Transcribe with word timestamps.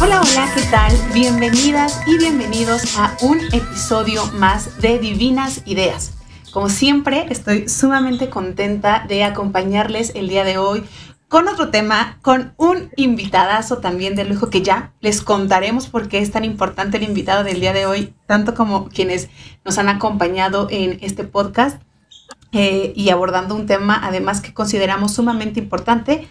Hola, 0.00 0.20
hola, 0.20 0.52
¿qué 0.54 0.62
tal? 0.70 0.92
Bienvenidas 1.12 2.00
y 2.06 2.16
bienvenidos 2.16 2.96
a 2.96 3.16
un 3.22 3.40
episodio 3.52 4.24
más 4.34 4.80
de 4.80 4.98
Divinas 4.98 5.62
Ideas. 5.66 6.12
Como 6.52 6.68
siempre, 6.68 7.26
estoy 7.30 7.68
sumamente 7.68 8.30
contenta 8.30 9.04
de 9.08 9.24
acompañarles 9.24 10.12
el 10.14 10.28
día 10.28 10.44
de 10.44 10.58
hoy 10.58 10.84
con 11.28 11.48
otro 11.48 11.70
tema, 11.70 12.18
con 12.22 12.54
un 12.56 12.90
invitadazo 12.96 13.78
también 13.78 14.14
de 14.14 14.24
lujo 14.24 14.48
que 14.48 14.62
ya 14.62 14.92
les 15.00 15.22
contaremos 15.22 15.88
por 15.88 16.08
qué 16.08 16.18
es 16.18 16.30
tan 16.30 16.44
importante 16.44 16.98
el 16.98 17.04
invitado 17.04 17.44
del 17.44 17.60
día 17.60 17.72
de 17.72 17.86
hoy, 17.86 18.14
tanto 18.26 18.54
como 18.54 18.88
quienes 18.88 19.28
nos 19.64 19.78
han 19.78 19.88
acompañado 19.88 20.68
en 20.70 20.98
este 21.02 21.24
podcast 21.24 21.80
eh, 22.52 22.92
y 22.96 23.10
abordando 23.10 23.54
un 23.54 23.66
tema 23.66 24.00
además 24.02 24.40
que 24.40 24.52
consideramos 24.52 25.14
sumamente 25.14 25.60
importante 25.60 26.28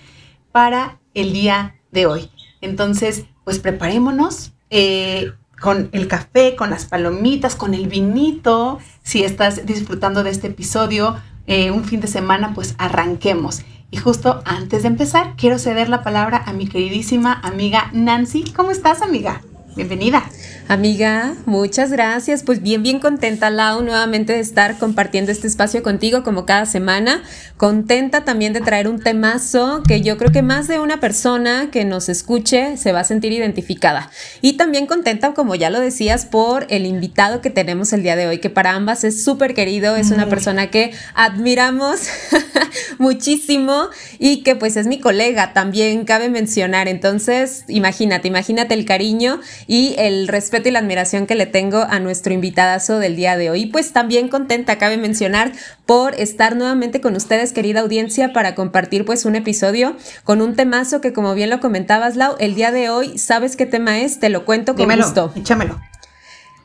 para 0.52 1.00
el 1.14 1.34
día 1.34 1.76
de 1.92 2.06
hoy. 2.06 2.30
Entonces, 2.62 3.26
pues 3.44 3.60
preparémonos 3.60 4.52
eh, 4.70 5.32
con 5.60 5.90
el 5.92 6.08
café, 6.08 6.56
con 6.56 6.70
las 6.70 6.86
palomitas, 6.86 7.56
con 7.56 7.74
el 7.74 7.88
vinito. 7.88 8.80
Si 9.04 9.24
estás 9.24 9.66
disfrutando 9.66 10.24
de 10.24 10.32
este 10.32 10.48
episodio 10.48 11.18
eh, 11.48 11.72
un 11.72 11.84
fin 11.84 12.02
de 12.02 12.08
semana, 12.08 12.54
pues 12.54 12.76
arranquemos. 12.78 13.62
Y 13.92 13.98
justo 13.98 14.42
antes 14.46 14.84
de 14.84 14.90
empezar, 14.90 15.34
quiero 15.36 15.58
ceder 15.58 15.90
la 15.90 16.04
palabra 16.04 16.44
a 16.46 16.54
mi 16.54 16.68
queridísima 16.68 17.34
amiga 17.34 17.90
Nancy. 17.92 18.44
¿Cómo 18.56 18.72
estás, 18.72 19.02
amiga? 19.02 19.42
Bienvenida. 19.76 20.24
Amiga, 20.70 21.34
muchas 21.48 21.92
gracias. 21.92 22.44
Pues 22.44 22.62
bien, 22.62 22.84
bien 22.84 23.00
contenta, 23.00 23.50
Lau, 23.50 23.82
nuevamente 23.82 24.34
de 24.34 24.40
estar 24.40 24.78
compartiendo 24.78 25.32
este 25.32 25.48
espacio 25.48 25.82
contigo 25.82 26.22
como 26.22 26.46
cada 26.46 26.68
semana. 26.68 27.24
Contenta 27.58 28.24
también 28.24 28.54
de 28.54 28.62
traer 28.62 28.88
un 28.88 29.02
temazo 29.02 29.82
que 29.88 30.02
yo 30.02 30.20
creo 30.20 30.32
que 30.32 30.44
más 30.44 30.68
de 30.68 30.78
una 30.78 31.00
persona 31.00 31.70
que 31.72 31.86
nos 31.86 32.08
escuche 32.08 32.78
se 32.78 32.92
va 32.92 33.00
a 33.00 33.04
sentir 33.04 33.32
identificada. 33.32 34.12
Y 34.42 34.58
también 34.58 34.86
contenta, 34.86 35.34
como 35.34 35.56
ya 35.56 35.72
lo 35.72 35.80
decías, 35.80 36.28
por 36.28 36.68
el 36.70 36.86
invitado 36.86 37.42
que 37.42 37.50
tenemos 37.50 37.92
el 37.92 38.04
día 38.04 38.16
de 38.16 38.28
hoy, 38.28 38.38
que 38.38 38.52
para 38.52 38.74
ambas 38.74 39.04
es 39.04 39.24
súper 39.24 39.56
querido, 39.56 39.96
es 39.96 40.12
una 40.12 40.30
persona 40.30 40.70
que 40.70 40.92
admiramos 41.16 42.02
muchísimo 43.00 43.90
y 44.20 44.44
que 44.44 44.56
pues 44.56 44.78
es 44.78 44.86
mi 44.86 45.00
colega, 45.00 45.52
también 45.54 46.06
cabe 46.06 46.30
mencionar. 46.30 46.88
Entonces, 46.88 47.64
imagínate, 47.68 48.28
imagínate 48.28 48.76
el 48.76 48.86
cariño 48.86 49.42
y 49.66 49.96
el 49.98 50.28
respeto 50.28 50.59
y 50.68 50.72
la 50.72 50.80
admiración 50.80 51.28
que 51.28 51.36
le 51.36 51.46
tengo 51.46 51.84
a 51.84 52.00
nuestro 52.00 52.34
invitadazo 52.34 53.00
del 53.00 53.16
día 53.16 53.38
de 53.38 53.50
hoy. 53.50 53.68
Pues 53.68 53.94
también 53.94 54.28
contenta, 54.28 54.78
cabe 54.78 54.98
mencionar, 54.98 55.54
por 55.86 56.14
estar 56.16 56.56
nuevamente 56.56 57.00
con 57.00 57.16
ustedes, 57.16 57.54
querida 57.54 57.80
audiencia, 57.80 58.34
para 58.34 58.56
compartir 58.56 59.06
pues 59.06 59.26
un 59.26 59.36
episodio 59.36 59.96
con 60.24 60.42
un 60.42 60.56
temazo 60.56 61.00
que 61.00 61.14
como 61.14 61.34
bien 61.34 61.50
lo 61.50 61.60
comentabas, 61.60 62.16
Lau, 62.16 62.36
el 62.40 62.56
día 62.56 62.72
de 62.72 62.90
hoy, 62.90 63.18
¿sabes 63.18 63.56
qué 63.56 63.66
tema 63.66 64.00
es? 64.00 64.20
Te 64.20 64.30
lo 64.30 64.44
cuento 64.44 64.74
con 64.74 64.82
Dímelo, 64.82 65.06
gusto. 65.06 65.32
Échamelo. 65.36 65.80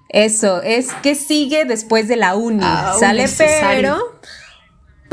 Eso, 0.08 0.62
es 0.62 0.88
que 1.02 1.14
sigue 1.14 1.64
después 1.64 2.08
de 2.08 2.16
la 2.16 2.36
uni. 2.36 2.62
Ah, 2.62 2.94
¿Sale? 2.98 3.22
necesario. 3.22 3.96
Pero 3.98 4.20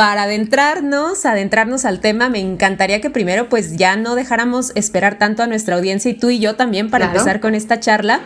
para 0.01 0.23
adentrarnos, 0.23 1.27
adentrarnos 1.27 1.85
al 1.85 1.99
tema, 1.99 2.27
me 2.27 2.39
encantaría 2.39 3.01
que 3.01 3.11
primero 3.11 3.49
pues 3.49 3.77
ya 3.77 3.95
no 3.97 4.15
dejáramos 4.15 4.71
esperar 4.73 5.19
tanto 5.19 5.43
a 5.43 5.47
nuestra 5.47 5.75
audiencia 5.75 6.09
y 6.09 6.15
tú 6.15 6.31
y 6.31 6.39
yo 6.39 6.55
también 6.55 6.89
para 6.89 7.05
Claro. 7.05 7.19
empezar 7.19 7.39
con 7.39 7.53
esta 7.53 7.79
charla 7.79 8.21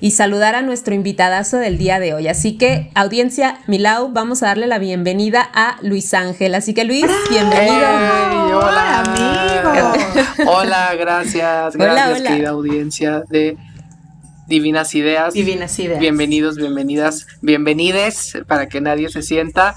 y 0.00 0.12
saludar 0.12 0.54
a 0.54 0.62
nuestro 0.62 0.94
invitadazo 0.94 1.58
del 1.58 1.76
día 1.76 2.00
de 2.00 2.14
hoy. 2.14 2.28
Así 2.28 2.56
que, 2.56 2.90
audiencia, 2.94 3.58
Milau, 3.66 4.08
vamos 4.10 4.42
a 4.42 4.46
darle 4.46 4.66
la 4.68 4.78
bienvenida 4.78 5.46
a 5.52 5.76
Luis 5.82 6.14
Ángel. 6.14 6.54
Así 6.54 6.72
que 6.72 6.84
Luis, 6.84 7.04
bienvenido. 7.28 7.74
¡Hey! 7.76 8.38
hola, 8.54 9.00
amigo. 9.00 10.50
Hola, 10.50 10.94
gracias, 10.98 11.74
Hola, 11.74 11.84
gracias, 11.94 12.20
hola. 12.20 12.30
querida 12.30 12.48
audiencia 12.48 13.22
de 13.28 13.58
Divinas 14.48 14.94
Ideas. 14.94 15.34
Divinas 15.34 15.78
ideas. 15.78 16.00
Bienvenidos, 16.00 16.56
bienvenidas, 16.56 17.26
bienvenides, 17.42 18.38
para 18.46 18.66
que 18.66 18.80
nadie 18.80 19.10
se 19.10 19.20
sienta. 19.20 19.76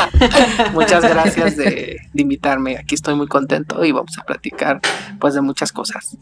muchas 0.72 1.02
gracias 1.02 1.58
de, 1.58 2.00
de 2.10 2.22
invitarme. 2.22 2.78
Aquí 2.78 2.94
estoy 2.94 3.14
muy 3.14 3.28
contento 3.28 3.84
y 3.84 3.92
vamos 3.92 4.16
a 4.18 4.24
platicar 4.24 4.80
pues 5.20 5.34
de 5.34 5.42
muchas 5.42 5.70
cosas. 5.70 6.16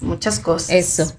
Muchas 0.00 0.38
cosas. 0.40 0.70
Eso. 0.70 1.16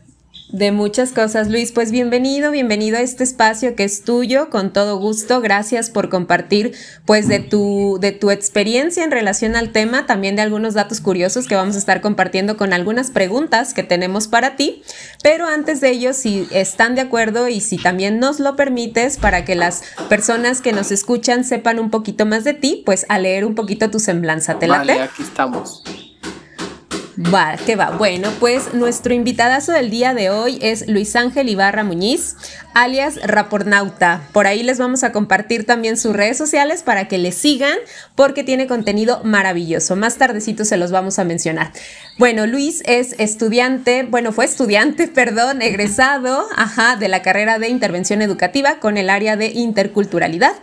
De 0.52 0.74
muchas 0.74 1.14
cosas, 1.14 1.50
Luis. 1.50 1.72
Pues 1.72 1.92
bienvenido, 1.92 2.52
bienvenido 2.52 2.98
a 2.98 3.02
este 3.02 3.24
espacio 3.24 3.74
que 3.74 3.86
es 3.86 4.04
tuyo, 4.04 4.50
con 4.50 4.74
todo 4.74 4.98
gusto. 4.98 5.40
Gracias 5.40 5.90
por 5.90 6.10
compartir, 6.10 6.74
pues, 7.06 7.30
de 7.30 7.40
tu, 7.40 8.00
de 8.02 8.12
tu 8.12 8.32
experiencia 8.32 9.06
en 9.06 9.12
relación 9.12 9.56
al 9.56 9.72
tema, 9.72 10.06
también 10.06 10.36
de 10.36 10.42
algunos 10.42 10.74
datos 10.74 11.00
curiosos 11.00 11.48
que 11.48 11.56
vamos 11.56 11.76
a 11.76 11.80
estar 11.80 12.02
compartiendo 12.02 12.58
con 12.58 12.74
algunas 12.74 13.12
preguntas 13.12 13.74
que 13.74 13.84
tenemos 13.84 14.28
para 14.28 14.58
ti. 14.58 14.84
Pero 15.24 15.46
antes 15.48 15.80
de 15.80 15.92
ello, 15.92 16.14
si 16.14 16.48
están 16.52 16.96
de 16.96 17.02
acuerdo 17.02 17.48
y 17.48 17.62
si 17.62 17.78
también 17.78 18.20
nos 18.20 18.42
lo 18.42 18.58
permites, 18.58 19.18
para 19.18 19.46
que 19.46 19.56
las 19.56 19.84
personas 20.10 20.60
que 20.60 20.74
nos 20.74 20.92
escuchan 20.92 21.46
sepan 21.46 21.80
un 21.80 21.90
poquito 21.90 22.26
más 22.26 22.44
de 22.44 22.54
ti, 22.54 22.84
pues 22.86 23.06
a 23.08 23.20
leer 23.20 23.46
un 23.46 23.56
poquito 23.56 23.90
tu 23.90 24.00
semblanza. 24.00 24.60
¿Te 24.60 24.68
late? 24.68 24.88
Vale, 24.88 25.02
aquí 25.04 25.24
estamos. 25.24 25.82
Va, 27.22 27.56
que 27.58 27.76
va. 27.76 27.92
Bueno, 27.92 28.30
pues 28.40 28.74
nuestro 28.74 29.14
invitadazo 29.14 29.74
del 29.74 29.90
día 29.90 30.14
de 30.14 30.30
hoy 30.30 30.58
es 30.62 30.88
Luis 30.88 31.16
Ángel 31.16 31.50
Ibarra 31.50 31.84
Muñiz, 31.84 32.36
alias 32.74 33.20
Rapornauta. 33.24 34.22
Por 34.32 34.48
ahí 34.48 34.64
les 34.64 34.80
vamos 34.80 35.04
a 35.04 35.12
compartir 35.12 35.66
también 35.66 35.98
sus 35.98 36.16
redes 36.16 36.38
sociales 36.38 36.84
para 36.84 37.08
que 37.08 37.18
le 37.18 37.32
sigan 37.32 37.78
porque 38.16 38.44
tiene 38.44 38.66
contenido 38.66 39.22
maravilloso. 39.24 39.96
Más 39.96 40.18
tardecito 40.18 40.66
se 40.66 40.78
los 40.78 40.92
vamos 40.92 41.20
a 41.20 41.24
mencionar. 41.24 41.72
Bueno, 42.18 42.48
Luis 42.48 42.82
es 42.86 43.16
estudiante, 43.20 44.04
bueno, 44.04 44.32
fue 44.32 44.46
estudiante, 44.46 45.08
perdón, 45.14 45.62
egresado, 45.62 46.48
ajá, 46.56 46.96
de 46.96 47.08
la 47.08 47.22
carrera 47.22 47.60
de 47.60 47.68
intervención 47.68 48.22
educativa 48.22 48.80
con 48.80 48.98
el 48.98 49.10
área 49.10 49.36
de 49.36 49.48
interculturalidad. 49.48 50.54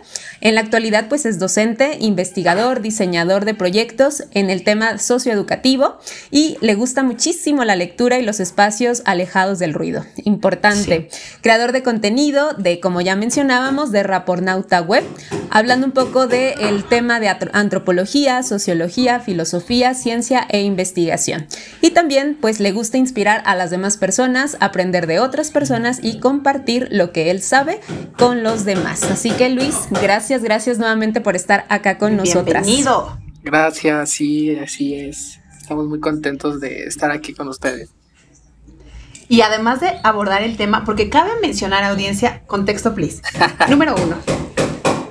En 0.41 0.55
la 0.55 0.61
actualidad, 0.61 1.07
pues 1.09 1.25
es 1.25 1.39
docente, 1.39 1.97
investigador, 1.99 2.81
diseñador 2.81 3.45
de 3.45 3.53
proyectos 3.53 4.23
en 4.33 4.49
el 4.49 4.63
tema 4.63 4.97
socioeducativo 4.97 5.97
y 6.31 6.57
le 6.61 6.75
gusta 6.75 7.03
muchísimo 7.03 7.65
la 7.65 7.75
lectura 7.75 8.19
y 8.19 8.23
los 8.23 8.39
espacios 8.39 9.01
alejados 9.05 9.59
del 9.59 9.73
ruido. 9.73 10.05
Importante. 10.23 11.09
Creador 11.41 11.71
de 11.71 11.83
contenido 11.83 12.53
de, 12.53 12.79
como 12.79 13.01
ya 13.01 13.15
mencionábamos, 13.15 13.91
de 13.91 14.03
Rapornauta 14.03 14.81
Web, 14.81 15.03
hablando 15.49 15.87
un 15.87 15.91
poco 15.91 16.27
del 16.27 16.83
tema 16.85 17.19
de 17.19 17.29
antropología, 17.53 18.43
sociología, 18.43 19.19
filosofía, 19.19 19.93
ciencia 19.93 20.45
e 20.49 20.61
investigación. 20.61 21.47
Y 21.81 21.91
también, 21.91 22.37
pues 22.39 22.59
le 22.59 22.71
gusta 22.71 22.97
inspirar 22.97 23.41
a 23.45 23.55
las 23.55 23.69
demás 23.69 23.97
personas, 23.97 24.57
aprender 24.59 25.07
de 25.07 25.19
otras 25.19 25.51
personas 25.51 25.99
y 26.01 26.19
compartir 26.19 26.87
lo 26.91 27.11
que 27.11 27.31
él 27.31 27.41
sabe 27.41 27.81
con 28.17 28.43
los 28.43 28.65
demás. 28.65 29.03
Así 29.03 29.31
que 29.31 29.49
Luis, 29.49 29.75
gracias, 30.01 30.28
gracias 30.37 30.77
nuevamente 30.77 31.21
por 31.21 31.35
estar 31.35 31.65
acá 31.69 31.97
con 31.97 32.15
nosotras. 32.15 32.65
Bienvenido. 32.65 33.17
Gracias, 33.43 34.11
sí, 34.11 34.55
así 34.55 34.93
es. 34.93 35.39
Estamos 35.59 35.87
muy 35.87 35.99
contentos 35.99 36.59
de 36.59 36.83
estar 36.83 37.11
aquí 37.11 37.33
con 37.33 37.47
ustedes. 37.47 37.89
Y 39.27 39.41
además 39.41 39.79
de 39.81 39.99
abordar 40.03 40.43
el 40.43 40.55
tema, 40.55 40.83
porque 40.85 41.09
cabe 41.09 41.31
mencionar, 41.41 41.83
audiencia, 41.83 42.43
contexto, 42.45 42.93
please. 42.93 43.21
Número 43.69 43.95
uno. 43.95 44.17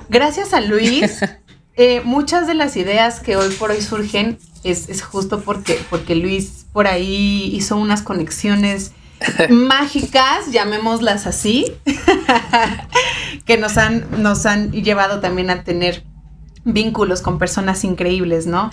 Gracias 0.08 0.54
a 0.54 0.60
Luis, 0.60 1.20
eh, 1.76 2.00
muchas 2.04 2.46
de 2.46 2.54
las 2.54 2.76
ideas 2.76 3.20
que 3.20 3.36
hoy 3.36 3.52
por 3.54 3.70
hoy 3.72 3.82
surgen 3.82 4.38
es, 4.62 4.88
es 4.88 5.02
justo 5.02 5.40
porque, 5.40 5.78
porque 5.90 6.14
Luis 6.14 6.66
por 6.72 6.86
ahí 6.86 7.50
hizo 7.52 7.76
unas 7.76 8.02
conexiones 8.02 8.92
mágicas, 9.50 10.50
llamémoslas 10.52 11.26
así, 11.26 11.66
que 13.44 13.58
nos 13.58 13.76
han, 13.76 14.06
nos 14.22 14.46
han 14.46 14.72
llevado 14.72 15.20
también 15.20 15.50
a 15.50 15.64
tener 15.64 16.04
vínculos 16.64 17.22
con 17.22 17.38
personas 17.38 17.84
increíbles, 17.84 18.46
¿no? 18.46 18.70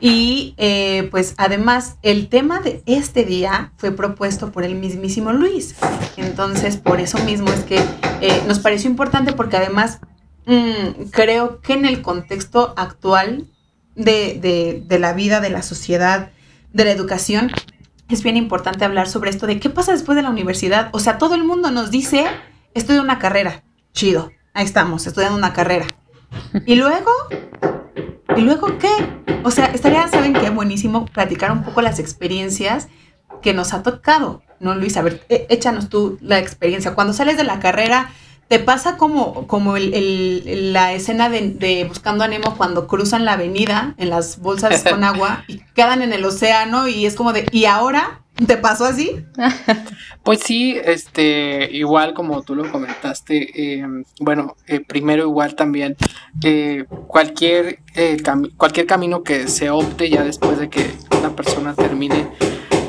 Y 0.00 0.54
eh, 0.58 1.08
pues 1.10 1.34
además 1.38 1.96
el 2.02 2.28
tema 2.28 2.60
de 2.60 2.82
este 2.86 3.24
día 3.24 3.72
fue 3.76 3.92
propuesto 3.92 4.50
por 4.52 4.64
el 4.64 4.74
mismísimo 4.74 5.32
Luis. 5.32 5.74
Entonces 6.16 6.76
por 6.76 7.00
eso 7.00 7.18
mismo 7.20 7.48
es 7.50 7.60
que 7.60 7.76
eh, 8.20 8.42
nos 8.46 8.58
pareció 8.58 8.90
importante 8.90 9.32
porque 9.32 9.56
además 9.56 10.00
mm, 10.46 11.04
creo 11.12 11.60
que 11.60 11.74
en 11.74 11.86
el 11.86 12.02
contexto 12.02 12.74
actual 12.76 13.46
de, 13.94 14.38
de- 14.40 14.82
de 14.86 14.98
la 14.98 15.12
vida, 15.12 15.40
de 15.40 15.50
la 15.50 15.62
sociedad, 15.62 16.30
de 16.72 16.84
la 16.84 16.90
educación, 16.90 17.50
es 18.08 18.22
bien 18.22 18.36
importante 18.36 18.84
hablar 18.84 19.08
sobre 19.08 19.30
esto 19.30 19.46
de 19.46 19.58
qué 19.60 19.70
pasa 19.70 19.92
después 19.92 20.16
de 20.16 20.22
la 20.22 20.30
universidad. 20.30 20.90
O 20.92 21.00
sea, 21.00 21.18
todo 21.18 21.34
el 21.34 21.44
mundo 21.44 21.70
nos 21.70 21.90
dice, 21.90 22.26
estudio 22.74 23.02
una 23.02 23.18
carrera. 23.18 23.62
Chido, 23.92 24.30
ahí 24.54 24.64
estamos, 24.64 25.06
estudiando 25.06 25.36
una 25.36 25.52
carrera. 25.52 25.86
Y 26.66 26.74
luego, 26.76 27.10
¿y 28.36 28.40
luego 28.42 28.78
qué? 28.78 28.90
O 29.42 29.50
sea, 29.50 29.66
estaría, 29.66 30.06
¿saben 30.08 30.34
qué? 30.34 30.50
Buenísimo 30.50 31.06
platicar 31.06 31.50
un 31.52 31.62
poco 31.62 31.82
las 31.82 31.98
experiencias 31.98 32.88
que 33.42 33.54
nos 33.54 33.72
ha 33.74 33.82
tocado, 33.82 34.42
¿no, 34.60 34.74
Luis? 34.74 34.96
A 34.96 35.02
ver, 35.02 35.24
é- 35.28 35.46
échanos 35.50 35.88
tú 35.88 36.18
la 36.20 36.38
experiencia. 36.38 36.94
Cuando 36.94 37.12
sales 37.12 37.36
de 37.36 37.44
la 37.44 37.60
carrera, 37.60 38.10
te 38.48 38.58
pasa 38.60 38.96
como, 38.96 39.46
como 39.46 39.76
el, 39.76 40.72
la 40.72 40.92
escena 40.92 41.28
de, 41.28 41.84
Buscando 41.88 42.24
a 42.24 42.28
Nemo 42.28 42.56
cuando 42.56 42.86
cruzan 42.86 43.24
la 43.24 43.32
avenida 43.32 43.94
en 43.98 44.10
las 44.10 44.38
bolsas 44.38 44.84
con 44.84 45.02
agua 45.04 45.44
y 45.48 45.58
quedan 45.74 46.02
en 46.02 46.12
el 46.12 46.24
océano 46.24 46.86
y 46.88 47.06
es 47.06 47.14
como 47.14 47.32
de, 47.32 47.46
¿y 47.50 47.64
ahora? 47.64 48.20
¿Te 48.46 48.56
pasó 48.56 48.84
así? 48.84 49.24
Pues 50.22 50.40
sí, 50.40 50.76
este, 50.84 51.70
igual 51.70 52.12
como 52.12 52.42
tú 52.42 52.56
lo 52.56 52.68
comentaste, 52.72 53.78
em, 53.78 54.02
bueno, 54.18 54.56
eh, 54.66 54.80
primero 54.80 55.22
igual 55.22 55.54
también 55.54 55.96
eh, 56.42 56.84
cualquier, 57.06 57.78
eh, 57.94 58.16
cualquier 58.56 58.86
camino 58.86 59.22
que 59.22 59.46
se 59.46 59.70
opte 59.70 60.10
ya 60.10 60.24
después 60.24 60.58
de 60.58 60.68
que 60.68 60.90
una 61.16 61.36
persona 61.36 61.76
termine 61.76 62.26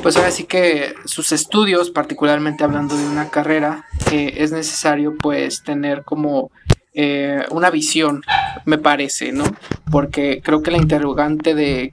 pues 0.08 0.16
ahora 0.16 0.30
sí 0.30 0.44
que 0.44 0.94
sus 1.04 1.32
estudios, 1.32 1.90
particularmente 1.90 2.64
hablando 2.64 2.96
de 2.96 3.04
una 3.04 3.28
carrera, 3.28 3.84
eh, 4.10 4.36
es 4.38 4.52
necesario 4.52 5.14
pues 5.18 5.62
tener 5.62 6.02
como 6.02 6.50
eh, 6.94 7.44
una 7.50 7.68
visión, 7.68 8.22
me 8.64 8.78
parece, 8.78 9.32
¿no? 9.32 9.44
Porque 9.90 10.40
creo 10.42 10.62
que 10.62 10.70
la 10.70 10.78
interrogante 10.78 11.54
de 11.54 11.92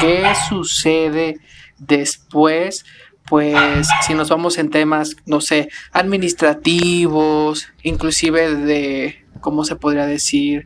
qué 0.00 0.24
sucede 0.48 1.36
después, 1.76 2.86
pues 3.28 3.88
si 4.06 4.14
nos 4.14 4.30
vamos 4.30 4.56
en 4.56 4.70
temas, 4.70 5.14
no 5.26 5.42
sé, 5.42 5.68
administrativos, 5.92 7.68
inclusive 7.82 8.54
de, 8.54 9.22
¿cómo 9.42 9.66
se 9.66 9.76
podría 9.76 10.06
decir? 10.06 10.64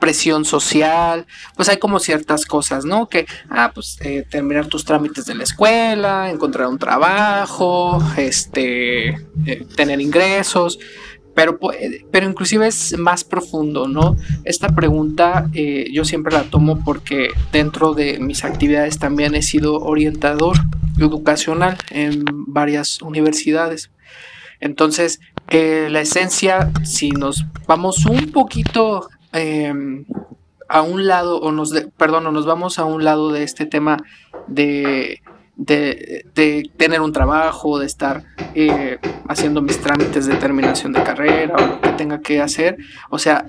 Presión 0.00 0.44
social, 0.44 1.26
pues 1.56 1.68
hay 1.68 1.78
como 1.78 1.98
ciertas 1.98 2.44
cosas, 2.44 2.84
¿no? 2.84 3.08
Que, 3.08 3.26
ah, 3.48 3.72
pues 3.74 3.98
eh, 4.02 4.24
terminar 4.28 4.66
tus 4.66 4.84
trámites 4.84 5.24
de 5.24 5.34
la 5.34 5.44
escuela, 5.44 6.30
encontrar 6.30 6.68
un 6.68 6.78
trabajo, 6.78 7.98
este, 8.16 9.08
eh, 9.46 9.66
tener 9.74 10.00
ingresos, 10.00 10.78
pero, 11.34 11.58
pero 12.10 12.28
inclusive 12.28 12.66
es 12.66 12.98
más 12.98 13.24
profundo, 13.24 13.88
¿no? 13.88 14.16
Esta 14.44 14.68
pregunta 14.68 15.48
eh, 15.54 15.86
yo 15.90 16.04
siempre 16.04 16.34
la 16.34 16.42
tomo 16.44 16.84
porque 16.84 17.28
dentro 17.52 17.94
de 17.94 18.18
mis 18.18 18.44
actividades 18.44 18.98
también 18.98 19.34
he 19.34 19.42
sido 19.42 19.76
orientador 19.76 20.58
educacional 20.98 21.78
en 21.90 22.22
varias 22.48 23.00
universidades. 23.00 23.90
Entonces, 24.60 25.20
la 25.50 26.00
esencia, 26.00 26.70
si 26.84 27.10
nos 27.10 27.44
vamos 27.66 28.06
un 28.06 28.30
poquito 28.30 29.08
Em, 29.32 30.04
a 30.68 30.82
un 30.82 31.06
lado, 31.06 31.40
o 31.40 31.52
nos, 31.52 31.72
perdón, 31.96 32.26
o 32.26 32.32
nos 32.32 32.46
vamos 32.46 32.78
a 32.78 32.84
un 32.84 33.04
lado 33.04 33.32
de 33.32 33.42
este 33.42 33.66
tema 33.66 33.98
de, 34.46 35.22
de, 35.56 36.70
tener 36.76 37.00
un 37.00 37.12
trabajo, 37.12 37.78
de 37.78 37.86
estar 37.86 38.24
eh, 38.54 38.98
haciendo 39.28 39.62
mis 39.62 39.78
trámites 39.80 40.26
de 40.26 40.36
terminación 40.36 40.92
de 40.92 41.02
carrera 41.02 41.56
o 41.56 41.66
lo 41.66 41.80
que 41.80 41.90
tenga 41.90 42.20
que 42.20 42.40
hacer. 42.40 42.78
O 43.10 43.18
sea, 43.18 43.46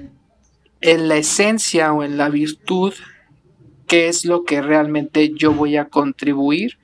en 0.81 1.07
la 1.07 1.15
esencia 1.15 1.93
o 1.93 2.03
en 2.03 2.17
la 2.17 2.29
virtud, 2.29 2.93
¿qué 3.87 4.09
es 4.09 4.25
lo 4.25 4.43
que 4.43 4.61
realmente 4.61 5.33
yo 5.33 5.53
voy 5.53 5.77
a 5.77 5.85
contribuir 5.85 6.77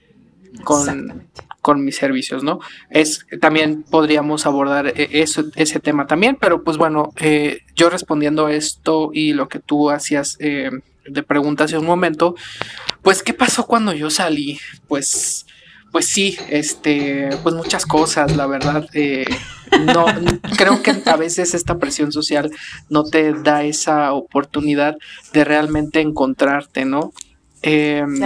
con, 0.64 1.28
con 1.62 1.84
mis 1.84 1.98
servicios, 1.98 2.44
¿no? 2.44 2.60
Es, 2.90 3.26
también 3.42 3.84
podríamos 3.84 4.46
abordar 4.46 4.88
e, 4.88 5.22
eso, 5.22 5.46
ese 5.56 5.80
tema 5.80 6.08
también, 6.08 6.38
pero 6.40 6.64
pues 6.64 6.78
bueno, 6.78 7.14
eh, 7.18 7.62
yo 7.76 7.90
respondiendo 7.90 8.48
esto 8.50 9.12
y 9.14 9.34
lo 9.34 9.50
que 9.50 9.60
tú 9.60 9.90
hacías 9.90 10.38
eh, 10.40 10.72
de 11.06 11.24
preguntas 11.24 11.66
hace 11.66 11.78
un 11.78 11.86
momento, 11.86 12.36
pues 13.02 13.24
¿qué 13.24 13.34
pasó 13.34 13.66
cuando 13.66 13.94
yo 13.94 14.10
salí? 14.10 14.60
Pues, 14.88 15.46
pues 15.92 16.08
sí, 16.08 16.38
este, 16.50 17.30
pues 17.44 17.56
muchas 17.56 17.86
cosas, 17.86 18.36
la 18.36 18.48
verdad. 18.48 18.88
Eh, 18.94 19.26
no, 19.82 20.06
creo 20.58 20.82
que 20.82 20.96
a 21.06 21.16
veces 21.16 21.54
esta 21.54 21.78
presión 21.78 22.12
social 22.12 22.52
no 22.90 23.04
te 23.04 23.34
da 23.34 23.64
esa 23.64 24.14
oportunidad 24.14 24.96
de 25.34 25.44
realmente 25.44 26.02
encontrarte, 26.02 26.86
¿no? 26.86 27.12
Em, 27.62 28.22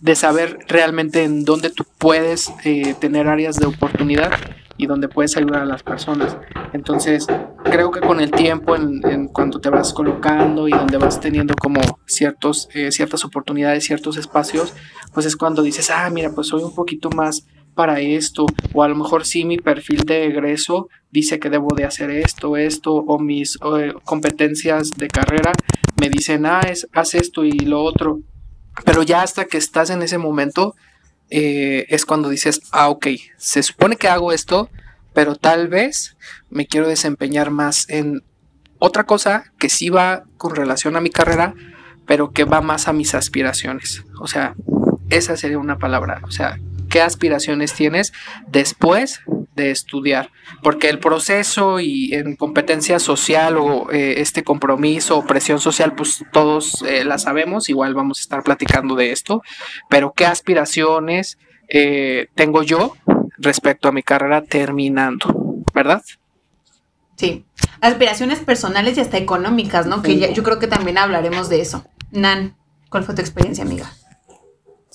de 0.00 0.14
saber 0.14 0.58
realmente 0.68 1.24
en 1.24 1.44
dónde 1.44 1.70
tú 1.70 1.84
puedes 1.98 2.52
eh, 2.64 2.94
tener 3.00 3.26
áreas 3.26 3.56
de 3.56 3.66
oportunidad 3.66 4.30
y 4.76 4.86
donde 4.86 5.08
puedes 5.08 5.36
ayudar 5.36 5.62
a 5.62 5.64
las 5.64 5.82
personas. 5.82 6.36
Entonces, 6.72 7.26
creo 7.64 7.90
que 7.90 8.00
con 8.00 8.20
el 8.20 8.30
tiempo, 8.30 8.76
en, 8.76 9.00
en 9.04 9.28
cuanto 9.28 9.60
te 9.60 9.70
vas 9.70 9.92
colocando 9.92 10.68
y 10.68 10.72
donde 10.72 10.98
vas 10.98 11.18
teniendo 11.20 11.54
como 11.56 11.80
ciertos, 12.06 12.68
eh, 12.74 12.92
ciertas 12.92 13.24
oportunidades, 13.24 13.84
ciertos 13.84 14.16
espacios, 14.18 14.74
pues 15.12 15.26
es 15.26 15.36
cuando 15.36 15.62
dices, 15.62 15.90
ah, 15.90 16.08
mira, 16.10 16.30
pues 16.30 16.48
soy 16.48 16.62
un 16.62 16.74
poquito 16.74 17.10
más 17.10 17.46
para 17.74 18.00
esto, 18.00 18.46
o 18.72 18.82
a 18.82 18.88
lo 18.88 18.94
mejor 18.94 19.26
sí 19.26 19.44
mi 19.44 19.58
perfil 19.58 20.04
de 20.04 20.26
egreso 20.26 20.88
dice 21.10 21.38
que 21.38 21.50
debo 21.50 21.74
de 21.74 21.84
hacer 21.84 22.10
esto, 22.10 22.56
esto, 22.56 22.94
o 22.94 23.18
mis 23.18 23.58
eh, 23.78 23.92
competencias 24.04 24.92
de 24.92 25.08
carrera 25.08 25.52
me 26.00 26.08
dicen, 26.08 26.46
ah, 26.46 26.60
es, 26.60 26.88
haz 26.92 27.14
esto 27.14 27.44
y 27.44 27.50
lo 27.50 27.82
otro, 27.82 28.20
pero 28.84 29.02
ya 29.02 29.22
hasta 29.22 29.46
que 29.46 29.58
estás 29.58 29.90
en 29.90 30.02
ese 30.02 30.18
momento, 30.18 30.74
eh, 31.30 31.86
es 31.88 32.04
cuando 32.04 32.28
dices, 32.28 32.60
ah, 32.72 32.88
ok, 32.88 33.08
se 33.36 33.62
supone 33.62 33.96
que 33.96 34.08
hago 34.08 34.32
esto, 34.32 34.70
pero 35.12 35.34
tal 35.34 35.68
vez 35.68 36.16
me 36.50 36.66
quiero 36.66 36.88
desempeñar 36.88 37.50
más 37.50 37.88
en 37.88 38.22
otra 38.78 39.04
cosa 39.04 39.52
que 39.58 39.68
sí 39.68 39.88
va 39.88 40.24
con 40.36 40.54
relación 40.54 40.96
a 40.96 41.00
mi 41.00 41.10
carrera, 41.10 41.54
pero 42.06 42.32
que 42.32 42.44
va 42.44 42.60
más 42.60 42.88
a 42.88 42.92
mis 42.92 43.14
aspiraciones. 43.14 44.04
O 44.20 44.26
sea, 44.26 44.54
esa 45.10 45.36
sería 45.36 45.58
una 45.58 45.78
palabra. 45.78 46.20
O 46.22 46.30
sea, 46.30 46.58
¿qué 46.96 47.02
aspiraciones 47.02 47.74
tienes 47.74 48.14
después 48.48 49.20
de 49.54 49.70
estudiar, 49.70 50.30
porque 50.62 50.88
el 50.88 50.98
proceso 50.98 51.78
y 51.78 52.14
en 52.14 52.36
competencia 52.36 52.98
social 52.98 53.58
o 53.58 53.90
eh, 53.92 54.14
este 54.22 54.42
compromiso 54.42 55.18
o 55.18 55.26
presión 55.26 55.60
social, 55.60 55.94
pues 55.94 56.24
todos 56.32 56.82
eh, 56.88 57.04
la 57.04 57.18
sabemos, 57.18 57.68
igual 57.68 57.92
vamos 57.92 58.18
a 58.18 58.22
estar 58.22 58.42
platicando 58.42 58.94
de 58.94 59.12
esto, 59.12 59.42
pero 59.90 60.14
qué 60.16 60.24
aspiraciones 60.24 61.36
eh, 61.68 62.28
tengo 62.34 62.62
yo 62.62 62.96
respecto 63.36 63.88
a 63.88 63.92
mi 63.92 64.02
carrera 64.02 64.40
terminando, 64.40 65.64
¿verdad? 65.74 66.02
Sí, 67.16 67.44
aspiraciones 67.82 68.38
personales 68.38 68.96
y 68.96 69.02
hasta 69.02 69.18
económicas, 69.18 69.84
¿no? 69.86 70.00
Que 70.00 70.32
yo 70.32 70.42
creo 70.42 70.58
que 70.58 70.66
también 70.66 70.96
hablaremos 70.96 71.50
de 71.50 71.60
eso. 71.60 71.84
Nan, 72.10 72.56
¿cuál 72.88 73.04
fue 73.04 73.14
tu 73.14 73.20
experiencia, 73.20 73.64
amiga? 73.64 73.92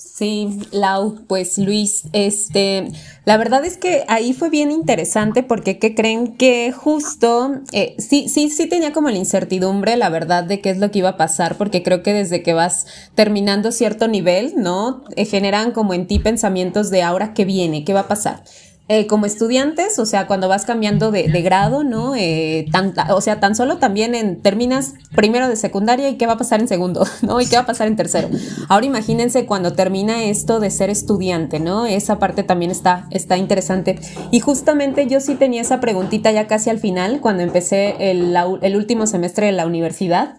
Sí, 0.04 0.58
Lau, 0.72 1.26
pues 1.28 1.58
Luis, 1.58 2.02
este, 2.12 2.88
la 3.24 3.36
verdad 3.36 3.64
es 3.64 3.76
que 3.76 4.04
ahí 4.08 4.32
fue 4.32 4.50
bien 4.50 4.72
interesante 4.72 5.44
porque 5.44 5.78
¿qué 5.78 5.94
creen 5.94 6.36
que 6.36 6.72
justo, 6.72 7.60
eh, 7.70 7.94
sí, 7.98 8.28
sí, 8.28 8.50
sí 8.50 8.66
tenía 8.66 8.92
como 8.92 9.10
la 9.10 9.16
incertidumbre, 9.16 9.96
la 9.96 10.08
verdad, 10.08 10.42
de 10.42 10.60
qué 10.60 10.70
es 10.70 10.78
lo 10.78 10.90
que 10.90 10.98
iba 10.98 11.10
a 11.10 11.16
pasar, 11.16 11.56
porque 11.56 11.84
creo 11.84 12.02
que 12.02 12.12
desde 12.12 12.42
que 12.42 12.52
vas 12.52 12.86
terminando 13.14 13.70
cierto 13.70 14.08
nivel, 14.08 14.54
¿no? 14.56 15.04
Eh, 15.14 15.24
generan 15.24 15.70
como 15.70 15.94
en 15.94 16.08
ti 16.08 16.18
pensamientos 16.18 16.90
de 16.90 17.02
ahora 17.02 17.32
qué 17.32 17.44
viene, 17.44 17.84
qué 17.84 17.92
va 17.92 18.00
a 18.00 18.08
pasar. 18.08 18.42
Eh, 18.88 19.06
como 19.06 19.26
estudiantes, 19.26 20.00
o 20.00 20.04
sea, 20.04 20.26
cuando 20.26 20.48
vas 20.48 20.64
cambiando 20.64 21.12
de, 21.12 21.22
grado, 21.40 21.84
¿no? 21.84 22.16
Eh, 22.16 22.66
o 23.10 23.20
sea, 23.20 23.38
tan 23.38 23.54
solo 23.54 23.78
también 23.78 24.16
en, 24.16 24.42
terminas 24.42 24.94
primero 25.14 25.48
de 25.48 25.54
secundaria 25.54 26.08
y 26.08 26.16
qué 26.16 26.26
va 26.26 26.32
a 26.32 26.36
pasar 26.36 26.60
en 26.60 26.66
segundo, 26.66 27.06
¿no? 27.22 27.40
Y 27.40 27.46
qué 27.46 27.54
va 27.54 27.62
a 27.62 27.66
pasar 27.66 27.86
en 27.86 27.94
tercero. 27.94 28.28
Ahora 28.68 28.84
imagínense 28.84 29.46
cuando 29.46 29.72
termina 29.72 30.24
esto 30.24 30.58
de 30.58 30.70
ser 30.70 30.90
estudiante, 30.90 31.60
¿no? 31.60 31.86
Esa 31.86 32.18
parte 32.18 32.42
también 32.42 32.72
está, 32.72 33.06
está 33.10 33.36
interesante. 33.36 34.00
Y 34.32 34.40
justamente 34.40 35.06
yo 35.06 35.20
sí 35.20 35.36
tenía 35.36 35.62
esa 35.62 35.78
preguntita 35.80 36.32
ya 36.32 36.48
casi 36.48 36.68
al 36.68 36.80
final, 36.80 37.20
cuando 37.20 37.44
empecé 37.44 38.10
el, 38.10 38.36
el 38.62 38.76
último 38.76 39.06
semestre 39.06 39.46
de 39.46 39.52
la 39.52 39.64
universidad. 39.64 40.38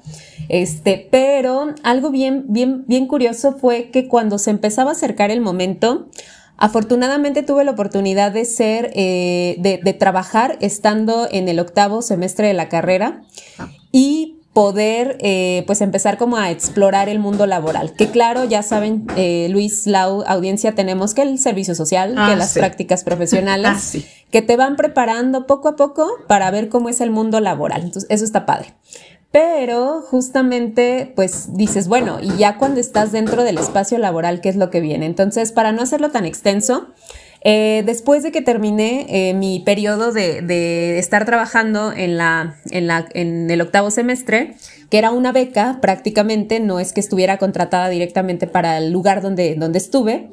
Este, 0.50 1.08
pero 1.10 1.74
algo 1.84 2.12
bien, 2.12 2.44
bien, 2.50 2.84
bien 2.88 3.08
curioso 3.08 3.54
fue 3.54 3.90
que 3.90 4.10
cuando 4.10 4.38
se 4.38 4.52
empezaba 4.52 4.90
a 4.90 4.94
acercar 4.94 5.32
el 5.32 5.40
momento, 5.40 6.10
Afortunadamente 6.58 7.44
tuve 7.44 7.64
la 7.64 7.72
oportunidad 7.72 8.32
de 8.32 8.46
ser, 8.46 8.92
eh, 8.96 9.56
de, 9.60 9.94
trabajar 9.94 10.58
estando 10.62 11.28
en 11.30 11.50
el 11.50 11.60
octavo 11.60 12.02
semestre 12.02 12.48
de 12.48 12.54
la 12.54 12.70
carrera 12.70 13.24
y 13.92 14.40
poder 14.54 15.18
eh, 15.20 15.64
pues 15.66 15.82
empezar 15.82 16.18
como 16.18 16.38
a 16.38 16.52
explorar 16.52 17.10
el 17.10 17.18
mundo 17.18 17.48
laboral. 17.48 17.94
Que 17.94 18.10
claro, 18.10 18.44
ya 18.46 18.62
saben, 18.62 19.08
eh, 19.18 19.48
Luis, 19.50 19.88
la 19.88 20.04
audiencia, 20.04 20.76
tenemos 20.76 21.16
que 21.16 21.24
el 21.24 21.40
servicio 21.40 21.74
social, 21.74 22.14
que 22.14 22.20
ah, 22.20 22.36
las 22.36 22.54
prácticas 22.54 23.04
profesionales, 23.06 23.96
ah, 23.96 24.00
que 24.30 24.44
te 24.44 24.56
van 24.56 24.76
preparando 24.76 25.48
poco 25.48 25.70
a 25.70 25.76
poco 25.76 26.08
para 26.28 26.52
ver 26.52 26.70
cómo 26.70 26.90
es 26.90 27.02
el 27.02 27.10
mundo 27.10 27.40
laboral. 27.40 27.82
Entonces, 27.82 28.10
eso 28.12 28.24
está 28.24 28.46
padre. 28.46 28.76
Pero 29.34 30.04
justamente, 30.04 31.12
pues 31.16 31.56
dices, 31.56 31.88
bueno, 31.88 32.20
y 32.22 32.38
ya 32.38 32.60
cuando 32.60 32.80
estás 32.80 33.12
dentro 33.12 33.44
del 33.44 33.58
espacio 33.58 33.98
laboral, 33.98 34.42
¿qué 34.42 34.50
es 34.50 34.56
lo 34.56 34.70
que 34.70 34.80
viene? 34.80 35.08
Entonces, 35.08 35.52
para 35.52 35.72
no 35.72 35.82
hacerlo 35.82 36.12
tan 36.12 36.24
extenso, 36.28 36.90
eh, 37.42 37.82
después 37.84 38.22
de 38.22 38.32
que 38.32 38.44
terminé 38.44 39.08
eh, 39.10 39.34
mi 39.34 39.60
periodo 39.60 40.12
de, 40.12 41.00
estar 41.00 41.26
trabajando 41.26 41.92
en, 41.92 42.16
la, 42.16 42.58
en, 42.70 42.86
la, 42.86 43.08
en 43.16 43.50
el 43.50 43.60
octavo 43.62 43.90
semestre, 43.90 44.54
que 44.92 45.00
era 45.00 45.10
una 45.10 45.32
beca 45.32 45.80
prácticamente, 45.82 46.60
no 46.60 46.80
es 46.80 46.94
que 46.94 47.00
estuviera 47.00 47.40
contratada 47.40 47.90
directamente 47.90 48.46
para 48.46 48.78
el 48.78 48.92
lugar 48.92 49.24
donde, 49.24 49.56
donde 49.56 49.80
estuve, 49.80 50.30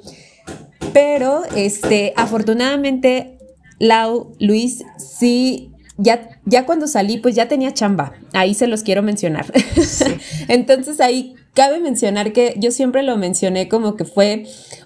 pero 0.92 1.44
este, 1.56 2.12
afortunadamente, 2.16 3.38
Lau, 3.78 4.36
Luis, 4.38 4.84
sí 4.98 5.72
ya, 6.00 6.40
ya 6.46 6.64
cuando 6.66 6.86
salí, 6.86 7.18
pues 7.18 7.34
ya 7.34 7.46
tenía 7.46 7.72
chamba. 7.74 8.14
Ahí 8.32 8.54
se 8.54 8.66
los 8.66 8.82
quiero 8.82 9.02
mencionar. 9.02 9.46
Entonces 10.48 11.00
ahí 11.00 11.34
cabe 11.54 11.80
mencionar 11.80 12.32
que 12.32 12.54
yo 12.56 12.70
siempre 12.70 13.02
lo 13.02 13.16
mencioné 13.16 13.68
como 13.68 13.96
que 13.96 14.04
fue 14.04 14.44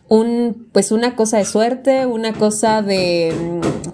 un, 0.08 0.68
pues 0.72 0.92
una 0.92 1.14
cosa 1.14 1.38
de 1.38 1.44
suerte, 1.44 2.06
una 2.06 2.32
cosa 2.32 2.82
de, 2.82 3.32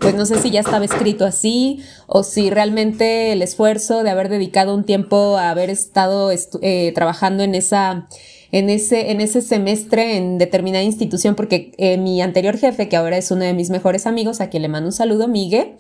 pues 0.00 0.14
no 0.14 0.24
sé 0.24 0.38
si 0.40 0.50
ya 0.50 0.60
estaba 0.60 0.84
escrito 0.84 1.26
así 1.26 1.80
o 2.06 2.22
si 2.22 2.48
realmente 2.48 3.32
el 3.32 3.42
esfuerzo 3.42 4.02
de 4.02 4.10
haber 4.10 4.28
dedicado 4.28 4.74
un 4.74 4.84
tiempo 4.84 5.36
a 5.36 5.50
haber 5.50 5.68
estado 5.68 6.30
eh, 6.32 6.92
trabajando 6.94 7.42
en 7.42 7.54
esa 7.54 8.08
en 8.52 8.68
ese, 8.68 9.12
en 9.12 9.20
ese 9.20 9.42
semestre 9.42 10.16
en 10.16 10.38
determinada 10.38 10.82
institución, 10.82 11.34
porque 11.36 11.72
eh, 11.78 11.98
mi 11.98 12.20
anterior 12.20 12.58
jefe, 12.58 12.88
que 12.88 12.96
ahora 12.96 13.16
es 13.16 13.30
uno 13.30 13.44
de 13.44 13.54
mis 13.54 13.70
mejores 13.70 14.06
amigos, 14.06 14.40
a 14.40 14.50
quien 14.50 14.62
le 14.62 14.68
mando 14.68 14.88
un 14.88 14.92
saludo, 14.92 15.28
Miguel, 15.28 15.76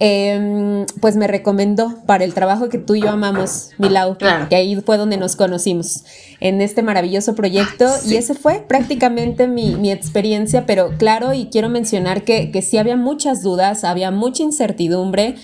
Em, 0.00 0.86
pues 1.00 1.16
me 1.16 1.26
recomendó 1.26 1.96
para 2.06 2.22
el 2.22 2.32
trabajo 2.32 2.68
que 2.68 2.78
tú 2.78 2.94
y 2.94 3.00
yo 3.00 3.10
amamos, 3.10 3.70
Milau, 3.78 4.16
que 4.16 4.54
ahí 4.54 4.76
fue 4.76 4.96
donde 4.96 5.16
nos 5.16 5.34
conocimos 5.34 6.04
en 6.38 6.60
este 6.60 6.82
maravilloso 6.82 7.34
proyecto. 7.34 7.84
Y 8.06 8.14
ese 8.14 8.34
fue 8.34 8.64
prácticamente 8.68 9.48
mi, 9.48 9.74
mi, 9.74 9.90
experiencia, 9.90 10.66
pero 10.66 10.92
claro, 10.98 11.34
y 11.34 11.46
quiero 11.46 11.68
mencionar 11.68 12.22
que, 12.22 12.52
que 12.52 12.62
sí 12.62 12.78
había 12.78 12.96
muchas 12.96 13.42
dudas, 13.42 13.82
había 13.82 14.12
mucha 14.12 14.44
incertidumbre, 14.44 15.34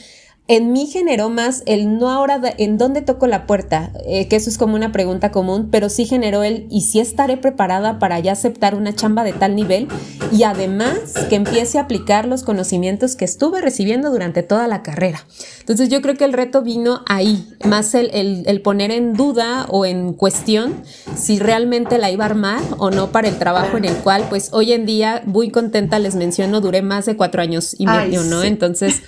en 0.47 0.73
mí 0.73 0.87
generó 0.87 1.31
más 1.31 1.63
el 1.65 1.99
no 1.99 2.11
ahora 2.11 2.39
en 2.59 2.77
dónde 2.77 3.01
toco 3.01 3.27
la 3.27 3.47
puerta, 3.47 3.93
eh, 4.05 4.29
que 4.29 4.37
eso 4.37 4.51
es 4.51 4.59
como 4.59 4.75
una 4.75 4.93
pregunta 4.93 5.33
común, 5.33 5.69
pero 5.71 5.89
sí 5.89 6.05
generó 6.05 6.43
el 6.43 6.67
y 6.71 6.83
si 6.83 7.01
estaré 7.01 7.39
preparada 7.39 7.99
para 7.99 8.19
ya 8.21 8.33
aceptar 8.33 8.75
una 8.75 8.95
chamba 8.95 9.25
de 9.25 9.33
tal 9.33 9.57
nivel 9.57 9.89
y 10.31 10.43
además 10.43 11.15
que 11.31 11.37
empiece 11.37 11.79
a 11.79 11.83
aplicar 11.83 12.27
los 12.27 12.43
conocimientos 12.43 13.17
que 13.17 13.25
estuve 13.25 13.63
recibiendo 13.63 14.11
durante 14.11 14.43
toda 14.43 14.69
la 14.69 14.83
carrera. 14.83 15.25
Entonces 15.61 15.89
yo 15.89 16.03
creo 16.03 16.15
que 16.17 16.25
el 16.25 16.35
reto 16.35 16.61
vino 16.61 17.01
ahí, 17.07 17.49
más 17.65 17.95
el, 17.95 18.11
el 18.13 18.61
poner 18.61 18.91
en 18.91 19.15
duda 19.15 19.65
o 19.71 19.87
en 19.87 20.13
cuestión 20.13 20.83
si 21.17 21.39
realmente 21.39 21.97
la 21.97 22.11
iba 22.11 22.25
a 22.25 22.29
armar 22.29 22.61
o 22.77 22.91
no 22.91 23.13
para 23.13 23.29
el 23.29 23.39
trabajo 23.39 23.79
en 23.79 23.87
el 23.87 23.97
cual 23.97 24.27
pues 24.29 24.51
hoy 24.53 24.73
en 24.75 24.85
día 24.85 25.23
muy 25.25 25.51
contenta 25.51 25.99
les 25.99 26.17
menciono, 26.17 26.61
duré 26.61 26.83
más 26.83 27.07
de 27.07 27.17
cuatro 27.17 27.41
años 27.41 27.75
y 27.79 27.87
medio, 27.87 28.23
¿no? 28.25 28.43
Entonces... 28.43 29.01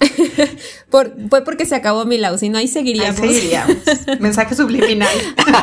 Por, 0.90 1.14
fue 1.28 1.44
porque 1.44 1.66
se 1.66 1.74
acabó 1.74 2.04
mi 2.04 2.18
lau, 2.18 2.36
si 2.38 2.48
no 2.48 2.58
ahí 2.58 2.66
seguiríamos. 2.66 3.20
Mensaje 4.20 4.54
subliminal. 4.54 5.14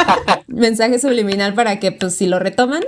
Mensaje 0.47 0.99
subliminal 0.99 1.53
para 1.53 1.79
que 1.79 1.91
pues 1.91 2.15
si 2.15 2.27
lo 2.27 2.39
retoman, 2.39 2.83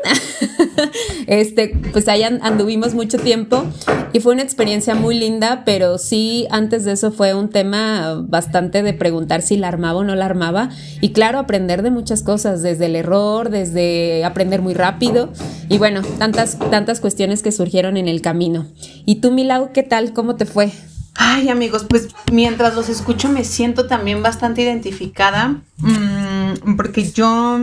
este, 1.27 1.75
pues 1.91 2.07
ahí 2.07 2.23
anduvimos 2.23 2.93
mucho 2.93 3.17
tiempo 3.17 3.65
y 4.13 4.19
fue 4.21 4.33
una 4.33 4.43
experiencia 4.43 4.95
muy 4.95 5.17
linda, 5.17 5.63
pero 5.65 5.97
sí 5.97 6.47
antes 6.51 6.85
de 6.85 6.93
eso 6.93 7.11
fue 7.11 7.33
un 7.33 7.49
tema 7.49 8.23
bastante 8.27 8.81
de 8.81 8.93
preguntar 8.93 9.41
si 9.41 9.57
la 9.57 9.67
armaba 9.67 9.99
o 9.99 10.03
no 10.03 10.15
la 10.15 10.25
armaba 10.25 10.69
y 11.01 11.09
claro, 11.11 11.39
aprender 11.39 11.81
de 11.81 11.91
muchas 11.91 12.23
cosas, 12.23 12.61
desde 12.61 12.85
el 12.85 12.95
error, 12.95 13.49
desde 13.49 14.23
aprender 14.23 14.61
muy 14.61 14.73
rápido 14.73 15.29
y 15.67 15.77
bueno, 15.77 16.01
tantas, 16.17 16.57
tantas 16.71 17.01
cuestiones 17.01 17.43
que 17.43 17.51
surgieron 17.51 17.97
en 17.97 18.07
el 18.07 18.21
camino. 18.21 18.67
¿Y 19.05 19.15
tú, 19.15 19.31
Milau, 19.31 19.71
qué 19.73 19.83
tal? 19.83 20.13
¿Cómo 20.13 20.35
te 20.35 20.45
fue? 20.45 20.71
Ay, 21.21 21.49
amigos, 21.49 21.83
pues 21.83 22.15
mientras 22.31 22.75
los 22.75 22.87
escucho 22.87 23.27
me 23.27 23.43
siento 23.43 23.87
también 23.87 24.23
bastante 24.23 24.61
identificada, 24.61 25.57
mm, 25.79 26.77
porque 26.77 27.11
yo, 27.11 27.59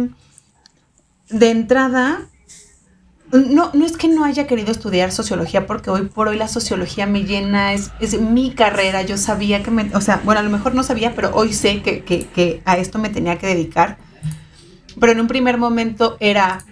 de 1.30 1.50
entrada, 1.50 2.28
no, 3.32 3.70
no 3.72 3.86
es 3.86 3.96
que 3.96 4.08
no 4.08 4.26
haya 4.26 4.46
querido 4.46 4.70
estudiar 4.70 5.10
sociología, 5.10 5.66
porque 5.66 5.88
hoy 5.88 6.02
por 6.02 6.28
hoy 6.28 6.36
la 6.36 6.48
sociología 6.48 7.06
me 7.06 7.24
llena, 7.24 7.72
es, 7.72 7.92
es 7.98 8.20
mi 8.20 8.50
carrera, 8.50 9.00
yo 9.00 9.16
sabía 9.16 9.62
que 9.62 9.70
me, 9.70 9.90
o 9.94 10.02
sea, 10.02 10.20
bueno, 10.22 10.40
a 10.40 10.44
lo 10.44 10.50
mejor 10.50 10.74
no 10.74 10.82
sabía, 10.82 11.14
pero 11.14 11.34
hoy 11.34 11.54
sé 11.54 11.80
que, 11.80 12.04
que, 12.04 12.26
que 12.26 12.60
a 12.66 12.76
esto 12.76 12.98
me 12.98 13.08
tenía 13.08 13.38
que 13.38 13.46
dedicar. 13.46 13.96
Pero 15.00 15.12
en 15.12 15.20
un 15.20 15.28
primer 15.28 15.56
momento 15.56 16.18
era 16.20 16.62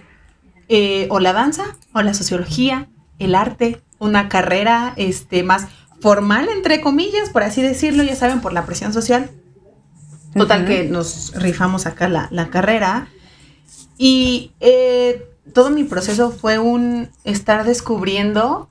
eh, 0.68 1.06
o 1.08 1.18
la 1.18 1.32
danza, 1.32 1.64
o 1.94 2.02
la 2.02 2.12
sociología, 2.12 2.88
el 3.18 3.34
arte, 3.34 3.80
una 3.98 4.28
carrera 4.28 4.92
este, 4.96 5.42
más 5.44 5.68
formal, 6.04 6.50
entre 6.50 6.82
comillas, 6.82 7.30
por 7.30 7.44
así 7.44 7.62
decirlo, 7.62 8.02
ya 8.02 8.14
saben, 8.14 8.42
por 8.42 8.52
la 8.52 8.66
presión 8.66 8.92
social. 8.92 9.30
Total 10.34 10.66
que 10.66 10.84
nos 10.84 11.32
rifamos 11.34 11.86
acá 11.86 12.10
la, 12.10 12.50
carrera. 12.50 13.08
Y 13.96 14.52
eh, 14.60 15.26
todo 15.54 15.70
mi 15.70 15.82
proceso 15.84 16.30
fue 16.30 16.58
un 16.58 17.08
estar 17.24 17.64
descubriendo 17.64 18.68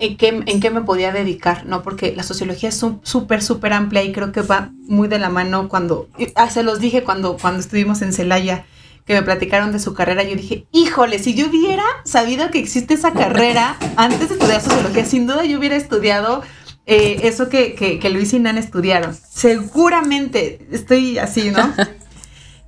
en 0.00 0.16
qué, 0.16 0.42
en 0.44 0.58
qué 0.58 0.70
me 0.70 0.80
podía 0.80 1.12
dedicar, 1.12 1.64
¿no? 1.64 1.84
Porque 1.84 2.12
la 2.16 2.24
sociología 2.24 2.70
es 2.70 2.84
súper, 3.02 3.40
súper 3.40 3.72
amplia 3.72 4.02
y 4.02 4.10
creo 4.10 4.32
que 4.32 4.42
va 4.42 4.72
muy 4.88 5.06
de 5.06 5.20
la 5.20 5.28
mano 5.28 5.68
cuando, 5.68 6.08
ah, 6.34 6.50
se 6.50 6.64
los 6.64 6.80
dije 6.80 7.04
cuando, 7.04 7.36
cuando 7.36 7.60
estuvimos 7.60 8.02
en 8.02 8.12
Celaya, 8.12 8.66
que 9.08 9.14
me 9.14 9.22
platicaron 9.22 9.72
de 9.72 9.78
su 9.78 9.94
carrera, 9.94 10.22
yo 10.22 10.36
dije, 10.36 10.66
híjole, 10.70 11.18
si 11.18 11.34
yo 11.34 11.46
hubiera 11.46 11.82
sabido 12.04 12.50
que 12.50 12.58
existe 12.58 12.92
esa 12.92 13.14
carrera 13.14 13.78
antes 13.96 14.28
de 14.28 14.34
estudiar 14.34 14.60
sociología, 14.60 15.06
sin 15.06 15.26
duda 15.26 15.46
yo 15.46 15.58
hubiera 15.58 15.76
estudiado 15.76 16.42
eh, 16.84 17.20
eso 17.22 17.48
que, 17.48 17.74
que, 17.74 18.10
Luis 18.10 18.34
y 18.34 18.38
Nan 18.38 18.58
estudiaron. 18.58 19.14
Seguramente 19.14 20.68
estoy 20.70 21.16
así, 21.16 21.50
¿no? 21.50 21.72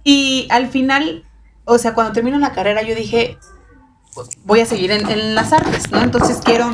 y 0.02 0.46
al 0.48 0.68
final, 0.68 1.24
o 1.66 1.76
sea, 1.76 1.92
cuando 1.92 2.14
termino 2.14 2.38
la 2.38 2.52
carrera, 2.52 2.80
yo 2.80 2.94
dije, 2.94 3.36
voy 4.46 4.60
a 4.60 4.66
seguir 4.66 4.92
en, 4.92 5.34
las 5.34 5.52
artes, 5.52 5.90
¿no? 5.90 6.00
Entonces 6.00 6.38
quiero 6.42 6.72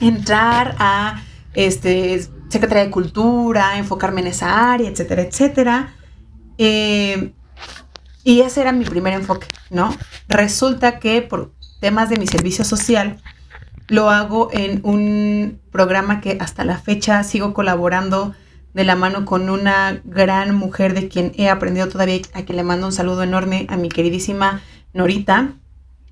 entrar 0.00 0.74
a 0.80 1.22
este, 1.54 2.26
Secretaría 2.48 2.86
de 2.86 2.90
Cultura, 2.90 3.78
enfocarme 3.78 4.22
en 4.22 4.26
esa 4.26 4.72
área, 4.72 4.90
etcétera, 4.90 5.22
etcétera. 5.22 5.94
Eh, 6.58 7.32
y 8.26 8.40
ese 8.40 8.60
era 8.60 8.72
mi 8.72 8.84
primer 8.84 9.12
enfoque, 9.12 9.46
¿no? 9.70 9.96
Resulta 10.26 10.98
que 10.98 11.22
por 11.22 11.52
temas 11.80 12.10
de 12.10 12.16
mi 12.16 12.26
servicio 12.26 12.64
social, 12.64 13.18
lo 13.86 14.10
hago 14.10 14.48
en 14.52 14.80
un 14.82 15.60
programa 15.70 16.20
que 16.20 16.36
hasta 16.40 16.64
la 16.64 16.76
fecha 16.76 17.22
sigo 17.22 17.54
colaborando 17.54 18.34
de 18.74 18.82
la 18.82 18.96
mano 18.96 19.24
con 19.24 19.48
una 19.48 20.02
gran 20.04 20.56
mujer 20.56 20.92
de 20.92 21.06
quien 21.06 21.34
he 21.36 21.48
aprendido 21.48 21.86
todavía, 21.88 22.20
a 22.34 22.42
quien 22.42 22.56
le 22.56 22.64
mando 22.64 22.86
un 22.86 22.92
saludo 22.92 23.22
enorme, 23.22 23.68
a 23.68 23.76
mi 23.76 23.90
queridísima 23.90 24.60
Norita. 24.92 25.52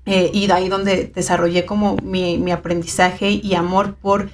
Eh, 0.05 0.31
y 0.33 0.47
de 0.47 0.53
ahí 0.53 0.69
donde 0.69 1.11
desarrollé 1.13 1.65
como 1.65 1.97
mi, 1.97 2.37
mi 2.37 2.51
aprendizaje 2.51 3.31
y 3.31 3.55
amor 3.55 3.95
por 3.95 4.29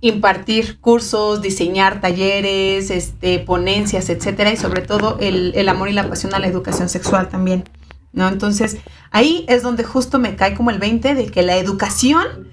impartir 0.00 0.80
cursos, 0.80 1.42
diseñar 1.42 2.00
talleres, 2.00 2.90
este, 2.90 3.38
ponencias, 3.38 4.08
etcétera, 4.08 4.52
y 4.52 4.56
sobre 4.56 4.82
todo 4.82 5.18
el, 5.20 5.68
amor 5.68 5.88
y 5.88 5.92
la 5.92 6.08
pasión 6.08 6.34
a 6.34 6.38
la 6.38 6.46
educación 6.46 6.88
sexual 6.88 7.28
también, 7.28 7.68
¿no? 8.12 8.28
Entonces, 8.28 8.78
ahí 9.10 9.44
es 9.48 9.62
donde 9.62 9.84
justo 9.84 10.18
me 10.18 10.36
cae 10.36 10.54
como 10.54 10.70
el 10.70 10.78
20 10.78 11.14
de 11.14 11.26
que 11.26 11.42
la 11.42 11.56
educación 11.56 12.48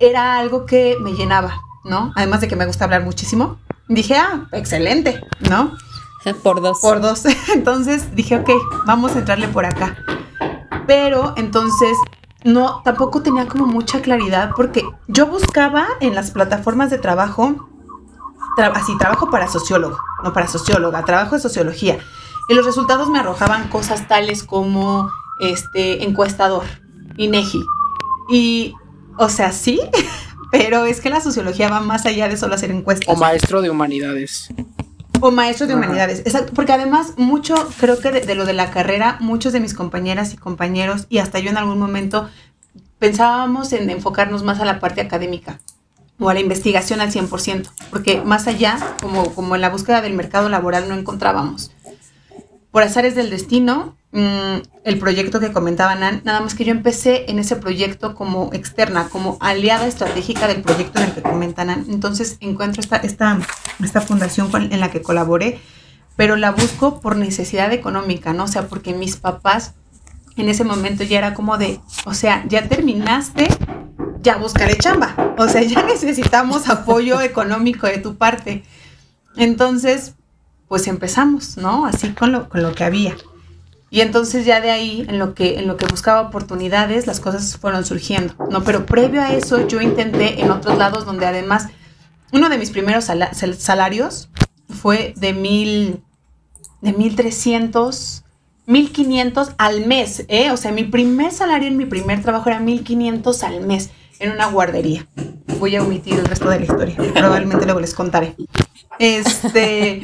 era 0.00 0.38
algo 0.38 0.66
que 0.66 0.96
me 1.00 1.12
llenaba, 1.12 1.62
¿no? 1.84 2.12
Además 2.16 2.40
de 2.40 2.48
que 2.48 2.56
me 2.56 2.66
gusta 2.66 2.84
hablar 2.84 3.04
muchísimo. 3.04 3.58
Dije, 3.88 4.16
ah, 4.16 4.48
excelente, 4.52 5.20
¿no? 5.48 5.76
Por 6.42 6.62
dos. 6.62 6.80
Por 6.80 7.00
dos. 7.00 7.24
Entonces 7.54 8.14
dije, 8.14 8.36
ok, 8.36 8.50
vamos 8.86 9.14
a 9.14 9.18
entrarle 9.18 9.48
por 9.48 9.66
acá. 9.66 9.96
Pero 10.86 11.32
entonces 11.36 11.96
no, 12.44 12.82
tampoco 12.84 13.22
tenía 13.22 13.46
como 13.48 13.66
mucha 13.66 14.02
claridad 14.02 14.50
porque 14.54 14.84
yo 15.08 15.26
buscaba 15.26 15.86
en 16.00 16.14
las 16.14 16.30
plataformas 16.30 16.90
de 16.90 16.98
trabajo, 16.98 17.68
así, 18.74 18.96
trabajo 18.98 19.30
para 19.30 19.48
sociólogo, 19.48 19.98
no 20.22 20.32
para 20.32 20.46
socióloga, 20.46 21.04
trabajo 21.04 21.34
de 21.34 21.40
sociología. 21.40 21.98
Y 22.48 22.54
los 22.54 22.66
resultados 22.66 23.08
me 23.08 23.18
arrojaban 23.18 23.68
cosas 23.68 24.06
tales 24.06 24.42
como 24.42 25.10
este 25.40 26.04
encuestador, 26.04 26.64
INEGI. 27.16 27.64
Y, 28.28 28.74
o 29.18 29.30
sea, 29.30 29.50
sí, 29.50 29.80
pero 30.50 30.84
es 30.84 31.00
que 31.00 31.08
la 31.08 31.22
sociología 31.22 31.70
va 31.70 31.80
más 31.80 32.04
allá 32.04 32.28
de 32.28 32.36
solo 32.36 32.54
hacer 32.56 32.70
encuestas. 32.70 33.16
O 33.16 33.18
maestro 33.18 33.62
de 33.62 33.70
humanidades. 33.70 34.52
O 35.20 35.30
maestro 35.30 35.66
de 35.66 35.74
humanidades, 35.74 36.20
exacto, 36.20 36.52
porque 36.54 36.72
además 36.72 37.14
mucho, 37.16 37.54
creo 37.78 37.98
que 37.98 38.10
de, 38.10 38.34
lo 38.34 38.44
de 38.44 38.52
la 38.52 38.70
carrera, 38.70 39.16
muchos 39.20 39.52
de 39.52 39.60
mis 39.60 39.72
compañeras 39.72 40.34
y 40.34 40.36
compañeros, 40.36 41.06
y 41.08 41.18
hasta 41.18 41.38
yo 41.38 41.50
en 41.50 41.56
algún 41.56 41.78
momento, 41.78 42.28
pensábamos 42.98 43.72
en 43.72 43.88
enfocarnos 43.90 44.42
más 44.42 44.60
a 44.60 44.64
la 44.64 44.80
parte 44.80 45.00
académica 45.00 45.60
o 46.18 46.28
a 46.28 46.34
la 46.34 46.40
investigación 46.40 47.00
al 47.00 47.10
100%, 47.10 47.68
porque 47.90 48.20
más 48.20 48.46
allá, 48.46 48.78
como, 49.00 49.34
como 49.34 49.54
en 49.54 49.62
la 49.62 49.70
búsqueda 49.70 50.02
del 50.02 50.12
mercado 50.14 50.48
laboral 50.48 50.88
no 50.88 50.94
encontrábamos. 50.94 51.70
Por 52.74 52.82
azares 52.82 53.14
del 53.14 53.30
destino, 53.30 53.96
Mm, 54.16 54.62
el 54.84 54.98
proyecto 55.00 55.40
que 55.40 55.50
comentaba 55.50 55.96
Nan, 55.96 56.20
nada 56.22 56.38
más 56.38 56.54
que 56.54 56.64
yo 56.64 56.70
empecé 56.70 57.28
en 57.32 57.40
ese 57.40 57.56
proyecto 57.56 58.14
como 58.14 58.50
externa, 58.52 59.08
como 59.08 59.38
aliada 59.40 59.88
estratégica 59.88 60.46
del 60.46 60.62
proyecto 60.62 61.00
en 61.00 61.06
el 61.06 61.14
que 61.14 61.22
comenta 61.22 61.64
Nan. 61.64 61.84
Entonces 61.88 62.36
encuentro 62.38 62.80
esta, 62.80 62.98
esta, 62.98 63.40
esta 63.82 64.00
fundación 64.00 64.50
en 64.54 64.78
la 64.78 64.92
que 64.92 65.02
colaboré, 65.02 65.58
pero 66.14 66.36
la 66.36 66.52
busco 66.52 67.00
por 67.00 67.16
necesidad 67.16 67.72
económica, 67.72 68.32
¿no? 68.32 68.44
O 68.44 68.46
sea, 68.46 68.68
porque 68.68 68.94
mis 68.94 69.16
papás 69.16 69.74
en 70.36 70.48
ese 70.48 70.62
momento 70.62 71.02
ya 71.02 71.18
era 71.18 71.34
como 71.34 71.58
de, 71.58 71.80
o 72.04 72.14
sea, 72.14 72.44
ya 72.46 72.68
terminaste, 72.68 73.48
ya 74.20 74.36
buscaré 74.36 74.76
chamba. 74.76 75.34
O 75.38 75.48
sea, 75.48 75.62
ya 75.62 75.82
necesitamos 75.82 76.68
apoyo 76.68 77.20
económico 77.20 77.88
de 77.88 77.98
tu 77.98 78.14
parte. 78.14 78.62
Entonces, 79.36 80.14
pues 80.68 80.86
empezamos, 80.86 81.56
¿no? 81.56 81.86
Así 81.86 82.10
con 82.10 82.32
lo, 82.32 82.48
con 82.48 82.62
lo 82.62 82.74
que 82.74 82.84
había. 82.84 83.16
Y 83.90 84.00
entonces 84.00 84.44
ya 84.44 84.60
de 84.60 84.72
ahí, 84.72 85.06
en 85.08 85.20
lo, 85.20 85.34
que, 85.34 85.58
en 85.58 85.68
lo 85.68 85.76
que 85.76 85.86
buscaba 85.86 86.22
oportunidades, 86.22 87.06
las 87.06 87.20
cosas 87.20 87.56
fueron 87.56 87.84
surgiendo, 87.84 88.34
¿no? 88.50 88.64
Pero 88.64 88.86
previo 88.86 89.22
a 89.22 89.32
eso, 89.32 89.68
yo 89.68 89.80
intenté 89.80 90.40
en 90.40 90.50
otros 90.50 90.76
lados 90.78 91.04
donde 91.04 91.26
además, 91.26 91.68
uno 92.32 92.48
de 92.48 92.58
mis 92.58 92.70
primeros 92.70 93.04
salarios 93.04 94.30
fue 94.68 95.14
de 95.16 95.32
mil, 95.32 96.02
de 96.80 96.92
mil 96.92 97.14
trescientos, 97.14 98.24
mil 98.66 98.90
quinientos 98.90 99.52
al 99.58 99.86
mes, 99.86 100.24
¿eh? 100.26 100.50
O 100.50 100.56
sea, 100.56 100.72
mi 100.72 100.82
primer 100.82 101.30
salario 101.30 101.68
en 101.68 101.76
mi 101.76 101.86
primer 101.86 102.20
trabajo 102.20 102.48
era 102.48 102.58
mil 102.58 102.82
quinientos 102.82 103.44
al 103.44 103.60
mes 103.60 103.90
en 104.18 104.32
una 104.32 104.46
guardería. 104.46 105.06
Voy 105.60 105.76
a 105.76 105.82
omitir 105.84 106.14
el 106.14 106.26
resto 106.26 106.48
de 106.50 106.58
la 106.58 106.64
historia, 106.64 106.96
probablemente 106.96 107.64
luego 107.64 107.78
les 107.78 107.94
contaré. 107.94 108.34
Este... 108.98 110.02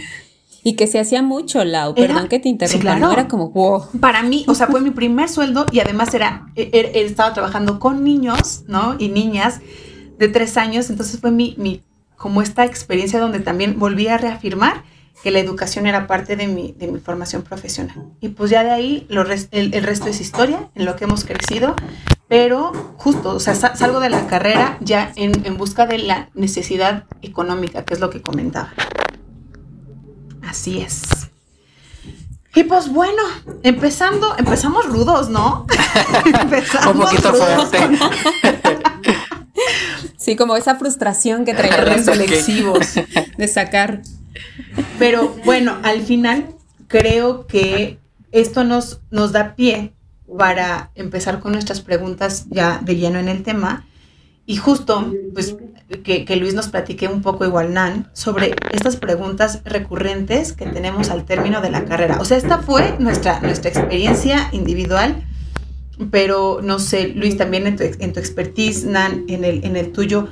Y 0.63 0.75
que 0.77 0.87
se 0.87 1.01
hacía 1.01 1.23
mucho, 1.23 1.65
Lau, 1.65 1.95
perdón 1.95 2.29
que 2.29 2.39
te 2.39 2.49
interrumpa, 2.49 2.97
¿no? 2.97 3.13
Era 3.13 3.29
como, 3.29 3.51
wow. 3.51 3.85
Para 4.01 4.23
mí, 4.23 4.45
o 4.49 4.55
sea, 4.55 4.67
fue 4.67 4.81
mi 4.83 4.91
primer 4.91 5.29
sueldo 5.29 5.67
y 5.73 5.81
además 5.81 6.13
era, 6.15 6.47
e, 6.55 6.71
e, 6.73 7.05
estaba 7.05 7.33
trabajando 7.33 7.79
con 7.79 8.05
niños, 8.05 8.65
¿no? 8.67 8.97
Y 8.99 9.09
niñas 9.09 9.61
de 10.19 10.29
tres 10.29 10.57
años, 10.57 10.91
entonces 10.91 11.19
fue 11.21 11.31
mi, 11.31 11.55
mi, 11.57 11.83
como 12.17 12.43
esta 12.43 12.65
experiencia 12.65 13.19
donde 13.19 13.41
también 13.41 13.79
volví 13.79 14.09
a 14.09 14.19
reafirmar 14.19 14.85
que 15.23 15.31
la 15.31 15.39
educación 15.39 15.87
era 15.87 16.07
parte 16.07 16.37
de 16.37 16.47
mi, 16.47 16.73
de 16.73 16.89
mi 16.89 16.99
formación 16.99 17.43
profesional. 17.43 18.07
Y 18.21 18.31
pues 18.31 18.51
ya 18.51 18.63
de 18.63 18.71
ahí 18.71 19.07
lo 19.09 19.23
el, 19.23 19.83
resto 19.83 20.09
es 20.09 20.21
historia, 20.21 20.69
en 20.75 20.85
lo 20.85 20.97
que 20.97 21.05
hemos 21.05 21.25
crecido, 21.25 21.75
pero 22.29 22.73
justo, 22.97 23.35
o 23.35 23.41
sea, 23.41 23.55
salgo 23.55 24.01
de 24.01 24.09
la 24.09 24.27
carrera 24.27 24.79
ya 24.81 25.13
en, 25.17 25.45
en 25.45 25.57
busca 25.57 25.87
de 25.87 25.99
la 25.99 26.31
necesidad 26.35 27.05
económica, 27.23 27.85
que 27.85 27.95
es 27.95 28.01
lo 28.01 28.11
que 28.11 28.23
comentaba. 28.23 28.73
Así 30.51 30.81
es. 30.81 31.03
Y 32.57 32.65
pues 32.65 32.89
bueno, 32.89 33.23
empezando, 33.63 34.35
empezamos 34.37 34.85
rudos, 34.87 35.29
¿no? 35.29 35.65
empezamos 36.41 36.97
Un 36.97 37.01
poquito 37.03 37.33
fuerte. 37.33 37.79
sí, 40.19 40.35
como 40.35 40.57
esa 40.57 40.75
frustración 40.75 41.45
que 41.45 41.55
traían 41.55 41.87
los 41.87 42.05
reflexivos 42.05 42.95
de 43.39 43.47
sacar. 43.47 44.03
Pero 44.99 45.37
bueno, 45.45 45.79
al 45.85 46.03
final 46.03 46.49
creo 46.89 47.47
que 47.47 48.01
esto 48.33 48.65
nos, 48.65 48.99
nos 49.13 49.31
da 49.31 49.55
pie 49.55 49.93
para 50.37 50.91
empezar 50.97 51.39
con 51.39 51.53
nuestras 51.53 51.81
preguntas 51.81 52.47
ya 52.51 52.81
de 52.83 52.97
lleno 52.97 53.21
en 53.21 53.29
el 53.29 53.45
tema. 53.45 53.87
Y 54.47 54.57
justo, 54.57 55.15
pues 55.33 55.55
que, 55.99 56.37
Luis 56.37 56.55
nos 56.55 56.69
platique 56.69 57.09
un 57.09 57.21
poco 57.21 57.45
igual, 57.45 57.75
Nan, 57.75 58.09
sobre 58.13 58.55
estas 58.73 58.97
preguntas 58.97 59.63
recurrentes 59.65 60.53
que 60.53 60.67
tenemos 60.67 61.11
al 61.11 61.25
término 61.25 61.61
de 61.61 61.71
la 61.71 61.85
carrera. 61.85 62.19
O 62.21 62.25
sea, 62.25 62.37
esta 62.37 62.59
fue 62.59 62.97
nuestra, 62.99 63.41
nuestra 63.41 63.71
experiencia 63.71 64.49
individual, 64.53 65.25
pero 66.11 66.61
no 66.63 66.79
sé, 66.79 67.09
Luis, 67.09 67.37
también 67.37 67.67
en 67.67 67.77
tu, 67.77 67.83
en 67.83 68.13
tu 68.13 68.21
expertise, 68.21 68.85
Nan, 68.85 69.25
en 69.29 69.45
el, 69.45 69.65
en 69.65 69.77
el 69.77 69.91
tuyo, 69.91 70.29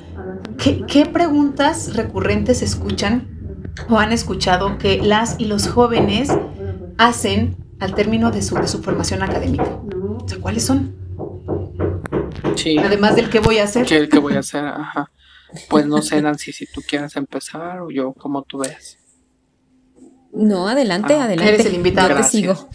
¿qué, 0.56 0.82
¿qué 0.86 1.06
preguntas 1.06 1.96
recurrentes 1.96 2.62
escuchan 2.62 3.26
o 3.88 3.98
han 3.98 4.12
escuchado 4.12 4.78
que 4.78 5.02
las 5.02 5.40
y 5.40 5.46
los 5.46 5.68
jóvenes 5.68 6.30
hacen 6.98 7.56
al 7.80 7.94
término 7.94 8.30
de 8.30 8.42
su, 8.42 8.54
de 8.54 8.68
su 8.68 8.82
formación 8.82 9.22
académica? 9.22 9.64
O 9.64 10.24
sea, 10.28 10.38
¿cuáles 10.38 10.64
son? 10.64 10.94
Sí. 12.54 12.78
Además 12.78 13.16
del 13.16 13.28
qué 13.28 13.40
voy 13.40 13.58
a 13.58 13.64
hacer. 13.64 13.86
¿Qué, 13.86 14.08
qué 14.08 14.18
voy 14.18 14.34
a 14.34 14.40
hacer? 14.40 14.64
Ajá. 14.64 15.10
Pues 15.68 15.86
no 15.86 16.02
sé, 16.02 16.20
Nancy, 16.20 16.52
si 16.52 16.66
tú 16.66 16.82
quieres 16.86 17.16
empezar 17.16 17.80
o 17.80 17.90
yo, 17.90 18.12
como 18.12 18.42
tú 18.42 18.58
veas. 18.58 18.98
No, 20.30 20.68
adelante, 20.68 21.14
ah, 21.14 21.24
adelante. 21.24 21.54
Eres 21.54 21.66
el 21.66 21.74
invitado. 21.74 22.14
te 22.14 22.22
sigo. 22.22 22.68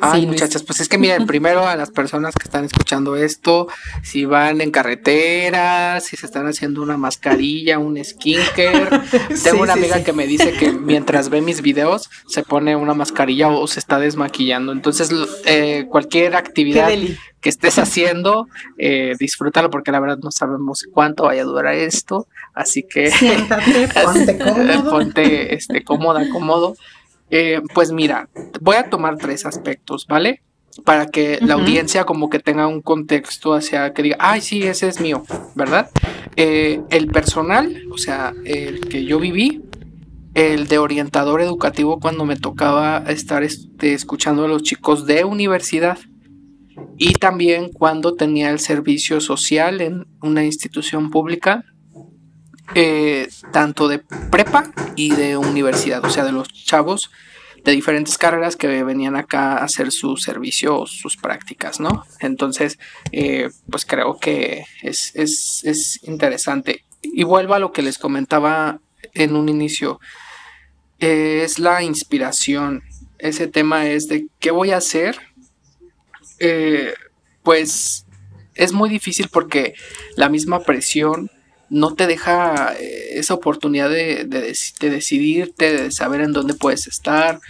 Ay, 0.00 0.26
muchachas, 0.26 0.62
pues 0.62 0.80
es 0.80 0.88
que 0.90 0.98
miren, 0.98 1.26
primero 1.26 1.66
a 1.66 1.74
las 1.74 1.90
personas 1.90 2.34
que 2.34 2.44
están 2.44 2.66
escuchando 2.66 3.16
esto, 3.16 3.66
si 4.02 4.26
van 4.26 4.60
en 4.60 4.70
carretera, 4.70 6.00
si 6.00 6.16
se 6.16 6.26
están 6.26 6.46
haciendo 6.46 6.82
una 6.82 6.98
mascarilla, 6.98 7.78
un 7.78 8.02
skincare. 8.04 9.00
Tengo 9.42 9.62
una 9.62 9.72
amiga 9.72 10.04
que 10.04 10.12
me 10.12 10.26
dice 10.26 10.52
que 10.52 10.70
mientras 10.70 11.30
ve 11.30 11.40
mis 11.40 11.62
videos 11.62 12.10
se 12.28 12.42
pone 12.42 12.76
una 12.76 12.92
mascarilla 12.92 13.48
o 13.48 13.66
se 13.66 13.80
está 13.80 13.98
desmaquillando. 13.98 14.72
Entonces, 14.72 15.10
eh, 15.46 15.86
cualquier 15.88 16.36
actividad 16.36 16.90
que 17.40 17.48
estés 17.48 17.78
haciendo, 17.78 18.48
eh, 18.78 19.14
disfrútalo 19.18 19.70
porque 19.70 19.92
la 19.92 20.00
verdad 20.00 20.18
no 20.22 20.30
sabemos 20.30 20.84
cuánto 20.92 21.24
vaya 21.24 21.42
a 21.42 21.46
durar 21.46 21.74
esto. 21.74 22.26
Así 22.54 22.82
que 22.82 23.10
siéntate, 23.10 23.88
ponte 24.04 24.38
cómodo. 24.38 24.90
ponte 24.90 25.54
este, 25.54 25.84
cómoda, 25.84 26.28
cómodo. 26.30 26.76
Eh, 27.30 27.60
pues 27.74 27.92
mira, 27.92 28.28
voy 28.60 28.76
a 28.76 28.88
tomar 28.90 29.16
tres 29.18 29.46
aspectos, 29.46 30.06
¿vale? 30.08 30.42
Para 30.84 31.06
que 31.06 31.38
la 31.40 31.54
audiencia 31.54 32.04
como 32.04 32.30
que 32.30 32.38
tenga 32.38 32.66
un 32.66 32.80
contexto 32.80 33.54
hacia 33.54 33.92
que 33.92 34.02
diga, 34.02 34.16
ay, 34.20 34.40
sí, 34.40 34.62
ese 34.62 34.88
es 34.88 35.00
mío, 35.00 35.24
¿verdad? 35.54 35.90
Eh, 36.36 36.80
el 36.90 37.08
personal, 37.08 37.82
o 37.90 37.98
sea, 37.98 38.32
el 38.44 38.80
que 38.80 39.04
yo 39.04 39.18
viví, 39.18 39.62
el 40.34 40.68
de 40.68 40.78
orientador 40.78 41.42
educativo 41.42 41.98
cuando 41.98 42.24
me 42.24 42.36
tocaba 42.36 43.02
estar 43.08 43.42
este, 43.42 43.92
escuchando 43.92 44.44
a 44.44 44.48
los 44.48 44.62
chicos 44.62 45.04
de 45.04 45.24
universidad 45.24 45.98
y 46.96 47.14
también 47.14 47.70
cuando 47.72 48.14
tenía 48.14 48.50
el 48.50 48.58
servicio 48.58 49.20
social 49.20 49.80
en 49.80 50.06
una 50.20 50.44
institución 50.44 51.10
pública, 51.10 51.64
eh, 52.74 53.28
tanto 53.52 53.88
de 53.88 53.98
prepa 53.98 54.72
y 54.96 55.14
de 55.14 55.36
universidad, 55.36 56.04
o 56.04 56.10
sea, 56.10 56.24
de 56.24 56.32
los 56.32 56.48
chavos 56.48 57.10
de 57.64 57.72
diferentes 57.72 58.18
carreras 58.18 58.56
que 58.56 58.82
venían 58.82 59.16
acá 59.16 59.54
a 59.54 59.64
hacer 59.64 59.90
su 59.90 60.16
servicio 60.16 60.80
o 60.80 60.86
sus 60.86 61.16
prácticas, 61.16 61.80
¿no? 61.80 62.04
Entonces, 62.20 62.78
eh, 63.12 63.50
pues 63.70 63.84
creo 63.84 64.18
que 64.18 64.64
es, 64.82 65.12
es, 65.14 66.00
interesante. 66.02 66.84
Y 67.02 67.24
vuelvo 67.24 67.54
a 67.54 67.58
lo 67.58 67.72
que 67.72 67.82
les 67.82 67.98
comentaba 67.98 68.80
en 69.14 69.36
un 69.36 69.48
inicio, 69.48 70.00
es 70.98 71.58
la 71.58 71.82
inspiración. 71.82 72.82
Ese 73.18 73.46
tema 73.46 73.86
es 73.86 74.08
de 74.08 74.26
qué 74.40 74.50
voy 74.50 74.72
a 74.72 74.78
hacer. 74.78 75.18
Eh, 76.38 76.94
pues 77.42 78.06
es 78.54 78.72
muy 78.72 78.90
difícil 78.90 79.28
porque 79.32 79.74
la 80.16 80.28
misma 80.28 80.60
presión 80.60 81.30
no 81.70 81.94
te 81.94 82.06
deja 82.06 82.74
eh, 82.78 83.18
esa 83.18 83.34
oportunidad 83.34 83.90
de, 83.90 84.24
decidirte, 84.80 85.72
de 85.72 85.90
saber 85.90 86.20
en 86.20 86.32
dónde 86.32 86.54
puedes 86.54 86.86
estar. 86.86 87.40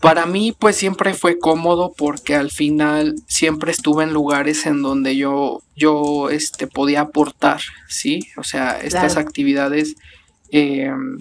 Para 0.00 0.26
mí, 0.26 0.54
pues 0.56 0.76
siempre 0.76 1.14
fue 1.14 1.38
cómodo 1.38 1.94
porque 1.96 2.34
al 2.34 2.50
final 2.50 3.16
siempre 3.26 3.72
estuve 3.72 4.04
en 4.04 4.12
lugares 4.12 4.66
en 4.66 4.82
donde 4.82 5.16
yo, 5.16 5.62
yo 5.74 6.28
este, 6.28 6.66
podía 6.66 7.00
aportar, 7.00 7.60
¿sí? 7.88 8.28
O 8.36 8.44
sea, 8.44 8.78
estas 8.80 9.16
actividades, 9.16 9.96
em, 10.50 11.20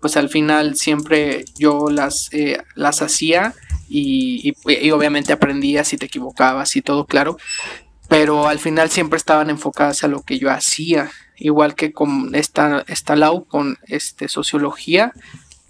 pues 0.00 0.16
al 0.16 0.28
final 0.28 0.74
siempre 0.76 1.44
yo 1.58 1.90
las, 1.90 2.28
eh, 2.32 2.58
las 2.74 3.02
hacía 3.02 3.54
y, 3.88 4.54
y, 4.66 4.90
obviamente 4.90 5.32
aprendía 5.32 5.84
si 5.84 5.96
te 5.96 6.06
equivocabas 6.06 6.76
y 6.76 6.82
todo, 6.82 7.06
claro, 7.06 7.38
pero 8.08 8.48
al 8.48 8.58
final 8.58 8.90
siempre 8.90 9.16
estaban 9.16 9.50
enfocadas 9.50 10.04
a 10.04 10.08
lo 10.08 10.22
que 10.22 10.38
yo 10.38 10.50
hacía 10.50 11.10
igual 11.38 11.74
que 11.74 11.92
con 11.92 12.34
esta, 12.34 12.84
esta 12.88 13.16
LAU, 13.16 13.44
con 13.44 13.78
este, 13.86 14.28
sociología, 14.28 15.12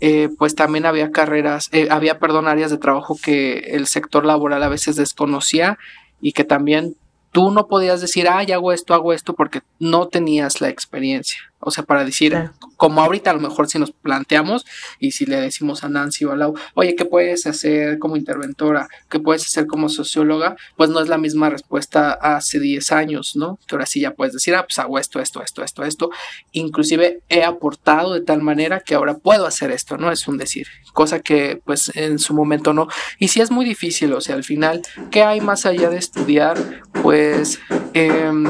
eh, 0.00 0.28
pues 0.38 0.54
también 0.54 0.86
había 0.86 1.10
carreras, 1.10 1.68
eh, 1.72 1.88
había, 1.90 2.18
perdón, 2.18 2.48
áreas 2.48 2.70
de 2.70 2.78
trabajo 2.78 3.16
que 3.22 3.58
el 3.58 3.86
sector 3.86 4.24
laboral 4.24 4.62
a 4.62 4.68
veces 4.68 4.96
desconocía 4.96 5.78
y 6.20 6.32
que 6.32 6.44
también 6.44 6.96
tú 7.32 7.50
no 7.50 7.68
podías 7.68 8.00
decir, 8.00 8.28
ah, 8.28 8.38
hago 8.38 8.72
esto, 8.72 8.94
hago 8.94 9.12
esto, 9.12 9.34
porque 9.34 9.62
no 9.78 10.08
tenías 10.08 10.60
la 10.60 10.68
experiencia. 10.68 11.47
O 11.60 11.70
sea, 11.70 11.84
para 11.84 12.04
decir, 12.04 12.50
como 12.76 13.00
ahorita 13.00 13.30
a 13.30 13.34
lo 13.34 13.40
mejor 13.40 13.68
si 13.68 13.78
nos 13.78 13.90
planteamos 13.90 14.64
y 15.00 15.10
si 15.10 15.26
le 15.26 15.40
decimos 15.40 15.82
a 15.82 15.88
Nancy 15.88 16.24
o 16.24 16.32
a 16.32 16.36
Lau, 16.36 16.54
oye, 16.74 16.94
¿qué 16.94 17.04
puedes 17.04 17.46
hacer 17.46 17.98
como 17.98 18.16
interventora? 18.16 18.88
¿Qué 19.08 19.18
puedes 19.18 19.44
hacer 19.44 19.66
como 19.66 19.88
socióloga? 19.88 20.56
Pues 20.76 20.88
no 20.90 21.00
es 21.00 21.08
la 21.08 21.18
misma 21.18 21.50
respuesta 21.50 22.12
hace 22.12 22.60
10 22.60 22.92
años, 22.92 23.34
¿no? 23.34 23.58
Que 23.66 23.74
ahora 23.74 23.86
sí 23.86 24.00
ya 24.00 24.14
puedes 24.14 24.34
decir, 24.34 24.54
ah, 24.54 24.64
pues 24.64 24.78
hago 24.78 24.98
esto, 24.98 25.20
esto, 25.20 25.42
esto, 25.42 25.64
esto, 25.64 25.84
esto. 25.84 26.10
Inclusive 26.52 27.22
he 27.28 27.42
aportado 27.42 28.14
de 28.14 28.20
tal 28.20 28.42
manera 28.42 28.80
que 28.80 28.94
ahora 28.94 29.18
puedo 29.18 29.46
hacer 29.46 29.72
esto, 29.72 29.96
¿no? 29.96 30.12
Es 30.12 30.28
un 30.28 30.38
decir, 30.38 30.68
cosa 30.92 31.20
que 31.20 31.60
pues 31.64 31.90
en 31.96 32.20
su 32.20 32.34
momento 32.34 32.72
no. 32.72 32.86
Y 33.18 33.28
si 33.28 33.40
es 33.40 33.50
muy 33.50 33.64
difícil, 33.64 34.12
o 34.12 34.20
sea, 34.20 34.36
al 34.36 34.44
final, 34.44 34.82
¿qué 35.10 35.22
hay 35.24 35.40
más 35.40 35.66
allá 35.66 35.90
de 35.90 35.98
estudiar? 35.98 36.82
Pues 37.02 37.58
em, 37.94 38.46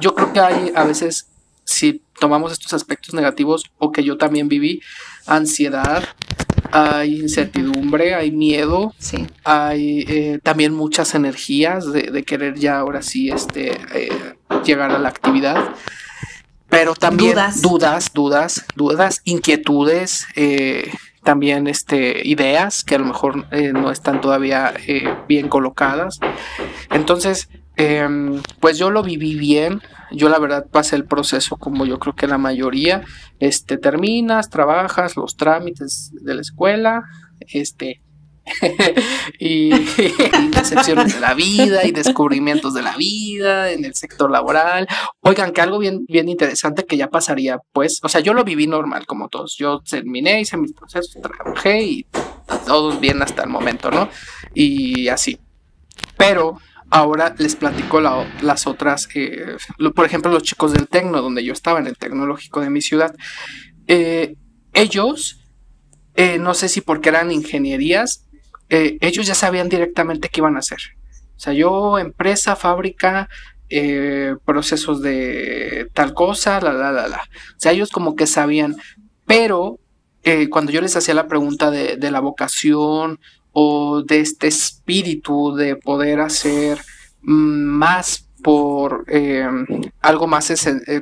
yo 0.00 0.14
creo 0.14 0.32
que 0.32 0.40
hay 0.40 0.72
a 0.74 0.84
veces 0.84 1.28
si 1.64 2.02
tomamos 2.20 2.52
estos 2.52 2.72
aspectos 2.72 3.14
negativos 3.14 3.64
o 3.78 3.92
que 3.92 4.04
yo 4.04 4.16
también 4.16 4.48
viví, 4.48 4.80
ansiedad, 5.26 6.04
hay 6.72 7.20
incertidumbre, 7.20 8.14
hay 8.14 8.30
miedo, 8.30 8.94
hay 9.44 10.04
eh, 10.08 10.38
también 10.42 10.74
muchas 10.74 11.14
energías 11.14 11.92
de, 11.92 12.22
querer 12.24 12.58
ya 12.58 12.78
ahora 12.78 13.02
sí 13.02 13.30
este, 13.30 13.78
eh, 13.94 14.34
llegar 14.64 14.90
a 14.90 14.98
la 14.98 15.08
actividad. 15.08 15.74
pero 16.68 16.94
también 16.94 17.32
dudas, 17.32 17.62
dudas, 17.62 18.10
dudas, 18.12 18.66
dudas 18.74 19.20
inquietudes, 19.24 20.26
eh, 20.34 20.92
también 21.22 21.66
este, 21.66 22.26
ideas 22.26 22.84
que 22.84 22.96
a 22.96 22.98
lo 22.98 23.06
mejor 23.06 23.46
no 23.50 23.90
están 23.90 24.20
todavía 24.20 24.74
bien 25.26 25.48
colocadas. 25.48 26.20
Entonces, 26.90 27.48
em, 27.76 28.42
pues 28.60 28.78
yo 28.78 28.90
lo 28.90 29.02
viví 29.02 29.34
bien. 29.34 29.80
Yo 30.12 30.28
la 30.28 30.38
verdad 30.38 30.66
pasé 30.70 30.96
el 30.96 31.04
proceso 31.04 31.56
como 31.56 31.84
yo 31.84 31.98
creo 31.98 32.14
que 32.14 32.26
la 32.26 32.38
mayoría. 32.38 33.02
Este, 33.38 33.78
terminas, 33.78 34.50
trabajas, 34.50 35.16
los 35.16 35.36
trámites 35.36 36.12
de 36.12 36.34
la 36.34 36.40
escuela, 36.40 37.04
este, 37.40 38.02
y, 39.38 39.70
decepciones 40.50 41.14
de 41.14 41.20
la 41.20 41.34
vida 41.34 41.84
y 41.84 41.92
descubrimientos 41.92 42.74
de 42.74 42.82
la 42.82 42.96
vida 42.96 43.72
en 43.72 43.84
el 43.84 43.94
sector 43.94 44.30
laboral. 44.30 44.86
Oigan, 45.20 45.52
que 45.52 45.60
algo 45.60 45.78
bien, 45.78 46.04
bien 46.08 46.28
interesante 46.28 46.84
que 46.84 46.96
ya 46.96 47.08
pasaría, 47.08 47.58
pues, 47.72 48.00
o 48.02 48.08
sea, 48.08 48.20
yo 48.20 48.34
lo 48.34 48.44
viví 48.44 48.66
normal 48.66 49.06
como 49.06 49.28
todos. 49.28 49.56
Yo 49.58 49.80
terminé, 49.80 50.40
hice 50.40 50.56
mis 50.56 50.72
procesos, 50.72 51.16
trabajé 51.20 51.82
y 51.82 52.06
todo 52.66 52.98
bien 52.98 53.22
hasta 53.22 53.42
el 53.42 53.48
momento, 53.48 53.90
¿no? 53.90 54.08
Y 54.54 55.08
así. 55.08 55.38
Pero 56.16 56.58
ahora 56.90 57.34
les 57.38 57.56
platico 57.56 58.00
las 58.00 58.66
otras, 58.66 59.08
eh, 59.14 59.56
por 59.94 60.06
ejemplo, 60.06 60.30
los 60.30 60.42
chicos 60.42 60.72
del 60.72 60.88
Tecno, 60.88 61.22
donde 61.22 61.44
yo 61.44 61.52
estaba 61.52 61.78
en 61.78 61.86
el 61.86 61.96
tecnológico 61.96 62.60
de 62.60 62.70
mi 62.70 62.80
ciudad. 62.80 63.14
Eh, 63.86 64.36
ellos, 64.72 65.44
eh, 66.14 66.38
no 66.38 66.54
sé 66.54 66.68
si 66.68 66.80
porque 66.80 67.08
eran 67.08 67.32
ingenierías, 67.32 68.26
eh, 68.68 68.98
ellos 69.00 69.26
ya 69.26 69.34
sabían 69.34 69.68
directamente 69.68 70.28
qué 70.28 70.40
iban 70.40 70.56
a 70.56 70.60
hacer. 70.60 70.78
O 71.36 71.38
sea, 71.38 71.52
yo, 71.52 71.98
empresa, 71.98 72.56
fábrica, 72.56 73.28
procesos 74.44 75.02
de 75.02 75.88
tal 75.92 76.14
cosa, 76.14 76.60
la, 76.60 76.72
la, 76.72 76.92
la, 76.92 77.08
la. 77.08 77.18
O 77.18 77.58
sea, 77.58 77.72
ellos 77.72 77.90
como 77.90 78.14
que 78.14 78.26
sabían, 78.26 78.76
pero 79.26 79.80
cuando 80.50 80.72
yo 80.72 80.80
les 80.80 80.96
hacía 80.96 81.14
la 81.14 81.28
pregunta 81.28 81.70
de, 81.70 82.10
la 82.10 82.20
vocación 82.20 83.20
o 83.58 84.02
de 84.02 84.20
este 84.20 84.48
espíritu 84.48 85.56
de 85.56 85.76
poder 85.76 86.20
hacer 86.20 86.78
mm, 87.22 87.64
más 87.64 88.28
por 88.42 89.06
algo 90.02 90.26
más 90.26 90.52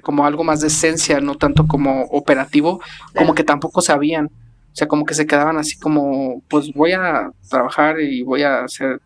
como 0.00 0.24
algo 0.24 0.44
más 0.44 0.60
de 0.60 0.68
esencia, 0.68 1.20
no 1.20 1.34
tanto 1.34 1.66
como 1.66 2.02
operativo, 2.04 2.80
como 3.12 3.34
que 3.34 3.42
tampoco 3.42 3.82
sabían. 3.82 4.26
O 4.26 4.76
sea, 4.76 4.86
como 4.86 5.04
que 5.04 5.14
se 5.14 5.26
quedaban 5.26 5.58
así 5.58 5.76
como, 5.78 6.42
pues 6.48 6.72
voy 6.72 6.92
a 6.92 7.32
trabajar 7.50 8.00
y 8.00 8.22
voy 8.22 8.44
a 8.44 8.62
hacer 8.62 9.00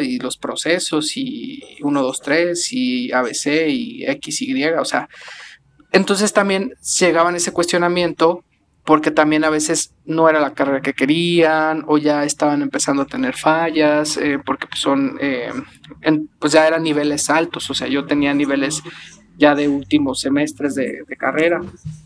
y 0.00 0.18
los 0.18 0.36
procesos 0.36 1.16
y 1.16 1.62
1, 1.82 2.02
2, 2.02 2.20
3 2.20 2.72
y 2.72 3.12
ABC 3.12 3.68
y 3.68 4.04
X, 4.06 4.42
Y, 4.42 4.64
o 4.64 4.84
sea, 4.84 5.08
entonces 5.92 6.32
también 6.32 6.74
llegaban 6.98 7.36
ese 7.36 7.52
cuestionamiento 7.52 8.44
porque 8.84 9.10
también 9.10 9.44
a 9.44 9.50
veces 9.50 9.94
no 10.04 10.28
era 10.28 10.40
la 10.40 10.54
carrera 10.54 10.80
que 10.80 10.94
querían 10.94 11.84
o 11.86 11.98
ya 11.98 12.24
estaban 12.24 12.62
empezando 12.62 13.02
a 13.02 13.06
tener 13.06 13.36
fallas 13.36 14.16
eh, 14.16 14.38
porque 14.44 14.66
pues 14.66 14.80
son, 14.80 15.16
eh, 15.20 15.52
pues 16.38 16.52
ya 16.52 16.66
eran 16.66 16.82
niveles 16.82 17.30
altos, 17.30 17.70
o 17.70 17.74
sea, 17.74 17.86
yo 17.86 18.06
tenía 18.06 18.34
niveles 18.34 18.82
ya 19.36 19.54
de 19.54 19.68
últimos 19.68 20.20
semestres 20.20 20.74
de, 20.74 21.04
carrera. 21.18 21.60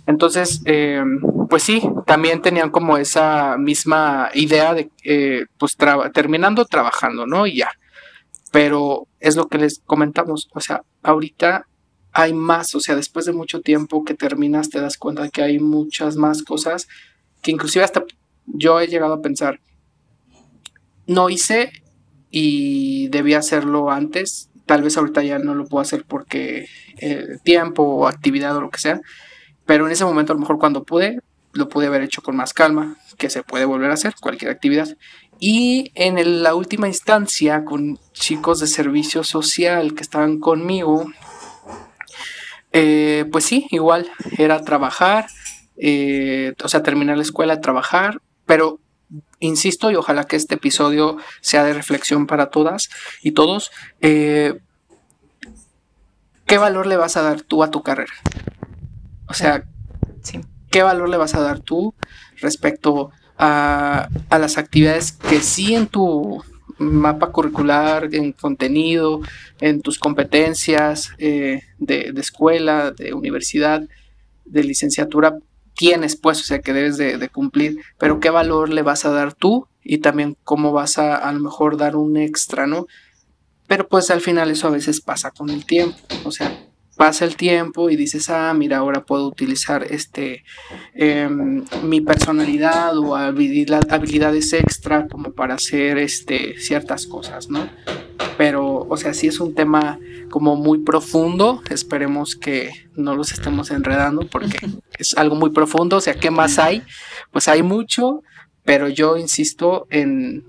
Entonces, 0.07 0.63
eh, 0.65 1.03
pues 1.49 1.63
sí, 1.63 1.83
también 2.07 2.43
tenían 2.43 2.71
como 2.71 2.97
esa 2.97 3.57
misma 3.59 4.31
idea 4.35 4.75
de, 4.75 4.91
eh, 5.05 5.47
pues 5.59 5.77
terminando 6.13 6.65
trabajando, 6.65 7.27
¿no? 7.27 7.47
Y 7.47 7.59
ya. 7.59 7.71
Pero 8.53 9.07
es 9.21 9.37
lo 9.37 9.49
que 9.49 9.59
les 9.59 9.81
comentamos, 9.85 10.49
o 10.55 10.61
sea, 10.61 10.83
ahorita 11.03 11.67
hay 12.17 12.33
más, 12.33 12.75
o 12.75 12.81
sea, 12.81 12.97
después 12.97 13.27
de 13.27 13.33
mucho 13.33 13.61
tiempo 13.61 14.05
que 14.05 14.15
terminas 14.15 14.71
te 14.71 14.81
das 14.81 14.97
cuenta 14.97 15.23
de 15.23 15.31
que 15.31 15.43
hay 15.43 15.59
muchas 15.59 16.17
más 16.17 16.43
cosas 16.43 16.89
que 17.43 17.51
inclusive 17.51 17.85
hasta 17.85 18.05
yo 18.47 18.81
he 18.81 18.87
llegado 18.87 19.15
a 19.15 19.23
pensar, 19.23 19.61
no 21.07 21.31
hice 21.31 21.73
y 22.31 23.09
debía 23.09 23.39
hacerlo 23.39 23.91
antes 23.91 24.51
Tal 24.67 24.83
vez 24.83 24.97
ahorita 24.97 25.23
ya 25.23 25.39
no 25.39 25.55
lo 25.55 25.67
puedo 25.67 25.81
hacer 25.81 26.05
porque 26.07 26.69
eh, 26.99 27.39
tiempo 27.45 27.85
o 27.85 28.09
actividad 28.09 28.57
o 28.57 28.61
lo 28.61 28.71
que 28.71 28.81
sea. 28.81 29.01
Pero 29.65 29.87
en 29.87 29.93
ese 29.93 30.05
momento, 30.05 30.33
a 30.33 30.35
lo 30.35 30.41
mejor 30.41 30.59
cuando 30.59 30.83
pude, 30.83 31.21
lo 31.53 31.69
pude 31.69 31.87
haber 31.87 32.03
hecho 32.03 32.21
con 32.21 32.37
más 32.37 32.53
calma, 32.53 32.97
que 33.17 33.31
se 33.31 33.45
puede 33.45 33.65
volver 33.65 33.91
a 33.93 33.95
hacer 33.95 34.15
cualquier 34.21 34.51
actividad. 34.51 34.89
Y 35.39 35.93
en 35.95 36.43
la 36.43 36.55
última 36.57 36.89
instancia, 36.89 37.65
con 37.65 38.01
chicos 38.13 38.59
de 38.59 38.67
servicio 38.67 39.23
social 39.23 39.95
que 39.95 40.03
estaban 40.03 40.41
conmigo, 40.41 41.07
eh, 42.79 43.25
pues 43.33 43.47
sí, 43.47 43.67
igual 43.71 44.07
era 44.37 44.61
trabajar, 44.61 45.29
eh, 45.79 46.53
o 46.63 46.69
sea, 46.69 46.83
terminar 46.83 47.17
la 47.17 47.23
escuela, 47.23 47.63
trabajar, 47.63 48.21
pero 48.45 48.81
insisto, 49.41 49.91
y 49.91 49.95
ojalá 49.95 50.25
que 50.25 50.37
este 50.37 50.57
episodio 50.57 51.17
sea 51.41 51.65
de 51.65 51.73
reflexión 51.73 52.27
para 52.27 52.51
todas 52.51 52.91
y 53.23 53.33
todos, 53.33 53.71
eh, 54.03 54.61
¿qué 56.45 56.59
valor 56.59 56.87
le 56.87 56.99
vas 56.99 57.17
a 57.17 57.23
dar 57.23 57.41
tú 57.41 57.63
a 57.63 57.71
tu 57.71 57.83
carrera? 57.83 58.13
O 59.27 59.33
sea, 59.33 59.65
¿qué 60.71 60.83
valor 60.83 61.09
le 61.09 61.17
vas 61.17 61.35
a 61.35 61.41
dar 61.41 61.61
tú 61.61 61.95
respecto 62.43 63.11
a, 63.39 64.11
las 64.29 64.59
actividades 64.59 65.13
que 65.13 65.41
sí 65.41 65.75
en 65.75 65.87
tu 65.87 66.45
mapa 66.79 67.33
curricular, 67.33 68.09
en 68.13 68.33
contenido, 68.33 69.21
en 69.61 69.81
tus 69.81 69.99
competencias 69.99 71.11
eh, 71.19 71.63
de, 71.79 72.13
de 72.13 72.21
escuela, 72.21 72.91
de 72.91 73.15
universidad, 73.15 73.83
de 74.45 74.65
licenciatura, 74.65 75.39
tienes, 75.77 76.17
pues, 76.17 76.41
o 76.41 76.45
sea, 76.45 76.61
que 76.61 76.73
debes 76.73 76.97
de, 76.97 77.29
cumplir, 77.29 77.81
pero 77.99 78.19
qué 78.19 78.31
valor 78.31 78.71
le 78.71 78.83
vas 78.83 79.05
a 79.05 79.11
dar 79.11 79.35
tú 79.35 79.69
y 79.85 79.99
también 79.99 80.37
cómo 80.43 80.73
vas 80.73 80.99
a 80.99 81.15
a 81.15 81.33
lo 81.33 81.41
mejor 81.41 81.77
dar 81.77 81.97
un 81.97 82.17
extra, 82.17 82.67
¿no? 82.67 82.87
Pero 83.69 83.89
pues 83.89 84.11
al 84.11 84.21
final 84.21 84.51
eso 84.51 84.69
a 84.69 84.71
veces 84.71 85.01
pasa 85.01 85.31
con 85.31 85.51
el 85.51 85.67
tiempo, 85.67 85.99
o 86.25 86.33
sea, 86.33 86.57
pasa 86.97 87.27
el 87.27 87.37
tiempo 87.37 87.91
y 87.91 87.97
dices, 87.97 88.31
ah, 88.31 88.53
mira, 88.55 88.79
ahora 88.79 89.05
puedo 89.05 89.27
utilizar 89.29 89.87
este, 89.91 90.45
em, 90.95 91.65
mi 91.83 92.01
personalidad 92.01 92.97
o 92.99 93.15
habilidades 93.15 94.53
extra 94.55 95.07
como 95.07 95.33
para 95.33 95.55
hacer 95.55 95.99
este, 95.99 96.59
ciertas 96.59 97.07
cosas, 97.07 97.51
¿no? 97.51 97.69
Pero, 98.39 98.87
o 98.89 98.97
sea, 98.97 99.15
sí 99.15 99.27
es 99.29 99.41
un 99.41 99.55
tema 99.55 99.99
como 100.31 100.57
muy 100.57 100.79
profundo, 100.79 101.63
esperemos 101.71 102.35
que 102.35 102.71
no 102.95 103.15
los 103.15 103.33
estemos 103.33 103.71
enredando 103.71 104.27
porque 104.27 104.59
es 104.99 105.17
algo 105.17 105.37
muy 105.37 105.51
profundo, 105.51 105.99
o 105.99 106.01
sea, 106.01 106.15
¿qué 106.15 106.31
más 106.31 106.59
hay? 106.59 106.83
Pues 107.31 107.49
hay 107.49 107.63
mucho, 107.63 108.23
pero 108.65 108.89
yo 108.89 109.19
insisto 109.19 109.87
en, 109.91 110.45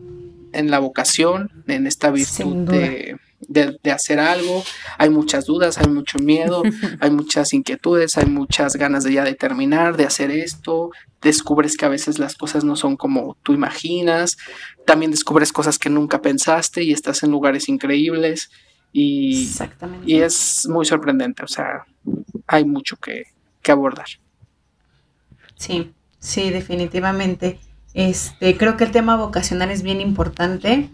en 0.54 0.72
la 0.72 0.80
vocación, 0.80 1.52
en 1.68 1.88
esta 1.88 2.10
virtud 2.10 2.56
de 2.70 3.18
de, 3.40 3.92
hacer 3.92 4.20
algo, 4.20 4.64
hay 4.98 5.10
muchas 5.10 5.46
dudas, 5.46 5.78
hay 5.78 5.88
mucho 5.88 6.20
miedo, 6.20 6.64
hay 7.00 7.12
muchas 7.12 7.54
inquietudes, 7.54 8.18
hay 8.18 8.26
muchas 8.26 8.76
ganas 8.76 9.04
de 9.04 9.14
ya 9.14 9.24
de 9.24 9.36
terminar, 9.36 9.96
de 9.98 10.06
hacer 10.06 10.32
esto, 10.32 10.92
descubres 11.22 11.78
que 11.78 11.86
a 11.86 11.90
veces 11.90 12.20
las 12.20 12.36
cosas 12.36 12.64
no 12.64 12.76
son 12.76 12.98
como 12.98 13.38
tú 13.44 13.54
imaginas, 13.54 14.38
también 14.86 15.12
descubres 15.12 15.52
cosas 15.52 15.78
que 15.78 15.90
nunca 15.90 16.22
pensaste 16.22 16.84
y 16.84 16.92
estás 16.94 17.24
en 17.24 17.32
lugares 17.32 17.70
increíbles. 17.70 18.50
Y, 18.94 19.52
y 20.06 20.22
es 20.22 20.68
muy 20.68 20.86
sorprendente, 20.86 21.44
o 21.44 21.48
sea, 21.48 21.86
hay 22.48 22.66
mucho 22.66 22.96
que, 22.96 23.26
que 23.62 23.72
abordar. 23.72 24.08
Sí, 25.56 25.92
sí, 26.20 26.50
definitivamente. 26.50 27.60
Este, 27.94 28.58
creo 28.58 28.78
que 28.78 28.86
el 28.86 28.92
tema 28.92 29.18
vocacional 29.18 29.70
es 29.70 29.84
bien 29.84 30.02
importante 30.02 30.90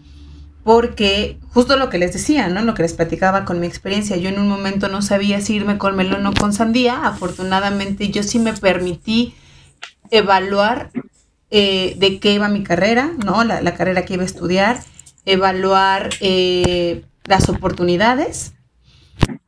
porque 0.63 1.37
justo 1.53 1.75
lo 1.75 1.89
que 1.89 1.97
les 1.97 2.13
decía, 2.13 2.47
¿no? 2.47 2.61
Lo 2.61 2.73
que 2.73 2.83
les 2.83 2.93
platicaba 2.93 3.45
con 3.45 3.59
mi 3.59 3.67
experiencia, 3.67 4.15
yo 4.17 4.29
en 4.29 4.39
un 4.39 4.47
momento 4.47 4.87
no 4.87 5.01
sabía 5.01 5.41
si 5.41 5.55
irme 5.55 5.77
con 5.77 5.95
melón 5.95 6.25
o 6.25 6.33
con 6.33 6.53
sandía, 6.53 7.05
afortunadamente 7.05 8.09
yo 8.09 8.23
sí 8.23 8.39
me 8.39 8.53
permití 8.53 9.35
evaluar 10.09 10.91
eh, 11.51 11.95
de 11.97 12.19
qué 12.19 12.33
iba 12.33 12.47
mi 12.47 12.63
carrera, 12.63 13.11
¿no? 13.25 13.43
La, 13.43 13.75
carrera 13.75 14.05
que 14.05 14.13
iba 14.13 14.23
a 14.23 14.25
estudiar, 14.25 14.79
evaluar 15.25 16.09
eh, 16.21 17.03
las 17.25 17.49
oportunidades 17.49 18.53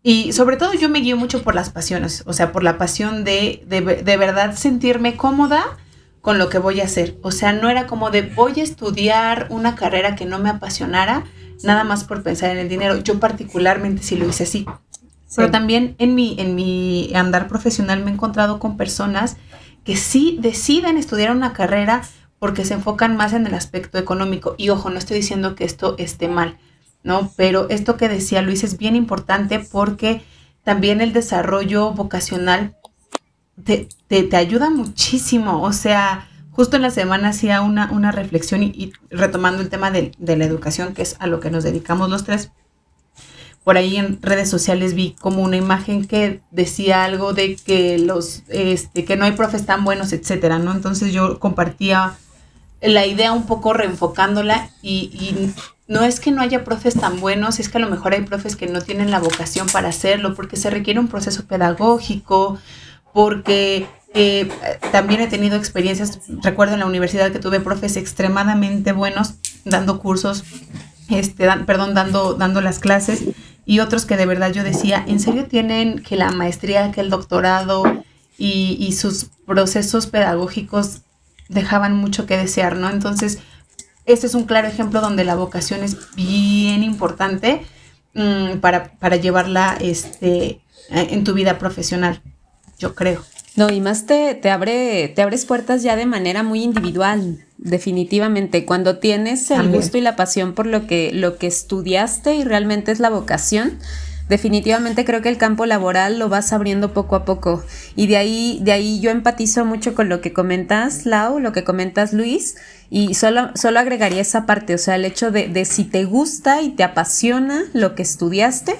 y 0.03 0.33
sobre 0.33 0.57
todo 0.57 0.73
yo 0.73 0.89
me 0.89 0.99
guío 0.99 1.17
mucho 1.17 1.41
por 1.43 1.55
las 1.55 1.69
pasiones, 1.69 2.23
o 2.27 2.33
sea, 2.33 2.51
por 2.51 2.61
la 2.61 2.77
pasión 2.77 3.23
de, 3.23 3.63
de, 3.67 3.81
de 3.81 4.17
verdad 4.17 4.55
sentirme 4.55 5.15
cómoda 5.15 5.77
con 6.25 6.39
lo 6.39 6.49
que 6.49 6.57
voy 6.57 6.81
a 6.81 6.85
hacer. 6.85 7.19
O 7.21 7.29
sea, 7.29 7.53
no 7.53 7.69
era 7.69 7.85
como 7.85 8.09
de 8.09 8.23
voy 8.23 8.59
a 8.59 8.63
estudiar 8.63 9.45
una 9.51 9.75
carrera 9.75 10.15
que 10.15 10.25
no 10.25 10.39
me 10.39 10.49
apasionara, 10.49 11.23
nada 11.61 11.83
más 11.83 12.03
por 12.03 12.23
pensar 12.23 12.49
en 12.49 12.57
el 12.57 12.67
dinero. 12.67 12.97
Yo 12.97 13.19
particularmente 13.19 14.01
sí 14.01 14.15
lo 14.15 14.27
hice 14.27 14.41
así. 14.41 14.65
Pero 15.35 15.51
también 15.51 15.93
en 15.99 16.15
mi, 16.15 16.35
en 16.39 16.55
mi 16.55 17.11
andar 17.13 17.47
profesional 17.47 18.03
me 18.03 18.09
he 18.09 18.13
encontrado 18.15 18.57
con 18.57 18.75
personas 18.75 19.37
que 19.83 19.95
sí 19.97 20.39
deciden 20.41 20.97
estudiar 20.97 21.29
una 21.29 21.53
carrera 21.53 22.01
porque 22.39 22.65
se 22.65 22.73
enfocan 22.73 23.15
más 23.15 23.33
en 23.33 23.45
el 23.45 23.53
aspecto 23.53 23.99
económico. 23.99 24.55
Y 24.57 24.69
ojo, 24.69 24.89
no 24.89 24.97
estoy 24.97 25.17
diciendo 25.17 25.53
que 25.53 25.63
esto 25.63 25.93
esté 25.99 26.27
mal, 26.27 26.57
¿no? 27.03 27.31
Pero 27.37 27.69
esto 27.69 27.97
que 27.97 28.09
decía 28.09 28.41
Luis 28.41 28.63
es 28.63 28.79
bien 28.79 28.95
importante 28.95 29.59
porque 29.59 30.23
también 30.63 31.01
el 31.01 31.13
desarrollo 31.13 31.91
vocacional 31.91 32.75
te, 33.63 33.87
te, 34.07 34.35
ayuda 34.35 34.69
muchísimo. 34.69 35.61
O 35.61 35.73
sea, 35.73 36.27
justo 36.51 36.75
en 36.75 36.81
la 36.81 36.91
semana 36.91 37.29
hacía 37.29 37.61
una, 37.61 37.91
una 37.91 38.11
reflexión 38.11 38.63
y, 38.63 38.93
retomando 39.09 39.61
el 39.61 39.69
tema 39.69 39.91
de, 39.91 40.11
de, 40.17 40.37
la 40.37 40.45
educación, 40.45 40.93
que 40.93 41.01
es 41.01 41.15
a 41.19 41.27
lo 41.27 41.39
que 41.39 41.51
nos 41.51 41.63
dedicamos 41.63 42.09
los 42.09 42.23
tres. 42.23 42.51
Por 43.63 43.77
ahí 43.77 43.97
en 43.97 44.21
redes 44.21 44.49
sociales 44.49 44.93
vi 44.93 45.15
como 45.19 45.41
una 45.41 45.57
imagen 45.57 46.05
que 46.05 46.41
decía 46.51 47.03
algo 47.03 47.33
de 47.33 47.55
que 47.55 47.97
los, 47.97 48.43
este, 48.49 49.05
que 49.05 49.17
no 49.17 49.25
hay 49.25 49.31
profes 49.31 49.65
tan 49.65 49.83
buenos, 49.83 50.13
etcétera, 50.13 50.59
¿no? 50.59 50.71
Entonces 50.71 51.11
yo 51.11 51.39
compartía 51.39 52.15
la 52.81 53.07
idea 53.07 53.31
un 53.31 53.47
poco 53.47 53.73
reenfocándola 53.73 54.69
y, 54.83 55.09
y 55.13 55.51
no 55.87 56.03
es 56.03 56.19
que 56.19 56.31
no 56.31 56.41
haya 56.41 56.63
profes 56.63 56.95
tan 56.95 57.19
buenos, 57.19 57.59
es 57.59 57.69
que 57.69 57.77
a 57.77 57.81
lo 57.81 57.89
mejor 57.89 58.13
hay 58.13 58.21
profes 58.21 58.55
que 58.55 58.67
no 58.67 58.81
tienen 58.81 59.09
la 59.09 59.19
vocación 59.19 59.67
para 59.69 59.89
hacerlo, 59.89 60.35
porque 60.35 60.57
se 60.57 60.69
requiere 60.69 60.99
un 60.99 61.07
proceso 61.07 61.45
pedagógico, 61.45 62.59
porque 63.15 63.87
eh, 64.13 64.49
también 64.91 65.21
he 65.21 65.27
tenido 65.27 65.55
experiencias, 65.55 66.19
recuerdo 66.43 66.73
en 66.73 66.81
la 66.81 66.85
universidad 66.85 67.31
que 67.31 67.39
tuve 67.39 67.61
profes 67.61 67.95
extremadamente 67.95 68.91
buenos 68.91 69.35
dando 69.63 69.99
cursos, 69.99 70.43
este, 71.09 71.47
perdón, 71.65 71.93
dando, 71.93 72.33
dando 72.33 72.59
las 72.59 72.79
clases, 72.79 73.23
y 73.65 73.79
otros 73.79 74.05
que 74.05 74.17
de 74.17 74.25
verdad 74.25 74.51
yo 74.51 74.65
decía, 74.65 75.01
¿en 75.07 75.21
serio 75.21 75.45
tienen 75.45 75.99
que 75.99 76.17
la 76.17 76.31
maestría, 76.31 76.91
que 76.91 76.99
el 76.99 77.09
doctorado 77.09 77.85
y, 78.37 78.91
sus 78.91 79.27
procesos 79.45 80.07
pedagógicos 80.07 81.03
dejaban 81.47 81.95
mucho 81.95 82.25
que 82.25 82.35
desear, 82.35 82.75
¿no? 82.75 82.89
Entonces, 82.89 83.39
este 84.05 84.27
es 84.27 84.35
un 84.35 84.43
claro 84.43 84.67
ejemplo 84.67 84.99
donde 84.99 85.23
la 85.23 85.35
vocación 85.35 85.85
es 85.85 86.13
bien 86.17 86.83
importante 86.83 87.65
mm, 88.13 88.57
para, 88.57 88.91
para, 88.99 89.15
llevarla 89.15 89.77
este, 89.79 90.59
en 90.89 91.23
tu 91.23 91.33
vida 91.33 91.57
profesional 91.57 92.21
yo 92.77 92.95
creo. 92.95 93.23
No, 93.55 93.69
y 93.69 93.79
más 93.79 94.05
te, 94.05 94.35
te, 94.35 94.49
abre, 94.49 95.07
te 95.15 95.21
abres 95.21 95.45
puertas 95.45 95.81
ya 95.81 95.95
de 95.95 96.05
manera 96.05 96.43
muy 96.43 96.61
individual, 96.61 97.45
definitivamente. 97.57 98.65
Cuando 98.65 98.97
tienes 98.97 99.49
el 99.49 99.69
gusto 99.69 99.97
y 99.97 100.01
la 100.01 100.17
pasión 100.17 100.53
por 100.53 100.65
lo 100.65 100.87
que, 100.87 101.11
lo 101.13 101.37
que 101.37 101.47
estudiaste 101.47 102.35
y 102.35 102.43
realmente 102.43 102.91
es 102.91 102.99
la 102.99 103.09
vocación, 103.09 103.79
definitivamente 104.27 105.05
creo 105.05 105.21
que 105.21 105.29
el 105.29 105.37
campo 105.37 105.65
laboral 105.65 106.19
lo 106.19 106.27
vas 106.27 106.51
abriendo 106.51 106.93
poco 106.93 107.15
a 107.15 107.23
poco. 107.23 107.63
Y 107.95 108.07
de 108.07 108.17
ahí, 108.17 108.59
de 108.61 108.73
ahí 108.73 108.99
yo 108.99 109.09
empatizo 109.09 109.63
mucho 109.63 109.95
con 109.95 110.09
lo 110.09 110.19
que 110.19 110.33
comentas, 110.33 111.05
Lau, 111.05 111.39
lo 111.39 111.53
que 111.53 111.63
comentas, 111.63 112.11
Luis, 112.11 112.55
y 112.89 113.13
solo, 113.13 113.51
solo 113.55 113.79
agregaría 113.79 114.21
esa 114.21 114.45
parte, 114.45 114.75
o 114.75 114.77
sea, 114.77 114.95
el 114.95 115.05
hecho 115.05 115.31
de, 115.31 115.47
de 115.47 115.63
si 115.63 115.85
te 115.85 116.03
gusta 116.03 116.61
y 116.61 116.71
te 116.71 116.83
apasiona 116.83 117.63
lo 117.73 117.95
que 117.95 118.01
estudiaste, 118.01 118.75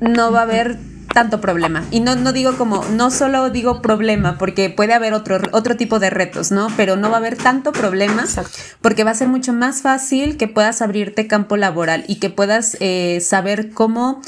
no 0.00 0.32
va 0.32 0.40
a 0.40 0.42
haber 0.42 0.76
tanto 1.12 1.40
problema. 1.40 1.84
Y 1.90 2.00
no, 2.00 2.14
no 2.16 2.32
digo 2.32 2.56
como, 2.56 2.84
no 2.92 3.10
solo 3.10 3.50
digo 3.50 3.82
problema, 3.82 4.38
porque 4.38 4.70
puede 4.70 4.94
haber 4.94 5.14
otro, 5.14 5.40
otro 5.52 5.76
tipo 5.76 5.98
de 5.98 6.10
retos, 6.10 6.50
¿no? 6.50 6.68
Pero 6.76 6.96
no 6.96 7.10
va 7.10 7.16
a 7.16 7.18
haber 7.20 7.36
tanto 7.36 7.72
problema 7.72 8.24
porque 8.80 9.04
va 9.04 9.10
a 9.10 9.14
ser 9.14 9.28
mucho 9.28 9.52
más 9.52 9.82
fácil 9.82 10.36
que 10.36 10.48
puedas 10.48 10.82
abrirte 10.82 11.26
campo 11.26 11.56
laboral 11.56 12.04
y 12.06 12.16
que 12.16 12.30
puedas 12.30 12.76
eh, 12.80 13.20
saber 13.20 13.70
cómo 13.70 14.20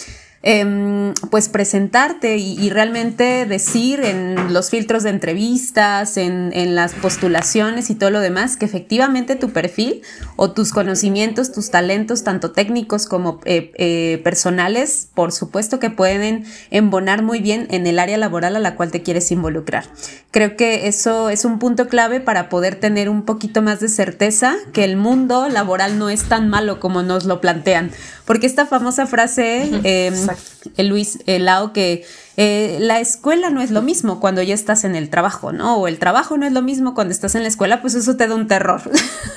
Em, 0.44 1.14
pues 1.30 1.48
presentarte 1.48 2.36
y, 2.36 2.68
realmente 2.70 3.46
decir 3.46 4.00
en 4.00 4.52
los 4.52 4.70
filtros 4.70 5.04
de 5.04 5.10
entrevistas, 5.10 6.16
en, 6.16 6.50
las 6.74 6.94
postulaciones 6.94 7.90
y 7.90 7.94
todo 7.94 8.10
lo 8.10 8.18
demás, 8.18 8.56
que 8.56 8.64
efectivamente 8.64 9.36
tu 9.36 9.50
perfil 9.50 10.02
o 10.34 10.50
tus 10.50 10.72
conocimientos, 10.72 11.52
tus 11.52 11.70
talentos, 11.70 12.24
tanto 12.24 12.50
técnicos 12.50 13.06
como 13.06 13.40
eh, 13.44 13.70
eh, 13.76 14.20
personales, 14.24 15.08
por 15.14 15.30
supuesto 15.30 15.78
que 15.78 15.90
pueden 15.90 16.44
embonar 16.70 17.22
muy 17.22 17.40
bien 17.40 17.68
en 17.70 17.86
el 17.86 18.00
área 18.00 18.18
laboral 18.18 18.56
a 18.56 18.60
la 18.60 18.74
cual 18.74 18.90
te 18.90 19.02
quieres 19.02 19.30
involucrar. 19.30 19.84
Creo 20.32 20.56
que 20.56 20.88
eso 20.88 21.30
es 21.30 21.44
un 21.44 21.60
punto 21.60 21.86
clave 21.86 22.18
para 22.18 22.48
poder 22.48 22.74
tener 22.76 23.08
un 23.08 23.22
poquito 23.22 23.62
más 23.62 23.78
de 23.78 23.88
certeza 23.88 24.56
que 24.72 24.82
el 24.82 24.96
mundo 24.96 25.48
laboral 25.48 26.00
no 26.00 26.10
es 26.10 26.24
tan 26.24 26.48
malo 26.48 26.80
como 26.80 27.02
nos 27.02 27.26
lo 27.26 27.40
plantean. 27.40 27.92
Porque 28.24 28.46
esta 28.46 28.66
famosa 28.66 29.06
frase, 29.06 29.68
eh, 29.84 30.12
Luis 30.78 31.18
el 31.26 31.46
Lao, 31.46 31.72
que 31.72 32.04
eh, 32.36 32.78
la 32.80 32.98
escuela 32.98 33.50
no 33.50 33.60
es 33.60 33.70
lo 33.70 33.82
mismo 33.82 34.18
cuando 34.18 34.42
ya 34.42 34.54
estás 34.54 34.84
en 34.84 34.94
el 34.94 35.10
trabajo, 35.10 35.52
¿no? 35.52 35.76
O 35.76 35.86
el 35.86 35.98
trabajo 35.98 36.38
no 36.38 36.46
es 36.46 36.52
lo 36.52 36.62
mismo 36.62 36.94
cuando 36.94 37.12
estás 37.12 37.34
en 37.34 37.42
la 37.42 37.48
escuela, 37.48 37.82
pues 37.82 37.94
eso 37.94 38.16
te 38.16 38.26
da 38.26 38.34
un 38.34 38.46
terror. 38.46 38.80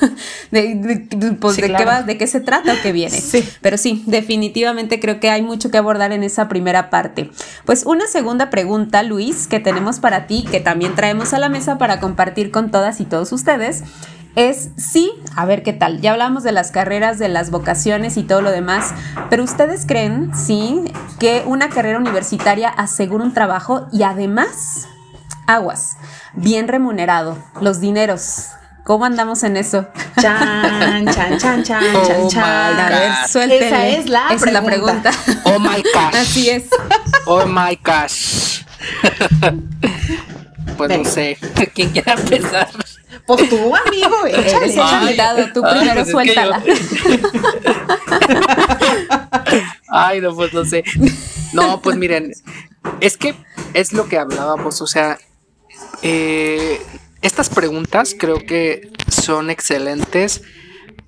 de, 0.52 1.36
pues, 1.40 1.58
de, 1.58 1.74
qué 1.74 1.86
va, 1.86 2.04
de 2.04 2.18
qué 2.18 2.28
se 2.28 2.40
trata 2.40 2.74
o 2.74 2.78
qué 2.82 2.94
viene. 2.94 3.22
Pero 3.62 3.78
sí, 3.78 4.04
definitivamente 4.06 5.00
creo 5.00 5.20
que 5.20 5.30
hay 5.30 5.42
mucho 5.42 5.72
que 5.72 5.78
abordar 5.78 6.14
en 6.14 6.24
esa 6.24 6.48
primera 6.48 6.90
parte. 6.90 7.32
Pues 7.66 7.86
una 7.86 8.08
segunda 8.08 8.50
pregunta, 8.50 9.04
Luis, 9.04 9.48
que 9.48 9.60
tenemos 9.60 10.00
para 10.00 10.28
ti, 10.28 10.46
que 10.50 10.62
también 10.62 10.96
traemos 10.96 11.34
a 11.34 11.40
la 11.40 11.50
mesa 11.50 11.78
para 11.78 12.00
compartir 12.00 12.52
con 12.52 12.72
todas 12.72 13.02
y 13.02 13.06
todos 13.06 13.32
ustedes 13.34 13.84
es 14.36 14.70
sí, 14.78 15.12
a 15.36 15.46
ver 15.46 15.64
qué 15.64 15.74
tal. 15.74 16.02
Ya 16.02 16.12
hablamos 16.12 16.44
de 16.44 16.52
las 16.52 16.72
carreras, 16.72 17.20
de 17.20 17.30
las 17.30 17.52
vocaciones 17.52 18.18
y 18.18 18.24
todo 18.24 18.42
lo 18.42 18.52
demás, 18.52 18.94
pero 19.30 19.44
ustedes 19.44 19.86
creen, 19.86 20.32
sí, 20.36 20.84
que 21.20 21.44
una 21.46 21.70
carrera 21.70 21.98
universitaria 22.00 22.70
asegura 22.70 23.24
un 23.24 23.34
trabajo 23.34 23.88
y 23.92 24.04
además, 24.04 24.88
aguas, 25.48 25.98
bien 26.34 26.68
remunerado, 26.68 27.38
los 27.62 27.80
dineros. 27.80 28.50
¿Cómo 28.84 29.06
andamos 29.06 29.42
en 29.42 29.58
eso? 29.58 29.88
Chan, 30.22 31.08
chan, 31.12 31.40
chan, 31.40 31.64
chan, 31.64 31.84
oh 31.96 32.30
chan, 32.30 32.44
A 32.44 32.90
ver, 32.90 33.12
suéltele. 33.28 33.68
Esa 33.68 33.88
es 33.88 34.10
la 34.10 34.28
Esa 34.30 34.46
pregunta. 34.46 34.46
es 34.46 34.54
la 34.54 34.62
pregunta. 34.62 35.12
Oh 35.46 35.60
my 35.60 35.82
gosh. 35.82 36.16
Así 36.22 36.50
es. 36.52 36.66
Oh 37.26 37.48
my 37.48 37.80
gosh. 37.84 38.62
pues 40.78 40.98
no 40.98 41.04
sé. 41.04 41.40
¿Quién 41.74 41.90
quiera 41.90 42.14
empezar? 42.14 42.68
Pues 43.26 43.50
tú, 43.50 43.74
amigo, 43.76 44.28
échale. 44.28 44.74
Invitado, 45.02 45.48
tú 45.54 45.62
primero 45.62 45.96
pues 45.96 46.12
suéltala. 46.12 46.64
Ay, 49.90 50.22
no, 50.22 50.36
pues 50.36 50.54
no 50.54 50.66
sé. 50.66 50.84
No, 51.54 51.82
pues 51.82 51.98
miren, 51.98 52.32
es 53.00 53.18
que 53.18 53.36
es 53.74 53.94
lo 53.94 54.08
que 54.08 54.18
hablábamos, 54.18 54.82
o 54.82 54.88
sea, 54.88 55.18
eh, 56.02 56.82
estas 57.22 57.50
preguntas 57.50 58.16
creo 58.18 58.46
que 58.46 58.90
son 59.10 59.50
excelentes 59.50 60.42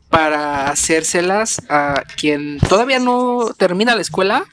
para 0.10 0.69
hacérselas 0.69 1.62
a 1.69 2.03
quien 2.15 2.60
todavía 2.60 2.99
no 2.99 3.53
termina 3.58 3.95
la 3.95 4.01
escuela 4.01 4.45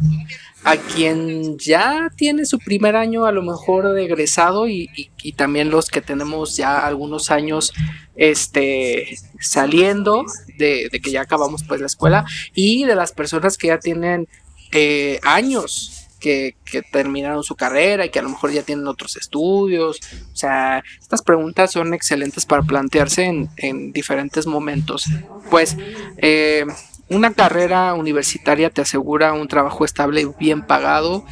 a 0.65 0.77
quien 0.77 1.59
ya 1.59 2.11
tiene 2.17 2.47
su 2.47 2.59
primer 2.59 2.97
año 2.97 3.27
a 3.27 3.33
lo 3.33 3.43
mejor 3.43 3.93
de 3.93 4.05
egresado 4.05 4.67
y, 4.69 4.89
también 5.37 5.71
los 5.71 5.89
que 5.89 6.01
tenemos 6.01 6.57
ya 6.57 6.87
algunos 6.87 7.31
años 7.31 7.73
este, 8.17 9.19
saliendo 9.41 10.25
de, 10.59 10.91
que 11.03 11.11
ya 11.11 11.23
acabamos 11.23 11.65
pues 11.65 11.81
la 11.81 11.87
escuela 11.87 12.25
y 12.55 12.85
de 12.85 12.95
las 12.95 13.13
personas 13.13 13.57
que 13.57 13.69
ya 13.69 13.79
tienen 13.79 14.29
eh, 14.73 15.19
años 15.23 16.05
que, 16.19 16.83
terminaron 16.91 17.45
su 17.45 17.55
carrera 17.55 18.07
y 18.07 18.09
que 18.09 18.19
a 18.19 18.23
lo 18.23 18.31
mejor 18.31 18.51
ya 18.51 18.63
tienen 18.63 18.87
otros 18.87 19.17
estudios. 19.17 20.01
O 20.33 20.37
sea, 20.37 20.83
estas 21.01 21.23
preguntas 21.23 21.73
son 21.73 21.95
excelentes 21.95 22.47
para 22.47 22.63
plantearse 22.63 23.25
en, 23.25 23.51
en 23.59 23.93
diferentes 23.93 24.47
momentos. 24.47 25.05
Pues 25.51 25.77
eh, 26.19 26.65
una 27.09 27.33
carrera 27.33 27.95
universitaria 27.95 28.71
te 28.71 28.83
asegura 28.83 29.33
un 29.33 29.49
trabajo 29.49 29.85
estable 29.85 30.23
y 30.23 30.29
bien 30.39 30.63
pagado. 30.63 31.25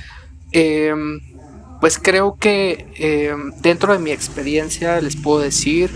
Em, 0.53 1.21
pues 1.81 1.99
creo 1.99 2.37
que 2.37 2.87
em, 2.97 3.53
dentro 3.61 3.93
de 3.93 3.99
mi 3.99 4.11
experiencia 4.11 5.01
les 5.01 5.17
puedo 5.17 5.41
decir 5.41 5.91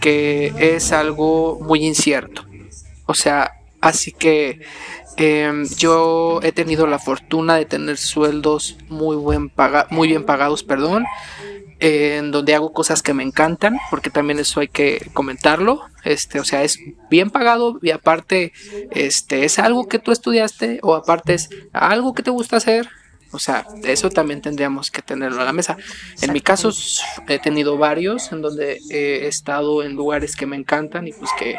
que 0.00 0.54
es 0.58 0.92
algo 0.92 1.58
muy 1.60 1.84
incierto. 1.84 2.46
O 3.06 3.14
sea, 3.14 3.52
así 3.80 4.12
que 4.12 4.60
em, 5.16 5.66
yo 5.76 6.40
he 6.42 6.52
tenido 6.52 6.86
la 6.86 6.98
fortuna 6.98 7.56
de 7.56 7.66
tener 7.66 7.98
sueldos 7.98 8.78
muy, 8.88 9.16
buen 9.16 9.52
muy 9.90 10.08
bien 10.08 10.24
pagados, 10.24 10.62
perdón, 10.62 11.04
en 11.80 12.30
donde 12.30 12.54
hago 12.54 12.72
cosas 12.72 13.02
que 13.02 13.14
me 13.14 13.22
encantan, 13.22 13.78
porque 13.90 14.10
también 14.10 14.38
eso 14.38 14.60
hay 14.60 14.68
que 14.68 15.10
comentarlo. 15.12 15.82
Este, 16.04 16.40
o 16.40 16.44
sea, 16.44 16.64
es 16.64 16.78
bien 17.10 17.30
pagado 17.30 17.78
y 17.82 17.90
aparte, 17.90 18.52
este, 18.90 19.44
es 19.44 19.58
algo 19.58 19.88
que 19.88 19.98
tú 19.98 20.12
estudiaste 20.12 20.80
o 20.82 20.94
aparte 20.94 21.34
es 21.34 21.50
algo 21.72 22.14
que 22.14 22.22
te 22.22 22.30
gusta 22.30 22.56
hacer. 22.56 22.88
O 23.30 23.38
sea, 23.38 23.66
eso 23.84 24.08
también 24.08 24.40
tendríamos 24.40 24.90
que 24.90 25.02
tenerlo 25.02 25.42
a 25.42 25.44
la 25.44 25.52
mesa. 25.52 25.76
En 26.22 26.32
mi 26.32 26.40
caso, 26.40 26.70
he 27.28 27.38
tenido 27.38 27.76
varios 27.76 28.32
en 28.32 28.40
donde 28.40 28.80
he 28.90 29.26
estado 29.26 29.82
en 29.82 29.94
lugares 29.94 30.34
que 30.34 30.46
me 30.46 30.56
encantan 30.56 31.06
y 31.06 31.12
pues 31.12 31.30
que 31.38 31.58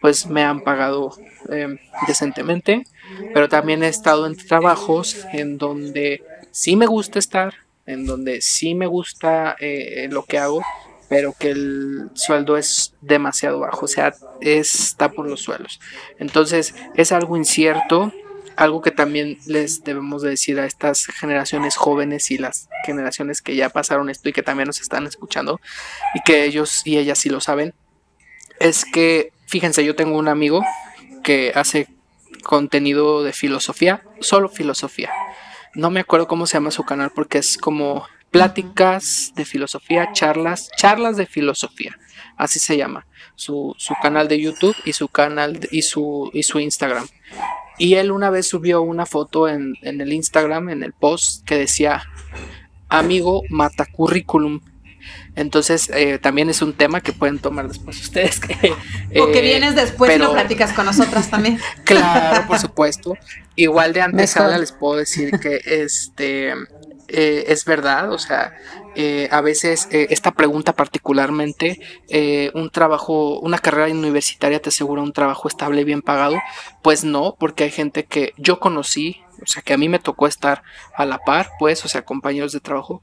pues 0.00 0.26
me 0.26 0.42
han 0.42 0.62
pagado 0.62 1.14
em, 1.50 1.78
decentemente, 2.06 2.86
pero 3.34 3.50
también 3.50 3.82
he 3.82 3.88
estado 3.88 4.26
en 4.26 4.34
trabajos 4.34 5.26
en 5.32 5.58
donde 5.58 6.22
sí 6.50 6.74
me 6.74 6.86
gusta 6.86 7.18
estar, 7.18 7.54
en 7.92 8.06
donde 8.06 8.40
sí 8.40 8.74
me 8.74 8.86
gusta 8.86 9.56
eh, 9.60 10.08
lo 10.10 10.24
que 10.24 10.38
hago, 10.38 10.62
pero 11.08 11.34
que 11.38 11.50
el 11.50 12.10
sueldo 12.14 12.56
es 12.56 12.94
demasiado 13.00 13.58
bajo, 13.58 13.86
o 13.86 13.88
sea, 13.88 14.14
está 14.40 15.10
por 15.10 15.28
los 15.28 15.42
suelos. 15.42 15.80
Entonces 16.18 16.74
es 16.94 17.12
algo 17.12 17.36
incierto. 17.36 18.12
algo 18.56 18.82
que 18.82 18.90
también 18.90 19.38
les 19.46 19.84
debemos 19.84 20.20
decir 20.20 20.60
a 20.60 20.66
estas 20.66 21.06
generaciones 21.06 21.76
jóvenes 21.76 22.30
y 22.30 22.36
las 22.36 22.68
generaciones 22.84 23.40
que 23.40 23.56
ya 23.56 23.70
pasaron 23.70 24.10
esto 24.10 24.28
y 24.28 24.32
que 24.34 24.42
también 24.42 24.66
nos 24.66 24.80
están 24.82 25.06
escuchando 25.06 25.60
y 26.14 26.20
que 26.20 26.44
ellos 26.44 26.82
y 26.84 26.98
ellas 26.98 27.18
sí 27.18 27.30
lo 27.30 27.40
saben, 27.40 27.72
es 28.58 28.84
que, 28.84 29.32
fíjense, 29.46 29.82
yo 29.82 29.96
tengo 29.96 30.18
un 30.18 30.28
amigo 30.28 30.62
que 31.22 31.52
hace 31.54 31.88
contenido 32.42 33.22
de 33.22 33.32
filosofía, 33.32 34.02
solo 34.20 34.48
filosofía. 34.48 35.10
No 35.74 35.90
me 35.90 36.00
acuerdo 36.00 36.26
cómo 36.26 36.46
se 36.46 36.54
llama 36.54 36.70
su 36.70 36.84
canal 36.84 37.10
porque 37.14 37.38
es 37.38 37.56
como 37.56 38.04
pláticas 38.30 39.32
de 39.34 39.44
filosofía, 39.44 40.12
charlas, 40.12 40.70
charlas 40.76 41.16
de 41.16 41.26
filosofía, 41.26 41.96
así 42.36 42.58
se 42.58 42.76
llama, 42.76 43.06
su, 43.34 43.74
su 43.76 43.94
canal 44.02 44.28
de 44.28 44.40
YouTube 44.40 44.76
y 44.84 44.92
su 44.92 45.08
canal 45.08 45.60
y 45.70 45.82
su, 45.82 46.30
y 46.32 46.42
su 46.42 46.60
Instagram. 46.60 47.06
Y 47.78 47.94
él 47.94 48.12
una 48.12 48.30
vez 48.30 48.46
subió 48.46 48.82
una 48.82 49.06
foto 49.06 49.48
en, 49.48 49.74
el 49.82 50.12
Instagram, 50.12 50.68
en 50.68 50.82
el 50.82 50.92
post, 50.92 51.46
que 51.46 51.56
decía, 51.56 52.02
amigo 52.88 53.42
mata 53.48 53.86
currículum. 53.86 54.60
Entonces, 55.36 55.90
eh, 55.94 56.18
también 56.18 56.50
es 56.50 56.62
un 56.62 56.72
tema 56.72 57.00
que 57.00 57.12
pueden 57.12 57.38
tomar 57.38 57.68
después 57.68 58.00
ustedes. 58.00 58.40
o 58.40 59.26
que 59.30 59.38
eh, 59.38 59.42
vienes 59.42 59.74
después 59.74 60.14
y 60.14 60.18
lo 60.18 60.32
platicas 60.32 60.72
con 60.72 60.86
nosotras 60.86 61.30
también. 61.30 61.58
claro, 61.84 62.46
por 62.46 62.58
supuesto. 62.58 63.16
Igual 63.56 63.92
de 63.92 64.02
antes 64.02 64.36
les 64.58 64.72
puedo 64.72 64.96
decir 64.96 65.38
que 65.38 65.60
este 65.64 66.54
eh, 67.08 67.44
es 67.48 67.64
verdad, 67.64 68.12
o 68.12 68.18
sea, 68.18 68.54
eh, 68.94 69.28
a 69.30 69.40
veces 69.40 69.88
esta 69.90 70.30
pregunta 70.30 70.74
particularmente, 70.74 71.80
un 72.54 72.70
trabajo, 72.70 73.38
una 73.40 73.58
carrera 73.58 73.92
universitaria 73.92 74.62
te 74.62 74.70
asegura 74.70 75.02
un 75.02 75.12
trabajo 75.12 75.48
estable, 75.48 75.84
bien 75.84 76.02
pagado, 76.02 76.36
pues 76.82 77.04
no, 77.04 77.36
porque 77.38 77.64
hay 77.64 77.70
gente 77.70 78.04
que 78.04 78.32
yo 78.36 78.60
conocí, 78.60 79.22
o 79.42 79.46
sea, 79.46 79.62
que 79.62 79.72
a 79.72 79.78
mí 79.78 79.88
me 79.88 79.98
tocó 79.98 80.26
estar 80.26 80.62
a 80.94 81.04
la 81.04 81.18
par, 81.18 81.50
pues, 81.58 81.84
o 81.84 81.88
sea, 81.88 82.02
compañeros 82.02 82.52
de 82.52 82.60
trabajo, 82.60 83.02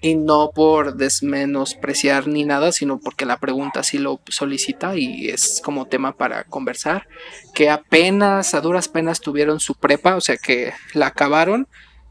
y 0.00 0.14
no 0.14 0.52
por 0.54 0.96
desmenospreciar 0.96 2.28
ni 2.28 2.44
nada, 2.44 2.70
sino 2.72 3.00
porque 3.00 3.26
la 3.26 3.38
pregunta 3.38 3.82
sí 3.82 3.98
lo 3.98 4.20
solicita 4.28 4.96
y 4.96 5.28
es 5.28 5.60
como 5.64 5.86
tema 5.86 6.16
para 6.16 6.44
conversar, 6.44 7.08
que 7.54 7.68
apenas, 7.68 8.54
a 8.54 8.60
duras 8.60 8.88
penas 8.88 9.20
tuvieron 9.20 9.58
su 9.58 9.74
prepa, 9.74 10.14
o 10.14 10.20
sea, 10.20 10.36
que 10.36 10.72
la 10.94 11.08
acabaron 11.08 11.66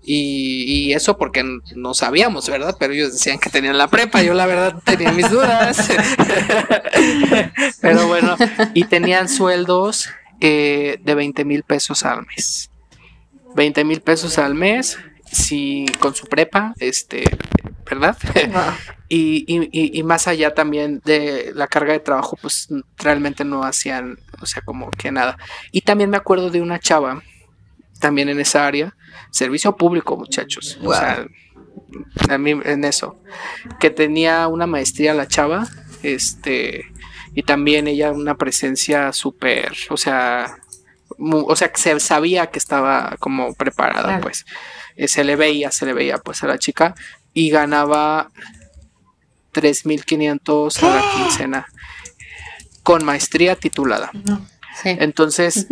y, 0.09 0.93
eso 0.93 1.17
porque 1.17 1.43
no 1.75 1.93
sabíamos, 1.93 2.47
¿verdad? 2.47 2.77
Pero 2.79 2.93
ellos 2.93 3.11
decían 3.11 3.39
que 3.39 3.49
tenían 3.49 3.77
la 3.77 3.89
prepa, 3.89 4.23
yo 4.23 4.33
la 4.33 4.45
verdad 4.45 4.81
tenía 4.85 5.11
mis 5.11 5.29
dudas. 5.29 5.89
Pero 7.81 8.07
bueno, 8.07 8.37
y 8.73 8.85
tenían 8.85 9.27
sueldos 9.27 10.09
eh, 10.39 10.97
de 11.03 11.13
20 11.13 11.43
mil 11.43 11.63
pesos 11.63 12.05
al 12.05 12.25
mes. 12.25 12.71
20 13.55 13.83
mil 13.83 13.99
pesos 13.99 14.37
al 14.37 14.55
mes, 14.55 14.97
si 15.29 15.85
con 15.99 16.15
su 16.15 16.25
prepa, 16.27 16.73
este, 16.79 17.25
¿verdad? 17.89 18.17
y, 19.09 19.45
y, 19.47 19.99
y, 19.99 20.03
más 20.03 20.27
allá 20.27 20.53
también 20.53 21.01
de 21.05 21.51
la 21.55 21.67
carga 21.67 21.93
de 21.93 21.99
trabajo, 21.99 22.37
pues 22.41 22.67
realmente 22.97 23.43
no 23.43 23.63
hacían, 23.63 24.19
o 24.41 24.45
sea, 24.45 24.61
como 24.61 24.89
que 24.91 25.11
nada. 25.11 25.37
Y 25.71 25.81
también 25.81 26.09
me 26.09 26.17
acuerdo 26.17 26.49
de 26.49 26.61
una 26.61 26.79
chava, 26.79 27.21
también 27.99 28.29
en 28.29 28.39
esa 28.39 28.67
área, 28.67 28.95
servicio 29.31 29.75
público, 29.75 30.17
muchachos. 30.17 30.79
O 30.83 30.93
sea, 30.93 31.25
a 32.29 32.37
mí 32.37 32.51
en 32.51 32.83
eso. 32.83 33.19
Que 33.79 33.89
tenía 33.89 34.47
una 34.47 34.67
maestría 34.67 35.13
la 35.13 35.27
chava, 35.27 35.67
este, 36.03 36.85
y 37.33 37.43
también 37.43 37.87
ella 37.87 38.11
una 38.11 38.35
presencia 38.35 39.13
súper, 39.13 39.73
o 39.89 39.97
sea, 39.97 40.57
o 41.19 41.55
sea, 41.55 41.71
que 41.71 41.79
se 41.79 41.99
sabía 41.99 42.47
que 42.47 42.59
estaba 42.59 43.15
como 43.19 43.53
preparada, 43.53 44.19
pues. 44.19 44.45
Eh, 44.95 45.07
se 45.07 45.23
le 45.23 45.35
veía, 45.35 45.71
se 45.71 45.85
le 45.85 45.93
veía 45.93 46.17
pues 46.17 46.43
a 46.43 46.47
la 46.47 46.57
chica 46.57 46.95
y 47.37 47.51
ganaba 47.51 48.31
3.500 49.53 50.81
a 50.81 50.95
la 50.95 51.03
quincena 51.13 51.67
con 52.81 53.05
maestría 53.05 53.55
titulada. 53.55 54.09
Entonces, 54.83 55.67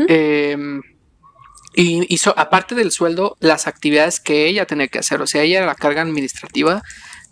y 1.75 2.13
hizo, 2.13 2.37
aparte 2.37 2.75
del 2.75 2.91
sueldo, 2.91 3.35
las 3.39 3.65
actividades 3.65 4.19
que 4.19 4.45
ella 4.45 4.67
tenía 4.67 4.89
que 4.89 4.99
hacer. 4.99 5.23
O 5.23 5.27
sea, 5.27 5.41
ella 5.41 5.57
era 5.57 5.65
la 5.65 5.73
carga 5.73 6.03
administrativa 6.03 6.83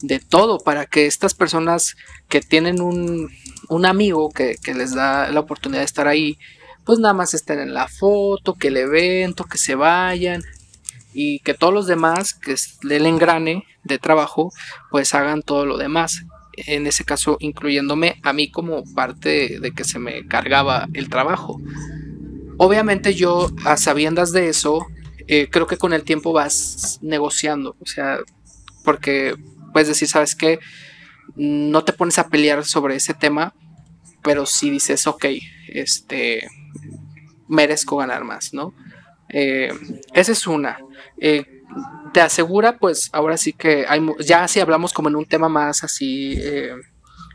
de 0.01 0.19
todo 0.19 0.57
para 0.57 0.87
que 0.87 1.05
estas 1.05 1.35
personas 1.35 1.95
que 2.27 2.41
tienen 2.41 2.81
un, 2.81 3.29
un 3.69 3.85
amigo 3.85 4.31
que, 4.31 4.55
que, 4.63 4.73
les 4.73 4.95
da 4.95 5.29
la 5.29 5.41
oportunidad 5.41 5.81
de 5.81 5.85
estar 5.85 6.07
ahí, 6.07 6.39
pues 6.85 6.97
nada 6.97 7.13
más 7.13 7.35
estén 7.35 7.59
en 7.59 7.75
la 7.75 7.87
foto, 7.87 8.55
que 8.55 8.69
el 8.69 8.77
evento, 8.77 9.43
que 9.43 9.59
se 9.59 9.75
vayan 9.75 10.41
y 11.13 11.39
que 11.39 11.53
todos 11.53 11.73
los 11.73 11.87
demás, 11.87 12.33
que 12.33 12.53
es 12.53 12.79
el 12.89 13.05
engrane 13.05 13.65
de 13.83 13.99
trabajo, 13.99 14.51
pues 14.91 15.13
hagan 15.13 15.41
todo 15.41 15.65
lo 15.65 15.77
demás. 15.77 16.25
En 16.55 16.85
ese 16.87 17.03
caso, 17.03 17.37
incluyéndome 17.39 18.19
a 18.23 18.33
mí 18.33 18.51
como 18.51 18.83
parte 18.93 19.59
de 19.59 19.71
que 19.71 19.83
se 19.83 19.99
me 19.99 20.27
cargaba 20.27 20.87
el 20.93 21.09
trabajo. 21.09 21.59
Obviamente 22.57 23.15
yo, 23.15 23.49
a 23.65 23.77
sabiendas 23.77 24.31
de 24.31 24.49
eso, 24.49 24.85
eh, 25.27 25.47
creo 25.49 25.67
que 25.67 25.77
con 25.77 25.93
el 25.93 26.03
tiempo 26.03 26.33
vas 26.33 26.99
negociando, 27.01 27.75
o 27.79 27.85
sea, 27.85 28.19
porque 28.83 29.35
puedes 29.71 29.87
decir, 29.87 30.07
¿sabes 30.07 30.35
qué? 30.35 30.59
No 31.35 31.83
te 31.83 31.93
pones 31.93 32.19
a 32.19 32.27
pelear 32.27 32.65
sobre 32.65 32.95
ese 32.95 33.13
tema, 33.13 33.53
pero 34.21 34.45
si 34.45 34.69
dices, 34.69 35.07
ok, 35.07 35.25
este, 35.69 36.47
merezco 37.47 37.97
ganar 37.97 38.23
más, 38.23 38.53
¿no? 38.53 38.73
Eh, 39.29 39.71
esa 40.13 40.31
es 40.31 40.47
una. 40.47 40.77
Eh, 41.19 41.43
te 42.13 42.21
asegura, 42.21 42.77
pues 42.77 43.09
ahora 43.13 43.37
sí 43.37 43.53
que 43.53 43.85
hay, 43.87 43.99
ya 44.19 44.47
si 44.47 44.59
hablamos 44.59 44.93
como 44.93 45.09
en 45.09 45.15
un 45.15 45.25
tema 45.25 45.49
más 45.49 45.83
así 45.83 46.37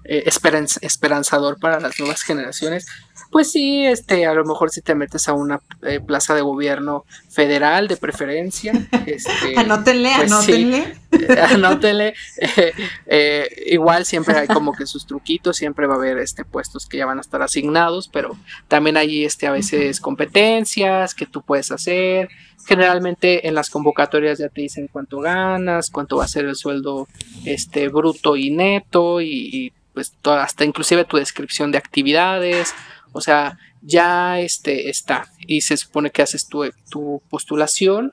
esperanzador 0.09 1.59
para 1.59 1.81
las 1.81 1.99
nuevas 1.99 2.23
generaciones, 2.23 2.87
pues 3.31 3.51
sí, 3.51 3.85
este, 3.85 4.25
a 4.25 4.33
lo 4.33 4.45
mejor 4.45 4.71
si 4.71 4.81
te 4.81 4.95
metes 4.95 5.29
a 5.29 5.35
una 5.35 5.61
eh, 5.83 6.01
plaza 6.01 6.35
de 6.35 6.41
gobierno 6.41 7.05
federal 7.29 7.87
de 7.87 7.99
preferencia, 7.99 8.73
este, 9.07 9.55
anótenle, 9.57 10.11
pues 10.17 10.33
anótenle. 10.33 10.95
anótenle. 11.43 12.15
Eh, 12.41 12.73
eh, 13.07 13.65
igual 13.67 14.05
siempre 14.05 14.37
hay 14.37 14.49
como 14.49 14.73
que 14.73 14.87
sus 14.87 15.07
truquitos, 15.07 15.57
siempre 15.57 15.87
va 15.87 15.95
a 15.95 15.97
haber 15.97 16.19
este 16.19 16.45
puestos 16.45 16.87
que 16.87 16.97
ya 16.97 17.07
van 17.07 17.19
a 17.19 17.21
estar 17.21 17.43
asignados, 17.43 18.09
pero 18.09 18.37
también 18.69 18.97
hay 18.97 19.25
este 19.25 19.47
a 19.47 19.53
veces 19.53 20.01
competencias 20.01 21.15
que 21.15 21.27
tú 21.27 21.43
puedes 21.43 21.71
hacer. 21.71 22.29
Generalmente 22.69 23.49
en 23.49 23.55
las 23.55 23.71
convocatorias 23.71 24.39
ya 24.39 24.51
te 24.51 24.61
dicen 24.61 24.89
cuánto 24.93 25.21
ganas, 25.21 25.91
cuánto 25.91 26.19
va 26.19 26.25
a 26.25 26.29
ser 26.29 26.45
el 26.45 26.55
sueldo 26.55 27.09
este 27.47 27.89
bruto 27.89 28.37
y 28.37 28.51
neto 28.51 29.23
y, 29.23 29.73
pues 29.95 30.13
hasta 30.25 30.65
inclusive 30.65 31.05
tu 31.05 31.17
descripción 31.17 31.73
de 31.73 31.79
actividades 31.79 32.75
o 33.13 33.21
sea, 33.21 33.59
ya 33.83 34.41
este, 34.41 34.91
está. 34.91 35.31
Y 35.47 35.63
se 35.63 35.77
supone 35.77 36.11
que 36.11 36.23
haces 36.23 36.47
tu, 36.47 36.71
tu 36.91 37.23
postulación 37.29 38.13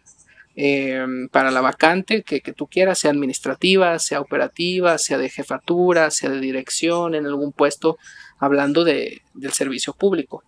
em, 0.55 1.27
para 1.29 1.51
la 1.51 1.61
vacante 1.61 2.23
que, 2.23 2.39
tú 2.53 2.67
quieras, 2.67 2.99
sea 2.99 3.11
administrativa, 3.11 3.99
sea 3.99 4.21
operativa, 4.21 4.97
sea 4.97 5.17
de 5.17 5.29
jefatura, 5.29 6.11
sea 6.11 6.29
de 6.29 6.39
dirección, 6.39 7.15
en 7.15 7.25
algún 7.25 7.51
puesto, 7.51 7.97
hablando 8.39 8.83
de, 8.83 9.21
del 9.33 9.53
servicio 9.53 9.93
público. 9.93 10.43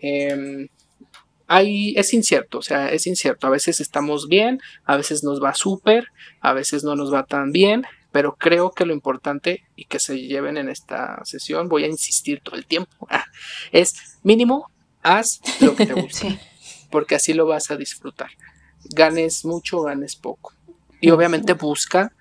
Eh, 0.00 0.68
es 1.48 2.12
incierto, 2.12 2.58
o 2.58 2.62
sea, 2.62 2.92
es 2.92 3.06
incierto. 3.06 3.46
A 3.46 3.50
veces 3.50 3.80
estamos 3.80 4.28
bien, 4.28 4.60
a 4.84 4.96
veces 4.96 5.24
nos 5.24 5.42
va 5.42 5.54
súper, 5.54 6.08
a 6.40 6.52
veces 6.52 6.84
no 6.84 6.94
nos 6.94 7.12
va 7.12 7.24
tan 7.24 7.52
bien, 7.52 7.86
pero 8.12 8.36
creo 8.36 8.72
que 8.72 8.84
lo 8.84 8.92
importante 8.92 9.64
y 9.76 9.86
que 9.86 9.98
se 9.98 10.20
lleven 10.20 10.56
en 10.56 10.68
esta 10.68 11.20
sesión, 11.24 11.68
voy 11.68 11.84
a 11.84 11.88
insistir 11.88 12.40
todo 12.42 12.56
el 12.56 12.66
tiempo, 12.66 13.06
ah, 13.10 13.24
es 13.72 14.18
mínimo, 14.22 14.70
haz 15.02 15.40
lo 15.60 15.74
que 15.74 15.86
te 15.86 15.94
guste, 16.00 16.38
porque 16.90 17.14
así 17.14 17.32
lo 17.32 17.46
vas 17.46 17.70
a 17.70 17.76
disfrutar. 17.76 18.30
Ganes 18.90 19.44
mucho, 19.44 19.82
ganes 19.82 20.16
poco. 20.16 20.52
Y 21.00 21.10
obviamente 21.10 21.52
busca 21.52 22.12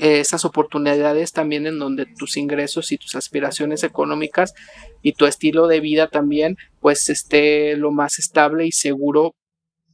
esas 0.00 0.44
oportunidades 0.44 1.32
también 1.32 1.66
en 1.66 1.78
donde 1.78 2.06
tus 2.06 2.36
ingresos 2.36 2.90
y 2.92 2.98
tus 2.98 3.14
aspiraciones 3.14 3.82
económicas 3.82 4.54
y 5.02 5.12
tu 5.12 5.26
estilo 5.26 5.66
de 5.66 5.80
vida 5.80 6.08
también 6.08 6.56
pues 6.80 7.08
esté 7.08 7.76
lo 7.76 7.92
más 7.92 8.18
estable 8.18 8.66
y 8.66 8.72
seguro 8.72 9.34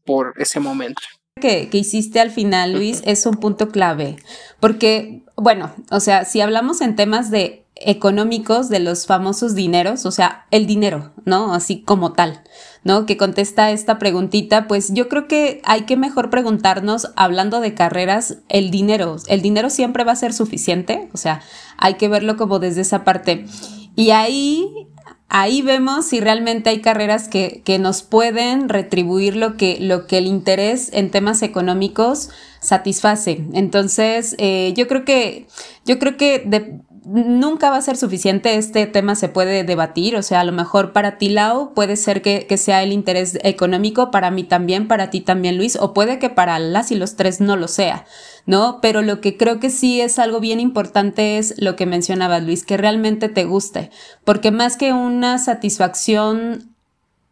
por 0.05 0.35
ese 0.39 0.61
momento. 0.61 1.03
Que, 1.39 1.68
hiciste 1.70 2.20
al 2.20 2.30
final, 2.30 2.72
Luis, 2.72 3.03
es 3.05 3.26
un 3.26 3.35
punto 3.35 3.68
clave, 3.68 4.16
porque, 4.59 5.22
bueno, 5.37 5.74
o 5.91 6.01
sea, 6.01 6.24
si 6.24 6.41
hablamos 6.41 6.80
en 6.80 6.97
temas 6.97 7.30
de 7.30 7.66
económicos 7.77 8.68
de 8.70 8.81
los 8.81 9.07
famosos 9.07 9.55
dineros, 9.55 10.07
o 10.07 10.11
sea, 10.11 10.47
el 10.51 10.66
dinero, 10.66 11.12
¿no? 11.24 11.53
Así 11.53 11.83
como 11.83 12.12
tal, 12.14 12.43
¿no? 12.85 13.05
Que 13.05 13.18
contesta 13.18 13.70
esta 13.70 13.99
preguntita, 13.99 14.66
pues 14.66 14.93
yo 14.95 15.09
creo 15.09 15.29
que 15.29 15.61
hay 15.64 15.83
que 15.83 15.97
mejor 15.97 16.31
preguntarnos, 16.31 17.12
hablando 17.16 17.61
de 17.61 17.74
carreras, 17.74 18.39
el 18.49 18.70
dinero, 18.70 19.16
¿el 19.29 19.43
dinero 19.43 19.68
siempre 19.68 20.05
va 20.05 20.12
a 20.12 20.16
ser 20.16 20.33
suficiente? 20.33 21.11
O 21.12 21.18
sea, 21.18 21.43
hay 21.77 21.95
que 21.95 22.09
verlo 22.09 22.37
como 22.37 22.59
desde 22.59 22.81
esa 22.81 23.05
parte. 23.05 23.45
Y 23.95 24.11
ahí 24.11 24.89
ahí 25.29 25.61
vemos 25.62 26.07
si 26.07 26.20
realmente 26.20 26.70
hay 26.70 26.81
carreras 26.81 27.29
que, 27.29 27.62
nos 27.81 28.03
pueden 28.03 28.68
retribuir 28.68 29.37
lo 29.37 29.57
que, 29.57 29.79
lo 29.81 30.07
que 30.07 30.18
el 30.18 30.27
interés 30.27 30.91
en 30.93 31.11
temas 31.11 31.43
económicos 31.43 32.31
satisface. 32.61 33.45
Entonces, 33.53 34.35
eh, 34.39 34.72
yo 34.77 34.89
creo 34.89 35.05
que, 35.05 35.47
yo 35.85 35.99
creo 35.99 36.16
que 36.16 36.43
de, 36.47 36.81
nunca 37.07 37.70
va 37.70 37.76
a 37.76 37.82
ser 37.82 37.96
suficiente, 37.96 38.57
este 38.57 38.86
tema 38.86 39.14
se 39.14 39.28
puede 39.28 39.62
debatir, 39.62 40.16
o 40.16 40.22
sea, 40.22 40.40
a 40.40 40.44
lo 40.44 40.50
mejor 40.50 40.92
para 40.92 41.18
ti, 41.18 41.28
Lau, 41.28 41.72
puede 41.72 41.96
ser 41.96 42.20
que, 42.20 42.57
sea 42.57 42.82
el 42.82 42.92
interés 42.92 43.38
económico, 43.44 44.11
para 44.11 44.32
mí 44.32 44.42
también, 44.42 44.88
para 44.88 45.09
ti 45.09 45.20
también, 45.20 45.57
Luis, 45.57 45.76
o 45.76 45.94
puede 45.94 46.18
que 46.18 46.30
para 46.30 46.59
las 46.59 46.90
y 46.90 46.96
los 46.96 47.14
tres 47.14 47.40
no 47.40 47.54
lo 47.57 47.68
sea, 47.68 48.07
¿no? 48.44 48.80
Pero 48.82 49.02
lo 49.02 49.20
que 49.20 49.36
creo 49.36 49.61
que 49.61 49.70
sí 49.70 50.00
es 50.00 50.18
algo 50.18 50.40
bien 50.40 50.59
importante 50.59 51.38
es 51.38 51.54
lo 51.59 51.76
que 51.76 51.86
mencionaba 51.86 52.40
Luis, 52.40 52.64
que 52.64 52.76
realmente 52.76 53.28
te 53.28 53.44
guste, 53.44 53.90
porque 54.24 54.50
más 54.50 54.76
que 54.76 54.92
una 54.92 55.38
satisfacción 55.38 56.74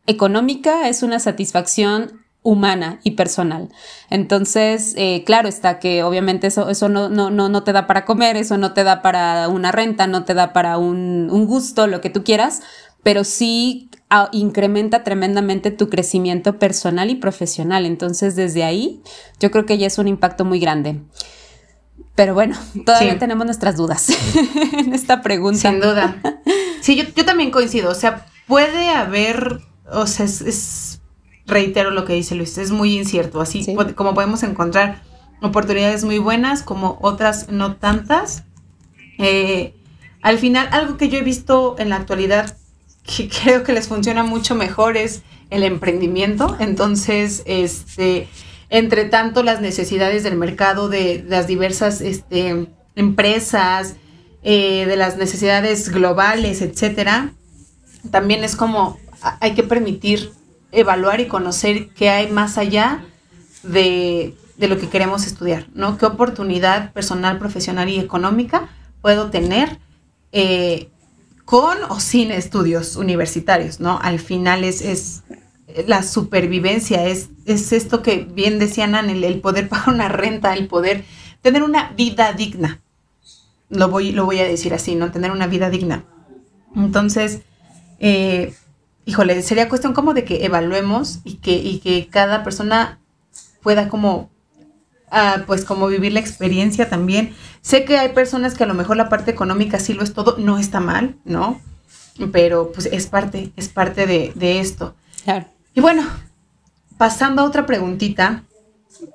económica, 0.06 0.88
es 0.88 1.02
una 1.02 1.18
satisfacción 1.18 2.23
humana 2.45 3.01
y 3.03 3.12
personal. 3.12 3.70
Entonces, 4.11 4.95
eh, 4.97 5.24
claro 5.24 5.49
está 5.49 5.80
que 5.80 6.05
obviamente 6.05 6.47
eso, 6.47 6.68
eso 6.68 6.88
no, 6.88 7.09
no, 7.09 7.30
no, 7.30 7.49
no, 7.49 7.64
te 7.64 7.72
da 7.72 7.88
para 7.88 8.05
comer, 8.05 8.36
eso 8.36 8.59
no 8.59 8.74
te 8.74 8.84
da 8.84 9.03
para 9.03 9.49
una 9.49 9.72
renta, 9.72 10.07
no 10.07 10.24
te 10.24 10.34
da 10.34 10.53
para 10.53 10.78
un, 10.78 11.28
un 11.32 11.47
gusto, 11.47 11.86
lo 11.86 12.03
que 12.03 12.11
tú 12.11 12.22
quieras, 12.22 12.61
pero 13.03 13.24
sí 13.24 13.88
ah, 14.11 14.28
incrementa 14.32 15.03
tremendamente 15.03 15.70
tu 15.70 15.88
crecimiento 15.88 16.59
personal 16.59 17.11
y 17.11 17.16
profesional. 17.16 17.86
Entonces, 17.86 18.36
desde 18.36 18.62
ahí, 18.62 19.03
yo 19.40 19.51
creo 19.51 19.64
que 19.64 19.78
ya 19.78 19.86
es 19.86 19.97
un 19.99 20.07
impacto 20.07 20.45
muy 20.45 20.61
grande. 20.61 21.01
Pero 22.14 22.34
bueno, 22.34 22.57
todavía 22.84 23.18
tenemos 23.18 23.47
nuestras 23.47 23.76
dudas 23.76 24.09
en 24.72 24.92
esta 24.92 25.22
pregunta. 25.22 25.70
Sin 25.70 25.80
duda. 25.80 26.20
Sí, 26.82 26.97
yo, 26.97 27.05
yo 27.16 27.24
también 27.24 27.51
coincido. 27.51 27.90
O 27.90 27.95
sea, 27.95 28.26
puede 28.47 28.90
haber, 28.90 29.61
o 29.90 30.07
sea, 30.07 30.26
es 30.26 30.93
reitero 31.47 31.90
lo 31.90 32.05
que 32.05 32.14
dice 32.14 32.34
Luis, 32.34 32.57
es 32.59 32.70
muy 32.70 32.97
incierto, 32.97 33.40
así 33.40 33.66
como 33.95 34.14
podemos 34.14 34.42
encontrar 34.42 35.03
oportunidades 35.42 36.05
muy 36.05 36.18
buenas 36.18 36.62
como 36.62 36.99
otras 37.01 37.49
no 37.51 37.76
tantas. 37.76 38.45
Eh, 39.18 39.74
al 40.22 40.38
final, 40.38 40.68
algo 40.72 40.97
que 40.97 41.09
yo 41.09 41.18
he 41.18 41.22
visto 41.22 41.76
en 41.78 41.90
la 41.90 41.97
actualidad 41.97 42.57
que 43.05 43.28
creo 43.42 43.62
que 43.62 43.72
les 43.72 43.88
funciona 43.88 44.22
mucho 44.22 44.55
mejor 44.55 44.97
es 44.97 45.22
el 45.51 45.62
emprendimiento. 45.62 46.57
Entonces, 46.59 47.42
este, 47.47 48.28
entre 48.70 49.05
tanto 49.05 49.42
las 49.42 49.61
necesidades 49.61 50.22
del 50.22 50.36
mercado, 50.36 50.88
de, 50.88 51.24
las 51.28 51.47
diversas 51.47 52.01
este, 52.01 52.68
empresas, 52.97 53.97
eh, 54.42 54.86
de 54.86 54.97
las 54.97 55.16
necesidades 55.16 55.90
globales, 55.90 56.61
etcétera, 56.62 57.32
también 58.11 58.45
es 58.45 58.57
como 58.57 58.99
hay 59.40 59.55
que 59.55 59.62
permitir 59.62 60.32
evaluar 60.74 61.20
y 61.20 61.26
conocer 61.26 61.88
qué 61.90 62.10
hay 62.10 62.30
más 62.30 62.58
allá 62.58 63.04
de, 63.62 64.34
lo 64.58 64.78
que 64.78 64.88
queremos 64.88 65.26
estudiar, 65.26 65.68
¿no? 65.74 65.98
¿Qué 65.98 66.06
oportunidad 66.06 66.92
personal, 66.92 67.38
profesional 67.38 67.88
y 67.88 67.98
económica 67.98 68.68
puedo 69.00 69.30
tener 69.30 69.78
eh, 70.32 70.88
con 71.44 71.76
o 71.88 72.00
sin 72.00 72.30
estudios 72.30 72.96
universitarios, 72.96 73.80
¿no? 73.80 73.98
Al 74.02 74.18
final 74.18 74.64
es, 74.64 74.80
es 74.80 75.22
la 75.86 76.02
supervivencia, 76.02 77.06
es, 77.06 77.28
es 77.46 77.72
esto 77.72 78.02
que 78.02 78.18
bien 78.18 78.58
decían 78.58 78.94
el, 78.94 79.24
el 79.24 79.40
poder 79.40 79.68
pagar 79.68 79.94
una 79.94 80.08
renta, 80.08 80.54
el 80.54 80.66
poder 80.66 81.04
tener 81.42 81.62
una 81.62 81.90
vida 81.90 82.32
digna. 82.32 82.80
Lo 83.68 83.88
voy, 83.88 84.12
lo 84.12 84.24
voy 84.24 84.38
a 84.38 84.44
decir 84.44 84.72
así, 84.72 84.94
¿no? 84.94 85.10
Tener 85.10 85.30
una 85.30 85.46
vida 85.46 85.68
digna. 85.68 86.04
Entonces, 86.76 87.42
eh, 87.98 88.54
híjole, 89.07 89.42
sería 89.42 89.68
cuestión 89.68 89.92
como 89.92 90.14
de 90.14 90.24
que 90.24 90.44
evaluemos 90.44 91.20
y 91.24 91.36
que, 91.36 91.52
y 91.52 91.80
que 91.80 92.09
cada 92.09 92.42
persona 92.42 92.98
pueda 93.62 93.88
como, 93.88 94.30
ah, 95.11 95.42
pues 95.46 95.64
como 95.64 95.86
vivir 95.86 96.12
la 96.12 96.20
experiencia 96.20 96.88
también. 96.88 97.34
Sé 97.62 97.84
que 97.84 97.98
hay 97.98 98.11
personas 98.11 98.55
que 98.55 98.64
a 98.64 98.66
lo 98.66 98.74
mejor 98.74 98.96
la 98.96 99.09
parte 99.09 99.30
económica 99.30 99.78
sí 99.78 99.94
lo 99.94 100.02
es 100.02 100.12
todo, 100.14 100.36
no 100.38 100.59
está 100.59 100.80
mal, 100.80 101.16
¿no? 101.24 101.61
Pero 102.32 102.72
pues 102.72 102.86
es 102.86 103.07
parte, 103.07 103.52
es 103.57 103.68
parte 103.68 104.07
de, 104.07 104.32
de 104.34 104.61
esto. 104.61 104.94
Claro. 105.24 105.46
Y 105.74 105.80
bueno, 105.80 106.05
pasando 106.96 107.42
a 107.42 107.44
otra 107.44 107.66
preguntita, 107.66 108.44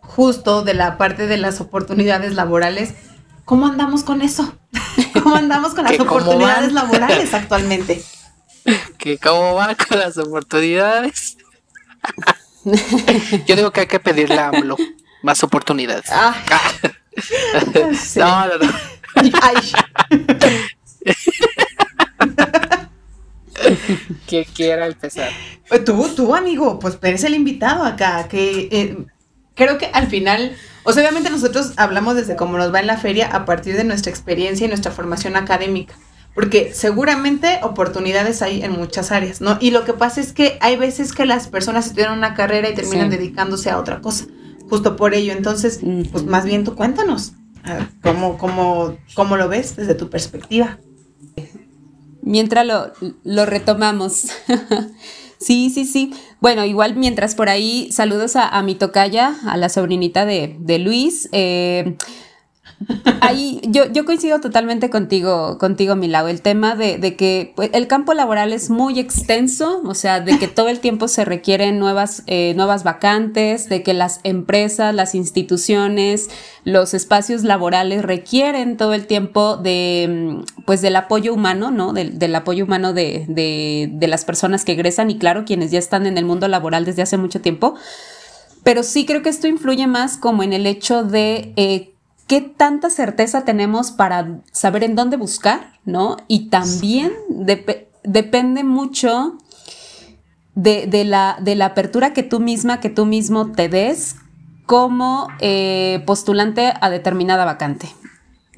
justo 0.02 0.64
de 0.64 0.74
la 0.74 0.98
parte 0.98 1.28
de 1.28 1.38
las 1.38 1.62
oportunidades 1.62 2.34
laborales, 2.34 2.94
¿cómo 3.46 3.68
andamos 3.68 4.04
con 4.04 4.22
eso? 4.22 4.54
¿Cómo 5.24 5.36
andamos 5.36 5.74
con 5.74 5.86
las 5.86 6.00
oportunidades 6.00 6.74
laborales 6.74 7.34
actualmente? 7.34 8.04
que 8.98 9.18
cómo 9.18 9.56
van 9.56 9.76
con 9.76 10.00
las 10.00 10.18
oportunidades. 10.18 11.38
Yo 13.48 13.56
digo 13.56 13.72
que 13.72 13.82
hay 13.82 13.88
que 13.88 14.00
pedirle 14.00 14.40
a 14.40 14.50
AMLO 14.50 14.78
más 15.22 15.44
oportunidades. 15.44 16.06
Ah. 16.12 16.36
No, 18.16 18.48
no, 18.48 18.58
no. 18.60 18.72
que 24.26 24.46
quiera 24.46 24.86
empezar. 24.88 25.30
Pues 25.68 25.84
tú, 25.84 26.08
tú, 26.16 26.34
amigo, 26.34 26.80
pues 26.80 26.98
eres 27.02 27.26
el 27.26 27.34
invitado 27.34 27.84
acá, 27.84 28.30
que 28.30 28.70
eh, 28.72 28.98
creo 29.56 29.78
que 29.78 29.88
al 29.88 30.08
final, 30.08 30.56
o 30.84 30.94
sea, 30.94 31.04
obviamente 31.04 31.30
nosotros 31.30 31.74
hablamos 31.76 32.16
desde 32.16 32.38
cómo 32.38 32.58
nos 32.58 32.74
va 32.74 32.80
en 32.80 32.88
la 32.88 32.96
feria 32.96 33.28
a 33.28 33.44
partir 33.44 33.76
de 33.76 33.84
nuestra 33.84 34.12
experiencia 34.12 34.64
y 34.64 34.70
nuestra 34.70 34.94
formación 34.94 35.36
académica 35.36 35.96
porque 36.40 36.72
seguramente 36.74 37.60
oportunidades 37.64 38.42
hay 38.42 38.64
en 38.64 38.72
muchas 38.72 39.12
áreas, 39.12 39.42
¿no? 39.42 39.58
Y 39.60 39.72
lo 39.72 39.84
que 39.84 39.92
pasa 39.92 40.22
es 40.22 40.32
que 40.32 40.58
hay 40.62 40.78
veces 40.78 41.12
que 41.12 41.26
las 41.26 41.50
personas 41.50 41.88
estudian 41.88 42.18
una 42.18 42.34
carrera 42.34 42.70
y 42.70 42.74
terminan 42.74 43.10
dedicándose 43.10 43.70
a 43.70 43.78
otra 43.78 44.00
cosa, 44.00 44.26
justo 44.70 44.96
por 44.96 45.14
ello. 45.14 45.34
Entonces, 45.34 45.82
pues 46.14 46.24
más 46.24 46.46
bien 46.46 46.64
tú 46.64 46.76
cuéntanos, 46.76 47.34
¿cómo, 48.02 48.38
cómo, 48.38 48.96
cómo 49.16 49.36
lo 49.36 49.50
ves 49.50 49.76
desde 49.76 49.96
tu 49.96 50.10
perspectiva? 50.10 50.78
Mientras 52.22 52.66
lo, 52.66 52.94
lo 53.26 53.46
retomamos. 53.46 54.30
sí, 55.42 55.70
sí, 55.70 55.84
sí. 55.84 56.14
Bueno, 56.40 56.64
igual 56.64 56.96
mientras 56.96 57.36
por 57.36 57.50
ahí, 57.50 57.92
saludos 57.92 58.38
a, 58.38 58.62
mi 58.62 58.76
tocaya, 58.76 59.36
a 59.46 59.58
la 59.58 59.68
sobrinita 59.68 60.26
de, 60.26 60.56
de 60.58 60.80
Luis. 60.80 61.28
Eh, 61.34 61.98
Ahí 63.22 63.60
yo, 63.68 63.92
yo 63.92 64.06
coincido 64.06 64.40
totalmente 64.40 64.90
contigo, 64.90 65.58
contigo, 65.58 65.96
Milau. 65.96 66.28
El 66.28 66.42
tema 66.42 66.76
de, 66.76 67.16
que 67.16 67.52
pues, 67.56 67.70
el 67.74 67.88
campo 67.88 68.14
laboral 68.14 68.54
es 68.54 68.70
muy 68.70 69.00
extenso, 69.00 69.82
o 69.84 69.94
sea, 69.94 70.22
de 70.22 70.40
que 70.40 70.48
todo 70.48 70.70
el 70.70 70.80
tiempo 70.80 71.08
se 71.08 71.26
requieren 71.26 71.78
nuevas, 71.78 72.24
eh, 72.28 72.54
nuevas 72.56 72.84
vacantes, 72.84 73.68
de 73.68 73.84
que 73.84 73.94
las 73.94 74.22
empresas, 74.24 74.96
las 74.96 75.14
instituciones, 75.14 76.30
los 76.64 76.94
espacios 76.94 77.44
laborales 77.44 78.02
requieren 78.02 78.78
todo 78.78 78.94
el 78.94 79.08
tiempo 79.08 79.58
de, 79.58 80.08
mm, 80.10 80.64
pues, 80.66 80.82
del 80.82 80.96
apoyo 80.96 81.34
humano, 81.34 81.72
¿no? 81.72 81.92
Del, 81.94 82.36
apoyo 82.36 82.64
humano 82.64 82.94
de, 82.94 83.26
de, 83.28 84.08
las 84.08 84.24
personas 84.24 84.64
que 84.64 84.72
egresan 84.72 85.12
y, 85.12 85.18
claro, 85.18 85.44
quienes 85.46 85.72
ya 85.72 85.80
están 85.80 86.06
en 86.06 86.18
el 86.18 86.26
mundo 86.26 86.48
laboral 86.48 86.86
desde 86.86 87.02
hace 87.02 87.18
mucho 87.18 87.42
tiempo. 87.42 87.76
Pero 88.64 88.84
sí 88.84 89.06
creo 89.06 89.22
que 89.22 89.30
esto 89.30 89.48
influye 89.48 89.88
más 89.88 90.18
como 90.18 90.44
en 90.44 90.54
el 90.54 90.66
hecho 90.66 91.04
de 91.04 91.54
eh, 91.56 91.94
qué 92.30 92.42
tanta 92.42 92.92
certeza 92.92 93.44
tenemos 93.44 93.92
para 93.92 94.40
saber 94.52 94.84
en 94.84 94.96
dónde 94.96 95.18
buscar, 95.18 95.74
¿no? 95.84 96.16
Y 96.28 96.50
también 96.50 97.12
depende 98.04 98.64
mucho 98.64 99.36
de, 100.54 100.88
la, 101.06 101.40
de, 101.42 101.56
la, 101.56 101.66
apertura 101.66 102.14
que 102.14 102.22
tú 102.22 102.40
misma, 102.40 102.80
que 102.80 102.92
tú 102.92 103.08
mismo 103.08 103.52
te 103.52 103.68
des 103.68 104.16
como 104.68 105.28
eh, 105.40 106.04
postulante 106.06 106.72
a 106.80 106.92
determinada 106.92 107.46
vacante. 107.46 107.90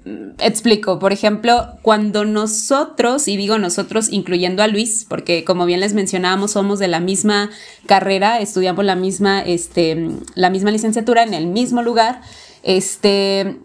Mm, 0.03 0.31
explico, 0.39 0.99
por 0.99 1.13
ejemplo, 1.13 1.77
cuando 1.81 2.25
nosotros, 2.25 3.29
y 3.29 3.37
digo 3.37 3.57
nosotros 3.57 4.09
incluyendo 4.11 4.63
a 4.63 4.67
Luis, 4.67 5.05
porque 5.07 5.45
como 5.45 5.65
bien 5.65 5.79
les 5.79 5.93
mencionábamos, 5.93 6.51
somos 6.51 6.79
de 6.79 6.89
la 6.89 6.99
misma 6.99 7.49
carrera, 7.85 8.41
estudiamos 8.41 8.83
la 8.83 8.97
misma, 8.97 9.41
este, 9.41 10.09
la 10.35 10.49
misma 10.49 10.71
licenciatura 10.71 11.23
en 11.23 11.33
el 11.33 11.47
mismo 11.47 11.81
lugar, 11.83 12.21
este, 12.63 13.59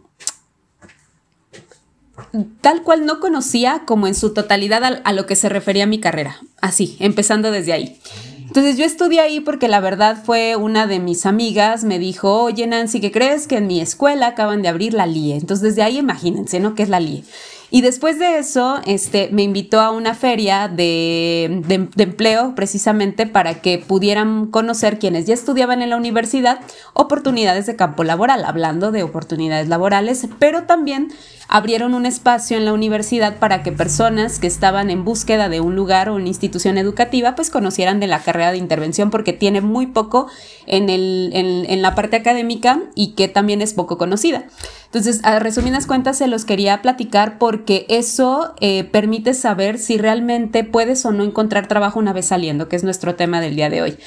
tal 2.60 2.82
cual 2.82 3.06
no 3.06 3.20
conocía 3.20 3.82
como 3.86 4.06
en 4.06 4.14
su 4.14 4.32
totalidad 4.32 5.00
a, 5.02 5.12
lo 5.12 5.26
que 5.26 5.36
se 5.36 5.48
refería 5.48 5.86
mi 5.86 6.00
carrera, 6.00 6.40
así, 6.60 6.96
empezando 7.00 7.50
desde 7.50 7.72
ahí. 7.72 8.00
Entonces 8.46 8.78
yo 8.78 8.84
estudié 8.84 9.20
ahí 9.20 9.40
porque 9.40 9.68
la 9.68 9.80
verdad 9.80 10.22
fue 10.24 10.56
una 10.56 10.86
de 10.86 10.98
mis 11.00 11.26
amigas, 11.26 11.84
me 11.84 11.98
dijo, 11.98 12.42
oye 12.42 12.66
Nancy, 12.66 13.00
¿qué 13.00 13.10
crees 13.10 13.46
que 13.46 13.56
en 13.56 13.66
mi 13.66 13.80
escuela 13.80 14.28
acaban 14.28 14.62
de 14.62 14.68
abrir 14.68 14.94
la 14.94 15.06
LIE? 15.06 15.36
Entonces 15.36 15.62
desde 15.62 15.82
ahí 15.82 15.98
imagínense, 15.98 16.60
¿no? 16.60 16.74
¿Qué 16.74 16.82
es 16.84 16.88
la 16.88 17.00
LIE? 17.00 17.24
Y 17.70 17.80
después 17.80 18.18
de 18.18 18.38
eso, 18.38 18.80
este, 18.86 19.28
me 19.32 19.42
invitó 19.42 19.80
a 19.80 19.90
una 19.90 20.14
feria 20.14 20.68
de, 20.68 21.62
de, 21.66 22.02
empleo 22.02 22.54
precisamente 22.54 23.26
para 23.26 23.60
que 23.60 23.78
pudieran 23.78 24.46
conocer 24.46 24.98
quienes 24.98 25.26
ya 25.26 25.34
estudiaban 25.34 25.82
en 25.82 25.90
la 25.90 25.96
universidad 25.96 26.60
oportunidades 26.94 27.66
de 27.66 27.74
campo 27.74 28.04
laboral, 28.04 28.44
hablando 28.44 28.92
de 28.92 29.02
oportunidades 29.02 29.68
laborales, 29.68 30.28
pero 30.38 30.62
también 30.62 31.08
abrieron 31.48 31.94
un 31.94 32.06
espacio 32.06 32.56
en 32.56 32.64
la 32.64 32.72
universidad 32.72 33.38
para 33.38 33.62
que 33.62 33.72
personas 33.72 34.38
que 34.38 34.46
estaban 34.46 34.90
en 34.90 35.04
búsqueda 35.04 35.48
de 35.48 35.60
un 35.60 35.76
lugar 35.76 36.08
o 36.08 36.16
una 36.16 36.28
institución 36.28 36.78
educativa 36.78 37.34
pues 37.34 37.50
conocieran 37.50 38.00
de 38.00 38.06
la 38.06 38.20
carrera 38.20 38.52
de 38.52 38.58
intervención 38.58 39.10
porque 39.10 39.32
tiene 39.32 39.60
muy 39.60 39.86
poco 39.86 40.26
en, 40.66 40.90
el, 40.90 41.30
en, 41.32 41.82
la 41.82 41.94
parte 41.94 42.16
académica 42.16 42.80
y 42.94 43.12
que 43.12 43.28
también 43.28 43.62
es 43.62 43.74
poco 43.74 43.98
conocida. 43.98 44.46
Entonces, 44.86 45.20
a 45.24 45.38
resumidas 45.38 45.86
cuentas, 45.86 46.18
se 46.18 46.28
los 46.28 46.44
quería 46.44 46.80
platicar 46.80 47.38
porque 47.38 47.86
eso 47.88 48.54
eh, 48.60 48.84
permite 48.84 49.34
saber 49.34 49.78
si 49.78 49.98
realmente 49.98 50.64
puedes 50.64 51.04
o 51.04 51.12
no 51.12 51.22
encontrar 51.24 51.66
trabajo 51.68 51.98
una 51.98 52.12
vez 52.12 52.26
saliendo, 52.26 52.68
que 52.68 52.76
es 52.76 52.84
nuestro 52.84 53.14
tema 53.14 53.40
del 53.40 53.56
día 53.56 53.68
de 53.68 53.82
hoy. 53.82 53.98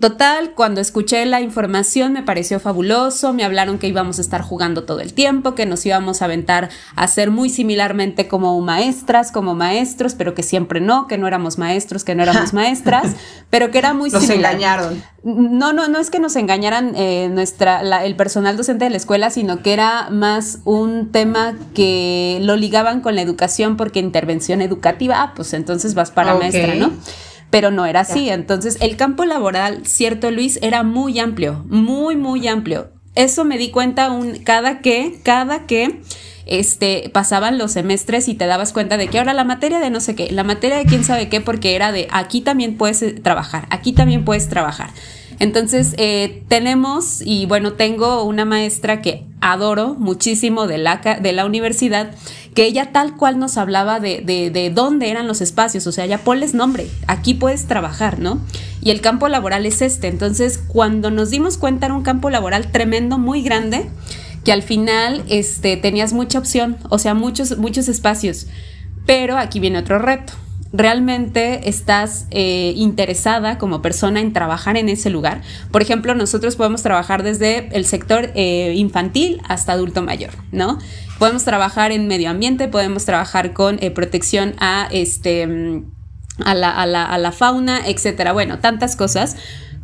Total, 0.00 0.50
cuando 0.54 0.80
escuché 0.80 1.24
la 1.24 1.40
información 1.40 2.12
me 2.12 2.22
pareció 2.22 2.60
fabuloso, 2.60 3.32
me 3.32 3.44
hablaron 3.44 3.78
que 3.78 3.86
íbamos 3.86 4.18
a 4.18 4.22
estar 4.22 4.42
jugando 4.42 4.84
todo 4.84 5.00
el 5.00 5.14
tiempo, 5.14 5.54
que 5.54 5.66
nos 5.66 5.86
íbamos 5.86 6.20
a 6.20 6.26
aventar 6.26 6.68
a 6.94 7.08
ser 7.08 7.30
muy 7.30 7.48
similarmente 7.48 8.28
como 8.28 8.60
maestras, 8.60 9.30
como 9.30 9.54
maestros, 9.54 10.14
pero 10.14 10.34
que 10.34 10.42
siempre 10.42 10.80
no, 10.80 11.06
que 11.06 11.16
no 11.16 11.26
éramos 11.26 11.58
maestros, 11.58 12.04
que 12.04 12.14
no 12.14 12.22
éramos 12.22 12.52
maestras, 12.52 13.14
pero 13.50 13.70
que 13.70 13.78
era 13.78 13.94
muy 13.94 14.10
nos 14.10 14.28
engañaron. 14.28 15.02
No, 15.22 15.72
no, 15.72 15.88
no 15.88 15.98
es 15.98 16.10
que 16.10 16.18
nos 16.18 16.36
engañaran 16.36 16.92
eh, 16.96 17.30
nuestra, 17.30 18.04
el 18.04 18.16
personal 18.16 18.56
docente 18.58 18.84
de 18.84 18.90
la 18.90 18.98
escuela, 18.98 19.30
sino 19.30 19.62
que 19.62 19.72
era 19.72 20.10
más 20.10 20.58
un 20.64 21.12
tema 21.12 21.54
que 21.74 22.40
lo 22.42 22.56
ligaban 22.56 23.00
con 23.00 23.14
la 23.14 23.22
educación 23.22 23.76
porque 23.78 24.00
intervención 24.00 24.60
educativa, 24.60 25.22
ah, 25.22 25.32
pues 25.34 25.54
entonces 25.54 25.94
vas 25.94 26.10
para 26.10 26.34
maestra, 26.34 26.74
¿no? 26.74 26.92
Pero 27.54 27.70
no 27.70 27.86
era 27.86 28.00
así. 28.00 28.30
Entonces, 28.30 28.78
el 28.80 28.96
campo 28.96 29.24
laboral, 29.24 29.86
cierto 29.86 30.32
Luis, 30.32 30.58
era 30.60 30.82
muy 30.82 31.20
amplio, 31.20 31.64
muy, 31.68 32.16
muy 32.16 32.48
amplio. 32.48 32.88
Eso 33.14 33.44
me 33.44 33.58
di 33.58 33.70
cuenta 33.70 34.10
un, 34.10 34.40
cada 34.40 34.80
que, 34.80 35.20
cada 35.22 35.64
que 35.64 36.00
este, 36.46 37.08
pasaban 37.14 37.56
los 37.56 37.70
semestres 37.70 38.26
y 38.26 38.34
te 38.34 38.46
dabas 38.46 38.72
cuenta 38.72 38.96
de 38.96 39.06
que 39.06 39.20
ahora 39.20 39.34
la 39.34 39.44
materia 39.44 39.78
de 39.78 39.90
no 39.90 40.00
sé 40.00 40.16
qué, 40.16 40.32
la 40.32 40.42
materia 40.42 40.78
de 40.78 40.84
quién 40.84 41.04
sabe 41.04 41.28
qué, 41.28 41.40
porque 41.40 41.76
era 41.76 41.92
de 41.92 42.08
aquí 42.10 42.40
también 42.40 42.76
puedes 42.76 43.00
eh, 43.02 43.12
trabajar, 43.12 43.68
aquí 43.70 43.92
también 43.92 44.24
puedes 44.24 44.48
trabajar. 44.48 44.90
Entonces, 45.38 45.94
eh, 45.96 46.42
tenemos, 46.48 47.22
y 47.24 47.46
bueno, 47.46 47.74
tengo 47.74 48.24
una 48.24 48.44
maestra 48.44 49.00
que 49.00 49.24
adoro 49.40 49.94
muchísimo 49.94 50.66
de 50.66 50.78
la, 50.78 50.96
de 51.20 51.32
la 51.32 51.44
universidad, 51.44 52.14
que 52.54 52.64
ella 52.64 52.92
tal 52.92 53.16
cual 53.16 53.38
nos 53.38 53.58
hablaba 53.58 54.00
de, 54.00 54.22
de, 54.24 54.50
de 54.50 54.70
dónde 54.70 55.10
eran 55.10 55.26
los 55.26 55.40
espacios, 55.40 55.86
o 55.86 55.92
sea, 55.92 56.06
ya 56.06 56.18
ponles 56.18 56.54
nombre, 56.54 56.88
aquí 57.08 57.34
puedes 57.34 57.66
trabajar, 57.66 58.20
¿no? 58.20 58.40
Y 58.80 58.90
el 58.90 59.00
campo 59.00 59.28
laboral 59.28 59.66
es 59.66 59.82
este. 59.82 60.08
Entonces, 60.08 60.58
cuando 60.58 61.10
nos 61.10 61.30
dimos 61.30 61.58
cuenta 61.58 61.86
era 61.86 61.94
un 61.94 62.02
campo 62.02 62.30
laboral 62.30 62.70
tremendo, 62.70 63.18
muy 63.18 63.42
grande, 63.42 63.88
que 64.44 64.52
al 64.52 64.62
final 64.62 65.24
este, 65.28 65.76
tenías 65.76 66.12
mucha 66.12 66.38
opción, 66.38 66.76
o 66.90 66.98
sea, 66.98 67.14
muchos, 67.14 67.58
muchos 67.58 67.88
espacios. 67.88 68.46
Pero 69.06 69.36
aquí 69.36 69.58
viene 69.58 69.78
otro 69.78 69.98
reto 69.98 70.34
realmente 70.74 71.68
estás 71.68 72.26
eh, 72.32 72.72
interesada 72.74 73.58
como 73.58 73.80
persona 73.80 74.20
en 74.20 74.32
trabajar 74.32 74.76
en 74.76 74.88
ese 74.88 75.08
lugar. 75.08 75.40
Por 75.70 75.82
ejemplo, 75.82 76.16
nosotros 76.16 76.56
podemos 76.56 76.82
trabajar 76.82 77.22
desde 77.22 77.68
el 77.76 77.86
sector 77.86 78.32
eh, 78.34 78.74
infantil 78.76 79.40
hasta 79.48 79.72
adulto 79.72 80.02
mayor, 80.02 80.32
¿no? 80.50 80.78
Podemos 81.18 81.44
trabajar 81.44 81.92
en 81.92 82.06
medio 82.08 82.30
ambiente, 82.30 82.68
podemos 82.68 83.04
trabajar 83.04 83.52
con 83.52 83.78
eh, 83.80 83.90
protección 83.90 84.54
a 84.58 84.88
este 84.90 85.46
mm, 85.46 85.92
a 86.44 86.54
la, 86.54 86.70
a 86.70 86.86
la, 86.86 87.04
a 87.04 87.18
la 87.18 87.32
fauna, 87.32 87.86
etcétera. 87.86 88.32
Bueno, 88.32 88.58
tantas 88.58 88.96
cosas 88.96 89.36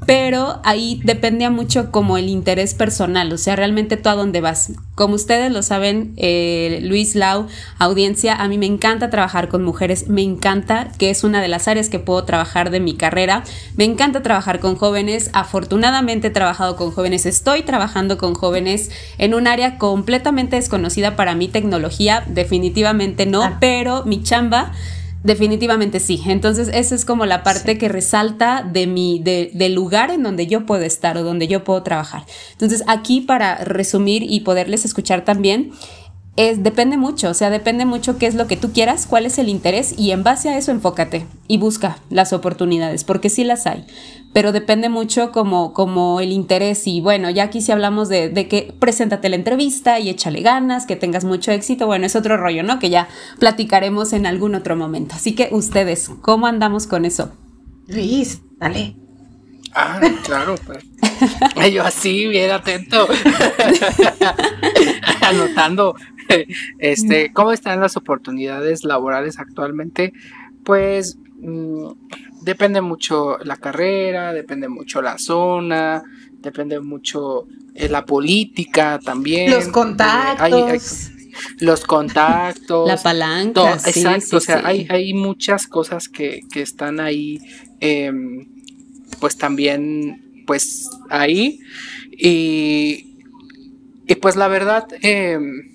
pero 0.06 0.60
ahí 0.64 1.00
dependía 1.04 1.50
mucho 1.50 1.90
como 1.90 2.16
el 2.16 2.28
interés 2.28 2.74
personal, 2.74 3.32
o 3.32 3.38
sea, 3.38 3.56
realmente 3.56 3.96
tú 3.96 4.08
a 4.08 4.14
dónde 4.14 4.40
vas. 4.40 4.72
Como 4.94 5.14
ustedes 5.14 5.52
lo 5.52 5.62
saben, 5.62 6.12
eh, 6.16 6.80
Luis 6.82 7.14
Lau, 7.14 7.46
audiencia, 7.78 8.34
a 8.34 8.48
mí 8.48 8.58
me 8.58 8.66
encanta 8.66 9.10
trabajar 9.10 9.48
con 9.48 9.62
mujeres, 9.62 10.08
me 10.08 10.22
encanta, 10.22 10.88
que 10.98 11.10
es 11.10 11.24
una 11.24 11.40
de 11.40 11.48
las 11.48 11.68
áreas 11.68 11.88
que 11.88 11.98
puedo 11.98 12.24
trabajar 12.24 12.70
de 12.70 12.80
mi 12.80 12.94
carrera, 12.94 13.44
me 13.76 13.84
encanta 13.84 14.22
trabajar 14.22 14.60
con 14.60 14.76
jóvenes, 14.76 15.30
afortunadamente 15.32 16.28
he 16.28 16.30
trabajado 16.30 16.76
con 16.76 16.90
jóvenes, 16.90 17.26
estoy 17.26 17.62
trabajando 17.62 18.18
con 18.18 18.34
jóvenes 18.34 18.90
en 19.18 19.34
un 19.34 19.46
área 19.46 19.78
completamente 19.78 20.56
desconocida 20.56 21.16
para 21.16 21.34
mi 21.34 21.48
tecnología, 21.48 22.24
definitivamente 22.26 23.26
no, 23.26 23.56
pero 23.60 24.04
mi 24.04 24.22
chamba 24.22 24.72
Definitivamente 25.22 26.00
sí. 26.00 26.22
Entonces, 26.26 26.70
esa 26.72 26.94
es 26.94 27.04
como 27.04 27.26
la 27.26 27.42
parte 27.42 27.76
que 27.76 27.88
resalta 27.88 28.62
de 28.62 28.86
mi, 28.86 29.18
de, 29.18 29.50
del 29.52 29.74
lugar 29.74 30.10
en 30.10 30.22
donde 30.22 30.46
yo 30.46 30.64
puedo 30.64 30.82
estar 30.82 31.16
o 31.18 31.22
donde 31.22 31.46
yo 31.46 31.62
puedo 31.62 31.82
trabajar. 31.82 32.24
Entonces, 32.52 32.82
aquí 32.86 33.20
para 33.20 33.56
resumir 33.56 34.22
y 34.22 34.40
poderles 34.40 34.84
escuchar 34.84 35.24
también, 35.24 35.72
es, 36.36 36.62
depende 36.62 36.96
mucho, 36.96 37.28
o 37.28 37.34
sea, 37.34 37.50
depende 37.50 37.84
mucho 37.84 38.16
qué 38.16 38.26
es 38.26 38.34
lo 38.34 38.46
que 38.46 38.56
tú 38.56 38.72
quieras, 38.72 39.06
cuál 39.06 39.26
es 39.26 39.38
el 39.38 39.48
interés 39.48 39.94
y 39.98 40.12
en 40.12 40.22
base 40.22 40.48
a 40.48 40.56
eso 40.56 40.70
enfócate 40.70 41.26
y 41.48 41.58
busca 41.58 41.98
las 42.08 42.32
oportunidades, 42.32 43.04
porque 43.04 43.28
sí 43.28 43.44
las 43.44 43.66
hay 43.66 43.84
pero 44.32 44.52
depende 44.52 44.88
mucho 44.88 45.32
como, 45.32 45.72
como 45.72 46.20
el 46.20 46.30
interés 46.30 46.86
y 46.86 47.00
bueno, 47.00 47.30
ya 47.30 47.44
aquí 47.44 47.60
si 47.60 47.72
hablamos 47.72 48.08
de, 48.08 48.28
de, 48.28 48.46
que 48.48 48.72
preséntate 48.78 49.28
la 49.28 49.36
entrevista 49.36 49.98
y 49.98 50.08
échale 50.08 50.40
ganas, 50.40 50.86
que 50.86 50.96
tengas 50.96 51.24
mucho 51.24 51.50
éxito, 51.50 51.86
bueno, 51.86 52.06
es 52.06 52.14
otro 52.14 52.36
rollo, 52.36 52.62
¿no? 52.62 52.78
Que 52.78 52.90
ya 52.90 53.08
platicaremos 53.38 54.12
en 54.12 54.26
algún 54.26 54.54
otro 54.54 54.76
momento. 54.76 55.16
Así 55.16 55.34
que 55.34 55.48
ustedes, 55.50 56.10
¿cómo 56.22 56.46
andamos 56.46 56.86
con 56.86 57.04
eso? 57.04 57.32
Luis, 57.88 58.40
dale. 58.58 58.96
Ah, 59.74 60.00
claro, 60.24 60.54
pues. 60.66 60.84
Yo 61.72 61.84
así, 61.84 62.26
bien 62.26 62.50
atento. 62.50 63.08
Anotando. 65.22 65.94
Este, 66.78 67.32
¿cómo 67.32 67.52
están 67.52 67.80
las 67.80 67.96
oportunidades 67.96 68.84
laborales 68.84 69.38
actualmente? 69.38 70.12
Pues 70.64 71.18
mm, 71.40 71.90
depende 72.42 72.80
mucho 72.80 73.38
la 73.38 73.56
carrera, 73.56 74.32
depende 74.32 74.68
mucho 74.68 75.02
la 75.02 75.18
zona, 75.18 76.02
depende 76.38 76.80
mucho 76.80 77.46
eh, 77.74 77.88
la 77.88 78.04
política 78.04 78.98
también. 79.02 79.50
Los 79.50 79.68
contactos. 79.68 81.10
los 81.58 81.84
contactos. 81.84 82.88
La 82.88 82.96
palanca. 82.96 83.74
exacto, 83.74 84.38
o 84.38 84.40
sea, 84.40 84.62
Hay, 84.64 84.86
hay 84.88 85.14
muchas 85.14 85.66
cosas 85.66 86.08
que, 86.08 86.40
están 86.54 87.00
ahí, 87.00 87.38
em, 87.80 88.48
pues 89.20 89.36
también, 89.36 90.44
pues 90.46 90.88
ahí. 91.10 91.60
Y, 92.12 93.16
y 94.06 94.14
pues 94.16 94.36
la 94.36 94.48
verdad, 94.48 94.86
em, 95.02 95.70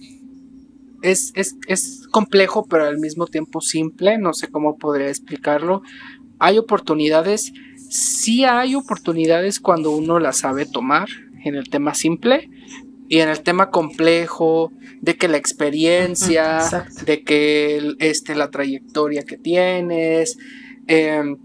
es, 1.02 1.32
es, 1.36 1.56
es 1.68 2.08
complejo, 2.12 2.66
pero 2.68 2.86
al 2.86 2.98
mismo 2.98 3.28
tiempo 3.28 3.62
simple, 3.62 4.18
no 4.18 4.34
sé 4.34 4.48
cómo 4.48 4.78
podría 4.78 5.10
explicarlo 5.10 5.84
hay 6.40 6.58
oportunidades, 6.58 7.54
sí 7.90 8.46
hay 8.46 8.76
oportunidades 8.76 9.60
cuando 9.60 9.92
uno 9.92 10.20
las 10.20 10.38
sabe 10.40 10.66
tomar 10.66 11.08
en 11.44 11.56
el 11.56 11.70
tema 11.70 11.94
simple 11.94 12.50
y 13.08 13.20
en 13.20 13.30
el 13.30 13.42
tema 13.42 13.70
complejo, 13.70 14.72
de 15.02 15.16
que 15.16 15.28
la 15.28 15.38
experiencia, 15.38 16.60
de 17.06 17.24
que 17.24 17.94
este, 18.00 18.34
la 18.36 18.50
trayectoria 18.50 19.24
que 19.24 19.38
tienes, 19.38 20.38
em, 20.88 21.38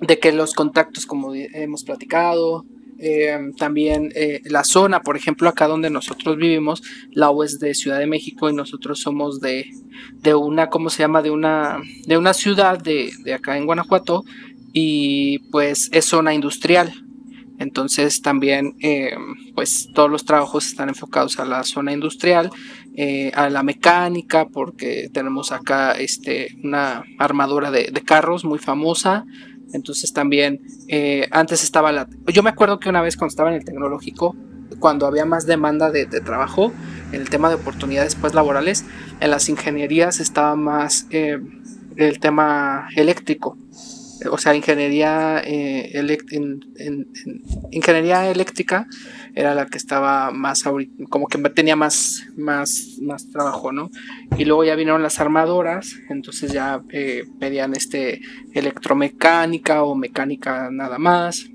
de 0.00 0.18
que 0.20 0.30
los 0.30 0.54
contactos 0.54 1.06
como 1.06 1.34
hemos 1.34 1.82
platicado, 1.82 2.64
em, 2.98 3.52
también 3.54 4.10
eh, 4.14 4.40
la 4.44 4.64
zona, 4.64 5.00
por 5.00 5.16
ejemplo, 5.16 5.48
acá 5.48 5.66
donde 5.66 5.90
nosotros 5.90 6.36
vivimos, 6.36 6.82
la 7.12 7.30
U 7.30 7.42
es 7.42 7.58
de 7.58 7.74
Ciudad 7.74 7.98
de 7.98 8.06
México 8.06 8.50
y 8.50 8.54
nosotros 8.54 9.00
somos 9.00 9.40
de, 9.40 9.70
de 10.14 10.34
una, 10.34 10.68
¿cómo 10.68 10.90
se 10.90 11.02
llama? 11.02 11.22
De 11.22 11.30
una, 11.30 11.80
de 12.06 12.18
una 12.18 12.34
ciudad 12.34 12.78
de, 12.78 13.10
de 13.24 13.34
acá 13.34 13.56
en 13.56 13.66
Guanajuato 13.66 14.24
y 14.72 15.38
pues 15.50 15.88
es 15.92 16.04
zona 16.04 16.34
industrial. 16.34 16.92
Entonces 17.58 18.22
también 18.22 18.76
eh, 18.80 19.16
pues 19.54 19.88
todos 19.92 20.10
los 20.10 20.24
trabajos 20.24 20.66
están 20.66 20.88
enfocados 20.88 21.40
a 21.40 21.44
la 21.44 21.64
zona 21.64 21.92
industrial, 21.92 22.50
eh, 22.94 23.32
a 23.34 23.50
la 23.50 23.64
mecánica, 23.64 24.46
porque 24.46 25.08
tenemos 25.12 25.50
acá 25.50 25.92
este, 25.92 26.56
una 26.62 27.02
armadura 27.18 27.70
de, 27.72 27.90
carros 28.06 28.44
muy 28.44 28.60
famosa. 28.60 29.24
Entonces 29.72 30.12
también 30.12 30.60
eh, 30.88 31.28
antes 31.30 31.62
estaba 31.62 31.92
la... 31.92 32.08
Yo 32.26 32.42
me 32.42 32.50
acuerdo 32.50 32.80
que 32.80 32.88
una 32.88 33.02
vez 33.02 33.16
cuando 33.16 33.30
estaba 33.30 33.50
en 33.50 33.56
el 33.56 33.64
tecnológico, 33.64 34.36
cuando 34.80 35.06
había 35.06 35.24
más 35.24 35.46
demanda 35.46 35.90
de, 35.90 36.06
trabajo, 36.06 36.72
en 37.12 37.20
el 37.20 37.30
tema 37.30 37.48
de 37.48 37.56
oportunidades 37.56 38.14
pues, 38.14 38.34
laborales, 38.34 38.84
en 39.20 39.30
las 39.30 39.48
ingenierías 39.48 40.20
estaba 40.20 40.56
más 40.56 41.06
el 41.10 42.20
tema 42.20 42.88
eléctrico 42.94 43.56
o 44.30 44.38
sea, 44.38 44.54
ingeniería, 44.54 45.42
eh, 45.44 45.92
ingeniería 47.70 48.30
eléctrica 48.30 48.86
era 49.34 49.54
la 49.54 49.66
que 49.66 49.78
estaba 49.78 50.30
más, 50.30 50.64
como 51.08 51.26
que 51.26 51.38
tenía 51.50 51.76
más, 51.76 52.24
más, 52.36 52.98
más 53.02 53.28
trabajo, 53.30 53.72
¿no? 53.72 53.90
Y 54.36 54.44
luego 54.44 54.64
ya 54.64 54.74
vinieron 54.74 55.02
las 55.02 55.20
armadoras, 55.20 55.94
entonces 56.08 56.52
ya 56.52 56.82
eh, 56.90 57.24
pedían 57.38 57.74
este, 57.74 58.20
electromecánica 58.54 59.84
o 59.84 59.94
mecánica 59.94 60.70
nada 60.70 60.98
más, 60.98 61.46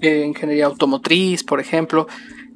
eh, 0.00 0.24
ingeniería 0.26 0.66
automotriz, 0.66 1.44
por 1.44 1.60
ejemplo, 1.60 2.06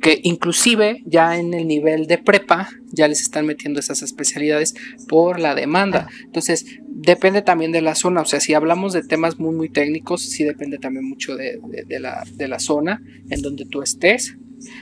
que 0.03 0.19
inclusive 0.25 1.01
ya 1.07 1.39
en 1.39 1.55
el 1.55 1.69
nivel 1.69 2.09
de 2.09 2.19
prepa 2.19 2.69
ya 2.91 3.07
les 3.07 3.23
están 3.23 3.47
metiendo 3.47 3.79
esas 3.79 4.03
especialidades 4.03 4.75
por 5.09 5.39
la 5.39 5.55
demanda. 5.55 6.09
Entonces, 6.25 6.67
depende 6.89 7.41
también 7.41 7.71
de 7.71 7.83
la 7.83 7.95
zona. 7.95 8.21
O 8.21 8.25
sea, 8.25 8.41
si 8.41 8.53
hablamos 8.53 8.93
de 8.93 9.05
temas 9.05 9.39
muy, 9.39 9.55
muy 9.55 9.71
técnicos, 9.71 10.29
sí 10.29 10.43
depende 10.43 10.79
también 10.79 11.09
mucho 11.09 11.37
de, 11.37 11.61
la, 12.01 12.59
zona 12.59 13.01
en 13.31 13.43
donde 13.43 13.65
tú 13.65 13.81
estés. 13.81 14.37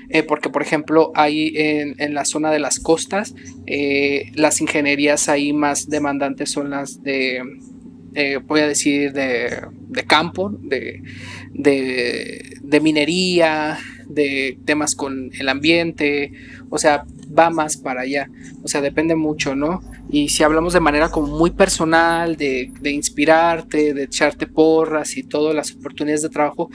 Eh, 0.09 0.23
porque, 0.23 0.49
por 0.49 0.63
ejemplo, 0.63 1.13
ahí 1.15 1.53
en, 1.55 2.15
la 2.15 2.25
zona 2.25 2.51
de 2.51 2.59
las 2.59 2.81
costas, 2.81 3.35
eh, 3.67 4.33
las 4.35 4.63
ingenierías 4.63 5.29
ahí 5.29 5.53
más 5.53 5.91
demandantes 5.91 6.51
son 6.51 6.71
las 6.71 7.03
de, 7.03 7.43
eh, 8.15 8.39
voy 8.47 8.61
a 8.61 8.69
decir, 8.69 9.13
de, 9.13 9.69
campo, 10.07 10.51
de, 10.63 11.03
de 11.53 12.81
minería, 12.81 13.79
de 14.11 14.59
temas 14.65 14.95
con 14.95 15.31
el 15.39 15.49
ambiente, 15.49 16.33
o 16.69 16.79
sea, 16.79 17.05
va 17.37 17.51
más 17.51 17.77
para 17.77 18.03
allá, 18.03 18.29
o 18.63 18.69
sea, 18.69 18.81
depende 18.81 19.15
mucho, 19.15 19.55
¿no? 19.55 19.83
Y 20.11 20.29
si 20.29 20.43
hablamos 20.43 20.73
de 20.73 20.81
manera 20.81 21.09
como 21.09 21.39
muy 21.39 21.51
personal, 21.51 22.37
de, 22.37 22.71
inspirarte, 22.85 23.95
de 23.95 24.05
echarte 24.05 24.47
porras 24.47 25.17
y 25.17 25.23
todas 25.23 25.55
las 25.55 25.73
oportunidades 25.73 26.23
de 26.23 26.29
trabajo, 26.31 26.71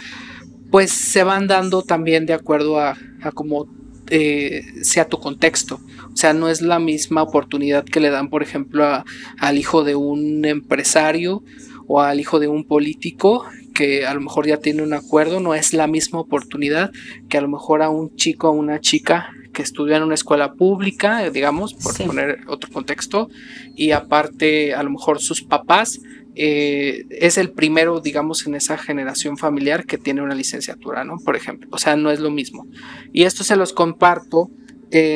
pues 0.71 0.91
se 0.91 1.23
van 1.23 1.47
dando 1.47 1.83
también 1.83 2.25
de 2.25 2.33
acuerdo 2.33 2.79
a, 2.79 2.97
a 3.21 3.31
cómo 3.31 3.67
eh, 4.09 4.63
sea 4.83 5.07
tu 5.07 5.19
contexto. 5.19 5.79
O 6.13 6.17
sea, 6.17 6.33
no 6.33 6.47
es 6.47 6.61
la 6.61 6.79
misma 6.79 7.23
oportunidad 7.23 7.83
que 7.83 7.99
le 7.99 8.09
dan, 8.09 8.29
por 8.29 8.43
ejemplo, 8.43 9.03
al 9.39 9.57
hijo 9.57 9.83
de 9.83 9.95
un 9.95 10.45
empresario 10.45 11.43
o 11.87 12.01
al 12.01 12.19
hijo 12.19 12.39
de 12.39 12.47
un 12.47 12.65
político 12.65 13.45
que 13.73 14.05
a 14.05 14.13
lo 14.13 14.21
mejor 14.21 14.47
ya 14.47 14.57
tiene 14.57 14.81
un 14.81 14.93
acuerdo, 14.93 15.39
no 15.39 15.53
es 15.53 15.73
la 15.73 15.87
misma 15.87 16.19
oportunidad 16.19 16.91
que 17.29 17.37
a 17.37 17.41
lo 17.41 17.47
mejor 17.47 17.81
a 17.81 17.89
un 17.89 18.15
chico 18.15 18.49
o 18.49 18.53
una 18.53 18.79
chica 18.79 19.29
que 19.53 19.61
estudia 19.61 19.97
en 19.97 20.03
una 20.03 20.15
escuela 20.15 20.53
pública, 20.53 21.29
digamos, 21.29 21.73
por 21.73 21.97
poner 22.05 22.39
otro 22.47 22.71
contexto, 22.71 23.29
y 23.75 23.91
aparte 23.91 24.73
a 24.73 24.83
lo 24.83 24.91
mejor 24.91 25.19
sus 25.19 25.41
papás 25.41 25.99
eh, 26.35 27.05
es 27.09 27.37
el 27.37 27.51
primero, 27.51 28.01
digamos, 28.01 28.45
en 28.45 28.55
esa 28.55 28.77
generación 28.77 29.37
familiar 29.37 29.85
que 29.85 29.97
tiene 29.97 30.21
una 30.21 30.35
licenciatura, 30.35 31.05
¿no? 31.05 31.17
Por 31.23 31.35
ejemplo, 31.35 31.69
o 31.71 31.77
sea, 31.77 31.95
no 31.95 32.11
es 32.11 32.19
lo 32.19 32.29
mismo. 32.29 32.67
Y 33.13 33.23
esto 33.23 33.43
se 33.43 33.55
los 33.55 33.71
comparto 33.71 34.49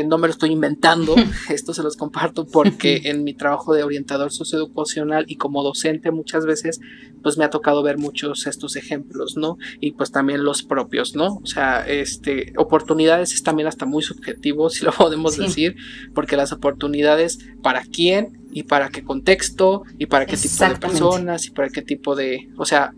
no 0.08 0.18
me 0.18 0.28
lo 0.28 0.32
estoy 0.32 0.52
inventando, 0.52 1.16
esto 1.50 1.74
se 1.74 1.84
los 1.84 1.96
comparto 1.96 2.46
porque 2.46 3.02
en 3.06 3.24
mi 3.24 3.34
trabajo 3.34 3.74
de 3.74 3.84
orientador 3.84 4.32
socioeducacional 4.32 5.26
y 5.28 5.38
como 5.38 5.64
docente 5.64 6.12
muchas 6.12 6.46
veces 6.46 6.80
pues 7.22 7.38
me 7.38 7.46
ha 7.46 7.50
tocado 7.50 7.84
ver 7.84 7.98
muchos 7.98 8.48
estos 8.48 8.76
ejemplos, 8.76 9.36
¿no? 9.38 9.58
Y 9.80 9.92
pues 9.92 10.12
también 10.12 10.44
los 10.44 10.64
propios, 10.64 11.16
¿no? 11.16 11.36
O 11.44 11.46
sea, 11.46 11.86
este, 11.88 12.54
oportunidades 12.58 13.34
es 13.34 13.44
también 13.44 13.68
hasta 13.68 13.86
muy 13.86 14.04
subjetivo, 14.04 14.70
si 14.70 14.86
lo 14.86 14.92
podemos 14.98 15.38
decir, 15.38 15.76
porque 16.14 16.38
las 16.38 16.52
oportunidades 16.52 17.40
para 17.62 17.84
quién 17.84 18.40
y 18.52 18.64
para 18.64 18.90
qué 18.90 19.04
contexto 19.04 19.84
y 19.98 20.06
para 20.08 20.26
qué 20.26 20.38
tipo 20.38 20.66
de 20.66 20.76
personas 20.76 21.48
y 21.48 21.52
para 21.52 21.70
qué 21.70 21.82
tipo 21.82 22.16
de, 22.16 22.50
o 22.58 22.66
sea, 22.66 22.94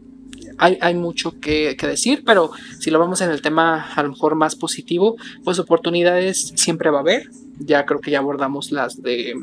hay, 0.62 0.94
mucho 0.94 1.40
que, 1.40 1.76
decir, 1.82 2.22
pero 2.24 2.52
si 2.80 2.92
lo 2.92 3.00
vamos 3.00 3.22
en 3.22 3.32
el 3.32 3.42
tema 3.42 3.92
a 3.96 4.04
lo 4.04 4.10
mejor 4.10 4.36
más 4.36 4.56
positivo, 4.56 5.18
pues 5.44 5.58
oportunidades 5.58 6.54
siempre 6.56 6.92
va 6.92 7.00
a 7.00 7.02
haber. 7.02 7.30
Ya 7.58 7.86
creo 7.86 8.00
que 8.00 8.12
ya 8.12 8.20
abordamos 8.20 8.72
las 8.72 9.02
de, 9.02 9.34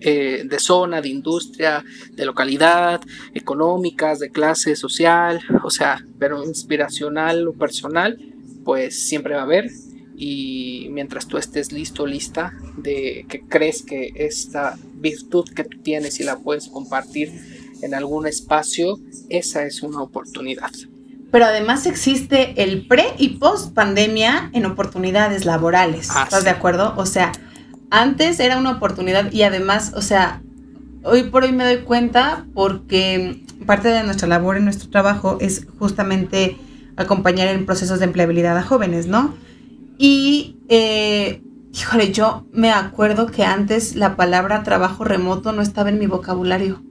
eh, 0.00 0.44
de 0.44 0.58
zona, 0.60 1.00
de 1.00 1.08
industria, 1.08 1.84
de 2.12 2.24
localidad, 2.24 3.00
económicas, 3.34 4.20
de 4.20 4.30
clase 4.30 4.76
social, 4.76 5.40
o 5.64 5.70
sea, 5.70 6.04
pero 6.20 6.44
inspiracional 6.44 7.48
o 7.48 7.52
personal, 7.52 8.16
pues 8.64 9.08
siempre 9.08 9.34
va 9.34 9.40
a 9.40 9.44
haber. 9.44 9.68
Y 10.16 10.86
mientras 10.90 11.26
tú 11.26 11.36
estés 11.36 11.72
listo, 11.72 12.06
lista, 12.06 12.52
de 12.76 13.26
que 13.28 13.40
crees 13.40 13.82
que 13.82 14.12
esta 14.14 14.78
virtud 14.94 15.48
que 15.54 15.64
tú 15.64 15.78
tienes 15.82 16.20
y 16.20 16.24
la 16.24 16.38
puedes 16.38 16.68
compartir, 16.68 17.32
en 17.82 17.94
algún 17.94 18.26
espacio, 18.26 18.98
esa 19.28 19.64
es 19.64 19.82
una 19.82 20.02
oportunidad. 20.02 20.70
Pero 21.30 21.44
además 21.44 21.86
existe 21.86 22.62
el 22.62 22.86
pre 22.86 23.04
y 23.18 23.30
post 23.38 23.74
pandemia 23.74 24.50
en 24.54 24.64
oportunidades 24.64 25.44
laborales. 25.44 26.08
Ah, 26.10 26.24
¿Estás 26.24 26.44
de 26.44 26.50
acuerdo? 26.50 26.94
O 26.96 27.04
sea, 27.04 27.32
antes 27.90 28.40
era 28.40 28.56
una 28.56 28.72
oportunidad 28.72 29.30
y 29.30 29.42
además, 29.42 29.92
o 29.94 30.00
sea, 30.00 30.42
hoy 31.04 31.24
por 31.24 31.44
hoy 31.44 31.52
me 31.52 31.64
doy 31.64 31.78
cuenta 31.84 32.46
porque 32.54 33.44
parte 33.66 33.88
de 33.88 34.02
nuestra 34.04 34.26
labor 34.26 34.56
en 34.56 34.64
nuestro 34.64 34.88
trabajo 34.88 35.36
es 35.40 35.66
justamente 35.78 36.56
acompañar 36.96 37.48
en 37.48 37.66
procesos 37.66 37.98
de 37.98 38.06
empleabilidad 38.06 38.56
a 38.56 38.62
jóvenes, 38.62 39.06
¿no? 39.06 39.34
Y, 39.98 40.56
eh, 40.68 41.42
híjole, 41.72 42.12
yo 42.12 42.46
me 42.52 42.70
acuerdo 42.70 43.26
que 43.26 43.44
antes 43.44 43.96
la 43.96 44.16
palabra 44.16 44.62
trabajo 44.62 45.04
remoto 45.04 45.52
no 45.52 45.60
estaba 45.60 45.90
en 45.90 45.98
mi 45.98 46.06
vocabulario 46.06 46.87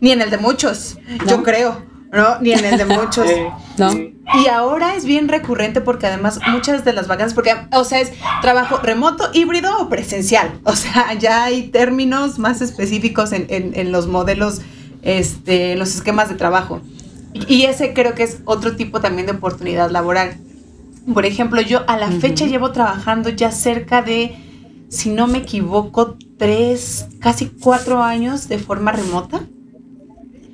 ni 0.00 0.12
en 0.12 0.20
el 0.20 0.30
de 0.30 0.38
muchos, 0.38 0.98
yo 1.26 1.42
creo, 1.42 1.82
¿no? 2.12 2.38
Ni 2.40 2.52
en 2.52 2.64
el 2.64 2.78
de 2.78 2.84
muchos. 2.84 3.26
¿No? 3.78 4.12
Y 4.34 4.46
ahora 4.46 4.94
es 4.94 5.04
bien 5.04 5.28
recurrente 5.28 5.80
porque 5.80 6.06
además 6.06 6.38
muchas 6.48 6.84
de 6.84 6.92
las 6.92 7.08
vacantes, 7.08 7.34
porque, 7.34 7.54
o 7.72 7.84
sea, 7.84 8.00
es 8.00 8.12
trabajo 8.40 8.78
remoto, 8.78 9.28
híbrido 9.34 9.76
o 9.78 9.88
presencial. 9.88 10.60
O 10.64 10.76
sea, 10.76 11.14
ya 11.18 11.44
hay 11.44 11.68
términos 11.68 12.38
más 12.38 12.60
específicos 12.60 13.32
en, 13.32 13.46
en, 13.48 13.92
los 13.92 14.06
modelos, 14.06 14.60
este, 15.02 15.72
en 15.72 15.78
los 15.78 15.94
esquemas 15.94 16.28
de 16.28 16.36
trabajo. 16.36 16.80
Y, 17.34 17.62
ese 17.64 17.94
creo 17.94 18.14
que 18.14 18.22
es 18.22 18.40
otro 18.44 18.76
tipo 18.76 19.00
también 19.00 19.26
de 19.26 19.32
oportunidad 19.32 19.90
laboral. 19.90 20.36
Por 21.12 21.26
ejemplo, 21.26 21.60
yo 21.60 21.82
a 21.88 21.96
la 21.96 22.10
fecha 22.10 22.46
llevo 22.46 22.72
trabajando 22.72 23.30
ya 23.30 23.50
cerca 23.50 24.02
de, 24.02 24.36
si 24.88 25.10
no 25.10 25.26
me 25.26 25.38
equivoco, 25.38 26.16
tres, 26.38 27.06
casi 27.20 27.48
cuatro 27.48 28.02
años 28.02 28.48
de 28.48 28.58
forma 28.58 28.92
remota 28.92 29.42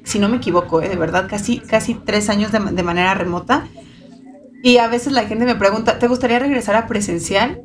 si 0.08 0.18
no 0.18 0.30
me 0.30 0.38
equivoco, 0.38 0.80
¿eh? 0.80 0.88
de 0.88 0.96
verdad, 0.96 1.26
casi, 1.28 1.58
casi 1.58 1.92
tres 1.92 2.30
años 2.30 2.50
de, 2.50 2.82
manera 2.82 3.12
remota. 3.12 3.68
Y 4.62 4.78
a 4.78 4.88
veces 4.88 5.12
la 5.12 5.26
gente 5.26 5.44
me 5.44 5.54
pregunta, 5.54 5.98
¿te 5.98 6.08
gustaría 6.08 6.38
regresar 6.38 6.76
a 6.76 6.86
presencial? 6.86 7.60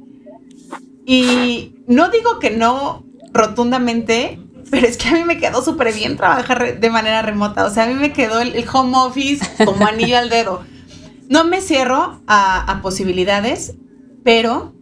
Y 1.06 1.76
no 1.88 2.10
digo 2.10 2.40
que 2.40 2.52
no 2.52 3.06
rotundamente, 3.32 4.40
pero 4.70 4.86
es 4.86 4.98
que 4.98 5.08
a 5.08 5.14
mí 5.14 5.24
me 5.24 5.38
quedó 5.38 5.64
súper 5.64 5.94
bien 5.94 6.18
trabajar 6.18 6.80
de 6.80 6.90
manera 6.90 7.22
remota. 7.22 7.66
O 7.66 7.70
sea, 7.70 7.86
a 7.86 7.88
mí 7.88 7.94
me 7.94 8.12
quedó 8.12 8.42
el, 8.42 8.54
home 8.72 8.98
office 8.98 9.46
como 9.64 9.88
anillo 9.88 10.18
al 10.18 10.30
dedo. 10.30 10.64
No 11.30 11.46
me 11.46 11.62
cierro 11.62 12.22
a, 12.28 12.80
posibilidades, 12.82 13.76
pero 14.26 14.74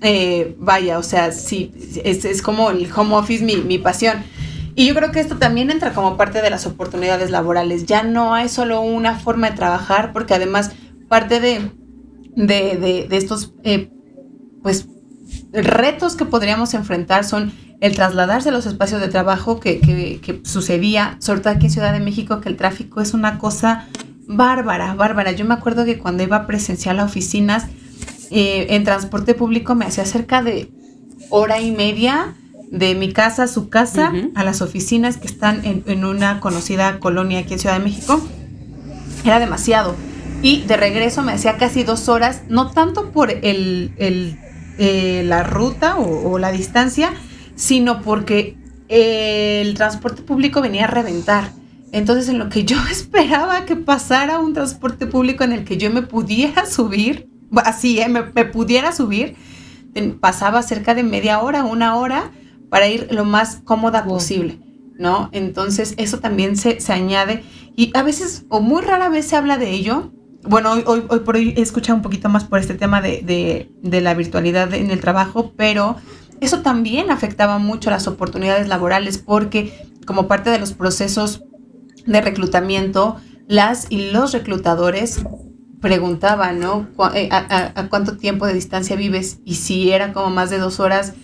eh, 0.00 0.56
vaya, 0.58 0.98
o 0.98 1.02
sea, 1.02 1.30
sí, 1.32 1.72
es, 2.02 2.40
como 2.40 2.70
el 2.70 2.90
home 2.90 3.16
office 3.16 3.44
mi, 3.44 3.56
mi 3.56 3.76
pasión. 3.76 4.24
Y 4.74 4.86
yo 4.86 4.94
creo 4.94 5.10
que 5.10 5.20
esto 5.20 5.36
también 5.36 5.70
entra 5.70 5.92
como 5.92 6.16
parte 6.16 6.42
de 6.42 6.50
las 6.50 6.66
oportunidades 6.66 7.30
laborales. 7.30 7.86
Ya 7.86 8.02
no 8.02 8.34
hay 8.34 8.48
solo 8.48 8.80
una 8.80 9.18
forma 9.18 9.50
de 9.50 9.56
trabajar, 9.56 10.12
porque 10.12 10.34
además 10.34 10.70
parte 11.08 11.40
de, 11.40 11.70
de, 12.36 13.08
estos 13.10 13.54
eh, 13.64 13.90
pues, 14.62 14.88
retos 15.52 16.16
que 16.16 16.24
podríamos 16.24 16.74
enfrentar 16.74 17.24
son 17.24 17.52
el 17.80 17.94
trasladarse 17.94 18.50
a 18.50 18.52
los 18.52 18.66
espacios 18.66 19.00
de 19.00 19.08
trabajo 19.08 19.58
que, 19.58 19.80
que, 19.80 20.40
sucedía, 20.44 21.16
sobre 21.18 21.40
todo 21.40 21.54
aquí 21.54 21.66
en 21.66 21.72
Ciudad 21.72 21.92
de 21.92 22.00
México, 22.00 22.40
que 22.40 22.48
el 22.48 22.56
tráfico 22.56 23.00
es 23.00 23.14
una 23.14 23.38
cosa 23.38 23.88
bárbara, 24.26 24.94
bárbara. 24.94 25.32
Yo 25.32 25.44
me 25.46 25.54
acuerdo 25.54 25.84
que 25.84 25.98
cuando 25.98 26.22
iba 26.22 26.46
presencial 26.46 27.00
a 27.00 27.04
oficinas, 27.04 27.66
eh, 28.30 28.66
en 28.70 28.84
transporte 28.84 29.34
público 29.34 29.74
me 29.74 29.86
hacía 29.86 30.04
cerca 30.04 30.42
de 30.42 30.70
hora 31.30 31.60
y 31.60 31.72
media 31.72 32.34
de 32.70 32.94
mi 32.94 33.12
casa 33.12 33.44
a 33.44 33.48
su 33.48 33.68
casa, 33.68 34.12
a 34.36 34.44
las 34.44 34.62
oficinas 34.62 35.16
que 35.16 35.26
están 35.26 35.62
en, 35.64 36.04
una 36.04 36.38
conocida 36.38 37.00
colonia 37.00 37.40
aquí 37.40 37.54
en 37.54 37.58
Ciudad 37.58 37.78
de 37.78 37.84
México, 37.84 38.20
era 39.24 39.40
demasiado. 39.40 39.96
Y 40.40 40.62
de 40.62 40.76
regreso 40.76 41.22
me 41.22 41.32
hacía 41.32 41.58
casi 41.58 41.82
dos 41.82 42.08
horas, 42.08 42.42
no 42.48 42.70
tanto 42.70 43.10
por 43.10 43.30
el, 43.30 43.92
eh, 43.98 45.22
la 45.26 45.42
ruta 45.42 45.96
o, 45.96 46.38
la 46.38 46.52
distancia, 46.52 47.12
sino 47.56 48.02
porque 48.02 48.56
el 48.88 49.74
transporte 49.74 50.22
público 50.22 50.62
venía 50.62 50.84
a 50.84 50.88
reventar. 50.88 51.52
Entonces, 51.90 52.28
en 52.28 52.38
lo 52.38 52.48
que 52.48 52.64
yo 52.64 52.76
esperaba 52.90 53.64
que 53.64 53.74
pasara 53.74 54.38
un 54.38 54.54
transporte 54.54 55.08
público 55.08 55.42
en 55.42 55.52
el 55.52 55.64
que 55.64 55.76
yo 55.76 55.90
me 55.90 56.02
pudiera 56.02 56.66
subir, 56.66 57.28
así, 57.64 58.00
¿eh? 58.00 58.08
me, 58.08 58.22
me, 58.32 58.44
pudiera 58.44 58.92
subir, 58.92 59.34
pasaba 60.20 60.62
cerca 60.62 60.94
de 60.94 61.02
media 61.02 61.40
hora, 61.40 61.64
una 61.64 61.96
hora, 61.96 62.30
para 62.70 62.88
ir 62.88 63.08
lo 63.10 63.24
más 63.24 63.56
cómoda 63.64 64.04
posible, 64.04 64.58
¿no? 64.98 65.28
Entonces 65.32 65.94
eso 65.98 66.18
también 66.20 66.56
se, 66.56 66.78
añade 66.92 67.42
Y 67.76 67.90
a 67.94 68.02
veces, 68.02 68.46
o 68.48 68.60
muy 68.60 68.82
rara 68.82 69.08
vez 69.08 69.26
se 69.26 69.36
habla 69.36 69.58
de 69.58 69.70
ello. 69.70 70.12
Bueno, 70.42 70.72
hoy, 70.72 70.84
hoy, 70.86 71.20
por 71.20 71.36
hoy 71.36 71.52
he 71.56 71.60
escuchado 71.60 71.96
un 71.96 72.02
poquito 72.02 72.28
más 72.28 72.44
por 72.44 72.58
este 72.58 72.74
tema 72.74 73.02
de, 73.02 73.20
de, 73.22 73.70
de 73.82 74.00
la 74.00 74.14
virtualidad 74.14 74.72
en 74.72 74.90
el 74.90 75.00
trabajo, 75.00 75.52
pero 75.56 75.96
eso 76.40 76.62
también 76.62 77.10
afectaba 77.10 77.58
mucho 77.58 77.90
las 77.90 78.06
oportunidades 78.06 78.68
laborales 78.68 79.18
porque 79.18 79.86
como 80.06 80.26
parte 80.26 80.50
de 80.50 80.58
los 80.58 80.72
procesos 80.72 81.42
de 82.06 82.20
reclutamiento, 82.20 83.16
las 83.46 83.86
y 83.90 84.10
los 84.10 84.32
reclutadores 84.32 85.24
preguntaban, 85.80 86.60
¿no? 86.60 86.88
Eh, 87.14 87.28
a, 87.32 87.86
cuánto 87.88 88.16
tiempo 88.16 88.46
de 88.46 88.54
distancia 88.54 88.96
vives? 88.96 89.40
Y 89.44 89.56
si 89.56 89.90
era 89.90 90.12
como 90.12 90.30
más 90.30 90.50
de 90.50 90.58
dos 90.58 90.80
horas, 90.80 91.14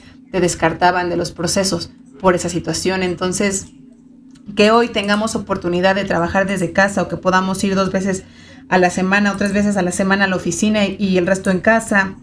descartaban 0.40 1.10
de 1.10 1.16
los 1.16 1.32
procesos 1.32 1.90
por 2.20 2.34
esa 2.34 2.48
situación. 2.48 3.02
Entonces, 3.02 3.66
que 4.54 4.70
hoy 4.70 4.88
tengamos 4.88 5.34
oportunidad 5.34 5.94
de 5.94 6.04
trabajar 6.04 6.46
desde 6.46 6.72
casa 6.72 7.02
o 7.02 7.08
que 7.08 7.16
podamos 7.16 7.62
ir 7.64 7.74
dos 7.74 7.90
veces 7.90 8.24
a 8.68 8.78
la 8.78 8.90
semana 8.90 9.32
o 9.32 9.36
tres 9.36 9.52
veces 9.52 9.76
a 9.76 9.82
la 9.82 9.92
semana 9.92 10.24
a 10.24 10.28
la 10.28 10.36
oficina 10.36 10.86
y, 10.86 11.18
el 11.18 11.26
resto 11.26 11.50
en 11.50 11.60
casa 11.60 12.16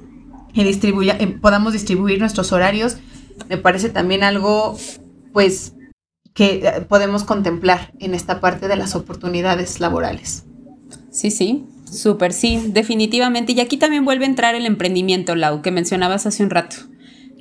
y 0.54 0.64
distribuya, 0.64 1.18
eh, 1.20 1.28
podamos 1.28 1.74
distribuir 1.74 2.20
nuestros 2.20 2.52
horarios, 2.52 2.98
me 3.50 3.58
parece 3.58 3.90
también 3.90 4.24
algo, 4.24 4.78
pues, 5.32 5.74
que 6.34 6.66
eh, 6.66 6.82
podemos 6.88 7.24
contemplar 7.24 7.92
en 8.00 8.14
esta 8.14 8.40
parte 8.40 8.68
de 8.68 8.76
las 8.76 8.96
oportunidades 8.96 9.80
laborales. 9.80 10.46
Sí, 11.12 11.32
sí, 11.32 11.66
súper, 11.90 12.34
sí, 12.34 12.70
definitivamente. 12.70 13.54
Y 13.54 13.60
aquí 13.62 13.78
también 13.78 14.06
vuelve 14.06 14.26
a 14.26 14.30
entrar 14.30 14.56
el 14.56 14.66
emprendimiento, 14.66 15.36
Lau, 15.36 15.62
que 15.62 15.72
mencionabas 15.72 16.26
hace 16.26 16.44
un 16.44 16.50
rato. 16.50 16.76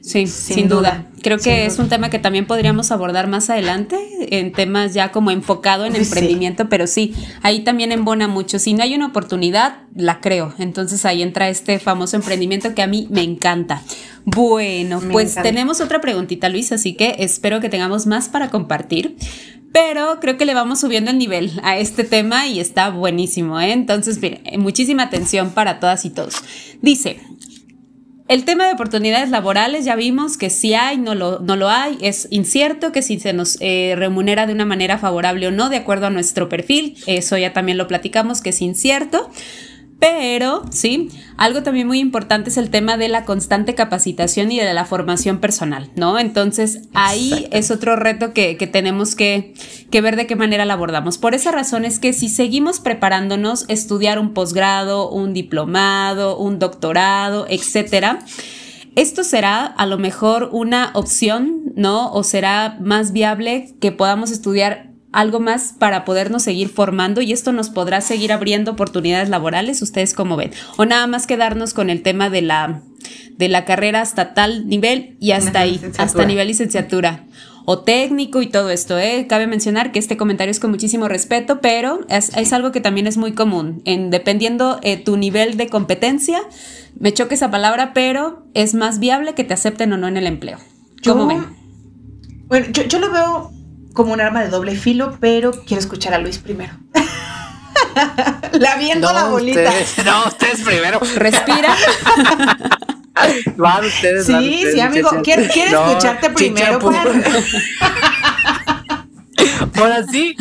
Sí, 0.02 0.26
sin, 0.26 0.68
duda. 0.68 1.06
Creo 1.22 1.38
que 1.38 1.64
es 1.64 1.78
un 1.78 1.88
tema 1.88 2.10
que 2.10 2.18
también 2.18 2.44
podríamos 2.44 2.90
abordar 2.90 3.28
más 3.28 3.48
adelante 3.50 3.96
en 4.36 4.50
temas 4.50 4.94
ya 4.94 5.12
como 5.12 5.30
enfocado 5.30 5.86
en 5.86 5.94
emprendimiento, 5.94 6.68
pero 6.68 6.88
sí, 6.88 7.14
ahí 7.42 7.60
también 7.60 7.92
embona 7.92 8.26
mucho. 8.26 8.58
Si 8.58 8.74
no 8.74 8.82
hay 8.82 8.96
una 8.96 9.06
oportunidad, 9.06 9.82
la 9.94 10.20
creo. 10.20 10.54
Entonces 10.58 11.04
ahí 11.04 11.22
entra 11.22 11.48
este 11.48 11.78
famoso 11.78 12.16
emprendimiento 12.16 12.74
que 12.74 12.82
a 12.82 12.88
mí 12.88 13.06
me 13.10 13.22
encanta. 13.22 13.80
Bueno, 14.24 15.00
pues 15.12 15.36
tenemos 15.36 15.80
otra 15.80 16.00
preguntita, 16.00 16.48
Luis, 16.48 16.72
así 16.72 16.94
que 16.94 17.16
espero 17.20 17.60
que 17.60 17.68
tengamos 17.68 18.06
más 18.06 18.28
para 18.28 18.50
compartir. 18.50 19.16
Pero 19.72 20.18
creo 20.20 20.36
que 20.36 20.44
le 20.44 20.52
vamos 20.52 20.80
subiendo 20.80 21.10
el 21.10 21.18
nivel 21.18 21.52
a 21.62 21.78
este 21.78 22.04
tema 22.04 22.46
y 22.46 22.60
está 22.60 22.90
buenísimo. 22.90 23.58
¿eh? 23.58 23.72
Entonces, 23.72 24.20
mire, 24.20 24.42
muchísima 24.58 25.04
atención 25.04 25.50
para 25.50 25.80
todas 25.80 26.04
y 26.04 26.10
todos. 26.10 26.34
Dice, 26.82 27.20
el 28.32 28.46
tema 28.46 28.66
de 28.66 28.72
oportunidades 28.72 29.28
laborales 29.28 29.84
ya 29.84 29.94
vimos 29.94 30.38
que 30.38 30.48
si 30.48 30.72
hay, 30.72 30.96
no 30.96 31.14
lo, 31.14 31.40
no 31.40 31.54
lo 31.54 31.68
hay, 31.68 31.98
es 32.00 32.28
incierto 32.30 32.90
que 32.90 33.02
si 33.02 33.20
se 33.20 33.34
nos 33.34 33.58
eh, 33.60 33.92
remunera 33.94 34.46
de 34.46 34.54
una 34.54 34.64
manera 34.64 34.96
favorable 34.96 35.48
o 35.48 35.50
no, 35.50 35.68
de 35.68 35.76
acuerdo 35.76 36.06
a 36.06 36.10
nuestro 36.10 36.48
perfil, 36.48 36.96
eso 37.06 37.36
ya 37.36 37.52
también 37.52 37.76
lo 37.76 37.86
platicamos, 37.88 38.40
que 38.40 38.48
es 38.48 38.62
incierto. 38.62 39.28
Pero, 40.02 40.64
sí, 40.72 41.10
algo 41.36 41.62
también 41.62 41.86
muy 41.86 42.00
importante 42.00 42.50
es 42.50 42.56
el 42.56 42.70
tema 42.70 42.96
de 42.96 43.06
la 43.06 43.24
constante 43.24 43.76
capacitación 43.76 44.50
y 44.50 44.58
de 44.58 44.74
la 44.74 44.84
formación 44.84 45.38
personal, 45.38 45.90
¿no? 45.94 46.18
Entonces, 46.18 46.88
ahí 46.92 47.46
es 47.52 47.70
otro 47.70 47.94
reto 47.94 48.32
que, 48.34 48.56
tenemos 48.72 49.14
que, 49.14 49.54
que, 49.92 50.00
ver 50.00 50.16
de 50.16 50.26
qué 50.26 50.34
manera 50.34 50.64
la 50.64 50.74
abordamos. 50.74 51.18
Por 51.18 51.36
esa 51.36 51.52
razón 51.52 51.84
es 51.84 52.00
que 52.00 52.12
si 52.14 52.28
seguimos 52.28 52.80
preparándonos, 52.80 53.64
estudiar 53.68 54.18
un 54.18 54.34
posgrado, 54.34 55.08
un 55.08 55.34
diplomado, 55.34 56.36
un 56.36 56.58
doctorado, 56.58 57.46
etcétera, 57.48 58.18
esto 58.96 59.22
será 59.22 59.64
a 59.64 59.86
lo 59.86 59.98
mejor 59.98 60.48
una 60.50 60.90
opción, 60.94 61.72
¿no? 61.76 62.12
O 62.12 62.24
será 62.24 62.76
más 62.80 63.12
viable 63.12 63.72
que 63.80 63.92
podamos 63.92 64.32
estudiar 64.32 64.91
algo 65.12 65.40
más 65.40 65.74
para 65.78 66.04
podernos 66.04 66.42
seguir 66.42 66.68
formando 66.68 67.20
y 67.20 67.32
esto 67.32 67.52
nos 67.52 67.70
podrá 67.70 68.00
seguir 68.00 68.32
abriendo 68.32 68.72
oportunidades 68.72 69.28
laborales, 69.28 69.82
ustedes 69.82 70.14
como 70.14 70.36
ven, 70.36 70.52
o 70.76 70.84
nada 70.84 71.06
más 71.06 71.26
quedarnos 71.26 71.74
con 71.74 71.90
el 71.90 72.02
tema 72.02 72.30
de 72.30 72.42
la 72.42 72.82
de 73.36 73.48
la 73.48 73.64
carrera 73.64 74.02
hasta 74.02 74.34
tal 74.34 74.68
nivel 74.68 75.16
y 75.18 75.32
hasta 75.32 75.60
ahí, 75.60 75.80
hasta 75.98 76.24
nivel 76.24 76.48
licenciatura 76.48 77.24
o 77.64 77.80
técnico 77.80 78.42
y 78.42 78.46
todo 78.46 78.70
esto. 78.70 78.98
¿eh? 78.98 79.26
Cabe 79.28 79.46
mencionar 79.46 79.92
que 79.92 79.98
este 79.98 80.16
comentario 80.16 80.50
es 80.50 80.60
con 80.60 80.70
muchísimo 80.70 81.08
respeto, 81.08 81.60
pero 81.60 82.00
es, 82.08 82.52
algo 82.52 82.72
que 82.72 82.80
también 82.80 83.06
es 83.06 83.16
muy 83.16 83.32
común. 83.32 83.82
En, 83.84 84.10
dependiendo 84.10 84.78
eh, 84.82 84.96
tu 84.96 85.16
nivel 85.16 85.56
de 85.56 85.68
competencia, 85.68 86.40
me 86.98 87.12
choque 87.12 87.34
esa 87.34 87.50
palabra, 87.50 87.92
pero 87.94 88.44
es 88.54 88.74
más 88.74 88.98
viable 88.98 89.34
que 89.34 89.44
te 89.44 89.54
acepten 89.54 89.92
o 89.92 89.96
no 89.96 90.08
en 90.08 90.16
el 90.16 90.26
empleo. 90.26 90.58
¿Cómo 91.04 91.26
ven? 91.26 91.44
Bueno, 92.46 92.66
yo, 92.70 92.82
yo 92.84 92.98
lo 92.98 93.10
veo 93.10 93.50
como 93.92 94.12
un 94.12 94.20
arma 94.20 94.42
de 94.42 94.48
doble 94.48 94.76
filo, 94.76 95.16
pero 95.20 95.52
quiero 95.52 95.80
escuchar 95.80 96.14
a 96.14 96.18
Luis 96.18 96.38
primero. 96.38 96.72
la 98.52 98.76
viendo 98.76 99.12
la 99.12 99.24
bolita. 99.24 99.72
no, 100.04 100.24
ustedes 100.26 100.60
primero. 100.60 101.00
Respira. 101.16 101.76
van 103.56 103.84
ustedes. 103.84 104.26
Sí, 104.26 104.64
sí, 104.72 104.80
amigo. 104.80 105.10
Quiero, 105.22 105.42
escucharte 105.42 106.30
primero. 106.30 106.78
Ahora 109.74 110.04
sí, 110.06 110.36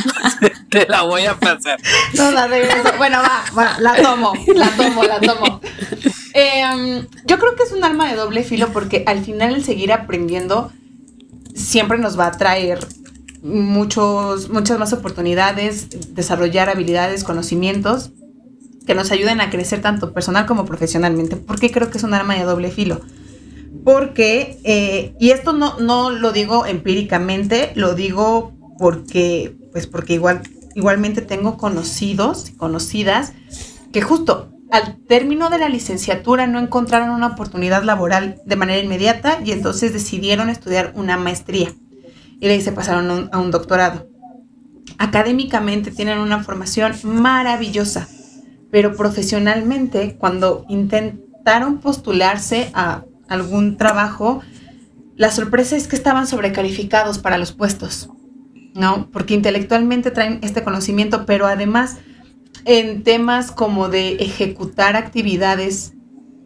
te 0.70 0.86
la 0.88 1.02
voy 1.04 1.26
a 1.26 1.36
pasar. 1.36 1.80
No, 2.14 2.32
la 2.32 2.47
Bueno, 2.97 3.20
va, 3.22 3.43
va, 3.58 3.80
la 3.80 3.95
tomo, 3.95 4.34
la 4.54 4.70
tomo, 4.70 5.04
la 5.04 5.20
tomo. 5.20 5.62
Em, 6.34 7.08
yo 7.26 7.39
creo 7.39 7.56
que 7.56 7.64
es 7.64 7.72
un 7.72 7.84
arma 7.84 8.10
de 8.10 8.16
doble 8.16 8.43
filo 8.43 8.72
porque 8.72 9.04
al 9.08 9.26
final 9.26 9.56
el 9.56 9.66
seguir 9.66 9.91
aprendiendo 9.91 10.72
siempre 11.56 11.97
nos 11.97 12.20
va 12.20 12.28
a 12.28 12.32
traer 12.32 12.80
muchos, 13.42 14.50
muchas 14.50 14.78
más 14.78 14.94
oportunidades, 14.94 16.14
desarrollar 16.14 16.70
habilidades, 16.70 17.24
conocimientos 17.24 18.12
que 18.86 18.96
nos 18.96 19.12
ayuden 19.12 19.42
a 19.42 19.50
crecer 19.50 19.82
tanto 19.82 20.14
personal 20.14 20.46
como 20.46 20.66
profesionalmente. 20.66 21.36
¿Por 21.36 21.60
qué 21.60 21.72
creo 21.72 21.89
que 21.89 21.98
es 21.98 22.04
un 22.04 22.14
arma 22.14 22.36
de 22.36 22.44
doble 22.44 22.72
filo? 22.72 23.02
Porque, 23.84 24.60
eh, 24.64 25.16
y 25.20 25.32
esto 25.32 25.54
no, 25.54 25.80
no 25.80 26.12
lo 26.12 26.32
digo 26.32 26.66
empíricamente, 26.66 27.72
lo 27.76 27.96
digo 27.96 28.54
porque, 28.78 29.56
pues 29.72 29.88
porque 29.88 30.14
igual, 30.14 30.42
igualmente 30.76 31.22
tengo 31.22 31.58
conocidos 31.58 32.50
y 32.50 32.54
conocidas 32.54 33.34
que 33.92 34.02
justo 34.02 34.50
al 34.72 34.98
término 35.06 35.50
de 35.50 35.60
la 35.60 35.70
licenciatura 35.70 36.48
no 36.48 36.60
encontraron 36.60 37.10
una 37.10 37.28
oportunidad 37.28 37.84
laboral 37.84 38.42
de 38.46 38.56
manera 38.56 38.82
inmediata 38.82 39.39
y 39.44 39.52
entonces 39.52 39.94
decidieron 39.94 40.50
estudiar 40.50 40.94
una 40.96 41.18
maestría 41.18 41.74
y 42.42 42.48
de 42.48 42.54
ahí 42.54 42.62
se 42.62 42.72
pasaron 42.74 43.30
a 43.32 43.39
un 43.39 43.52
doctorado. 43.52 44.10
Académicamente 44.98 45.92
tienen 45.92 46.18
una 46.18 46.44
formación 46.44 46.94
maravillosa, 47.04 48.10
pero 48.72 48.96
profesionalmente 48.96 50.16
cuando 50.18 50.66
intentaron 50.68 51.78
postularse 51.78 52.72
a 52.74 53.06
algún 53.30 53.78
trabajo, 53.78 54.42
la 55.16 55.30
sorpresa 55.30 55.76
es 55.76 55.88
que 55.88 55.96
estaban 55.96 56.26
sobrecalificados 56.26 57.20
para 57.20 57.38
los 57.38 57.52
puestos, 57.52 58.10
¿no? 58.74 59.10
Porque 59.12 59.36
intelectualmente 59.36 60.10
traen 60.10 60.39
este 60.42 60.64
conocimiento, 60.64 61.28
pero 61.28 61.46
además 61.46 61.98
en 62.66 63.04
temas 63.04 63.52
como 63.52 63.88
de 63.88 64.16
ejecutar 64.16 64.96
actividades, 64.96 65.94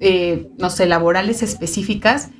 eh, 0.02 0.50
no 0.58 0.70
sé, 0.70 0.88
laborales 0.88 1.42
específicas, 1.42 2.32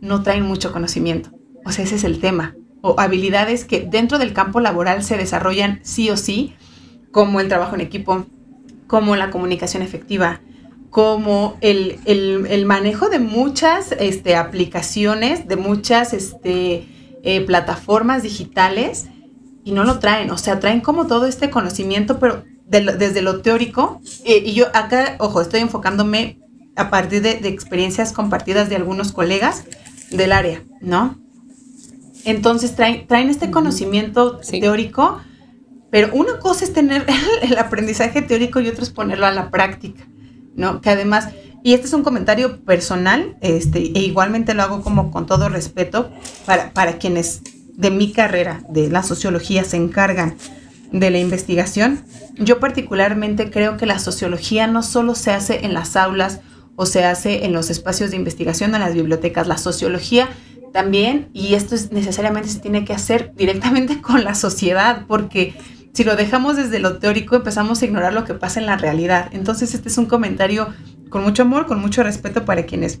no 0.00 0.24
traen 0.24 0.42
mucho 0.42 0.72
conocimiento. 0.72 1.30
O 1.64 1.70
sea, 1.70 1.84
ese 1.84 1.94
es 1.94 2.04
el 2.04 2.18
tema 2.18 2.56
o 2.86 3.00
habilidades 3.00 3.64
que 3.64 3.80
dentro 3.80 4.18
del 4.18 4.34
campo 4.34 4.60
laboral 4.60 5.02
se 5.02 5.16
desarrollan 5.16 5.80
sí 5.82 6.10
o 6.10 6.18
sí, 6.18 6.52
como 7.12 7.40
el 7.40 7.48
trabajo 7.48 7.74
en 7.74 7.80
equipo, 7.80 8.26
como 8.86 9.16
la 9.16 9.30
comunicación 9.30 9.82
efectiva, 9.82 10.42
como 10.90 11.56
el, 11.62 12.62
manejo 12.66 13.08
de 13.08 13.20
muchas 13.20 13.92
este, 13.92 14.36
aplicaciones, 14.36 15.48
de 15.48 15.56
muchas 15.56 16.12
este, 16.12 16.86
eh, 17.22 17.40
plataformas 17.46 18.22
digitales, 18.22 19.06
y 19.64 19.72
no 19.72 19.84
lo 19.84 19.98
traen, 19.98 20.30
o 20.30 20.36
sea, 20.36 20.60
traen 20.60 20.82
como 20.82 21.06
todo 21.06 21.24
este 21.24 21.48
conocimiento, 21.48 22.18
pero 22.18 22.44
desde 22.66 23.22
lo 23.22 23.40
teórico, 23.40 24.02
y 24.26 24.52
yo 24.52 24.66
acá, 24.74 25.16
ojo, 25.20 25.40
estoy 25.40 25.60
enfocándome 25.60 26.38
a 26.76 26.90
partir 26.90 27.22
de 27.22 27.48
experiencias 27.48 28.12
compartidas 28.12 28.68
de 28.68 28.76
algunos 28.76 29.12
colegas 29.12 29.64
del 30.10 30.32
área, 30.32 30.62
¿no? 30.82 31.23
Entonces 32.24 32.74
traen, 32.74 33.06
traen 33.06 33.30
este 33.30 33.50
conocimiento 33.50 34.38
teórico, 34.38 35.20
pero 35.90 36.10
una 36.14 36.38
cosa 36.38 36.64
es 36.64 36.72
tener 36.72 37.06
el 37.42 37.56
aprendizaje 37.58 38.22
teórico 38.22 38.60
y 38.60 38.68
otra 38.68 38.82
es 38.82 38.90
ponerlo 38.90 39.26
a 39.26 39.32
la 39.32 39.50
práctica, 39.50 40.04
¿no? 40.54 40.80
Que 40.80 40.90
además, 40.90 41.28
y 41.62 41.74
este 41.74 41.86
es 41.86 41.92
un 41.92 42.02
comentario 42.02 42.64
personal, 42.64 43.36
este, 43.40 43.78
e 43.78 44.00
igualmente 44.00 44.54
lo 44.54 44.62
hago 44.62 44.82
como 44.82 45.10
con 45.10 45.26
todo 45.26 45.48
respeto 45.48 46.10
para, 46.46 46.72
para 46.72 46.98
quienes 46.98 47.42
de 47.74 47.90
mi 47.90 48.12
carrera, 48.12 48.62
de 48.68 48.88
la 48.88 49.02
sociología, 49.02 49.64
se 49.64 49.76
encargan 49.76 50.36
de 50.92 51.10
la 51.10 51.18
investigación. 51.18 52.04
Yo 52.36 52.60
particularmente 52.60 53.50
creo 53.50 53.76
que 53.76 53.86
la 53.86 53.98
sociología 53.98 54.66
no 54.66 54.82
solo 54.82 55.14
se 55.14 55.32
hace 55.32 55.64
en 55.64 55.74
las 55.74 55.96
aulas 55.96 56.40
o 56.76 56.86
se 56.86 57.04
hace 57.04 57.44
en 57.44 57.52
los 57.52 57.70
espacios 57.70 58.10
de 58.10 58.16
investigación, 58.16 58.74
en 58.74 58.80
las 58.80 58.94
bibliotecas. 58.94 59.48
La 59.48 59.58
sociología 59.58 60.28
también, 60.74 61.28
y 61.32 61.54
esto 61.54 61.76
es, 61.76 61.92
necesariamente 61.92 62.48
se 62.48 62.58
tiene 62.58 62.84
que 62.84 62.92
hacer 62.92 63.32
directamente 63.36 64.00
con 64.02 64.24
la 64.24 64.34
sociedad, 64.34 65.04
porque 65.06 65.54
si 65.92 66.02
lo 66.02 66.16
dejamos 66.16 66.56
desde 66.56 66.80
lo 66.80 66.98
teórico, 66.98 67.36
empezamos 67.36 67.80
a 67.80 67.84
ignorar 67.84 68.12
lo 68.12 68.24
que 68.24 68.34
pasa 68.34 68.58
en 68.58 68.66
la 68.66 68.76
realidad. 68.76 69.28
Entonces, 69.30 69.72
este 69.72 69.88
es 69.88 69.96
un 69.98 70.06
comentario 70.06 70.66
con 71.10 71.22
mucho 71.22 71.42
amor, 71.42 71.66
con 71.66 71.80
mucho 71.80 72.02
respeto 72.02 72.44
para 72.44 72.64
quienes, 72.64 72.98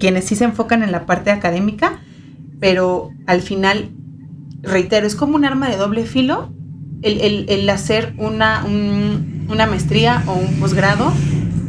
quienes 0.00 0.24
sí 0.24 0.34
se 0.34 0.44
enfocan 0.44 0.82
en 0.82 0.90
la 0.90 1.04
parte 1.04 1.30
académica, 1.30 2.00
pero 2.58 3.10
al 3.26 3.42
final, 3.42 3.90
reitero, 4.62 5.06
es 5.06 5.14
como 5.14 5.36
un 5.36 5.44
arma 5.44 5.68
de 5.68 5.76
doble 5.76 6.06
filo 6.06 6.54
el, 7.02 7.68
hacer 7.68 8.14
una, 8.16 8.64
una 8.64 9.66
maestría 9.66 10.24
o 10.26 10.32
un 10.32 10.58
posgrado 10.58 11.12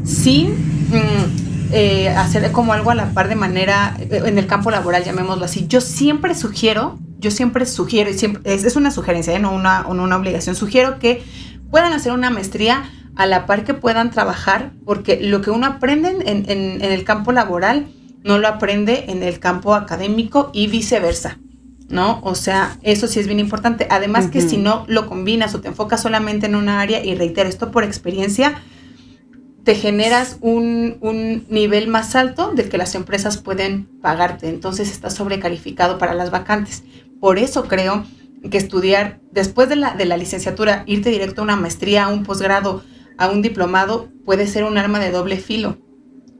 sin 0.05 0.51
mm, 0.51 1.48
eh, 1.71 2.09
hacer 2.09 2.51
como 2.51 2.73
algo 2.73 2.91
a 2.91 2.95
la 2.95 3.11
par 3.11 3.27
de 3.29 3.35
manera 3.35 3.95
eh, 3.99 4.23
en 4.25 4.37
el 4.37 4.47
campo 4.47 4.71
laboral, 4.71 5.03
llamémoslo 5.03 5.45
así. 5.45 5.67
Yo 5.67 5.81
siempre 5.81 6.33
sugiero, 6.35 6.97
yo 7.19 7.31
siempre 7.31 7.65
sugiero, 7.65 8.09
y 8.09 8.13
siempre, 8.13 8.53
es, 8.53 8.75
una 8.75 8.91
sugerencia, 8.91 9.33
¿eh? 9.33 9.39
no, 9.39 9.53
una, 9.53 9.85
una 9.87 10.15
obligación, 10.15 10.55
sugiero 10.55 10.99
que 10.99 11.23
puedan 11.69 11.93
hacer 11.93 12.11
una 12.11 12.29
maestría 12.29 12.89
a 13.15 13.25
la 13.25 13.45
par 13.45 13.65
que 13.65 13.73
puedan 13.73 14.11
trabajar, 14.11 14.71
porque 14.85 15.19
lo 15.21 15.41
que 15.41 15.51
uno 15.51 15.67
aprende 15.67 16.09
en, 16.09 16.49
en, 16.49 16.81
el 16.81 17.03
campo 17.03 17.31
laboral 17.31 17.87
no 18.23 18.39
lo 18.39 18.47
aprende 18.47 19.05
en 19.09 19.23
el 19.23 19.39
campo 19.39 19.75
académico 19.75 20.49
y 20.53 20.67
viceversa. 20.67 21.37
¿no? 21.89 22.19
O 22.23 22.35
sea, 22.35 22.77
eso 22.81 23.07
sí 23.07 23.19
es 23.19 23.27
bien 23.27 23.39
importante. 23.39 23.87
Además 23.89 24.27
que 24.27 24.41
si 24.41 24.57
no 24.57 24.85
lo 24.87 25.07
combinas 25.07 25.55
o 25.55 25.59
te 25.59 25.67
enfocas 25.67 26.01
solamente 26.01 26.45
en 26.45 26.55
una 26.55 26.81
área, 26.81 27.03
y 27.03 27.15
reitero 27.15 27.49
esto 27.49 27.71
por 27.71 27.83
experiencia, 27.83 28.61
te 29.63 29.75
generas 29.75 30.37
un, 30.41 30.97
un, 31.01 31.45
nivel 31.49 31.87
más 31.87 32.15
alto 32.15 32.51
del 32.53 32.69
que 32.69 32.77
las 32.77 32.95
empresas 32.95 33.37
pueden 33.37 33.85
pagarte. 34.01 34.49
Entonces 34.49 34.89
estás 34.91 35.15
sobrecalificado 35.15 35.97
para 35.97 36.13
las 36.13 36.31
vacantes. 36.31 36.83
Por 37.19 37.37
eso 37.37 37.63
creo 37.67 38.05
que 38.49 38.57
estudiar 38.57 39.19
después 39.31 39.69
de 39.69 39.75
la, 39.75 39.95
de 39.95 40.05
la 40.05 40.17
licenciatura, 40.17 40.83
irte 40.87 41.09
directo 41.09 41.41
a 41.41 41.43
una 41.43 41.55
maestría, 41.55 42.05
a 42.05 42.09
un 42.09 42.23
posgrado, 42.23 42.83
a 43.17 43.29
un 43.29 43.41
diplomado, 43.41 44.09
puede 44.25 44.47
ser 44.47 44.63
un 44.63 44.77
arma 44.77 44.99
de 44.99 45.11
doble 45.11 45.37
filo. 45.37 45.77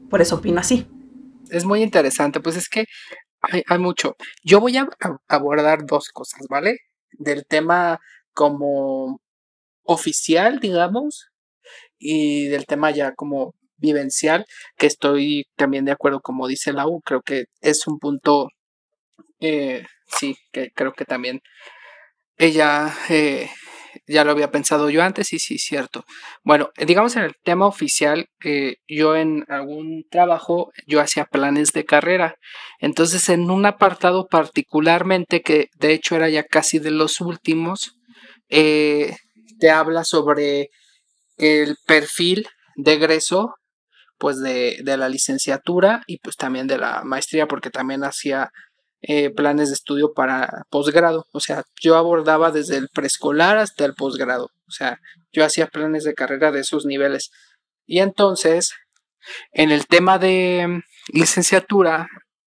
Por 0.08 0.22
eso 0.22 0.36
opino 0.36 0.60
así. 0.60 0.86
Es 1.50 1.64
muy 1.64 1.82
interesante, 1.82 2.40
pues 2.40 2.56
es 2.56 2.68
que 2.68 2.86
hay, 3.42 3.62
hay 3.66 3.78
mucho. 3.78 4.16
Yo 4.42 4.60
voy 4.60 4.76
a 4.76 4.88
abordar 5.28 5.84
dos 5.84 6.08
cosas, 6.08 6.46
¿vale? 6.48 6.78
Del 7.12 7.44
tema 7.46 8.00
como 8.32 9.20
oficial, 9.84 10.60
digamos, 10.60 11.29
y 12.00 12.48
del 12.48 12.66
tema 12.66 12.90
ya 12.90 13.14
como 13.14 13.54
vivencial, 13.76 14.44
que 14.76 14.86
estoy 14.86 15.44
también 15.56 15.84
de 15.84 15.92
acuerdo, 15.92 16.20
como 16.20 16.48
dice 16.48 16.72
la 16.72 16.86
U, 16.86 17.00
creo 17.00 17.22
que 17.22 17.44
es 17.60 17.86
un 17.86 17.98
punto, 17.98 18.48
eh, 19.40 19.84
sí, 20.06 20.36
que 20.52 20.70
creo 20.74 20.92
que 20.92 21.04
también 21.04 21.40
ella 22.36 22.94
eh, 23.08 23.50
ya 24.06 24.24
lo 24.24 24.30
había 24.30 24.50
pensado 24.50 24.88
yo 24.90 25.02
antes 25.02 25.32
y 25.32 25.38
sí, 25.38 25.58
cierto. 25.58 26.04
Bueno, 26.44 26.70
digamos 26.86 27.16
en 27.16 27.24
el 27.24 27.34
tema 27.42 27.66
oficial, 27.66 28.26
eh, 28.44 28.76
yo 28.88 29.16
en 29.16 29.44
algún 29.48 30.04
trabajo, 30.10 30.70
yo 30.86 31.00
hacía 31.00 31.24
planes 31.26 31.72
de 31.72 31.84
carrera. 31.84 32.36
Entonces, 32.80 33.28
en 33.28 33.50
un 33.50 33.66
apartado 33.66 34.26
particularmente, 34.26 35.42
que 35.42 35.68
de 35.78 35.92
hecho 35.92 36.16
era 36.16 36.28
ya 36.28 36.44
casi 36.44 36.78
de 36.78 36.92
los 36.92 37.20
últimos, 37.20 37.96
te 38.48 39.70
habla 39.70 40.04
sobre 40.04 40.70
el 41.40 41.76
perfil 41.86 42.46
de 42.76 42.94
egreso 42.94 43.54
pues 44.20 44.38
de, 44.38 44.82
la 44.84 45.08
licenciatura 45.08 46.02
y 46.06 46.18
pues 46.18 46.36
también 46.36 46.66
de 46.66 46.76
la 46.76 47.02
maestría 47.04 47.48
porque 47.48 47.70
también 47.70 48.04
hacía 48.04 48.50
eh, 49.00 49.30
planes 49.30 49.70
de 49.70 49.74
estudio 49.74 50.12
para 50.12 50.64
posgrado. 50.68 51.24
O 51.32 51.40
sea, 51.40 51.64
yo 51.80 51.96
abordaba 51.96 52.50
desde 52.50 52.76
el 52.76 52.90
preescolar 52.92 53.56
hasta 53.56 53.86
el 53.86 53.94
posgrado. 53.94 54.50
O 54.68 54.70
sea, 54.70 55.00
yo 55.32 55.42
hacía 55.42 55.68
planes 55.68 56.04
de 56.04 56.12
carrera 56.12 56.52
de 56.52 56.60
esos 56.60 56.84
niveles. 56.84 57.30
Y 57.86 58.00
entonces, 58.00 58.74
en 59.52 59.70
el 59.70 59.86
tema 59.86 60.18
de 60.18 60.66
mm, 60.68 61.16
licenciatura, 61.18 62.06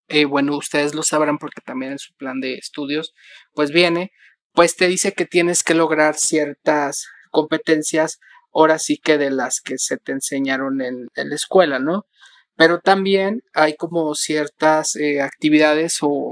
eh, 0.09 0.25
bueno, 0.25 0.55
ustedes 0.55 0.93
lo 0.93 1.01
sabrán 1.01 1.39
porque 1.39 1.61
también 1.65 1.93
en 1.93 1.99
su 1.99 2.13
plan 2.13 2.39
de 2.39 2.53
estudios, 2.53 3.15
pues 3.53 3.71
viene, 3.71 4.11
pues 4.51 4.75
te 4.75 4.87
dice 4.87 5.13
que 5.13 5.25
tienes 5.25 5.63
que 5.63 5.73
lograr 5.73 6.13
ciertas 6.15 7.07
competencias 7.31 8.19
ahora 8.53 8.79
sí 8.79 8.97
que 8.97 9.17
de 9.17 9.31
las 9.31 9.61
que 9.61 9.77
se 9.77 9.97
te 9.97 10.11
enseñaron 10.11 10.81
en, 10.81 11.09
la 11.15 11.35
escuela, 11.35 11.79
¿no? 11.79 12.05
Pero 12.55 12.79
también 12.79 13.41
hay 13.53 13.75
como 13.75 14.13
ciertas 14.15 14.95
eh, 14.95 15.21
actividades 15.21 15.97
o 16.01 16.31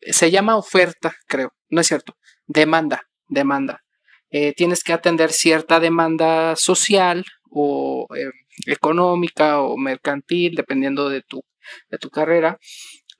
se 0.00 0.30
llama 0.30 0.56
oferta, 0.56 1.14
creo, 1.26 1.52
no 1.68 1.82
es 1.82 1.86
cierto, 1.86 2.16
demanda, 2.46 3.02
demanda. 3.28 3.82
Eh, 4.30 4.54
tienes 4.54 4.82
que 4.84 4.92
atender 4.92 5.32
cierta 5.32 5.80
demanda 5.80 6.54
social 6.56 7.24
o 7.50 8.06
eh, 8.16 8.30
económica 8.66 9.60
o 9.60 9.76
mercantil, 9.76 10.54
dependiendo 10.54 11.08
de 11.08 11.22
tu, 11.22 11.42
de 11.90 11.98
tu 11.98 12.10
carrera, 12.10 12.58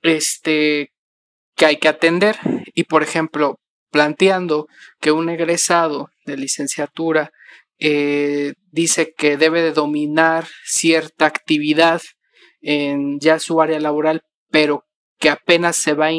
este, 0.01 0.93
que 1.55 1.65
hay 1.65 1.77
que 1.77 1.89
atender. 1.89 2.37
Y 2.73 2.85
por 2.85 3.03
ejemplo, 3.03 3.59
planteando 3.91 4.67
que 4.99 5.11
un 5.11 5.29
egresado 5.29 6.09
de 6.25 6.37
licenciatura 6.37 7.31
eh, 7.83 8.53
dice 8.71 9.13
que 9.17 9.37
debe 9.37 9.63
de 9.63 9.73
dominar 9.73 10.47
cierta 10.63 11.25
actividad 11.25 12.01
en 12.61 13.19
ya 13.19 13.39
su 13.39 13.59
área 13.59 13.79
laboral, 13.79 14.21
pero 14.51 14.85
que 15.17 15.29
apenas 15.29 15.77
se 15.77 15.93
va 15.93 16.07
a 16.07 16.11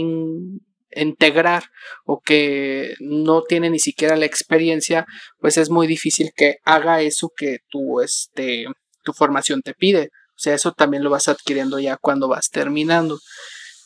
integrar 1.01 1.65
o 2.05 2.21
que 2.21 2.95
no 2.99 3.43
tiene 3.43 3.71
ni 3.71 3.79
siquiera 3.79 4.17
la 4.17 4.27
experiencia, 4.27 5.07
pues 5.39 5.57
es 5.57 5.71
muy 5.71 5.87
difícil 5.87 6.33
que 6.35 6.57
haga 6.65 7.01
eso 7.01 7.31
que 7.35 7.59
tu, 7.71 8.01
este, 8.01 8.67
tu 9.05 9.13
formación 9.13 9.63
te 9.63 9.75
pide. 9.75 10.11
O 10.31 10.39
sea, 10.43 10.55
eso 10.55 10.73
también 10.73 11.05
lo 11.05 11.11
vas 11.11 11.29
adquiriendo 11.29 11.79
ya 11.79 11.97
cuando 11.97 12.27
vas 12.27 12.51
terminando. 12.51 13.21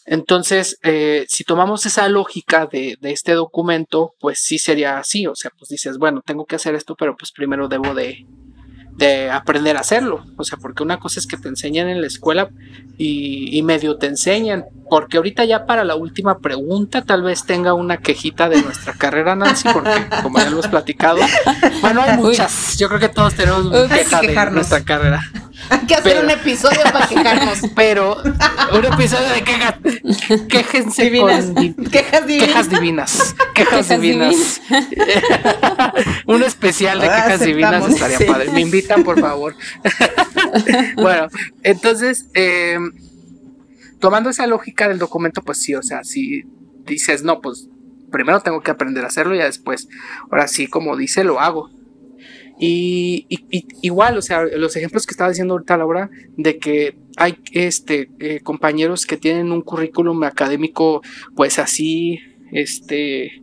Entonces, 0.06 0.78
eh, 0.84 1.24
si 1.28 1.42
tomamos 1.42 1.84
esa 1.84 2.08
lógica 2.08 2.66
de, 2.66 2.96
este 3.02 3.32
documento, 3.32 4.14
pues 4.20 4.38
sí 4.38 4.58
sería 4.58 4.98
así, 4.98 5.26
o 5.26 5.34
sea, 5.34 5.50
pues 5.58 5.68
dices, 5.68 5.98
bueno, 5.98 6.22
tengo 6.24 6.46
que 6.46 6.56
hacer 6.56 6.76
esto, 6.76 6.94
pero 6.96 7.16
pues 7.16 7.32
primero 7.32 7.66
debo 7.66 7.92
de, 7.92 8.24
de 8.96 9.30
aprender 9.30 9.76
a 9.76 9.80
hacerlo, 9.80 10.24
o 10.36 10.44
sea, 10.44 10.58
porque 10.58 10.84
una 10.84 10.98
cosa 10.98 11.18
es 11.18 11.26
que 11.26 11.36
te 11.36 11.48
enseñan 11.48 11.88
en 11.88 12.00
la 12.00 12.06
escuela 12.06 12.50
y, 12.96 13.56
y, 13.58 13.62
medio 13.64 13.96
te 13.96 14.06
enseñan, 14.06 14.66
porque 14.88 15.16
ahorita 15.16 15.44
ya 15.44 15.66
para 15.66 15.82
la 15.82 15.96
última 15.96 16.38
pregunta 16.38 17.02
tal 17.02 17.22
vez 17.22 17.44
tenga 17.44 17.74
una 17.74 17.96
quejita 17.96 18.48
de 18.48 18.62
nuestra 18.62 18.92
carrera, 18.92 19.34
Nancy, 19.34 19.68
porque 19.72 19.90
como 20.22 20.38
ya 20.38 20.44
lo 20.44 20.52
hemos 20.52 20.68
platicado, 20.68 21.18
bueno, 21.80 22.00
hay 22.00 22.16
muchas, 22.16 22.78
yo 22.78 22.86
creo 22.88 23.00
que 23.00 23.08
todos 23.08 23.34
tenemos 23.34 23.66
una 23.66 23.88
queja 23.88 24.20
de 24.22 24.50
nuestra 24.52 24.84
carrera. 24.84 25.20
Hay 25.70 25.86
que 25.86 25.94
hacer 25.94 26.24
un 26.24 26.30
episodio 26.30 26.80
para 26.92 27.06
quejarnos. 27.06 27.58
Pero, 27.74 28.16
un 28.72 28.84
episodio 28.84 29.28
de 29.30 29.42
quejas. 29.42 29.74
Quejense 30.48 31.04
divinas. 31.04 31.46
quejas 31.90 32.26
divinas. 32.26 32.46
Quejas 32.46 32.70
divinas. 32.70 33.36
Quejas, 33.54 33.88
divinas. 33.88 34.60
un 36.26 36.42
especial 36.42 37.00
de 37.00 37.06
quejas 37.06 37.40
divinas 37.40 37.88
estaría 37.88 38.26
padre. 38.26 38.50
Me 38.52 38.60
invitan, 38.60 39.02
por 39.04 39.20
favor. 39.20 39.56
bueno, 40.96 41.28
entonces, 41.62 42.28
em, 42.34 42.92
tomando 43.98 44.30
esa 44.30 44.46
lógica 44.46 44.88
del 44.88 44.98
documento, 44.98 45.42
pues 45.42 45.58
sí, 45.62 45.74
o 45.74 45.82
sea, 45.82 46.04
si 46.04 46.44
dices, 46.84 47.22
no, 47.22 47.40
pues 47.40 47.68
primero 48.10 48.40
tengo 48.40 48.62
que 48.62 48.70
aprender 48.70 49.04
a 49.04 49.08
hacerlo 49.08 49.34
y 49.34 49.38
después, 49.38 49.88
ahora 50.30 50.48
sí, 50.48 50.68
como 50.68 50.96
dice, 50.96 51.24
lo 51.24 51.40
hago. 51.40 51.70
Y, 52.58 53.26
igual, 53.82 54.16
o 54.16 54.22
sea, 54.22 54.44
los 54.44 54.76
ejemplos 54.76 55.06
que 55.06 55.12
estaba 55.12 55.30
diciendo 55.30 55.54
ahorita 55.54 55.76
Laura, 55.76 56.10
de 56.36 56.58
que 56.58 56.96
hay 57.16 57.38
este, 57.52 58.10
eh, 58.18 58.40
compañeros 58.40 59.06
que 59.06 59.16
tienen 59.16 59.52
un 59.52 59.62
currículum 59.62 60.22
académico, 60.24 61.02
pues 61.34 61.58
así, 61.58 62.18
este, 62.52 63.42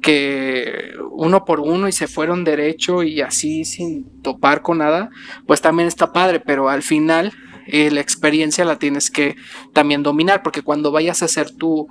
que 0.00 0.92
uno 1.12 1.44
por 1.44 1.60
uno 1.60 1.88
y 1.88 1.92
se 1.92 2.06
fueron 2.06 2.44
derecho 2.44 3.02
y 3.02 3.22
así 3.22 3.64
sin 3.64 4.22
topar 4.22 4.60
con 4.62 4.78
nada, 4.78 5.10
pues 5.46 5.60
también 5.60 5.88
está 5.88 6.12
padre, 6.12 6.40
pero 6.40 6.68
al 6.68 6.82
final 6.82 7.32
la 7.66 8.00
experiencia 8.00 8.64
la 8.64 8.78
tienes 8.78 9.10
que 9.10 9.36
también 9.72 10.02
dominar, 10.02 10.42
porque 10.42 10.62
cuando 10.62 10.92
vayas 10.92 11.22
a 11.22 11.26
hacer 11.26 11.50
tu, 11.50 11.88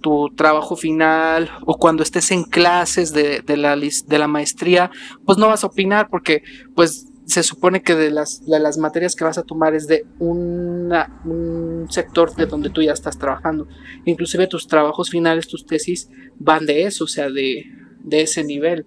tu, 0.00 0.28
trabajo 0.36 0.76
final 0.76 1.50
o 1.66 1.76
cuando 1.78 2.02
estés 2.02 2.30
en 2.30 2.44
clases 2.44 3.12
de, 3.12 3.42
la, 3.56 3.76
de 3.76 4.18
la 4.18 4.28
maestría, 4.28 4.90
pues 5.24 5.38
no 5.38 5.48
vas 5.48 5.64
a 5.64 5.68
opinar 5.68 6.08
porque 6.10 6.42
pues 6.74 7.06
se 7.26 7.42
supone 7.44 7.82
que 7.82 7.94
de 7.94 8.10
las, 8.10 8.44
de 8.44 8.58
las 8.58 8.76
materias 8.76 9.14
que 9.14 9.24
vas 9.24 9.38
a 9.38 9.44
tomar 9.44 9.74
es 9.74 9.86
de 9.86 10.04
un 10.18 11.86
sector 11.88 12.34
de 12.34 12.46
donde 12.46 12.70
tú 12.70 12.82
ya 12.82 12.92
estás 12.92 13.18
trabajando. 13.18 13.68
Inclusive 14.04 14.48
tus 14.48 14.66
trabajos 14.66 15.10
finales, 15.10 15.46
tus 15.46 15.64
tesis 15.64 16.08
van 16.38 16.66
de 16.66 16.84
eso, 16.84 17.04
o 17.04 17.06
sea, 17.06 17.30
de, 17.30 17.66
de 18.02 18.22
ese 18.22 18.42
nivel. 18.42 18.86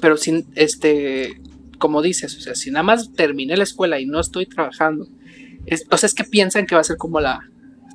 Pero 0.00 0.16
sin 0.16 0.46
este, 0.54 1.42
como 1.80 2.02
dices, 2.02 2.36
o 2.36 2.40
sea, 2.40 2.54
si 2.54 2.70
nada 2.70 2.84
más 2.84 3.12
terminé 3.14 3.56
la 3.56 3.64
escuela 3.64 3.98
y 3.98 4.06
no 4.06 4.20
estoy 4.20 4.46
trabajando, 4.46 5.08
es, 5.66 5.84
o 5.90 5.96
sea, 5.96 6.06
es 6.06 6.14
que 6.14 6.24
piensan 6.24 6.66
que 6.66 6.76
va 6.76 6.82
a 6.82 6.84
ser 6.84 6.98
como 6.98 7.20
la, 7.20 7.40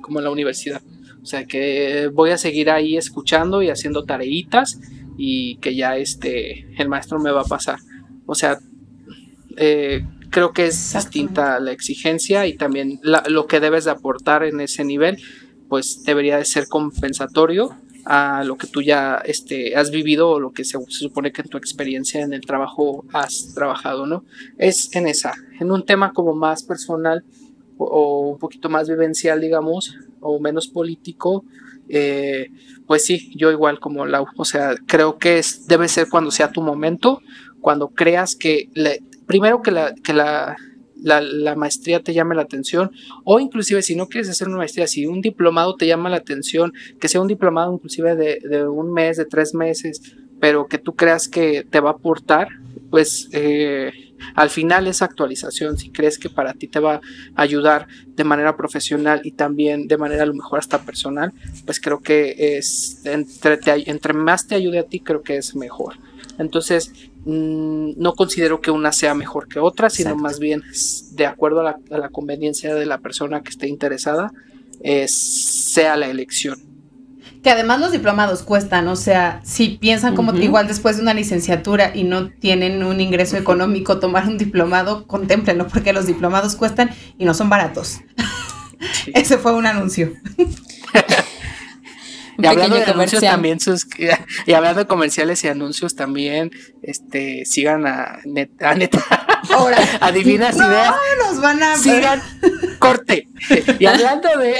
como 0.02 0.20
la 0.20 0.30
universidad. 0.30 0.82
O 1.22 1.24
sea, 1.24 1.46
que 1.46 2.10
voy 2.12 2.30
a 2.30 2.38
seguir 2.38 2.68
ahí 2.68 2.96
escuchando 2.96 3.62
y 3.62 3.70
haciendo 3.70 4.04
tareitas, 4.04 4.78
y 5.16 5.56
que 5.58 5.74
ya 5.74 5.96
este, 5.96 6.66
el 6.76 6.88
maestro 6.88 7.18
me 7.18 7.30
va 7.30 7.42
a 7.42 7.44
pasar. 7.44 7.78
O 8.26 8.34
sea, 8.34 8.58
eh, 9.56 10.04
creo 10.30 10.52
que 10.52 10.66
es 10.66 10.92
distinta 10.92 11.58
la 11.60 11.72
exigencia 11.72 12.46
y 12.46 12.56
también 12.56 13.00
lo 13.02 13.46
que 13.46 13.60
debes 13.60 13.84
de 13.84 13.92
aportar 13.92 14.44
en 14.44 14.60
ese 14.60 14.84
nivel, 14.84 15.16
pues 15.68 16.02
debería 16.04 16.38
de 16.38 16.44
ser 16.44 16.68
compensatorio 16.68 17.74
a 18.08 18.44
lo 18.44 18.56
que 18.56 18.68
tú 18.68 18.82
ya 18.82 19.20
este, 19.24 19.74
has 19.74 19.90
vivido 19.90 20.30
o 20.30 20.40
lo 20.40 20.52
que 20.52 20.64
se, 20.64 20.78
supone 20.88 21.32
que 21.32 21.42
en 21.42 21.48
tu 21.48 21.58
experiencia 21.58 22.22
en 22.22 22.32
el 22.32 22.42
trabajo 22.42 23.04
has 23.12 23.52
trabajado, 23.52 24.06
¿no? 24.06 24.24
Es 24.58 24.94
en 24.94 25.08
esa, 25.08 25.34
en 25.58 25.72
un 25.72 25.84
tema 25.84 26.12
como 26.12 26.32
más 26.32 26.62
personal 26.62 27.24
o, 27.78 28.30
un 28.30 28.38
poquito 28.38 28.68
más 28.68 28.88
vivencial, 28.88 29.40
digamos, 29.40 29.96
o 30.20 30.38
menos 30.38 30.68
político, 30.68 31.44
eh, 31.88 32.50
pues 32.86 33.04
sí, 33.04 33.32
yo 33.34 33.50
igual 33.50 33.80
como 33.80 34.06
la, 34.06 34.24
o 34.36 34.44
sea, 34.44 34.76
creo 34.86 35.18
que 35.18 35.38
es, 35.38 35.66
debe 35.66 35.88
ser 35.88 36.08
cuando 36.08 36.30
sea 36.30 36.52
tu 36.52 36.62
momento, 36.62 37.22
cuando 37.60 37.88
creas 37.88 38.36
que, 38.36 38.68
primero 39.26 39.62
que 39.62 39.72
la, 39.72 39.92
que 39.96 40.12
la, 40.12 40.56
la, 41.02 41.54
maestría 41.56 42.00
te 42.00 42.14
llame 42.14 42.34
la 42.34 42.42
atención 42.42 42.90
o 43.24 43.40
inclusive 43.40 43.82
si 43.82 43.96
no 43.96 44.08
quieres 44.08 44.28
hacer 44.28 44.48
una 44.48 44.58
maestría, 44.58 44.86
si 44.86 45.06
un 45.06 45.20
diplomado 45.20 45.76
te 45.76 45.86
llama 45.86 46.10
la 46.10 46.16
atención, 46.16 46.72
que 47.00 47.08
sea 47.08 47.20
un 47.20 47.28
diplomado 47.28 47.72
inclusive 47.72 48.16
de, 48.16 48.66
un 48.66 48.92
mes, 48.92 49.16
de 49.16 49.24
tres 49.24 49.54
meses, 49.54 50.00
pero 50.40 50.66
que 50.66 50.78
tú 50.78 50.94
creas 50.94 51.28
que 51.28 51.64
te 51.68 51.80
va 51.80 51.90
a 51.90 51.94
aportar, 51.94 52.48
pues 52.90 53.28
eh, 53.32 53.92
al 54.34 54.50
final 54.50 54.86
esa 54.86 55.04
actualización, 55.04 55.78
si 55.78 55.90
crees 55.90 56.18
que 56.18 56.30
para 56.30 56.54
ti 56.54 56.68
te 56.68 56.80
va 56.80 57.00
a 57.34 57.42
ayudar 57.42 57.86
de 58.06 58.24
manera 58.24 58.56
profesional 58.56 59.20
y 59.24 59.32
también 59.32 59.88
de 59.88 59.98
manera 59.98 60.22
a 60.22 60.26
lo 60.26 60.34
mejor 60.34 60.58
hasta 60.58 60.82
personal, 60.82 61.32
pues 61.64 61.80
creo 61.80 62.00
que 62.00 62.56
es 62.56 63.02
entre, 63.04 63.58
entre 63.86 64.12
más 64.12 64.46
te 64.46 64.54
ayude 64.54 64.78
a 64.78 64.84
ti, 64.84 65.00
creo 65.00 65.22
que 65.22 65.36
es 65.36 65.54
mejor. 65.54 65.94
Entonces, 66.38 66.92
mm, 67.26 67.92
no 67.96 68.14
considero 68.14 68.60
que 68.60 68.70
una 68.70 68.92
sea 68.92 69.14
mejor 69.14 69.48
que 69.48 69.60
otra, 69.60 69.90
sino 69.90 70.16
más 70.16 70.38
bien 70.38 70.62
de 71.12 71.26
acuerdo 71.26 71.60
a 71.60 71.78
la, 71.90 72.08
conveniencia 72.08 72.74
de 72.74 72.86
la 72.86 72.98
persona 72.98 73.42
que 73.42 73.50
esté 73.50 73.68
interesada, 73.68 74.32
sea 75.06 75.96
la 75.96 76.08
elección. 76.08 76.58
Que 77.42 77.50
además 77.50 77.80
los 77.80 77.92
diplomados 77.92 78.42
cuestan, 78.42 78.88
o 78.88 78.96
sea, 78.96 79.40
si 79.44 79.78
piensan 79.78 80.16
como 80.16 80.34
igual 80.36 80.66
después 80.66 80.96
de 80.96 81.02
una 81.02 81.14
licenciatura 81.14 81.92
y 81.94 82.04
no 82.04 82.30
tienen 82.30 82.82
un 82.82 83.00
ingreso 83.00 83.36
económico, 83.36 84.00
tomar 84.00 84.26
un 84.26 84.38
diplomado, 84.38 85.06
contemplenlo, 85.06 85.68
porque 85.68 85.92
los 85.92 86.06
diplomados 86.06 86.56
cuestan 86.56 86.90
y 87.18 87.24
no 87.24 87.34
son 87.34 87.48
baratos. 87.48 88.00
Ese 89.14 89.38
fue 89.38 89.54
un 89.54 89.66
anuncio. 89.66 90.12
y 92.38 92.46
hablando 92.46 92.76
de 92.76 92.84
anuncios 92.84 93.22
también 93.22 93.60
sus, 93.60 93.86
y 94.46 94.52
hablando 94.52 94.80
de 94.80 94.86
comerciales 94.86 95.42
y 95.44 95.48
anuncios 95.48 95.94
también, 95.94 96.50
este, 96.82 97.44
sigan 97.44 97.86
a, 97.86 98.20
neta, 98.24 98.74
Ahora, 99.50 99.78
adivinas 100.00 100.56
no, 100.56 100.66
nos 100.68 101.40
van 101.40 101.62
a 101.62 101.76
sigan 101.76 102.20
corte. 102.78 103.28
Y 103.78 103.86
hablando 103.86 104.28
de 104.38 104.56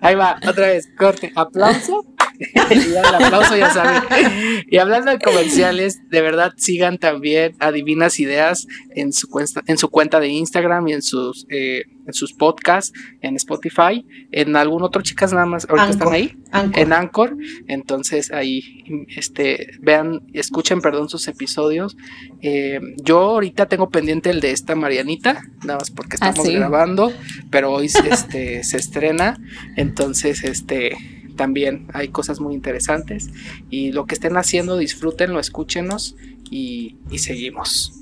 ahí 0.00 0.14
va, 0.14 0.38
otra 0.46 0.68
vez, 0.68 0.88
corte, 0.96 1.32
aplauso. 1.34 2.04
y 2.70 2.74
el 2.74 2.96
aplauso 2.98 3.56
ya 3.56 3.70
saben. 3.70 4.02
Y 4.68 4.78
hablando 4.78 5.10
de 5.10 5.18
comerciales, 5.18 6.00
de 6.10 6.20
verdad 6.20 6.52
sigan 6.56 6.98
también 6.98 7.54
Adivinas 7.60 8.18
Ideas 8.18 8.66
en 8.94 9.12
su 9.12 9.28
cuenta, 9.28 9.62
en 9.66 9.78
su 9.78 9.88
cuenta 9.88 10.20
de 10.20 10.28
Instagram 10.28 10.88
y 10.88 10.92
en 10.94 11.02
sus 11.02 11.46
eh, 11.50 11.84
en 12.06 12.12
sus 12.12 12.32
podcasts, 12.32 12.92
en 13.20 13.36
Spotify, 13.36 14.06
en 14.30 14.56
algún 14.56 14.82
otro, 14.82 15.02
chicas, 15.02 15.32
nada 15.32 15.46
más, 15.46 15.66
ahorita 15.68 15.90
están 15.90 16.12
ahí, 16.12 16.36
en 16.74 16.92
Anchor, 16.92 17.36
entonces 17.66 18.30
ahí, 18.30 19.06
este, 19.16 19.72
vean, 19.80 20.22
escuchen, 20.32 20.80
perdón, 20.80 21.08
sus 21.08 21.26
episodios. 21.28 21.96
Eh, 22.40 22.80
yo 23.02 23.18
ahorita 23.18 23.66
tengo 23.66 23.90
pendiente 23.90 24.30
el 24.30 24.40
de 24.40 24.52
esta 24.52 24.74
Marianita, 24.74 25.42
nada 25.64 25.80
más 25.80 25.90
porque 25.90 26.16
ah, 26.20 26.28
estamos 26.28 26.48
grabando, 26.48 27.12
pero 27.50 27.72
hoy 27.72 27.86
este, 28.10 28.62
se 28.62 28.76
estrena, 28.76 29.38
entonces, 29.76 30.44
este, 30.44 30.96
también 31.36 31.86
hay 31.92 32.08
cosas 32.08 32.40
muy 32.40 32.54
interesantes 32.54 33.30
y 33.70 33.92
lo 33.92 34.06
que 34.06 34.14
estén 34.14 34.36
haciendo, 34.36 34.76
disfrútenlo, 34.76 35.38
escúchenos 35.38 36.16
y, 36.50 36.96
y 37.10 37.18
seguimos. 37.18 37.92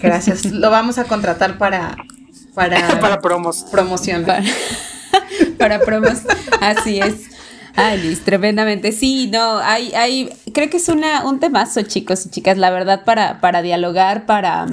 Gracias. 0.00 0.44
Lo 0.52 0.70
vamos 0.70 0.98
a 0.98 1.04
contratar 1.04 1.56
para 1.56 1.96
para, 2.58 2.98
para 3.00 3.20
promos. 3.20 3.64
Promoción. 3.70 4.26
Para, 5.58 5.80
promos. 5.80 6.22
Así 6.60 6.98
es. 7.00 7.30
Ay, 7.76 8.00
Liz, 8.00 8.24
tremendamente. 8.24 8.90
Sí, 8.92 9.28
no, 9.32 9.58
hay, 9.58 9.92
hay, 9.94 10.30
creo 10.52 10.68
que 10.68 10.78
es 10.78 10.88
una, 10.88 11.24
un 11.24 11.38
temazo, 11.38 11.82
chicos 11.82 12.26
y 12.26 12.30
chicas, 12.30 12.58
la 12.58 12.70
verdad, 12.70 13.04
para, 13.04 13.40
para 13.40 13.62
dialogar, 13.62 14.26
para... 14.26 14.66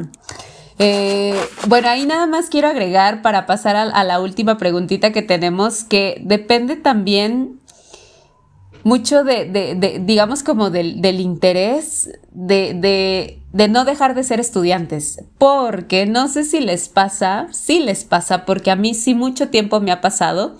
Eh, 0.80 1.40
bueno, 1.68 1.90
ahí 1.90 2.06
nada 2.06 2.26
más 2.26 2.50
quiero 2.50 2.68
agregar 2.68 3.22
para 3.22 3.46
pasar 3.46 3.76
a, 3.76 4.04
la 4.04 4.20
última 4.20 4.58
preguntita 4.58 5.12
que 5.12 5.22
tenemos, 5.22 5.84
que 5.84 6.22
depende 6.24 6.76
también 6.76 7.60
mucho 8.86 9.24
de, 9.24 9.46
de, 9.46 10.00
digamos, 10.00 10.44
como 10.44 10.70
del, 10.70 11.02
del 11.02 11.20
interés 11.20 12.08
de, 12.32 13.40
de, 13.52 13.68
no 13.68 13.84
dejar 13.84 14.14
de 14.14 14.24
ser 14.24 14.40
estudiantes. 14.40 15.24
Porque 15.40 16.06
no 16.06 16.28
sé 16.28 16.44
si 16.44 16.60
les 16.60 16.88
pasa, 16.88 17.48
sí 17.52 17.80
les 17.80 18.04
pasa, 18.06 18.46
porque 18.46 18.70
a 18.70 18.76
mí 18.76 18.94
sí 18.94 19.16
mucho 19.16 19.50
tiempo 19.50 19.80
me 19.80 19.92
ha 19.92 20.02
pasado 20.02 20.56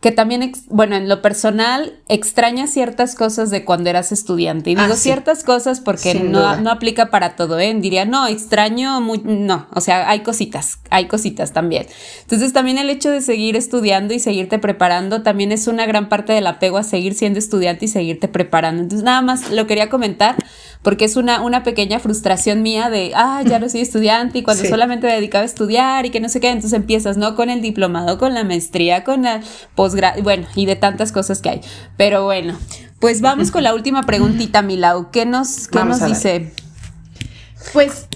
que 0.00 0.12
también, 0.12 0.52
bueno, 0.68 0.94
en 0.94 1.08
lo 1.08 1.22
personal, 1.22 1.94
extraña 2.08 2.66
ciertas 2.66 3.14
cosas 3.14 3.50
de 3.50 3.64
cuando 3.64 3.88
eras 3.88 4.12
estudiante. 4.12 4.70
Y 4.70 4.74
digo 4.74 4.92
ah, 4.92 4.96
ciertas 4.96 5.42
cosas 5.42 5.80
porque 5.80 6.14
no, 6.14 6.56
no, 6.58 6.70
aplica 6.70 7.10
para 7.10 7.34
todo, 7.34 7.58
¿eh? 7.58 7.74
Diría, 7.74 8.04
no, 8.04 8.26
extraño, 8.26 9.00
muy, 9.00 9.22
no, 9.24 9.66
o 9.72 9.80
sea, 9.80 10.08
hay 10.08 10.20
cositas, 10.20 10.80
hay 10.90 11.06
cositas 11.06 11.52
también. 11.52 11.86
Entonces 12.20 12.52
también 12.52 12.76
el 12.76 12.90
hecho 12.90 13.10
de 13.10 13.22
seguir 13.22 13.56
estudiando 13.56 14.12
y 14.12 14.18
seguirte 14.18 14.58
preparando 14.58 15.22
también 15.22 15.50
es 15.50 15.66
una 15.66 15.86
gran 15.86 16.10
parte 16.10 16.34
del 16.34 16.46
apego 16.46 16.76
a 16.76 16.82
seguir 16.82 17.14
siendo 17.14 17.38
estudiante 17.38 17.86
y 17.86 17.88
seguirte 17.88 18.28
preparando. 18.28 18.82
Entonces 18.82 19.04
nada 19.04 19.22
más 19.22 19.50
lo 19.50 19.66
quería 19.66 19.88
comentar 19.88 20.36
porque 20.82 21.04
es 21.04 21.16
una, 21.16 21.42
una 21.42 21.62
pequeña 21.62 21.98
frustración 21.98 22.62
mía 22.62 22.90
de, 22.90 23.12
ah, 23.14 23.42
ya 23.44 23.58
no 23.58 23.68
soy 23.68 23.80
estudiante 23.80 24.38
y 24.38 24.42
cuando 24.42 24.64
solamente 24.64 25.06
me 25.06 25.14
dedicaba 25.14 25.42
a 25.42 25.46
estudiar 25.46 26.06
y 26.06 26.10
que 26.10 26.20
no 26.20 26.28
sé 26.28 26.40
qué, 26.40 26.48
entonces 26.48 26.72
empiezas, 26.72 27.16
¿no? 27.16 27.34
Con 27.34 27.50
el 27.50 27.60
diplomado, 27.60 28.18
con 28.18 28.34
la 28.34 28.44
maestría, 28.44 29.04
con 29.04 29.22
la 29.22 29.40
posgrado, 29.74 30.22
bueno, 30.22 30.46
y 30.54 30.66
de 30.66 30.76
tantas 30.76 31.12
cosas 31.12 31.40
que 31.40 31.50
hay. 31.50 31.60
Pero 31.96 32.24
bueno, 32.24 32.56
pues 33.00 33.20
vamos 33.20 33.50
con 33.50 33.62
la 33.62 33.74
última 33.74 34.02
preguntita, 34.04 34.62
Milau. 34.62 35.10
¿Qué 35.10 35.26
nos, 35.26 35.68
qué 35.68 35.84
nos 35.84 36.04
dice? 36.04 36.52
Pues 37.72 38.06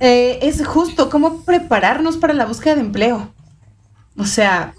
eh, 0.00 0.38
es 0.42 0.66
justo 0.66 1.10
cómo 1.10 1.42
prepararnos 1.42 2.16
para 2.16 2.34
la 2.34 2.46
búsqueda 2.46 2.74
de 2.74 2.80
empleo. 2.82 3.32
O 4.16 4.26
sea, 4.26 4.74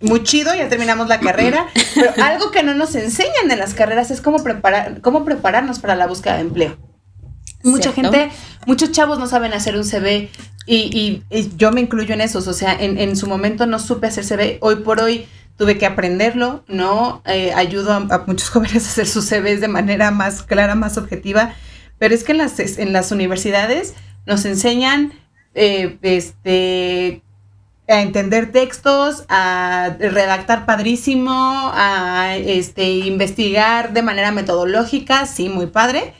muy 0.00 0.22
chido, 0.22 0.54
ya 0.54 0.68
terminamos 0.68 1.08
la 1.08 1.20
carrera, 1.20 1.66
pero 1.94 2.10
algo 2.22 2.50
que 2.50 2.62
no 2.62 2.74
nos 2.74 2.94
enseñan 2.94 3.50
en 3.50 3.58
las 3.58 3.74
carreras 3.74 4.10
es 4.10 4.20
cómo, 4.20 4.42
preparar, 4.42 5.00
cómo 5.00 5.24
prepararnos 5.24 5.78
para 5.78 5.94
la 5.94 6.06
búsqueda 6.06 6.34
de 6.34 6.42
empleo. 6.42 6.76
Mucha 7.62 7.92
gente, 7.92 8.30
muchos 8.66 8.92
chavos 8.92 9.18
no 9.18 9.26
saben 9.26 9.52
hacer 9.52 9.76
un 9.76 9.84
CV 9.84 10.30
y, 10.66 11.22
yo 11.56 11.72
me 11.72 11.80
incluyo 11.80 12.14
en 12.14 12.20
esos, 12.20 12.46
o 12.46 12.52
sea, 12.52 12.76
en, 12.78 13.16
su 13.16 13.26
momento 13.26 13.66
no 13.66 13.78
supe 13.78 14.06
hacer 14.06 14.24
CV, 14.24 14.58
hoy 14.60 14.76
por 14.76 15.00
hoy 15.00 15.26
tuve 15.56 15.78
que 15.78 15.86
aprenderlo, 15.86 16.64
¿no? 16.68 17.22
Eh, 17.24 17.52
ayudo 17.54 17.92
a, 17.92 18.24
muchos 18.26 18.50
jóvenes 18.50 18.86
a 18.86 18.90
hacer 18.90 19.06
sus 19.06 19.26
CVs 19.26 19.60
de 19.60 19.68
manera 19.68 20.10
más 20.10 20.42
clara, 20.42 20.74
más 20.74 20.98
objetiva, 20.98 21.54
pero 21.98 22.14
es 22.14 22.24
que 22.24 22.32
en 22.32 22.38
las, 22.38 22.58
en 22.58 22.92
las 22.92 23.10
universidades 23.10 23.94
nos 24.26 24.44
enseñan 24.44 25.12
eh, 25.54 25.98
este, 26.02 27.22
a 27.88 28.00
entender 28.00 28.50
textos, 28.50 29.24
a 29.28 29.96
redactar 29.98 30.66
padrísimo, 30.66 31.70
a 31.74 32.36
este, 32.36 32.88
investigar 32.88 33.92
de 33.92 34.02
manera 34.02 34.32
metodológica, 34.32 35.26
sí, 35.26 35.48
muy 35.48 35.66
padre. 35.66 36.14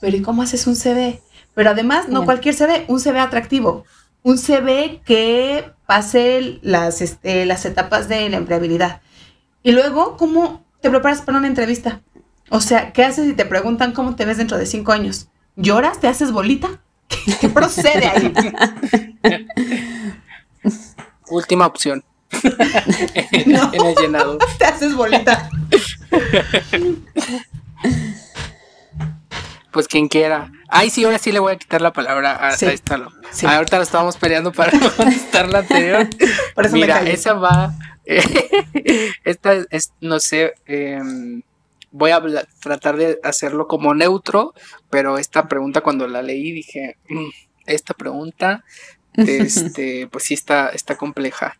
Pero 0.00 0.16
¿y 0.16 0.22
cómo 0.22 0.42
haces 0.42 0.66
un 0.66 0.76
CV? 0.76 1.20
Pero 1.54 1.70
además, 1.70 2.08
no 2.08 2.24
cualquier 2.24 2.54
CV, 2.54 2.84
un 2.88 3.00
CV 3.00 3.20
atractivo. 3.20 3.84
Un 4.22 4.38
CV 4.38 5.00
que 5.04 5.70
pase 5.86 6.58
las, 6.62 7.00
este, 7.02 7.46
las 7.46 7.64
etapas 7.64 8.08
de 8.08 8.28
la 8.28 8.36
empleabilidad. 8.36 9.00
Y 9.62 9.72
luego, 9.72 10.16
¿cómo 10.16 10.64
te 10.80 10.90
preparas 10.90 11.22
para 11.22 11.38
una 11.38 11.46
entrevista? 11.46 12.00
O 12.48 12.60
sea, 12.60 12.92
¿qué 12.92 13.04
haces 13.04 13.26
si 13.26 13.34
te 13.34 13.44
preguntan 13.44 13.92
cómo 13.92 14.16
te 14.16 14.24
ves 14.24 14.38
dentro 14.38 14.58
de 14.58 14.66
cinco 14.66 14.92
años? 14.92 15.28
¿Lloras? 15.56 16.00
¿Te 16.00 16.08
haces 16.08 16.32
bolita? 16.32 16.80
¿Qué, 17.40 17.48
procede 17.48 18.06
ahí? 18.06 18.32
Última 21.30 21.66
opción. 21.66 22.04
en, 23.32 23.54
el 23.54 23.94
llenado. 24.00 24.38
Te 24.58 24.64
haces 24.64 24.94
bolita. 24.94 25.48
pues 29.72 29.88
quien 29.88 30.08
quiera. 30.08 30.50
Ay, 30.68 30.90
sí, 30.90 31.04
ahora 31.04 31.18
sí 31.18 31.32
le 31.32 31.38
voy 31.38 31.52
a 31.52 31.56
quitar 31.56 31.80
la 31.80 31.92
palabra 31.92 32.38
a, 32.40 32.54
esta. 32.54 33.08
Ahorita 33.42 33.76
lo 33.76 33.82
estábamos 33.82 34.16
peleando 34.16 34.52
para 34.52 34.72
contestar 34.96 35.48
la 35.48 35.60
anterior. 35.60 36.08
Mira, 36.72 37.02
esa 37.02 37.34
va. 37.34 37.74
esta 38.04 39.54
es, 39.70 39.92
no 40.00 40.20
sé. 40.20 40.54
Em, 40.66 41.42
voy 41.90 42.12
a 42.12 42.22
tratar 42.60 42.96
de 42.96 43.18
hacerlo 43.22 43.66
como 43.66 43.94
neutro, 43.94 44.54
pero 44.90 45.18
esta 45.18 45.48
pregunta 45.48 45.80
cuando 45.80 46.06
la 46.06 46.22
leí 46.22 46.52
dije, 46.52 46.96
mm, 47.08 47.28
esta 47.66 47.94
pregunta, 47.94 48.64
este, 49.26 50.08
pues 50.10 50.24
sí 50.24 50.34
está, 50.34 50.68
está 50.70 50.96
compleja. 50.96 51.58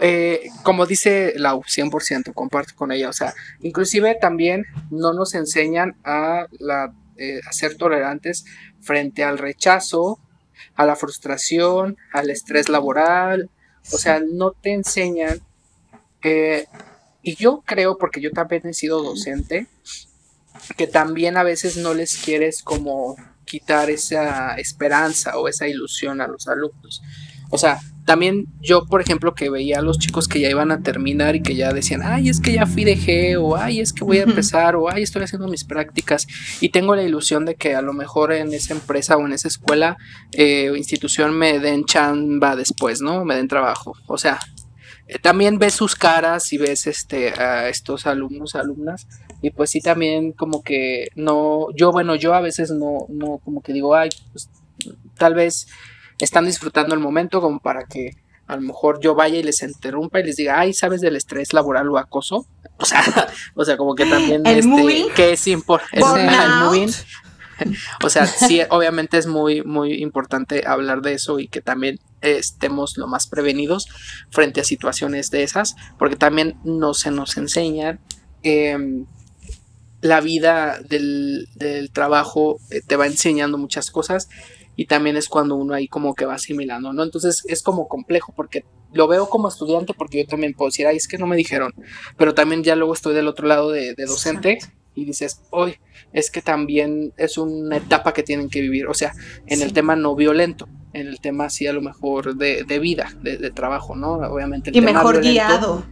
Eh, 0.00 0.48
como 0.62 0.86
dice 0.86 1.34
Lau, 1.36 1.62
100%, 1.62 2.34
comparto 2.34 2.74
con 2.74 2.90
ella, 2.90 3.08
o 3.08 3.12
sea, 3.12 3.32
inclusive 3.60 4.16
también 4.20 4.64
no 4.90 5.12
nos 5.12 5.34
enseñan 5.34 5.96
a, 6.04 6.46
la, 6.58 6.92
eh, 7.16 7.40
a 7.48 7.52
ser 7.52 7.76
tolerantes 7.76 8.44
frente 8.80 9.22
al 9.22 9.38
rechazo, 9.38 10.18
a 10.74 10.84
la 10.84 10.96
frustración, 10.96 11.96
al 12.12 12.30
estrés 12.30 12.68
laboral, 12.68 13.50
o 13.92 13.98
sea, 13.98 14.20
no 14.20 14.50
te 14.50 14.72
enseñan 14.72 15.40
eh, 16.24 16.66
y 17.22 17.36
yo 17.36 17.62
creo, 17.64 17.96
porque 17.98 18.20
yo 18.20 18.30
también 18.32 18.66
he 18.66 18.74
sido 18.74 19.02
docente, 19.02 19.66
que 20.76 20.86
también 20.86 21.36
a 21.36 21.42
veces 21.42 21.76
no 21.76 21.94
les 21.94 22.16
quieres 22.16 22.62
como 22.62 23.16
quitar 23.54 23.88
esa 23.88 24.56
esperanza 24.56 25.38
o 25.38 25.46
esa 25.46 25.68
ilusión 25.68 26.20
a 26.20 26.26
los 26.26 26.48
alumnos. 26.48 27.00
O 27.50 27.56
sea, 27.56 27.78
también 28.04 28.46
yo, 28.60 28.84
por 28.86 29.00
ejemplo, 29.00 29.32
que 29.32 29.48
veía 29.48 29.78
a 29.78 29.82
los 29.82 30.00
chicos 30.00 30.26
que 30.26 30.40
ya 30.40 30.50
iban 30.50 30.72
a 30.72 30.82
terminar 30.82 31.36
y 31.36 31.42
que 31.42 31.54
ya 31.54 31.72
decían, 31.72 32.00
ay, 32.02 32.28
es 32.28 32.40
que 32.40 32.52
ya 32.52 32.66
fui 32.66 32.82
de 32.82 32.96
G, 32.96 33.40
o 33.40 33.56
ay, 33.56 33.78
es 33.78 33.92
que 33.92 34.02
voy 34.02 34.18
a 34.18 34.24
empezar, 34.24 34.74
o 34.74 34.90
ay, 34.90 35.04
estoy 35.04 35.22
haciendo 35.22 35.46
mis 35.46 35.62
prácticas, 35.62 36.26
y 36.60 36.70
tengo 36.70 36.96
la 36.96 37.04
ilusión 37.04 37.44
de 37.44 37.54
que 37.54 37.76
a 37.76 37.80
lo 37.80 37.92
mejor 37.92 38.32
en 38.32 38.52
esa 38.52 38.74
empresa 38.74 39.16
o 39.16 39.24
en 39.24 39.34
esa 39.34 39.46
escuela 39.46 39.96
eh, 40.32 40.68
o 40.70 40.74
institución 40.74 41.38
me 41.38 41.60
den 41.60 41.84
chamba 41.84 42.56
después, 42.56 43.00
¿no? 43.00 43.24
Me 43.24 43.36
den 43.36 43.46
trabajo. 43.46 43.92
O 44.08 44.18
sea, 44.18 44.40
eh, 45.06 45.20
también 45.20 45.60
ves 45.60 45.74
sus 45.74 45.94
caras 45.94 46.52
y 46.52 46.58
ves 46.58 46.88
este 46.88 47.28
a 47.40 47.68
estos 47.68 48.04
alumnos, 48.06 48.56
alumnas, 48.56 49.06
y 49.44 49.50
pues 49.50 49.68
sí 49.68 49.82
también 49.82 50.32
como 50.32 50.62
que 50.62 51.08
no, 51.16 51.66
yo 51.76 51.92
bueno, 51.92 52.14
yo 52.14 52.32
a 52.32 52.40
veces 52.40 52.70
no, 52.70 53.04
no 53.10 53.40
como 53.44 53.60
que 53.60 53.74
digo, 53.74 53.94
ay, 53.94 54.08
pues 54.32 54.48
tal 55.18 55.34
vez 55.34 55.66
están 56.18 56.46
disfrutando 56.46 56.94
el 56.94 57.00
momento 57.00 57.42
como 57.42 57.60
para 57.60 57.84
que 57.84 58.12
a 58.46 58.56
lo 58.56 58.62
mejor 58.62 59.00
yo 59.00 59.14
vaya 59.14 59.38
y 59.38 59.42
les 59.42 59.62
interrumpa 59.62 60.20
y 60.20 60.24
les 60.24 60.36
diga, 60.36 60.58
ay, 60.58 60.72
¿sabes 60.72 61.02
del 61.02 61.16
estrés 61.16 61.52
laboral 61.52 61.90
o 61.90 61.98
acoso? 61.98 62.46
O 62.76 62.86
sea, 62.86 63.04
o 63.54 63.64
sea, 63.64 63.76
como 63.76 63.94
que 63.94 64.04
también 64.04 64.44
este, 64.46 65.06
que 65.14 65.34
es 65.34 65.46
importante, 65.46 66.02
o 68.02 68.10
sea, 68.10 68.26
sí, 68.26 68.62
obviamente 68.68 69.16
es 69.16 69.28
muy, 69.28 69.62
muy 69.62 70.02
importante 70.02 70.64
hablar 70.66 71.00
de 71.00 71.12
eso 71.12 71.38
y 71.38 71.46
que 71.46 71.60
también 71.60 72.00
estemos 72.20 72.96
lo 72.96 73.06
más 73.06 73.28
prevenidos 73.28 73.86
frente 74.30 74.60
a 74.60 74.64
situaciones 74.64 75.30
de 75.30 75.44
esas, 75.44 75.76
porque 76.00 76.16
también 76.16 76.58
no 76.64 76.94
se 76.94 77.12
nos 77.12 77.36
enseña 77.36 78.00
em, 78.42 79.06
la 80.04 80.20
vida 80.20 80.80
del, 80.86 81.48
trabajo 81.94 82.58
eh, 82.70 82.82
te 82.86 82.96
va 82.96 83.06
enseñando 83.06 83.56
muchas 83.56 83.90
cosas 83.90 84.28
y 84.76 84.84
también 84.84 85.16
es 85.16 85.30
cuando 85.30 85.56
uno 85.56 85.72
ahí 85.72 85.88
como 85.88 86.14
que 86.14 86.26
va 86.26 86.34
asimilando, 86.34 86.92
¿no? 86.92 87.02
Entonces 87.02 87.42
es 87.48 87.62
como 87.62 87.88
complejo 87.88 88.34
porque 88.36 88.66
lo 88.92 89.08
veo 89.08 89.30
como 89.30 89.48
estudiante 89.48 89.94
porque 89.96 90.18
yo 90.18 90.26
también 90.26 90.52
puedo 90.52 90.68
decir, 90.68 90.86
ay, 90.86 90.98
es 90.98 91.08
que 91.08 91.16
no 91.16 91.26
me 91.26 91.36
dijeron, 91.36 91.72
pero 92.18 92.34
también 92.34 92.62
ya 92.62 92.76
luego 92.76 92.92
estoy 92.92 93.14
del 93.14 93.28
otro 93.28 93.48
lado 93.48 93.70
de, 93.70 93.94
de 93.94 94.04
docente 94.04 94.58
y 94.94 95.06
dices, 95.06 95.40
hoy 95.48 95.76
es 96.12 96.30
que 96.30 96.42
también 96.42 97.14
es 97.16 97.38
una 97.38 97.78
etapa 97.78 98.12
que 98.12 98.22
tienen 98.22 98.50
que 98.50 98.60
vivir, 98.60 98.86
o 98.86 98.94
sea, 98.94 99.14
en 99.46 99.62
el 99.62 99.72
tema 99.72 99.96
no 99.96 100.14
violento, 100.14 100.68
en 100.92 101.06
el 101.06 101.18
tema 101.18 101.48
sí 101.48 101.66
a 101.66 101.72
lo 101.72 101.80
mejor 101.80 102.36
de, 102.36 102.78
vida, 102.78 103.10
de, 103.22 103.50
trabajo, 103.52 103.96
¿no? 103.96 104.16
Obviamente 104.16 104.68
el 104.68 104.76
y 104.76 104.80
mejor 104.82 105.22
guiado. 105.22 105.86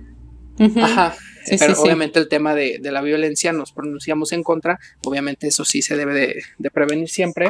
Ajá, 0.82 1.14
pero 1.58 1.80
obviamente 1.80 2.18
el 2.18 2.28
tema 2.28 2.54
de, 2.54 2.78
la 2.82 3.02
violencia 3.02 3.52
nos 3.52 3.72
pronunciamos 3.72 4.32
en 4.32 4.42
contra, 4.42 4.78
obviamente 5.04 5.48
eso 5.48 5.64
sí 5.64 5.82
se 5.82 5.96
debe 5.96 6.14
de, 6.58 6.70
prevenir 6.70 7.08
siempre, 7.08 7.48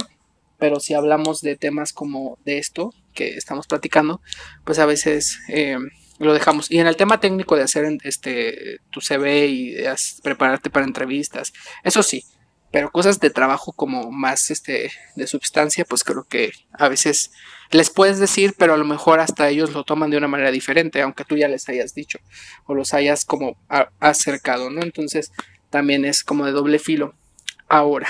pero 0.59 0.81
si 0.81 0.95
hablamos 0.95 1.41
de 1.41 1.57
temas 1.57 1.93
como 1.93 2.39
de 2.45 2.59
esto 2.59 2.95
que 3.15 3.37
estamos 3.37 3.67
platicando, 3.67 4.21
pues 4.65 4.79
a 4.79 4.87
veces... 4.87 5.39
Eh, 5.49 5.79
lo 6.19 6.35
dejamos. 6.35 6.71
Y 6.71 6.79
en 6.79 6.87
el 6.87 6.95
tema 6.95 7.19
técnico 7.19 7.57
de 7.57 7.63
hacer 7.63 7.85
este 8.05 8.79
tu 8.91 9.01
CV 9.01 9.47
y 9.47 9.77
prepararte 10.23 10.71
para 10.71 10.87
entrevistas, 10.87 11.53
eso 11.83 12.05
sí, 12.05 12.25
pero 12.73 12.91
cosas 12.91 13.21
de 13.21 13.31
trabajo 13.31 13.73
como 13.73 14.11
más 14.11 14.51
este 14.51 14.91
de 15.15 15.27
sustancia, 15.27 15.85
pues 15.85 16.03
creo 16.03 16.25
que 16.25 16.53
a 16.73 16.89
veces 16.89 17.31
les 17.71 17.91
puedes 17.91 18.19
decir, 18.19 18.55
pero 18.59 18.75
a 18.75 18.77
lo 18.77 18.85
mejor 18.85 19.21
hasta 19.21 19.49
ellos 19.49 19.73
lo 19.73 19.85
toman 19.85 20.11
de 20.11 20.17
una 20.17 20.29
manera 20.29 20.51
diferente, 20.51 21.01
aunque 21.03 21.25
tú 21.25 21.37
ya 21.37 21.49
les 21.49 21.69
hayas 21.69 21.95
dicho 21.95 22.19
o 22.67 22.75
los 22.75 22.95
hayas 22.95 23.25
como 23.25 23.57
acercado, 24.01 24.71
¿no? 24.71 24.83
Entonces 24.83 25.31
también 25.71 26.05
es 26.05 26.25
como 26.25 26.47
de 26.47 26.53
doble 26.53 26.79
filo. 26.79 27.15
Ahora, 27.69 28.09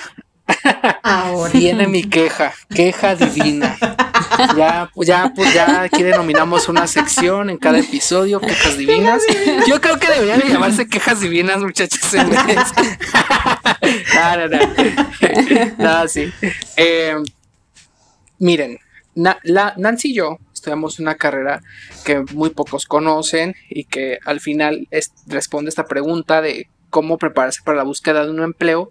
Ahora. 1.02 1.52
Viene 1.52 1.86
mi 1.86 2.04
queja, 2.04 2.52
queja 2.74 3.14
divina. 3.14 3.76
Ya, 4.56 4.90
pues 4.94 5.08
ya, 5.08 5.32
pues 5.34 5.52
ya 5.54 5.82
aquí 5.82 6.02
denominamos 6.02 6.68
una 6.68 6.86
sección 6.86 7.50
en 7.50 7.58
cada 7.58 7.78
episodio, 7.78 8.40
quejas 8.40 8.76
divinas. 8.76 9.22
Yo 9.66 9.80
creo 9.80 9.98
que 9.98 10.08
deberían 10.08 10.42
llamarse 10.42 10.88
quejas 10.88 11.20
divinas, 11.20 11.60
muchachos. 11.60 12.14
En 12.14 12.30
no, 15.78 16.08
sí. 16.08 16.32
Eh, 16.76 17.16
miren, 18.38 18.78
la, 19.14 19.74
Nancy 19.76 20.10
y 20.10 20.14
yo 20.14 20.38
estudiamos 20.52 20.98
una 20.98 21.16
carrera 21.16 21.62
que 22.04 22.24
muy 22.32 22.50
pocos 22.50 22.86
conocen 22.86 23.54
y 23.68 23.84
que 23.84 24.18
al 24.24 24.40
final 24.40 24.88
responde 25.26 25.68
esta 25.68 25.86
pregunta 25.86 26.40
de 26.40 26.68
cómo 26.90 27.18
prepararse 27.18 27.60
para 27.64 27.78
la 27.78 27.84
búsqueda 27.84 28.24
de 28.24 28.30
un 28.30 28.42
empleo 28.42 28.90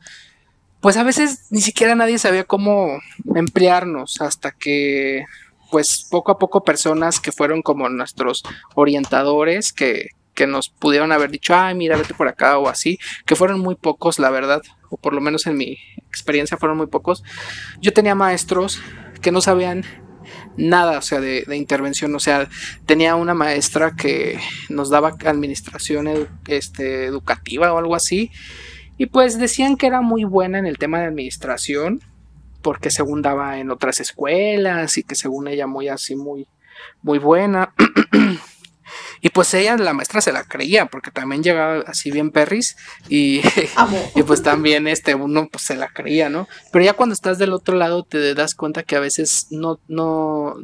pues 0.82 0.98
a 0.98 1.04
veces 1.04 1.46
ni 1.52 1.62
siquiera 1.62 1.96
nadie 1.96 2.18
sabía 2.18 2.44
cómo 2.44 3.00
emplearnos 3.36 4.22
hasta 4.22 4.52
que 4.52 5.26
pues 5.72 6.06
poco 6.10 6.34
a 6.34 6.40
poco 6.40 6.64
personas 6.64 7.20
que 7.20 7.32
fueron 7.32 7.62
como 7.62 7.88
nuestros 7.88 8.44
orientadores 8.76 9.72
que, 9.72 10.10
que 10.34 10.48
nos 10.48 10.70
pudieron 10.70 11.12
haber 11.12 11.32
dicho, 11.32 11.56
ay, 11.56 11.76
mira, 11.76 11.96
vete 11.96 12.14
por 12.14 12.28
acá 12.28 12.58
o 12.58 12.68
así, 12.68 13.00
que 13.26 13.38
fueron 13.38 13.60
muy 13.62 13.76
pocos, 13.76 14.20
la 14.20 14.30
verdad, 14.30 14.62
o 14.90 14.98
por 14.98 15.14
lo 15.14 15.22
menos 15.22 15.48
en 15.48 15.56
mi 15.56 15.78
experiencia 16.08 16.58
fueron 16.58 16.78
muy 16.78 16.88
pocos. 16.88 17.24
Yo 17.80 17.94
tenía 17.94 18.16
maestros 18.16 18.82
que 19.22 19.32
no 19.32 19.40
sabían 19.40 19.86
nada, 20.58 20.98
o 20.98 21.02
sea, 21.02 21.20
de, 21.20 21.46
intervención. 21.56 22.14
O 22.16 22.20
sea, 22.20 22.50
tenía 22.86 23.16
una 23.16 23.34
maestra 23.34 23.96
que 23.96 24.40
nos 24.70 24.90
daba 24.90 25.16
administración 25.26 26.30
este, 26.48 27.06
educativa 27.06 27.74
o 27.74 27.78
algo 27.78 27.96
así. 27.96 28.32
Y 29.02 29.08
pues 29.08 29.40
decían 29.40 29.78
que 29.78 29.88
era 29.88 30.02
muy 30.02 30.26
buena 30.26 30.60
en 30.60 30.68
el 30.68 30.78
tema 30.78 31.00
de 31.00 31.08
administración, 31.08 32.02
porque 32.62 32.92
según 32.92 33.24
daba 33.24 33.58
en 33.58 33.72
otras 33.72 34.00
escuelas 34.00 34.96
y 34.96 35.02
que 35.02 35.16
según 35.16 35.48
ella 35.48 35.66
muy 35.66 35.88
así, 35.88 36.16
muy, 36.16 36.48
muy 37.02 37.18
buena. 37.18 37.74
y 39.22 39.30
pues 39.30 39.56
ella, 39.56 39.76
la 39.78 39.94
maestra, 39.94 40.22
se 40.22 40.32
la 40.32 40.44
creía, 40.44 40.86
porque 40.86 41.10
también 41.10 41.42
llegaba 41.42 41.84
así 41.88 42.12
bien 42.12 42.30
perris 42.30 42.78
y, 43.10 43.42
y 44.16 44.22
pues 44.22 44.44
también 44.44 44.88
este, 44.88 45.16
uno 45.16 45.50
pues 45.52 45.64
se 45.64 45.76
la 45.76 45.88
creía, 45.88 46.30
¿no? 46.30 46.48
Pero 46.72 46.86
ya 46.86 46.94
cuando 46.94 47.14
estás 47.14 47.40
del 47.40 47.54
otro 47.54 47.76
lado 47.78 48.04
te 48.04 48.36
das 48.36 48.54
cuenta 48.54 48.84
que 48.84 48.98
a 48.98 49.00
veces 49.00 49.48
no, 49.50 49.80
no, 49.88 50.58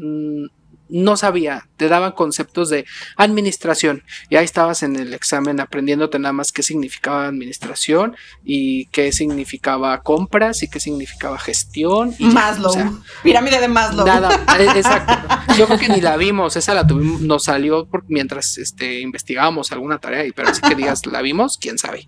no 0.90 1.18
sabía, 1.18 1.68
te 1.78 1.88
daban 1.88 2.14
conceptos 2.14 2.70
de 2.70 2.86
administración 3.16 4.04
y 4.30 4.36
ahí 4.36 4.46
estabas 4.46 4.84
en 4.84 4.96
el 4.96 5.14
examen 5.14 5.60
aprendiéndote 5.60 6.20
nada 6.20 6.34
más 6.34 6.52
qué 6.52 6.64
significaba 6.64 7.28
administración 7.28 8.16
y 8.44 8.86
qué 8.88 9.12
significaba 9.12 10.02
compras 10.02 10.64
y 10.64 10.70
qué 10.70 10.80
significaba 10.80 11.38
gestión. 11.40 12.14
Y 12.18 12.26
Maslow, 12.26 13.02
pirámide 13.24 13.60
de 13.60 13.68
Maslow. 13.68 14.06
Nada, 14.06 14.46
e, 14.60 14.64
exacto. 14.64 15.14
Yo 15.58 15.66
creo 15.66 15.80
que 15.80 15.90
ni 15.90 16.02
la 16.02 16.18
vimos, 16.18 16.56
esa 16.56 16.74
la 16.74 16.86
tuvimos, 16.86 17.22
nos 17.22 17.44
salió 17.44 17.88
mientras 18.08 18.58
este, 18.58 19.00
investigábamos 19.00 19.72
alguna 19.72 20.00
tarea, 20.00 20.26
y 20.26 20.32
pero 20.32 20.50
así 20.50 20.62
que 20.62 20.76
digas, 20.76 21.06
la 21.06 21.22
vimos, 21.22 21.58
quién 21.58 21.78
sabe. 21.78 22.08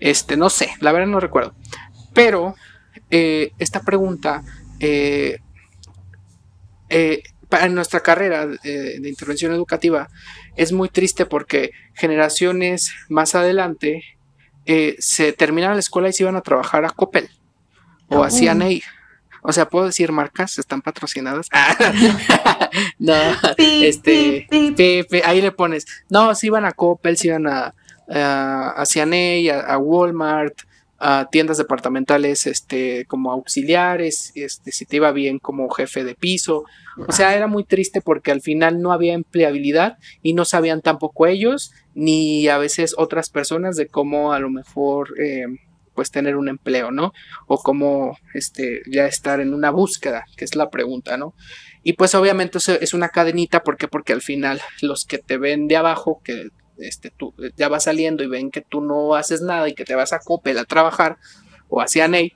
Este, 0.00 0.36
no 0.36 0.50
sé, 0.50 0.70
la 0.80 0.92
verdad 0.92 1.08
no 1.08 1.20
recuerdo. 1.20 1.54
Pero 2.12 2.54
eh, 3.10 3.52
esta 3.58 3.80
pregunta 3.82 4.42
eh, 4.80 5.38
eh, 6.88 7.22
en 7.60 7.74
nuestra 7.74 8.00
carrera 8.00 8.46
de, 8.46 9.00
intervención 9.04 9.52
educativa 9.52 10.08
es 10.56 10.72
muy 10.72 10.88
triste 10.88 11.26
porque 11.26 11.72
generaciones 11.94 12.92
más 13.08 13.34
adelante 13.34 14.02
eh, 14.66 14.96
se 14.98 15.32
terminaban 15.32 15.76
la 15.76 15.80
escuela 15.80 16.08
y 16.08 16.12
se 16.12 16.22
iban 16.22 16.36
a 16.36 16.40
trabajar 16.40 16.84
a 16.84 16.90
Coppel 16.90 17.28
o 18.08 18.22
a 18.22 18.30
CNA. 18.30 18.80
O 19.44 19.52
sea, 19.52 19.68
puedo 19.68 19.86
decir 19.86 20.12
marcas, 20.12 20.58
están 20.58 20.82
patrocinadas. 20.82 21.48
no, 22.98 23.14
este, 23.58 24.46
ahí 25.24 25.40
le 25.40 25.50
pones. 25.50 25.86
No, 26.08 26.34
se 26.34 26.46
iban 26.46 26.64
a 26.64 26.72
Coppel, 26.72 27.16
se 27.16 27.28
iban 27.28 27.48
a, 27.48 27.74
a, 28.08 28.84
CNA, 28.86 29.52
a 29.66 29.78
Walmart, 29.78 30.54
a 30.98 31.28
tiendas 31.30 31.58
departamentales 31.58 32.46
este, 32.46 33.04
como 33.06 33.32
auxiliares, 33.32 34.30
este, 34.36 34.70
si 34.70 34.86
te 34.86 34.96
iba 34.96 35.10
bien 35.10 35.40
como 35.40 35.68
jefe 35.70 36.04
de 36.04 36.14
piso. 36.14 36.64
O 36.96 37.12
sea, 37.12 37.34
era 37.34 37.46
muy 37.46 37.64
triste 37.64 38.00
porque 38.00 38.32
al 38.32 38.40
final 38.40 38.80
no 38.80 38.92
había 38.92 39.14
empleabilidad 39.14 39.98
y 40.22 40.34
no 40.34 40.44
sabían 40.44 40.82
tampoco 40.82 41.26
ellos 41.26 41.72
ni 41.94 42.48
a 42.48 42.58
veces 42.58 42.94
otras 42.96 43.30
personas 43.30 43.76
de 43.76 43.86
cómo 43.86 44.32
a 44.32 44.38
lo 44.38 44.50
mejor 44.50 45.14
eh, 45.20 45.46
pues 45.94 46.10
tener 46.10 46.36
un 46.36 46.48
empleo, 46.48 46.90
¿no? 46.90 47.12
O 47.46 47.58
cómo 47.58 48.16
este, 48.34 48.82
ya 48.90 49.06
estar 49.06 49.40
en 49.40 49.54
una 49.54 49.70
búsqueda, 49.70 50.24
que 50.36 50.44
es 50.44 50.56
la 50.56 50.70
pregunta, 50.70 51.16
¿no? 51.16 51.34
Y 51.82 51.94
pues 51.94 52.14
obviamente 52.14 52.58
es 52.58 52.94
una 52.94 53.08
cadenita, 53.08 53.62
¿por 53.62 53.76
qué? 53.76 53.88
Porque 53.88 54.12
al 54.12 54.22
final 54.22 54.60
los 54.80 55.04
que 55.04 55.18
te 55.18 55.36
ven 55.36 55.68
de 55.68 55.76
abajo, 55.76 56.20
que 56.22 56.48
este, 56.78 57.10
tú 57.10 57.34
ya 57.56 57.68
vas 57.68 57.84
saliendo 57.84 58.22
y 58.22 58.28
ven 58.28 58.50
que 58.50 58.60
tú 58.60 58.80
no 58.80 59.14
haces 59.14 59.42
nada 59.42 59.68
y 59.68 59.74
que 59.74 59.84
te 59.84 59.94
vas 59.94 60.12
a 60.12 60.20
Coppel 60.20 60.58
a 60.58 60.64
trabajar 60.64 61.18
o 61.68 61.80
hacia 61.80 62.08
NEI, 62.08 62.34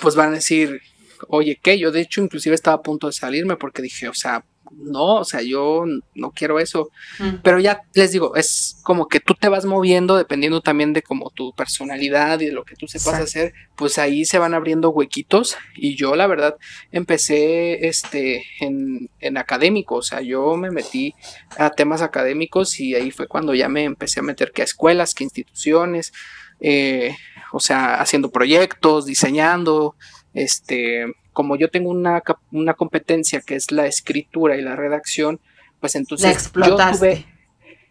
pues 0.00 0.14
van 0.14 0.30
a 0.30 0.36
decir, 0.36 0.80
oye, 1.28 1.58
¿qué? 1.62 1.78
Yo 1.78 1.90
de 1.90 2.00
hecho 2.00 2.22
inclusive 2.22 2.54
estaba 2.54 2.76
a 2.76 2.82
punto 2.82 3.06
de 3.06 3.12
salirme 3.12 3.56
porque 3.56 3.82
dije, 3.82 4.08
o 4.08 4.14
sea, 4.14 4.44
no, 4.76 5.16
o 5.16 5.24
sea, 5.24 5.42
yo 5.42 5.84
no 6.14 6.30
quiero 6.30 6.58
eso. 6.58 6.90
Mm. 7.18 7.36
Pero 7.42 7.60
ya 7.60 7.82
les 7.94 8.12
digo, 8.12 8.36
es 8.36 8.80
como 8.82 9.06
que 9.06 9.20
tú 9.20 9.34
te 9.34 9.48
vas 9.48 9.64
moviendo 9.64 10.16
dependiendo 10.16 10.60
también 10.60 10.92
de 10.92 11.02
como 11.02 11.30
tu 11.30 11.52
personalidad 11.54 12.40
y 12.40 12.46
de 12.46 12.52
lo 12.52 12.64
que 12.64 12.76
tú 12.76 12.86
sepas 12.86 13.14
hacer, 13.20 13.52
pues 13.76 13.98
ahí 13.98 14.24
se 14.24 14.38
van 14.38 14.54
abriendo 14.54 14.90
huequitos 14.90 15.56
y 15.76 15.96
yo 15.96 16.16
la 16.16 16.26
verdad 16.26 16.56
empecé 16.90 17.86
este 17.86 18.44
en, 18.60 19.10
en 19.20 19.36
académico, 19.36 19.96
o 19.96 20.02
sea, 20.02 20.20
yo 20.20 20.56
me 20.56 20.70
metí 20.70 21.14
a 21.58 21.70
temas 21.70 22.02
académicos 22.02 22.80
y 22.80 22.94
ahí 22.94 23.10
fue 23.10 23.28
cuando 23.28 23.54
ya 23.54 23.68
me 23.68 23.84
empecé 23.84 24.20
a 24.20 24.24
meter 24.24 24.52
que 24.52 24.62
a 24.62 24.64
escuelas, 24.64 25.14
que 25.14 25.24
instituciones, 25.24 26.12
eh, 26.60 27.16
o 27.52 27.60
sea, 27.60 28.00
haciendo 28.00 28.30
proyectos, 28.30 29.04
diseñando, 29.04 29.96
este, 30.34 31.06
como 31.32 31.56
yo 31.56 31.70
tengo 31.70 31.90
una, 31.90 32.22
una, 32.50 32.74
competencia 32.74 33.40
que 33.40 33.54
es 33.54 33.70
la 33.70 33.86
escritura 33.86 34.56
y 34.56 34.62
la 34.62 34.76
redacción, 34.76 35.40
pues 35.80 35.94
entonces 35.94 36.50
yo 36.54 36.76
tuve, 36.76 37.26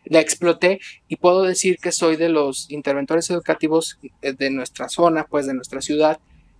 la 0.05 0.19
exploté 0.19 0.79
y 1.07 1.17
puedo 1.17 1.43
decir 1.43 1.77
que 1.77 1.91
soy 1.91 2.15
de 2.15 2.29
los 2.29 2.69
interventores 2.71 3.29
educativos 3.29 3.99
eh, 4.21 4.33
de 4.33 4.49
nuestra 4.49 4.89
zona, 4.89 5.25
pues 5.25 5.45
de 5.45 5.53
nuestra 5.53 5.81
ciudad, 5.81 6.19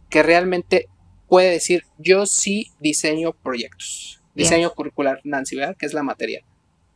que 0.10 0.24
realmente 0.24 0.88
puede 1.28 1.49
decir 1.49 1.86
yo 1.98 2.26
sí 2.26 2.72
diseño 2.80 3.34
proyectos, 3.34 4.22
diseño 4.36 4.74
curricular, 4.74 5.22
Nancy, 5.24 5.56
¿verdad? 5.56 5.78
Que 5.78 5.86
es 5.86 5.94
la 5.94 6.03
materia. 6.03 6.44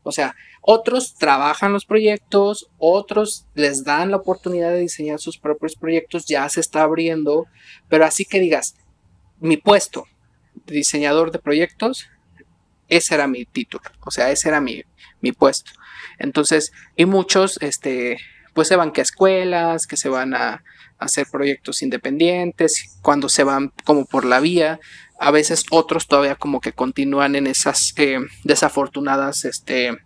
O 0.08 0.12
sea, 0.12 0.36
otros 0.62 1.16
trabajan 1.16 1.74
los 1.74 1.86
proyectos, 1.86 2.70
otros 2.78 3.48
les 3.56 3.84
dan 3.84 4.12
la 4.12 4.18
oportunidad 4.18 4.70
de 4.70 4.80
diseñar 4.80 5.20
sus 5.20 5.40
propios 5.40 5.76
proyectos, 5.76 6.28
ya 6.28 6.48
se 6.48 6.60
está 6.60 6.84
abriendo, 6.84 7.48
pero 7.90 8.06
así 8.06 8.24
que 8.24 8.40
digas, 8.40 8.76
mi 9.40 9.58
puesto 9.58 10.06
de 10.68 10.76
diseñador 10.76 11.32
de 11.32 11.40
proyectos, 11.40 12.08
ese 12.88 13.16
era 13.16 13.26
mi 13.26 13.46
título, 13.46 13.84
o 14.06 14.12
sea, 14.12 14.30
ese 14.30 14.48
era 14.48 14.62
mi, 14.62 14.84
mi 15.22 15.32
puesto. 15.32 15.72
Entonces, 16.20 16.72
y 16.96 17.06
muchos, 17.06 17.58
este, 17.64 18.18
pues 18.54 18.68
se 18.68 18.76
van 18.76 18.92
que 18.92 19.02
a 19.02 19.04
escuelas, 19.04 19.88
que 19.88 19.98
se 19.98 20.08
van 20.08 20.36
a, 20.36 20.64
hacer 20.98 21.28
proyectos 21.32 21.82
independientes, 21.82 22.98
cuando 23.02 23.30
se 23.30 23.44
van 23.44 23.72
como 23.84 24.06
por 24.06 24.26
la 24.26 24.40
vía, 24.40 24.80
a 25.20 25.32
veces 25.32 25.66
otros 25.72 26.08
todavía 26.08 26.36
como 26.36 26.60
que 26.62 26.74
continúan 26.74 27.36
en 27.36 27.48
esas 27.48 27.94
eh, 27.98 28.20
desafortunadas 28.44 29.46
este, 29.46 29.98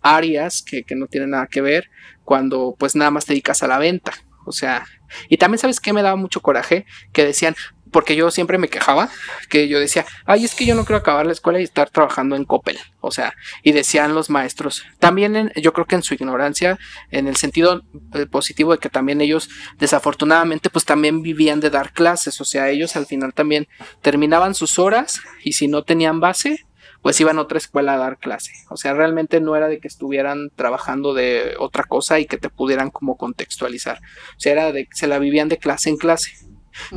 áreas 0.00 0.62
que, 0.62 0.84
que, 0.84 0.94
no 0.94 1.06
tienen 1.06 1.30
nada 1.30 1.46
que 1.46 1.60
ver, 1.60 1.90
cuando 2.24 2.76
pues 2.78 2.94
nada 2.94 3.10
más 3.10 3.24
te 3.24 3.32
dedicas 3.32 3.62
a 3.62 3.68
la 3.68 3.78
venta. 3.78 4.12
O 4.46 4.52
sea, 4.52 4.86
y 5.28 5.38
también 5.38 5.58
sabes 5.58 5.80
que 5.80 5.92
me 5.92 6.02
daba 6.02 6.16
mucho 6.16 6.40
coraje, 6.40 6.86
que 7.12 7.24
decían, 7.24 7.54
porque 7.94 8.16
yo 8.16 8.32
siempre 8.32 8.58
me 8.58 8.66
quejaba, 8.66 9.08
que 9.48 9.68
yo 9.68 9.78
decía, 9.78 10.04
ay, 10.26 10.44
es 10.44 10.56
que 10.56 10.66
yo 10.66 10.74
no 10.74 10.84
quiero 10.84 10.98
acabar 10.98 11.26
la 11.26 11.32
escuela 11.32 11.60
y 11.60 11.62
estar 11.62 11.90
trabajando 11.90 12.34
en 12.34 12.44
Coppel, 12.44 12.76
o 13.00 13.12
sea, 13.12 13.34
y 13.62 13.70
decían 13.70 14.16
los 14.16 14.30
maestros, 14.30 14.84
también 14.98 15.52
yo 15.54 15.72
creo 15.72 15.86
que 15.86 15.94
en 15.94 16.02
su 16.02 16.12
ignorancia, 16.14 16.76
en 17.12 17.28
el 17.28 17.36
sentido 17.36 17.82
eh, 18.14 18.26
positivo 18.26 18.72
de 18.72 18.78
que 18.78 18.88
también 18.88 19.20
ellos 19.20 19.48
desafortunadamente 19.78 20.70
pues 20.70 20.84
también 20.84 21.22
vivían 21.22 21.60
de 21.60 21.70
dar 21.70 21.92
clases, 21.92 22.40
o 22.40 22.44
sea, 22.44 22.68
ellos 22.68 22.96
al 22.96 23.06
final 23.06 23.32
también 23.32 23.68
terminaban 24.02 24.56
sus 24.56 24.80
horas 24.80 25.20
y 25.44 25.52
si 25.52 25.68
no 25.68 25.84
tenían 25.84 26.18
base, 26.18 26.66
pues 27.00 27.20
iban 27.20 27.38
a 27.38 27.42
otra 27.42 27.58
escuela 27.58 27.94
a 27.94 27.98
dar 27.98 28.18
clase. 28.18 28.52
O 28.70 28.78
sea, 28.78 28.94
realmente 28.94 29.38
no 29.38 29.54
era 29.54 29.68
de 29.68 29.78
que 29.78 29.88
estuvieran 29.88 30.48
trabajando 30.56 31.12
de 31.12 31.54
otra 31.58 31.84
cosa 31.84 32.18
y 32.18 32.24
que 32.24 32.38
te 32.38 32.48
pudieran 32.48 32.90
como 32.90 33.18
contextualizar. 33.18 33.98
O 33.98 34.40
sea, 34.40 34.52
era 34.52 34.72
de 34.72 34.86
que 34.86 34.96
se 34.96 35.06
la 35.06 35.18
vivían 35.18 35.50
de 35.50 35.58
clase 35.58 35.90
en 35.90 35.98
clase. 35.98 36.32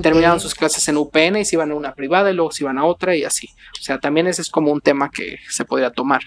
Terminaban 0.02 0.40
sus 0.40 0.56
clases 0.56 0.88
en 0.88 0.98
UPN 0.98 1.38
y 1.38 1.46
se 1.46 1.56
iban 1.56 1.72
a 1.72 1.76
una 1.76 1.94
privada 1.94 2.32
y 2.32 2.34
luego 2.34 2.52
se 2.52 2.64
iban 2.64 2.78
a 2.78 2.86
otra 2.86 3.16
y 3.16 3.24
así. 3.24 3.50
O 3.80 3.84
sea, 3.84 4.00
también 4.00 4.28
ese 4.28 4.42
es 4.42 4.50
como 4.50 4.72
un 4.72 4.82
tema 4.82 5.10
que 5.12 5.38
se 5.50 5.66
podría 5.66 5.92
tomar. 5.92 6.22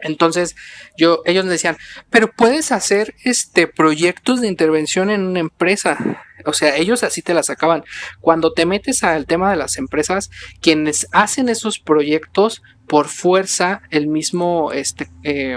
Entonces, 0.00 0.54
yo, 0.98 1.22
ellos 1.24 1.44
me 1.44 1.52
decían, 1.52 1.78
pero 2.10 2.30
puedes 2.30 2.72
hacer 2.72 3.14
este 3.24 3.66
proyectos 3.66 4.40
de 4.40 4.48
intervención 4.48 5.10
en 5.10 5.22
una 5.22 5.40
empresa. 5.40 6.22
O 6.44 6.52
sea, 6.52 6.76
ellos 6.76 7.02
así 7.02 7.22
te 7.22 7.32
las 7.32 7.46
sacaban. 7.46 7.84
Cuando 8.20 8.52
te 8.52 8.66
metes 8.66 9.02
al 9.02 9.26
tema 9.26 9.50
de 9.50 9.56
las 9.56 9.78
empresas, 9.78 10.30
quienes 10.60 11.06
hacen 11.12 11.48
esos 11.48 11.78
proyectos 11.78 12.62
por 12.86 13.08
fuerza, 13.08 13.82
el 13.90 14.06
mismo 14.06 14.72
este, 14.72 15.08
eh, 15.22 15.56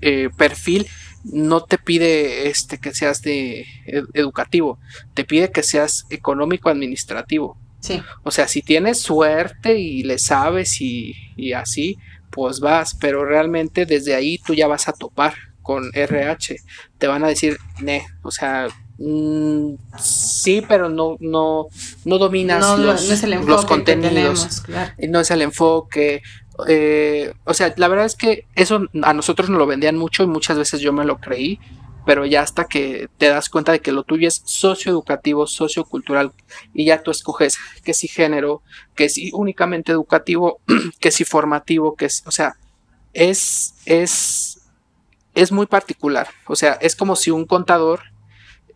eh, 0.00 0.30
perfil 0.36 0.86
no 1.32 1.62
te 1.62 1.78
pide 1.78 2.48
este 2.48 2.78
que 2.78 2.94
seas 2.94 3.22
de 3.22 3.66
educativo, 4.14 4.78
te 5.14 5.24
pide 5.24 5.50
que 5.50 5.62
seas 5.62 6.04
económico 6.10 6.68
administrativo. 6.68 7.58
Sí. 7.80 8.02
O 8.22 8.30
sea, 8.30 8.48
si 8.48 8.62
tienes 8.62 9.00
suerte 9.00 9.78
y 9.78 10.02
le 10.02 10.18
sabes 10.18 10.80
y, 10.80 11.52
así, 11.52 11.98
pues 12.30 12.60
vas, 12.60 12.96
pero 13.00 13.24
realmente 13.24 13.86
desde 13.86 14.14
ahí 14.14 14.38
tú 14.38 14.54
ya 14.54 14.66
vas 14.66 14.88
a 14.88 14.92
topar 14.92 15.34
con 15.62 15.90
RH. 15.92 16.56
Te 16.98 17.06
van 17.06 17.24
a 17.24 17.28
decir, 17.28 17.58
ne, 17.80 18.06
o 18.22 18.30
sea, 18.30 18.68
mm, 18.98 19.74
sí, 19.98 20.62
pero 20.66 20.88
no, 20.88 21.16
no, 21.20 21.66
no 22.04 22.18
dominas 22.18 22.78
los, 22.78 23.08
los, 23.46 23.64
contenidos. 23.66 24.62
No 25.08 25.20
es 25.20 25.30
el 25.30 25.42
enfoque, 25.42 26.22
eh, 26.68 27.34
o 27.44 27.54
sea, 27.54 27.74
la 27.76 27.88
verdad 27.88 28.06
es 28.06 28.16
que 28.16 28.46
eso 28.54 28.86
a 29.02 29.12
nosotros 29.12 29.50
nos 29.50 29.58
lo 29.58 29.66
vendían 29.66 29.96
mucho 29.96 30.22
y 30.22 30.26
muchas 30.26 30.58
veces 30.58 30.80
yo 30.80 30.92
me 30.92 31.04
lo 31.04 31.18
creí, 31.18 31.58
pero 32.04 32.24
ya 32.24 32.42
hasta 32.42 32.66
que 32.66 33.08
te 33.18 33.28
das 33.28 33.48
cuenta 33.48 33.72
de 33.72 33.80
que 33.80 33.92
lo 33.92 34.04
tuyo 34.04 34.28
es 34.28 34.42
socioeducativo, 34.44 35.46
sociocultural, 35.46 36.32
y 36.72 36.86
ya 36.86 37.02
tú 37.02 37.10
escoges 37.10 37.58
que 37.84 37.94
si 37.94 38.08
género, 38.08 38.62
que 38.94 39.08
si 39.08 39.30
únicamente 39.32 39.92
educativo, 39.92 40.60
que 41.00 41.10
si 41.10 41.24
formativo, 41.24 41.96
que 41.96 42.06
es, 42.06 42.22
o 42.26 42.30
sea, 42.30 42.56
es, 43.12 43.74
es, 43.84 44.60
es 45.34 45.52
muy 45.52 45.66
particular. 45.66 46.28
O 46.46 46.56
sea, 46.56 46.74
es 46.74 46.94
como 46.94 47.16
si 47.16 47.30
un 47.30 47.44
contador 47.44 48.00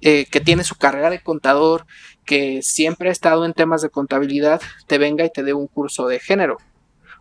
eh, 0.01 0.27
que 0.31 0.41
tiene 0.41 0.65
su 0.65 0.75
carrera 0.75 1.11
de 1.11 1.23
contador, 1.23 1.87
que 2.25 2.63
siempre 2.63 3.09
ha 3.11 3.13
estado 3.13 3.45
en 3.45 3.55
temas 3.55 3.83
de 3.83 3.91
contabilidad, 3.91 4.61
te 4.87 4.99
venga 4.99 5.25
y 5.25 5.31
te 5.31 5.43
dé 5.43 5.53
un 5.53 5.67
curso 5.67 6.07
de 6.09 6.21
género 6.21 6.59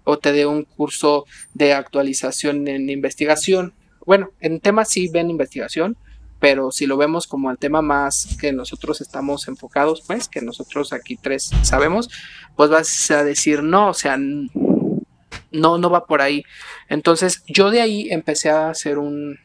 o 0.10 0.18
te 0.18 0.32
dé 0.32 0.48
un 0.48 0.64
curso 0.64 1.26
de 1.54 1.74
actualización 1.74 2.68
en 2.68 2.90
investigación. 2.90 3.74
Bueno, 4.06 4.32
en 4.40 4.60
temas 4.60 4.90
sí 4.90 5.08
ven 5.08 5.30
investigación, 5.30 5.98
pero 6.40 6.72
si 6.72 6.88
lo 6.88 6.98
vemos 6.98 7.28
como 7.28 7.52
el 7.52 7.60
tema 7.60 7.84
más 7.84 8.38
que 8.42 8.52
nosotros 8.52 9.02
estamos 9.02 9.48
enfocados, 9.48 10.02
pues 10.08 10.28
que 10.28 10.42
nosotros 10.42 10.94
aquí 10.94 11.16
tres 11.16 11.52
sabemos, 11.62 12.10
pues 12.56 12.72
vas 12.72 13.12
a 13.12 13.24
decir 13.24 13.62
no, 13.62 13.90
o 13.90 13.94
sea, 13.94 14.18
no, 14.18 15.78
no 15.78 15.90
va 15.90 16.08
por 16.08 16.22
ahí. 16.22 16.44
Entonces 16.88 17.44
yo 17.48 17.70
de 17.70 17.82
ahí 17.82 18.08
empecé 18.10 18.50
a 18.50 18.70
hacer 18.70 18.98
un, 18.98 19.38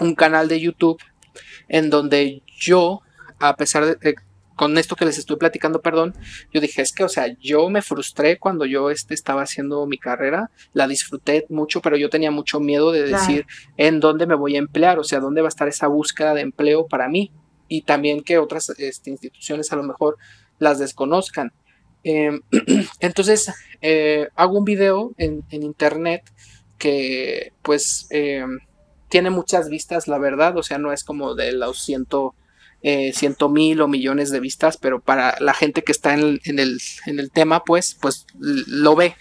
un 0.00 0.14
canal 0.14 0.48
de 0.48 0.60
YouTube 0.60 1.00
en 1.68 1.88
donde 1.88 2.42
yo, 2.58 3.00
a 3.38 3.56
pesar 3.56 3.98
de, 3.98 4.16
con 4.54 4.78
esto 4.78 4.96
que 4.96 5.04
les 5.04 5.18
estoy 5.18 5.36
platicando, 5.36 5.80
perdón, 5.80 6.14
yo 6.52 6.60
dije, 6.60 6.82
es 6.82 6.92
que, 6.92 7.04
o 7.04 7.08
sea, 7.08 7.34
yo 7.40 7.68
me 7.70 7.82
frustré 7.82 8.38
cuando 8.38 8.64
yo 8.66 8.90
este, 8.90 9.14
estaba 9.14 9.42
haciendo 9.42 9.86
mi 9.86 9.98
carrera, 9.98 10.50
la 10.72 10.86
disfruté 10.86 11.46
mucho, 11.48 11.80
pero 11.80 11.96
yo 11.96 12.08
tenía 12.08 12.30
mucho 12.30 12.60
miedo 12.60 12.92
de 12.92 13.04
decir 13.04 13.46
en 13.76 14.00
dónde 14.00 14.26
me 14.26 14.34
voy 14.34 14.56
a 14.56 14.60
emplear, 14.60 14.98
o 14.98 15.04
sea, 15.04 15.20
dónde 15.20 15.40
va 15.40 15.48
a 15.48 15.50
estar 15.50 15.68
esa 15.68 15.88
búsqueda 15.88 16.34
de 16.34 16.42
empleo 16.42 16.86
para 16.86 17.08
mí 17.08 17.32
y 17.68 17.82
también 17.82 18.22
que 18.22 18.38
otras 18.38 18.70
este, 18.78 19.10
instituciones 19.10 19.72
a 19.72 19.76
lo 19.76 19.82
mejor 19.82 20.16
las 20.58 20.78
desconozcan. 20.78 21.52
Em, 22.04 22.42
entonces, 23.00 23.52
eh, 23.80 24.28
hago 24.36 24.58
un 24.58 24.64
video 24.64 25.12
en, 25.16 25.44
internet 25.50 26.22
que 26.78 27.52
pues 27.62 28.06
em, 28.10 28.58
tiene 29.08 29.30
muchas 29.30 29.68
vistas, 29.68 30.06
la 30.06 30.18
verdad, 30.18 30.56
o 30.56 30.62
sea, 30.62 30.78
no 30.78 30.92
es 30.92 31.02
como 31.02 31.34
de 31.34 31.52
los 31.52 31.82
ciento 31.82 32.34
eh, 32.86 33.14
ciento 33.14 33.48
mil 33.48 33.80
o 33.80 33.88
millones 33.88 34.30
de 34.30 34.40
vistas, 34.40 34.76
pero 34.76 35.00
para 35.00 35.36
la 35.40 35.54
gente 35.54 35.82
que 35.82 35.90
está 35.90 36.12
en 36.12 36.20
el, 36.44 36.78
en 37.06 37.18
el, 37.18 37.30
tema, 37.30 37.64
pues, 37.64 37.96
pues 37.98 38.26
lo 38.38 38.94
ve. 38.94 39.16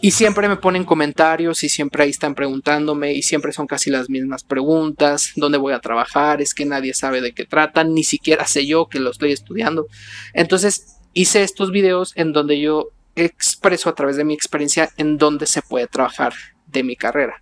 Y 0.00 0.10
siempre 0.10 0.48
me 0.48 0.56
ponen 0.56 0.82
comentarios 0.82 1.62
y 1.62 1.68
siempre 1.68 2.02
ahí 2.02 2.10
están 2.10 2.34
preguntándome 2.34 3.12
y 3.12 3.22
siempre 3.22 3.52
son 3.52 3.68
casi 3.68 3.90
las 3.90 4.10
mismas 4.10 4.42
preguntas, 4.42 5.30
dónde 5.36 5.58
voy 5.58 5.74
a 5.74 5.78
trabajar, 5.78 6.42
es 6.42 6.54
que 6.54 6.64
nadie 6.64 6.92
sabe 6.92 7.20
de 7.20 7.30
qué 7.30 7.44
tratan, 7.44 7.94
ni 7.94 8.02
siquiera 8.02 8.48
sé 8.48 8.66
yo 8.66 8.88
que 8.88 8.98
lo 8.98 9.12
estoy 9.12 9.30
estudiando. 9.30 9.86
Entonces 10.34 10.96
hice 11.12 11.44
estos 11.44 11.70
videos 11.70 12.12
en 12.16 12.32
donde 12.32 12.58
yo 12.58 12.88
expreso 13.14 13.88
a 13.88 13.94
través 13.94 14.16
de 14.16 14.24
mi 14.24 14.34
experiencia 14.34 14.90
en 14.96 15.18
dónde 15.18 15.46
se 15.46 15.62
puede 15.62 15.86
trabajar 15.86 16.32
de 16.66 16.82
mi 16.82 16.96
carrera. 16.96 17.40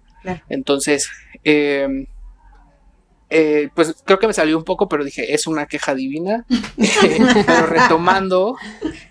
Entonces, 0.51 1.09
eh, 1.45 2.07
eh, 3.29 3.71
pues 3.75 3.97
creo 4.05 4.19
que 4.19 4.27
me 4.27 4.33
salió 4.33 4.57
un 4.57 4.65
poco, 4.65 4.89
pero 4.89 5.05
dije, 5.05 5.35
es 5.35 5.47
una 5.47 5.67
queja 5.67 5.95
divina. 5.95 6.47
pero 7.47 7.67
retomando, 7.67 8.57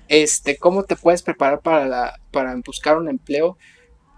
este, 0.07 0.57
¿cómo 0.57 0.83
te 0.83 0.95
puedes 0.95 1.21
preparar 1.21 1.61
para, 1.61 1.87
la, 1.87 2.19
para 2.31 2.55
buscar 2.65 2.97
un 2.97 3.09
empleo? 3.09 3.57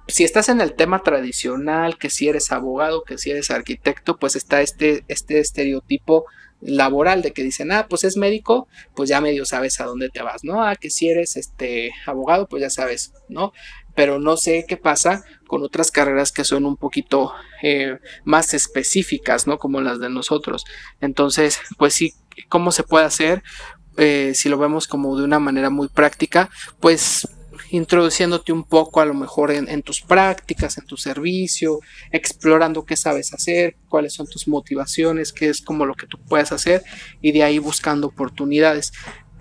Si 0.07 0.23
estás 0.23 0.49
en 0.49 0.61
el 0.61 0.73
tema 0.73 1.03
tradicional, 1.03 1.97
que 1.97 2.09
si 2.09 2.29
eres 2.29 2.51
abogado, 2.51 3.03
que 3.03 3.17
si 3.17 3.31
eres 3.31 3.51
arquitecto, 3.51 4.17
pues 4.17 4.35
está 4.35 4.61
este, 4.61 5.03
este 5.07 5.39
estereotipo 5.39 6.25
laboral 6.61 7.21
de 7.21 7.33
que 7.33 7.43
dicen, 7.43 7.71
ah, 7.71 7.87
pues 7.89 8.03
es 8.03 8.17
médico, 8.17 8.67
pues 8.95 9.09
ya 9.09 9.21
medio 9.21 9.45
sabes 9.45 9.79
a 9.79 9.85
dónde 9.85 10.09
te 10.09 10.21
vas, 10.21 10.43
¿no? 10.43 10.63
Ah, 10.63 10.75
que 10.75 10.89
si 10.89 11.09
eres 11.09 11.35
este 11.35 11.91
abogado, 12.05 12.47
pues 12.47 12.61
ya 12.61 12.69
sabes, 12.69 13.13
¿no? 13.29 13.53
Pero 13.97 14.19
no 14.19 14.37
sé 14.37 14.65
qué 14.67 14.77
pasa 14.77 15.23
con 15.47 15.63
otras 15.63 15.89
carreras 15.89 16.31
que 16.31 16.43
son 16.43 16.65
un 16.65 16.77
poquito 16.77 17.33
eh, 17.63 17.97
más 18.25 18.53
específicas, 18.53 19.47
¿no? 19.47 19.57
Como 19.57 19.81
las 19.81 19.99
de 19.99 20.11
nosotros. 20.11 20.65
Entonces, 21.01 21.59
pues 21.79 21.95
sí, 21.95 22.13
¿cómo 22.47 22.71
se 22.71 22.83
puede 22.83 23.05
hacer? 23.05 23.41
Eh, 23.97 24.33
si 24.35 24.49
lo 24.49 24.59
vemos 24.59 24.87
como 24.87 25.17
de 25.17 25.23
una 25.23 25.39
manera 25.39 25.71
muy 25.71 25.87
práctica, 25.87 26.51
pues 26.79 27.27
introduciéndote 27.71 28.53
un 28.53 28.65
poco 28.65 29.01
a 29.01 29.05
lo 29.05 29.15
mejor 29.15 29.49
en, 29.49 29.81
tus 29.81 30.01
prácticas, 30.01 30.77
en 30.77 30.85
tu 30.85 30.95
servicio, 30.95 31.79
explorando 32.11 32.85
qué 32.85 32.95
sabes 32.95 33.33
hacer, 33.33 33.77
cuáles 33.89 34.13
son 34.13 34.27
tus 34.27 34.47
motivaciones, 34.47 35.33
qué 35.33 35.49
es 35.49 35.63
como 35.63 35.87
lo 35.87 35.95
que 35.95 36.05
tú 36.05 36.19
puedes 36.19 36.51
hacer 36.51 36.83
y 37.19 37.31
de 37.31 37.41
ahí 37.41 37.57
buscando 37.57 38.05
oportunidades. 38.05 38.93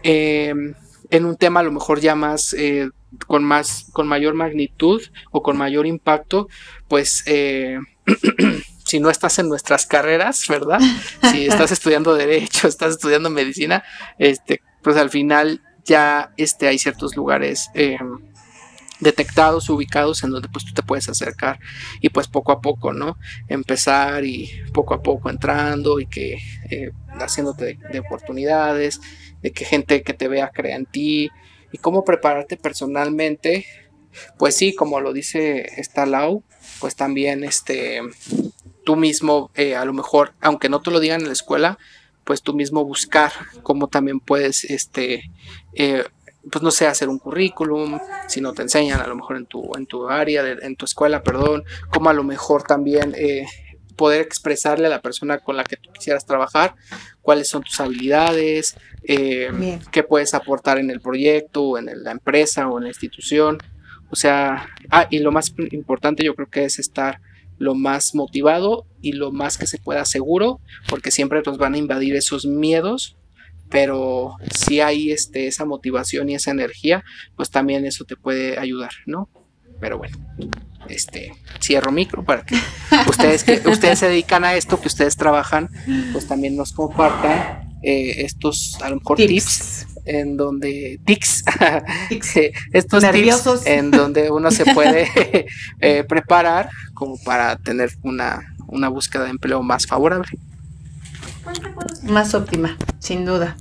Em, 0.03 0.73
en 1.11 1.25
un 1.27 1.37
tema 1.37 1.61
a 1.61 1.63
lo 1.63 1.73
mejor 1.73 2.01
ya 2.01 2.15
más 2.15 2.55
eh, 2.55 2.89
con 3.27 3.45
más 3.45 3.87
con 3.93 4.07
mayor 4.07 4.35
magnitud 4.35 5.03
o 5.31 5.43
con 5.43 5.57
mayor 5.57 5.87
impacto 5.87 6.49
pues 6.89 7.23
eh, 7.27 7.79
si 8.85 9.01
no 9.01 9.11
estás 9.11 9.39
en 9.39 9.49
nuestras 9.49 9.87
carreras 9.87 10.47
verdad 10.49 10.81
si 11.31 11.47
estás 11.47 11.73
estudiando 11.73 12.15
derecho 12.15 12.69
estás 12.69 12.93
estudiando 12.93 13.31
medicina 13.31 13.85
este 14.19 14.63
pues 14.83 14.97
al 14.97 15.11
final 15.11 15.63
ya 15.85 16.33
este, 16.37 16.67
hay 16.67 16.79
ciertos 16.79 17.17
lugares 17.17 17.71
eh, 17.75 17.99
detectados, 19.01 19.69
ubicados 19.69 20.23
en 20.25 20.31
donde 20.31 20.49
pues 20.49 20.65
tú 20.65 20.73
te 20.73 20.83
puedes 20.83 21.09
acercar 21.09 21.59
y 22.01 22.09
pues 22.09 22.29
poco 22.29 22.53
a 22.53 22.61
poco, 22.61 22.93
¿no? 22.93 23.17
Empezar 23.49 24.25
y 24.25 24.51
poco 24.73 24.95
a 24.95 25.03
poco 25.03 25.31
entrando 25.31 26.01
y 26.01 26.07
que 26.07 26.39
eh, 26.71 26.91
haciéndote 27.21 27.79
de, 27.91 27.99
oportunidades, 28.01 29.01
de 29.43 29.53
que 29.53 29.65
gente 29.65 30.03
que 30.03 30.15
te 30.15 30.29
vea 30.29 30.51
crea 30.53 30.77
en 30.77 30.87
ti 30.87 31.31
y 31.77 31.79
cómo 31.79 32.05
prepararte 32.05 32.57
personalmente. 32.57 33.67
Pues 34.39 34.57
sí, 34.57 34.75
como 34.75 34.99
lo 35.01 35.13
dice 35.13 35.69
esta 35.77 36.07
Lau, 36.07 36.43
pues 36.81 36.97
también 36.97 37.45
este, 37.45 38.01
tú 38.83 38.97
mismo, 38.97 39.51
eh, 39.55 39.77
a 39.77 39.85
lo 39.85 39.93
mejor, 39.93 40.33
aunque 40.41 40.71
no 40.71 40.81
te 40.81 40.91
lo 40.91 41.01
digan 41.01 41.21
en 41.21 41.27
la 41.27 41.35
escuela, 41.35 41.79
pues 42.25 42.41
tú 42.41 42.55
mismo 42.55 42.83
buscar 42.83 43.31
cómo 43.63 43.89
también 43.89 44.21
puedes, 44.21 44.65
este, 44.65 45.31
eh, 45.75 46.05
pues 46.51 46.63
no 46.63 46.71
sé, 46.71 46.87
hacer 46.87 47.11
un 47.11 47.19
currículum, 47.19 48.01
si 48.27 48.41
no 48.41 48.55
te 48.55 48.63
enseñan 48.63 49.03
a 49.03 49.07
lo 49.07 49.15
mejor 49.15 49.37
en 49.37 49.45
tu, 49.45 49.77
en 49.77 49.85
tu 49.85 50.09
área, 50.09 50.43
en 50.47 50.77
tu 50.77 50.87
escuela, 50.87 51.23
perdón, 51.23 51.65
cómo 51.91 52.09
a 52.09 52.15
lo 52.15 52.25
mejor 52.25 52.63
también 52.63 53.15
eh, 53.19 53.47
poder 53.97 54.21
expresarle 54.21 54.87
a 54.87 54.91
la 54.91 55.03
persona 55.03 55.39
con 55.39 55.57
la 55.57 55.65
que 55.65 55.77
tú 55.77 55.91
quisieras 55.93 56.27
trabajar 56.27 56.75
cuáles 57.23 57.49
son 57.49 57.63
tus 57.63 57.81
habilidades, 57.81 58.77
eh, 59.03 59.81
qué 59.91 60.03
puedes 60.03 60.35
aportar 60.35 60.79
en 60.79 60.91
el 60.91 61.01
proyecto, 61.01 61.79
en 61.79 62.05
la 62.05 62.13
empresa 62.13 62.69
o 62.69 62.79
en 62.79 62.85
la 62.85 62.91
institución. 62.91 63.59
O 64.11 64.17
sea, 64.17 64.69
ah, 64.91 65.09
y 65.11 65.19
lo 65.19 65.33
más 65.33 65.53
importante 65.73 66.25
yo 66.25 66.35
creo 66.35 66.49
que 66.49 66.65
es 66.65 66.79
estar 66.79 67.21
lo 67.59 67.75
más 67.75 68.15
motivado 68.15 68.87
y 69.01 69.13
lo 69.13 69.33
más 69.33 69.59
que 69.59 69.67
se 69.67 69.79
pueda 69.79 70.05
seguro, 70.05 70.61
porque 70.89 71.11
siempre 71.11 71.43
nos 71.45 71.59
van 71.59 71.75
a 71.75 71.79
invadir 71.79 72.15
esos 72.15 72.45
miedos, 72.45 73.17
pero 73.71 74.37
si 74.55 74.81
hay 74.81 75.11
este, 75.11 75.47
esa 75.47 75.65
motivación 75.65 76.29
y 76.29 76.35
esa 76.35 76.51
energía, 76.51 77.03
pues 77.35 77.51
también 77.51 77.85
eso 77.85 78.05
te 78.05 78.17
puede 78.17 78.59
ayudar, 78.59 78.93
¿no? 79.07 79.29
Pero 79.81 79.99
bueno, 79.99 80.17
este, 80.89 81.33
cierro 81.61 81.93
micro 81.93 82.25
para 82.25 82.43
que 82.45 82.57
ustedes 83.09 83.45
que 83.45 83.61
ustedes 83.69 83.99
se 83.99 84.09
dedican 84.09 84.45
a 84.45 84.55
esto, 84.55 84.81
que 84.81 84.89
ustedes 84.89 85.17
trabajan, 85.17 85.69
pues 86.13 86.27
también 86.27 86.57
nos 86.57 86.73
compartan 86.73 87.79
eh, 87.83 88.25
estos 88.25 88.79
a 88.83 88.91
lo 88.91 88.97
mejor 88.97 89.19
tips 89.19 89.87
en 90.07 90.37
donde 90.37 91.01
tics, 91.05 91.45
estos 92.73 93.03
tips 93.11 93.67
en 93.67 93.91
donde 93.91 94.31
uno 94.31 94.51
se 94.51 94.65
puede 94.73 95.09
eh, 95.81 96.05
preparar 96.05 96.71
como 96.95 97.19
para 97.19 97.57
tener 97.57 97.91
una, 98.03 98.55
una 98.69 98.89
búsqueda 98.89 99.25
de 99.25 99.31
empleo 99.31 99.63
más 99.63 99.87
favorable. 99.87 100.29
Más 102.05 102.35
óptima, 102.35 102.77
sin 102.99 103.25
duda. 103.25 103.57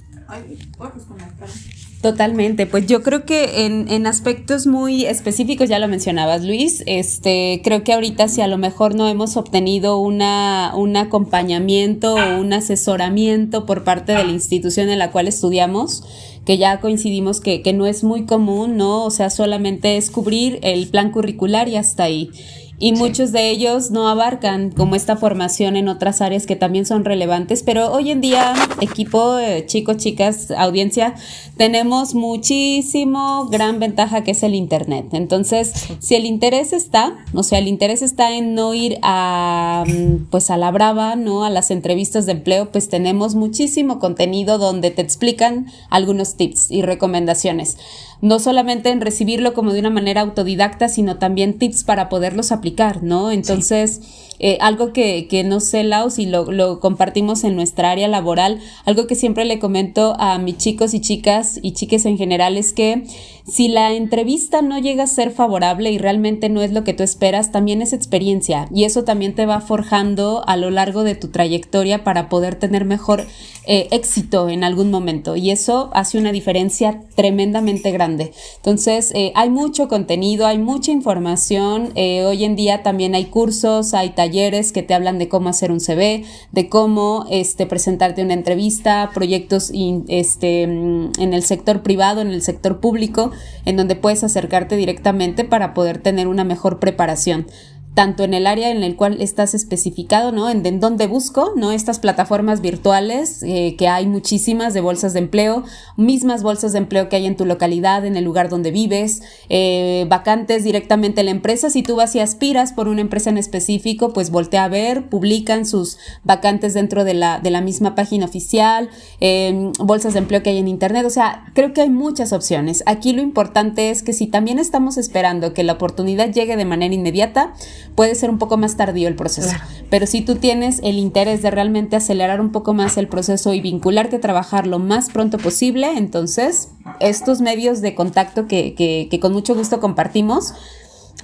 Totalmente, 2.01 2.67
pues 2.67 2.85
yo 2.85 3.01
creo 3.01 3.25
que 3.25 3.65
en, 3.65 4.05
aspectos 4.05 4.67
muy 4.67 5.05
específicos, 5.05 5.69
ya 5.69 5.79
lo 5.79 5.87
mencionabas 5.87 6.43
Luis, 6.43 6.83
este, 6.85 7.61
creo 7.63 7.83
que 7.83 7.93
ahorita 7.93 8.27
si 8.27 8.41
a 8.41 8.47
lo 8.47 8.59
mejor 8.59 8.93
no 8.93 9.07
hemos 9.07 9.37
obtenido 9.37 9.97
una, 9.97 10.73
un 10.75 10.97
acompañamiento 10.97 12.13
o 12.13 12.39
un 12.39 12.53
asesoramiento 12.53 13.65
por 13.65 13.83
parte 13.83 14.11
de 14.11 14.23
la 14.23 14.31
institución 14.31 14.89
en 14.89 14.99
la 14.99 15.11
cual 15.11 15.27
estudiamos, 15.27 16.03
que 16.45 16.59
ya 16.59 16.79
coincidimos 16.79 17.41
que, 17.41 17.63
que 17.63 17.73
no 17.73 17.87
es 17.87 18.03
muy 18.03 18.27
común, 18.27 18.77
¿no? 18.77 19.03
O 19.03 19.09
sea, 19.09 19.31
solamente 19.31 19.97
es 19.97 20.11
cubrir 20.11 20.59
el 20.61 20.87
plan 20.87 21.09
curricular 21.09 21.67
y 21.69 21.75
hasta 21.75 22.03
ahí 22.03 22.29
y 22.77 22.91
muchos 22.91 23.31
de 23.31 23.49
ellos 23.49 23.91
no 23.91 24.09
abarcan 24.09 24.71
como 24.71 24.95
esta 24.95 25.15
formación 25.15 25.77
en 25.77 25.87
otras 25.87 26.21
áreas 26.21 26.45
que 26.45 26.55
también 26.55 26.85
son 26.85 27.05
relevantes, 27.05 27.63
pero 27.63 27.91
hoy 27.91 28.11
en 28.11 28.19
día, 28.19 28.53
equipo, 28.81 29.37
eh, 29.37 29.65
chicos, 29.65 29.97
chicas, 29.97 30.51
audiencia, 30.51 31.15
tenemos 31.55 32.15
muchísimo 32.15 33.45
gran 33.45 33.79
ventaja 33.79 34.23
que 34.23 34.31
es 34.31 34.43
el 34.43 34.55
Internet. 34.55 35.07
Entonces, 35.13 35.73
si 35.99 36.15
el 36.15 36.25
interés 36.25 36.73
está, 36.73 37.15
o 37.33 37.43
sea, 37.43 37.59
el 37.59 37.67
interés 37.67 38.01
está 38.01 38.35
en 38.35 38.55
no 38.55 38.73
ir 38.73 38.97
a, 39.01 39.85
mm, 39.87 40.25
pues 40.29 40.49
a 40.49 40.57
la 40.57 40.71
brava, 40.71 41.15
¿no? 41.15 41.45
A 41.45 41.49
las 41.49 41.71
entrevistas 41.71 42.25
de 42.25 42.33
empleo, 42.33 42.71
pues 42.71 42.89
tenemos 42.89 43.35
muchísimo 43.35 43.99
contenido 43.99 44.57
donde 44.57 44.91
te 44.91 45.01
explican 45.01 45.67
algunos 45.89 46.35
tips 46.35 46.71
y 46.71 46.81
recomendaciones 46.81 47.77
no 48.21 48.39
solamente 48.39 48.89
en 48.89 49.01
recibirlo 49.01 49.53
como 49.53 49.71
de 49.71 49.79
una 49.79 49.89
manera 49.89 50.21
autodidacta, 50.21 50.89
sino 50.89 51.17
también 51.17 51.59
tips 51.59 51.83
para 51.83 52.09
poderlos 52.09 52.51
aplicar, 52.51 52.64
¿no? 53.03 53.31
Entonces, 53.31 54.01
eh, 54.39 54.57
algo 54.59 54.91
que, 54.91 55.27
que, 55.29 55.43
no 55.43 55.59
sé, 55.59 55.83
Laus, 55.83 56.19
y 56.19 56.25
lo, 56.25 56.51
lo, 56.51 56.79
compartimos 56.79 57.43
en 57.43 57.55
nuestra 57.55 57.91
área 57.91 58.07
laboral, 58.07 58.59
algo 58.83 59.07
que 59.07 59.15
siempre 59.15 59.45
le 59.45 59.59
comento 59.59 60.15
a 60.19 60.37
mis 60.39 60.57
chicos 60.57 60.93
y 60.93 60.99
chicas 60.99 61.59
y 61.61 61.71
chiques 61.71 62.05
en 62.05 62.17
general 62.17 62.57
es 62.57 62.73
que 62.73 63.03
si 63.47 63.67
la 63.67 63.93
entrevista 63.93 64.63
no 64.63 64.79
llega 64.79 65.03
a 65.03 65.07
ser 65.07 65.31
favorable 65.31 65.91
y 65.91 65.99
realmente 65.99 66.49
no 66.49 66.63
es 66.63 66.71
lo 66.71 66.83
que 66.83 66.93
tú 66.93 67.03
esperas, 67.03 67.51
también 67.51 67.81
es 67.83 67.93
experiencia. 67.93 68.67
Y 68.73 68.85
eso 68.85 69.03
también 69.03 69.35
te 69.35 69.45
va 69.45 69.61
forjando 69.61 70.43
a 70.47 70.57
lo 70.57 70.71
largo 70.71 71.03
de 71.03 71.13
tu 71.13 71.27
trayectoria 71.27 72.03
para 72.03 72.27
poder 72.27 72.55
tener 72.55 72.85
mejor 72.85 73.27
eh, 73.67 73.87
éxito 73.91 74.49
en 74.49 74.63
algún 74.63 74.89
momento. 74.89 75.35
Y 75.35 75.51
eso 75.51 75.91
hace 75.93 76.17
una 76.17 76.31
diferencia 76.31 77.03
tremendamente 77.15 77.91
grande. 77.91 78.31
Entonces, 78.57 79.11
eh, 79.13 79.31
hay 79.35 79.51
mucho 79.51 79.87
contenido, 79.87 80.47
hay 80.47 80.57
mucha 80.57 80.91
información, 80.91 81.93
hoy 81.95 82.43
en 82.43 82.55
día 82.55 82.81
también 82.81 83.15
hay 83.15 83.25
cursos, 83.25 83.93
hay 83.93 84.11
talleres 84.11 84.71
que 84.71 84.81
te 84.81 84.93
hablan 84.93 85.19
de 85.19 85.29
cómo 85.29 85.49
hacer 85.49 85.71
un 85.71 85.79
CV, 85.79 86.23
de 86.51 86.69
cómo 86.69 87.25
este, 87.29 87.65
presentarte 87.65 88.23
una 88.23 88.33
entrevista, 88.33 89.11
proyectos 89.13 89.71
este, 90.07 90.67
mm, 90.67 91.11
en 91.19 91.33
el 91.33 91.43
sector 91.43 91.83
privado, 91.83 92.21
en 92.21 92.29
el 92.31 92.41
sector 92.41 92.79
público, 92.79 93.31
en 93.65 93.77
donde 93.77 93.95
puedes 93.95 94.23
acercarte 94.23 94.75
directamente 94.75 95.43
para 95.43 95.73
poder 95.73 95.97
tener 95.97 96.27
una 96.27 96.43
mejor 96.43 96.79
preparación 96.79 97.47
tanto 97.95 98.25
en 98.25 98.33
el 98.33 98.45
área 98.45 98.69
en 98.69 98.83
el 98.83 98.97
cual 98.97 99.21
estás 99.21 99.53
especificado, 99.53 100.33
¿no? 100.33 100.49
En, 100.49 100.65
en 100.65 100.81
dónde 100.81 101.07
busco, 101.07 101.53
¿no? 101.55 101.71
Estas 101.71 101.99
plataformas 101.99 102.59
virtuales, 102.59 103.41
eh, 103.41 103.75
que 103.77 103.87
hay 103.87 104.05
muchísimas 104.05 104.73
de 104.73 104.81
bolsas 104.81 105.13
de 105.13 105.19
empleo, 105.19 105.63
mismas 105.95 106.43
bolsas 106.43 106.73
de 106.73 106.79
empleo 106.79 107.07
que 107.07 107.15
hay 107.15 107.25
en 107.25 107.37
tu 107.37 107.45
localidad, 107.45 108.05
en 108.05 108.17
el 108.17 108.25
lugar 108.25 108.49
donde 108.49 108.71
vives, 108.71 109.23
eh, 109.47 110.05
vacantes 110.09 110.65
directamente 110.65 111.21
en 111.21 111.27
la 111.27 111.31
empresa. 111.31 111.69
Si 111.69 111.83
tú 111.83 111.95
vas 111.95 112.13
y 112.15 112.19
aspiras 112.19 112.73
por 112.73 112.89
una 112.89 112.99
empresa 112.99 113.29
en 113.29 113.37
específico, 113.37 114.11
pues 114.11 114.29
voltea 114.29 114.65
a 114.65 114.69
ver, 114.69 115.07
publican 115.07 115.65
sus 115.65 115.97
vacantes 116.25 116.73
dentro 116.73 117.05
de 117.05 117.13
la, 117.13 117.39
de 117.39 117.49
la 117.49 117.61
misma 117.61 117.95
página 117.95 118.25
oficial, 118.25 118.89
em, 119.21 119.71
bolsas 119.79 120.13
de 120.13 120.19
empleo 120.19 120.43
que 120.43 120.49
hay 120.49 120.57
en 120.57 120.67
internet. 120.67 121.05
O 121.05 121.09
sea, 121.09 121.45
creo 121.53 121.71
que 121.71 121.81
hay 121.81 121.89
muchas 121.89 122.33
opciones. 122.33 122.83
Aquí 122.87 123.13
lo 123.13 123.21
importante 123.21 123.89
es 123.89 124.03
que 124.03 124.11
si 124.11 124.27
también 124.27 124.59
estamos 124.59 124.97
esperando 124.97 125.53
que 125.53 125.63
la 125.63 125.73
oportunidad 125.73 126.33
llegue 126.33 126.57
de 126.57 126.65
manera 126.65 126.93
inmediata, 126.93 127.53
puede 127.93 128.15
ser 128.15 128.29
un 128.29 128.37
poco 128.37 128.57
más 128.57 128.77
tardío 128.77 129.07
el 129.07 129.15
proceso. 129.15 129.55
Pero 129.89 130.07
si 130.07 130.21
tú 130.21 130.35
tienes 130.35 130.79
el 130.83 130.97
interés 130.97 131.41
de 131.41 131.51
realmente 131.51 131.95
acelerar 131.95 132.41
un 132.41 132.51
poco 132.51 132.73
más 132.73 132.97
el 132.97 133.07
proceso 133.07 133.53
y 133.53 133.61
vincularte 133.61 134.15
a 134.15 134.21
trabajar 134.21 134.65
lo 134.65 134.79
más 134.79 135.09
pronto 135.09 135.37
posible, 135.37 135.91
entonces 135.97 136.69
estos 136.99 137.41
medios 137.41 137.81
de 137.81 137.95
contacto 137.95 138.47
que, 138.47 138.73
que, 138.73 139.07
que 139.09 139.19
con 139.19 139.33
mucho 139.33 139.55
gusto 139.55 139.79
compartimos, 139.79 140.53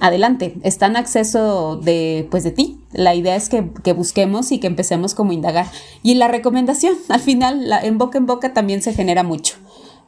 adelante, 0.00 0.56
está 0.62 0.86
en 0.86 0.96
acceso 0.96 1.76
de, 1.76 2.26
pues 2.30 2.44
de 2.44 2.50
ti. 2.50 2.80
La 2.92 3.14
idea 3.14 3.36
es 3.36 3.48
que, 3.48 3.92
busquemos 3.92 4.52
y 4.52 4.58
que 4.58 4.66
empecemos 4.66 5.14
como 5.14 5.30
a 5.30 5.34
indagar. 5.34 5.66
Y 6.02 6.14
la 6.14 6.28
recomendación, 6.28 6.94
al 7.08 7.20
final, 7.20 7.68
la, 7.68 7.80
en 7.80 7.98
boca 7.98 8.18
en 8.18 8.26
boca 8.26 8.52
también 8.52 8.82
se 8.82 8.94
genera 8.94 9.22
mucho. 9.22 9.54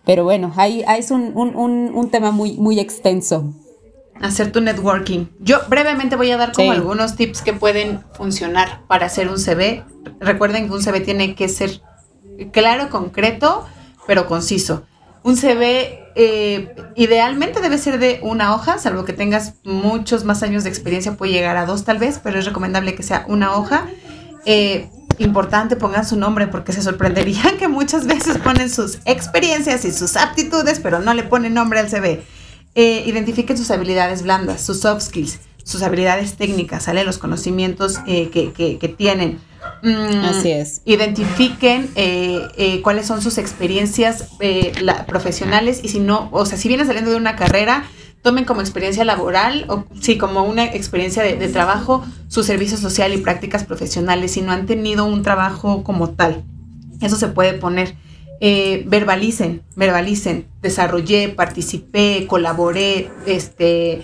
Pero 0.04 0.24
bueno, 0.24 0.52
ahí, 0.56 0.84
es 0.98 1.10
un, 1.10 2.08
tema 2.10 2.30
muy, 2.30 2.54
muy 2.54 2.78
extenso. 2.78 3.54
Hacer 4.20 4.52
tu 4.52 4.60
networking. 4.60 5.26
Yo 5.40 5.58
brevemente 5.68 6.16
voy 6.16 6.30
a 6.30 6.36
dar 6.36 6.52
como 6.52 6.72
algunos 6.72 7.16
tips 7.16 7.42
que 7.42 7.52
pueden 7.52 8.02
funcionar 8.14 8.80
para 8.86 9.06
hacer 9.06 9.28
un 9.28 9.38
CV. 9.38 9.84
Recuerden 10.20 10.66
que 10.66 10.72
un 10.72 10.82
CV 10.82 11.00
tiene 11.00 11.34
que 11.34 11.48
ser 11.48 11.80
claro, 12.52 12.90
concreto, 12.90 13.66
pero 14.06 14.26
conciso. 14.26 14.84
Un 15.22 15.36
CV 15.36 16.04
eh, 16.16 16.74
idealmente 16.96 17.60
debe 17.60 17.78
ser 17.78 17.98
de 17.98 18.20
una 18.22 18.54
hoja, 18.54 18.78
salvo 18.78 19.04
que 19.04 19.12
tengas 19.12 19.54
muchos 19.64 20.24
más 20.24 20.42
años 20.42 20.64
de 20.64 20.70
experiencia, 20.70 21.16
puede 21.16 21.32
llegar 21.32 21.56
a 21.56 21.66
dos 21.66 21.84
tal 21.84 21.98
vez, 21.98 22.20
pero 22.22 22.38
es 22.38 22.44
recomendable 22.44 22.94
que 22.94 23.02
sea 23.02 23.24
una 23.28 23.54
hoja. 23.56 23.86
Eh, 24.44 24.90
importante, 25.18 25.76
pongan 25.76 26.04
su 26.04 26.16
nombre 26.16 26.46
porque 26.46 26.72
se 26.72 26.82
sorprenderían 26.82 27.56
que 27.58 27.68
muchas 27.68 28.06
veces 28.06 28.38
ponen 28.38 28.68
sus 28.68 28.98
experiencias 29.04 29.84
y 29.84 29.92
sus 29.92 30.16
aptitudes, 30.16 30.80
pero 30.80 31.00
no 31.00 31.14
le 31.14 31.22
ponen 31.22 31.54
nombre 31.54 31.80
al 31.80 31.88
CV. 31.88 32.22
Eh, 32.74 33.04
identifiquen 33.06 33.56
sus 33.56 33.70
habilidades 33.70 34.22
blandas, 34.22 34.64
sus 34.64 34.80
soft 34.80 35.02
skills, 35.02 35.40
sus 35.62 35.82
habilidades 35.82 36.34
técnicas, 36.34 36.84
¿sale? 36.84 37.04
Los 37.04 37.18
conocimientos 37.18 37.98
que, 37.98 38.30
que, 38.30 38.88
tienen. 38.88 39.38
Mm, 39.82 40.24
Así 40.24 40.50
es. 40.50 40.82
Identifiquen 40.84 41.90
eh, 41.94 42.40
eh, 42.56 42.82
cuáles 42.82 43.06
son 43.06 43.22
sus 43.22 43.38
experiencias 43.38 44.28
eh, 44.40 44.72
profesionales 45.06 45.80
y 45.82 45.88
si 45.88 46.00
no, 46.00 46.28
o 46.32 46.46
sea, 46.46 46.58
si 46.58 46.68
vienen 46.68 46.86
saliendo 46.86 47.10
de 47.10 47.16
una 47.16 47.36
carrera, 47.36 47.84
tomen 48.22 48.44
como 48.44 48.60
experiencia 48.60 49.04
laboral 49.04 49.66
o 49.68 49.84
sí, 50.00 50.16
como 50.16 50.44
una 50.44 50.64
experiencia 50.64 51.22
de, 51.22 51.36
trabajo 51.48 52.04
su 52.28 52.42
servicio 52.42 52.78
social 52.78 53.12
y 53.12 53.18
prácticas 53.18 53.64
profesionales 53.64 54.32
si 54.32 54.40
no 54.40 54.52
han 54.52 54.66
tenido 54.66 55.04
un 55.04 55.22
trabajo 55.22 55.84
como 55.84 56.10
tal. 56.10 56.42
Eso 57.00 57.16
se 57.16 57.28
puede 57.28 57.52
poner. 57.54 57.94
Verbalicen, 58.86 59.62
verbalicen, 59.74 60.46
desarrollé, 60.60 61.30
participé, 61.30 62.26
colaboré, 62.26 63.10
este, 63.26 64.02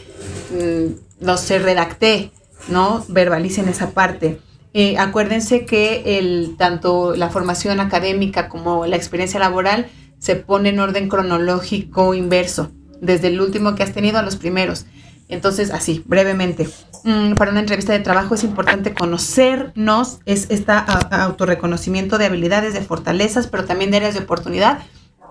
mm, 0.51 1.25
no 1.25 1.37
sé, 1.37 1.59
redacté, 1.59 2.33
¿no? 2.69 3.05
Verbalicen 3.09 3.69
esa 3.69 3.91
parte. 3.91 4.41
Eh, 4.73 4.97
acuérdense 4.99 5.67
que 5.67 6.19
el, 6.19 6.55
tanto 6.57 7.15
la 7.17 7.29
formación 7.29 7.81
académica 7.81 8.49
como 8.49 8.87
la 8.87 8.97
experiencia 8.97 9.41
laboral 9.41 9.89
se 10.19 10.37
pone 10.37 10.69
en 10.69 10.79
orden 10.79 11.09
cronológico 11.09 12.15
inverso, 12.15 12.71
desde 13.01 13.29
el 13.29 13.41
último 13.41 13.75
que 13.75 13.83
has 13.83 13.93
tenido 13.93 14.19
a 14.19 14.23
los 14.23 14.37
primeros. 14.37 14.87
Entonces, 15.31 15.71
así, 15.71 16.03
brevemente. 16.07 16.69
Mm, 17.05 17.35
para 17.35 17.51
una 17.51 17.61
entrevista 17.61 17.93
de 17.93 18.01
trabajo 18.01 18.35
es 18.35 18.45
importante 18.45 18.93
conocernos, 18.93 20.19
es 20.27 20.47
este 20.51 20.73
autorreconocimiento 21.11 22.19
de 22.19 22.27
habilidades, 22.27 22.75
de 22.75 22.83
fortalezas, 22.83 23.47
pero 23.47 23.65
también 23.65 23.91
de 23.91 23.99
áreas 23.99 24.15
de 24.15 24.21
oportunidad 24.21 24.81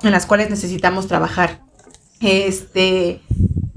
en 0.02 0.12
las 0.12 0.26
cuales 0.26 0.50
necesitamos 0.50 1.08
trabajar. 1.08 1.62
Este, 2.22 3.22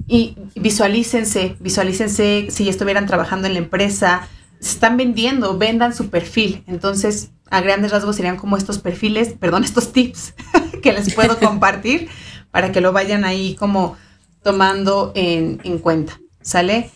y 0.06 0.36
visualícense, 0.54 1.56
visualícense 1.60 2.48
si 2.50 2.68
estuvieran 2.68 3.06
trabajando 3.06 3.46
en 3.46 3.54
la 3.54 3.60
empresa, 3.60 4.28
se 4.60 4.70
están 4.70 4.96
vendiendo, 4.96 5.58
vendan 5.58 5.94
su 5.94 6.08
perfil. 6.08 6.64
Entonces, 6.66 7.30
a 7.50 7.60
grandes 7.60 7.90
rasgos 7.92 8.16
serían 8.16 8.36
como 8.36 8.56
estos 8.56 8.78
perfiles, 8.78 9.34
perdón, 9.38 9.64
estos 9.64 9.92
tips 9.92 10.34
que 10.82 10.92
les 10.92 11.14
puedo 11.14 11.38
compartir 11.40 12.08
para 12.50 12.72
que 12.72 12.80
lo 12.80 12.92
vayan 12.92 13.24
ahí 13.24 13.54
como 13.56 13.96
tomando 14.42 15.12
en, 15.14 15.58
cuenta. 15.78 16.18
¿Sale? 16.40 16.90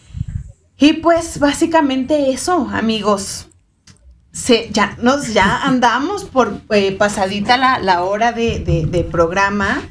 Y 0.78 0.94
pues 0.94 1.39
básicamente 1.39 2.31
eso, 2.31 2.68
amigos. 2.73 3.48
Se, 4.32 4.68
ya, 4.70 4.97
nos, 5.01 5.32
ya 5.32 5.62
andamos 5.64 6.24
por 6.24 6.60
eh, 6.70 6.93
pasadita 6.93 7.56
la, 7.56 8.02
hora 8.02 8.32
de, 8.32 8.60
de 8.89 9.05
programa. 9.05 9.82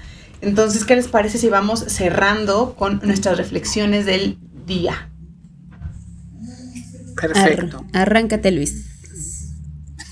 Entonces, 0.41 0.85
¿qué 0.85 0.95
les 0.95 1.07
parece 1.07 1.37
si 1.37 1.49
vamos 1.49 1.79
cerrando 1.87 2.75
con 2.75 2.99
nuestras 3.03 3.37
reflexiones 3.37 4.05
del 4.05 4.37
día? 4.65 5.09
Perfecto. 7.15 7.85
arráncate, 7.93 8.51
Luis. 8.51 8.85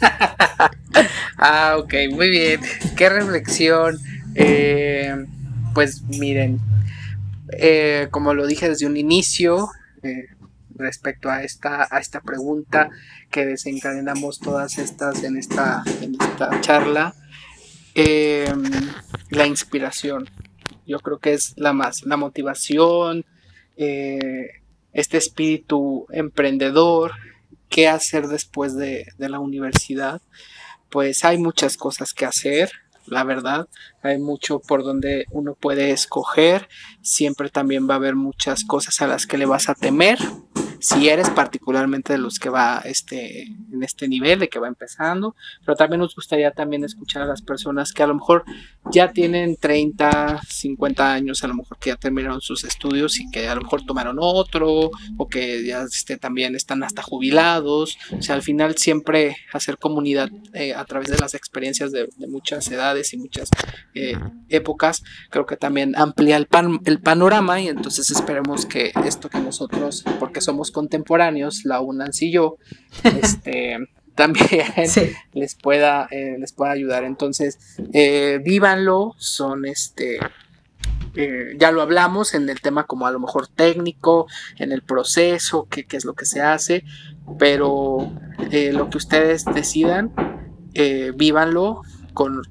ah, 1.38 1.76
ok, 1.78 1.94
muy 2.12 2.30
bien. 2.30 2.62
Qué 2.96 3.10
reflexión. 3.10 4.00
Eh, 4.36 5.26
pues 5.74 6.02
miren, 6.04 6.60
eh, 7.60 8.08
como 8.12 8.34
lo 8.34 8.48
dije 8.48 8.70
desde 8.70 8.86
un 8.86 8.98
inicio, 8.98 9.70
eh, 10.02 10.28
respecto 10.76 11.30
a 11.30 11.44
esta, 11.44 11.88
a 11.90 12.00
esta 12.00 12.22
pregunta 12.22 12.90
que 13.30 13.46
desencadenamos 13.46 14.40
todas 14.40 14.78
estas 14.78 15.24
en 15.24 15.38
esta, 15.38 15.84
en 16.02 16.16
esta 16.20 16.62
charla, 16.62 17.14
la 19.30 19.48
inspiración. 19.48 20.30
Yo 20.88 21.00
creo 21.00 21.20
que 21.20 21.34
es 21.34 21.54
la 21.58 21.74
más, 21.74 22.04
la 22.04 22.18
motivación, 22.18 23.24
este 23.76 25.18
espíritu 25.18 26.08
emprendedor, 26.12 27.12
qué 27.74 27.88
hacer 27.88 28.28
después 28.28 28.76
de, 28.76 29.08
la 29.18 29.40
universidad, 29.40 30.22
pues 30.92 31.26
hay 31.26 31.40
muchas 31.40 31.76
cosas 31.76 32.14
que 32.14 32.24
hacer, 32.24 32.72
la 33.08 33.24
verdad, 33.24 33.68
hay 34.04 34.20
mucho 34.20 34.60
por 34.60 34.84
donde 34.84 35.26
uno 35.32 35.56
puede 35.56 35.92
escoger, 35.92 36.68
siempre 37.02 37.50
también 37.50 37.90
va 37.90 37.94
a 37.94 37.98
haber 37.98 38.16
muchas 38.16 38.64
cosas 38.66 39.02
a 39.02 39.08
las 39.08 39.26
que 39.26 39.38
le 39.38 39.46
vas 39.46 39.70
a 39.70 39.76
temer, 39.76 40.20
si 40.84 41.08
eres 41.08 41.30
particularmente 41.30 42.12
de 42.12 42.20
los 42.20 42.40
que 42.40 42.50
va 42.50 42.82
este, 42.84 43.44
en 43.44 43.84
este 43.84 44.10
nivel, 44.10 44.40
de 44.40 44.50
que 44.50 44.60
va 44.60 44.68
empezando, 44.68 45.34
pero 45.66 45.78
también 45.78 46.02
nos 46.02 46.14
gustaría 46.14 46.52
también 46.52 46.84
escuchar 46.84 47.22
a 47.22 47.26
las 47.26 47.42
personas 47.42 47.94
que 47.94 48.04
a 48.04 48.08
lo 48.08 48.16
mejor 48.16 48.44
ya 48.92 49.14
tienen 49.14 49.56
30, 49.56 50.42
50 50.46 51.14
años, 51.14 51.42
a 51.42 51.48
lo 51.48 51.56
mejor 51.56 51.78
que 51.80 51.92
ya 51.92 51.96
terminaron 51.96 52.42
sus 52.42 52.66
estudios 52.66 53.18
y 53.22 53.32
que 53.32 53.48
a 53.48 53.56
lo 53.56 53.62
mejor 53.62 53.86
tomaron 53.86 54.18
otro, 54.20 54.92
o 55.18 55.28
que 55.30 55.66
ya 55.66 55.84
este, 55.84 56.18
también 56.18 56.54
están 56.54 56.84
hasta 56.84 57.02
jubilados, 57.02 57.98
o 58.12 58.22
sea, 58.22 58.36
al 58.36 58.42
final 58.42 58.76
siempre 58.76 59.38
hacer 59.54 59.78
comunidad 59.78 60.30
eh, 60.54 60.74
a 60.74 60.84
través 60.84 61.10
de 61.10 61.18
las 61.18 61.34
experiencias 61.34 61.94
de, 61.94 62.10
muchas 62.28 62.70
edades 62.72 63.14
y 63.14 63.18
muchas 63.18 63.50
eh, 63.96 64.18
épocas, 64.50 65.04
creo 65.30 65.46
que 65.46 65.58
también 65.58 65.96
amplía 65.96 66.38
el, 66.38 66.48
pan, 66.48 66.80
el 66.86 67.00
panorama 67.00 67.62
y 67.62 67.68
entonces 67.68 68.10
esperemos 68.12 68.66
que 68.66 68.92
esto 69.06 69.30
que 69.30 69.40
nosotros, 69.40 70.04
porque 70.20 70.42
somos 70.42 70.72
contemporáneos, 70.72 71.66
la 71.66 71.82
UNANS 71.82 72.22
y 72.24 72.32
yo, 72.32 72.58
este, 73.04 73.78
también 74.16 74.68
les, 75.34 75.56
pueda, 75.56 76.08
eh, 76.12 76.36
les 76.40 76.54
pueda 76.54 76.72
ayudar. 76.72 77.04
Entonces, 77.04 77.60
eh, 77.94 78.40
vívanlo, 78.44 79.16
son 79.18 79.66
este... 79.66 80.20
Eh, 81.16 81.56
ya 81.60 81.72
lo 81.72 81.84
hablamos 81.84 82.34
en 82.34 82.50
el 82.50 82.60
tema 82.60 82.86
como 82.86 83.06
a 83.06 83.12
lo 83.12 83.20
mejor 83.20 83.48
técnico, 83.48 84.26
en 84.58 84.72
el 84.72 84.82
proceso, 84.82 85.68
qué, 85.70 85.86
es 85.92 86.06
lo 86.06 86.16
que 86.16 86.26
se 86.26 86.42
hace, 86.42 86.86
pero 87.38 88.12
lo 88.50 88.90
que 88.90 88.98
ustedes 88.98 89.46
decidan, 89.46 90.12
vívanlo, 91.16 91.84
con, 92.14 92.42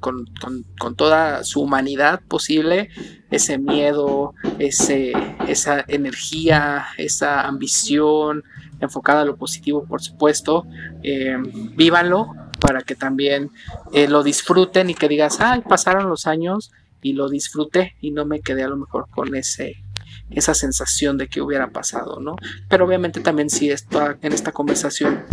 toda 0.97 1.45
su 1.45 1.61
humanidad 1.63 2.21
posible, 2.29 2.91
ese 3.31 3.59
miedo, 3.59 4.35
ese, 4.59 5.13
esa 5.49 5.85
energía, 5.89 6.87
esa 6.99 7.43
ambición 7.43 8.45
enfocada 8.81 9.23
a 9.23 9.25
lo 9.25 9.37
positivo, 9.37 9.85
por 9.87 10.03
supuesto. 10.03 10.67
Eh, 11.03 11.37
vívanlo 11.75 12.35
para 12.61 12.83
que 12.83 12.95
también 12.95 13.51
eh, 13.93 14.09
lo 14.09 14.23
disfruten 14.23 14.91
y 14.91 14.95
que 14.95 15.09
digas, 15.09 15.41
ay, 15.41 15.63
pasaron 15.63 16.09
los 16.09 16.27
años 16.27 16.71
y 17.01 17.15
lo 17.15 17.29
disfruté 17.29 17.97
y 18.01 18.13
no 18.13 18.25
me 18.25 18.41
quedé 18.41 18.63
a 18.63 18.69
lo 18.69 18.77
mejor 18.77 19.09
con 19.11 19.35
ese 19.35 19.83
esa 20.31 20.55
sensación 20.55 21.19
de 21.19 21.29
que 21.29 21.43
hubiera 21.43 21.71
pasado, 21.71 22.21
¿no? 22.21 22.37
Pero 22.69 22.87
obviamente 22.87 23.21
también 23.21 23.51
si 23.51 23.71
está 23.71 24.17
en 24.23 24.33
esta 24.33 24.53
conversación 24.53 25.25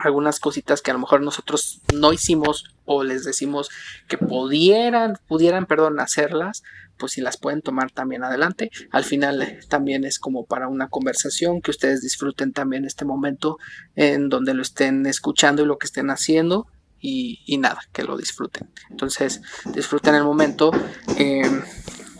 algunas 0.00 0.40
cositas 0.40 0.82
que 0.82 0.90
a 0.90 0.94
lo 0.94 1.00
mejor 1.00 1.20
nosotros 1.20 1.80
no 1.94 2.12
hicimos 2.12 2.64
o 2.84 3.04
les 3.04 3.24
decimos 3.24 3.70
que 4.08 4.18
pudieran, 4.18 5.18
pudieran, 5.28 5.66
perdón, 5.66 6.00
hacerlas, 6.00 6.62
pues 6.96 7.12
si 7.12 7.20
las 7.20 7.36
pueden 7.36 7.62
tomar 7.62 7.90
también 7.90 8.24
adelante. 8.24 8.70
Al 8.90 9.04
final 9.04 9.42
eh, 9.42 9.60
también 9.68 10.04
es 10.04 10.18
como 10.18 10.44
para 10.44 10.68
una 10.68 10.88
conversación, 10.88 11.60
que 11.62 11.70
ustedes 11.70 12.02
disfruten 12.02 12.52
también 12.52 12.84
este 12.84 13.04
momento 13.04 13.58
en 13.96 14.28
donde 14.28 14.54
lo 14.54 14.62
estén 14.62 15.06
escuchando 15.06 15.62
y 15.62 15.66
lo 15.66 15.78
que 15.78 15.86
estén 15.86 16.10
haciendo. 16.10 16.66
Y, 17.02 17.56
nada, 17.56 17.80
que 17.94 18.02
lo 18.02 18.18
disfruten. 18.18 18.68
Entonces, 18.90 19.40
disfruten 19.72 20.14
el 20.14 20.22
momento. 20.22 20.70
Em, 21.16 21.62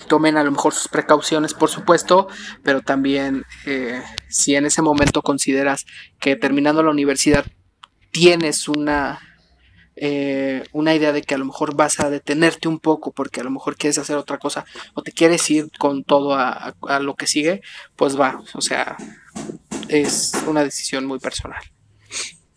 tomen 0.09 0.39
a 0.39 0.43
lo 0.43 0.51
mejor 0.51 0.73
sus 0.73 0.89
precauciones, 0.89 1.53
por 1.53 1.69
supuesto, 1.69 2.29
pero 2.63 2.81
también 2.81 3.45
eh, 3.67 4.03
si 4.29 4.55
en 4.55 4.65
ese 4.65 4.81
momento 4.81 5.21
consideras 5.21 5.85
que 6.19 6.35
terminando 6.35 6.83
la 6.83 6.91
universidad 6.91 7.45
tienes 8.11 8.69
una, 8.69 9.21
eh, 9.97 10.65
una 10.73 10.95
idea 10.95 11.13
de 11.13 11.23
que 11.23 11.35
a 11.35 11.39
lo 11.39 11.45
mejor 11.45 11.75
vas 11.75 12.01
a 12.01 12.11
detenerte 12.11 12.69
un 12.69 12.79
poco 12.79 13.13
porque 13.13 13.41
a 13.41 13.45
lo 13.45 13.51
mejor 13.51 13.77
quieres 13.77 13.99
hacer 13.99 14.17
otra 14.17 14.39
cosa 14.39 14.65
o 14.95 15.03
te 15.03 15.13
quieres 15.13 15.49
ir 15.51 15.71
con 15.79 16.05
todo 16.05 16.35
a, 16.35 16.75
lo 17.01 17.15
que 17.15 17.27
sigue, 17.27 17.63
pues 17.97 18.19
va, 18.19 18.43
o 18.55 18.61
sea, 18.61 18.97
es 19.89 20.33
una 20.47 20.65
decisión 20.65 21.05
muy 21.05 21.19
personal. 21.19 21.61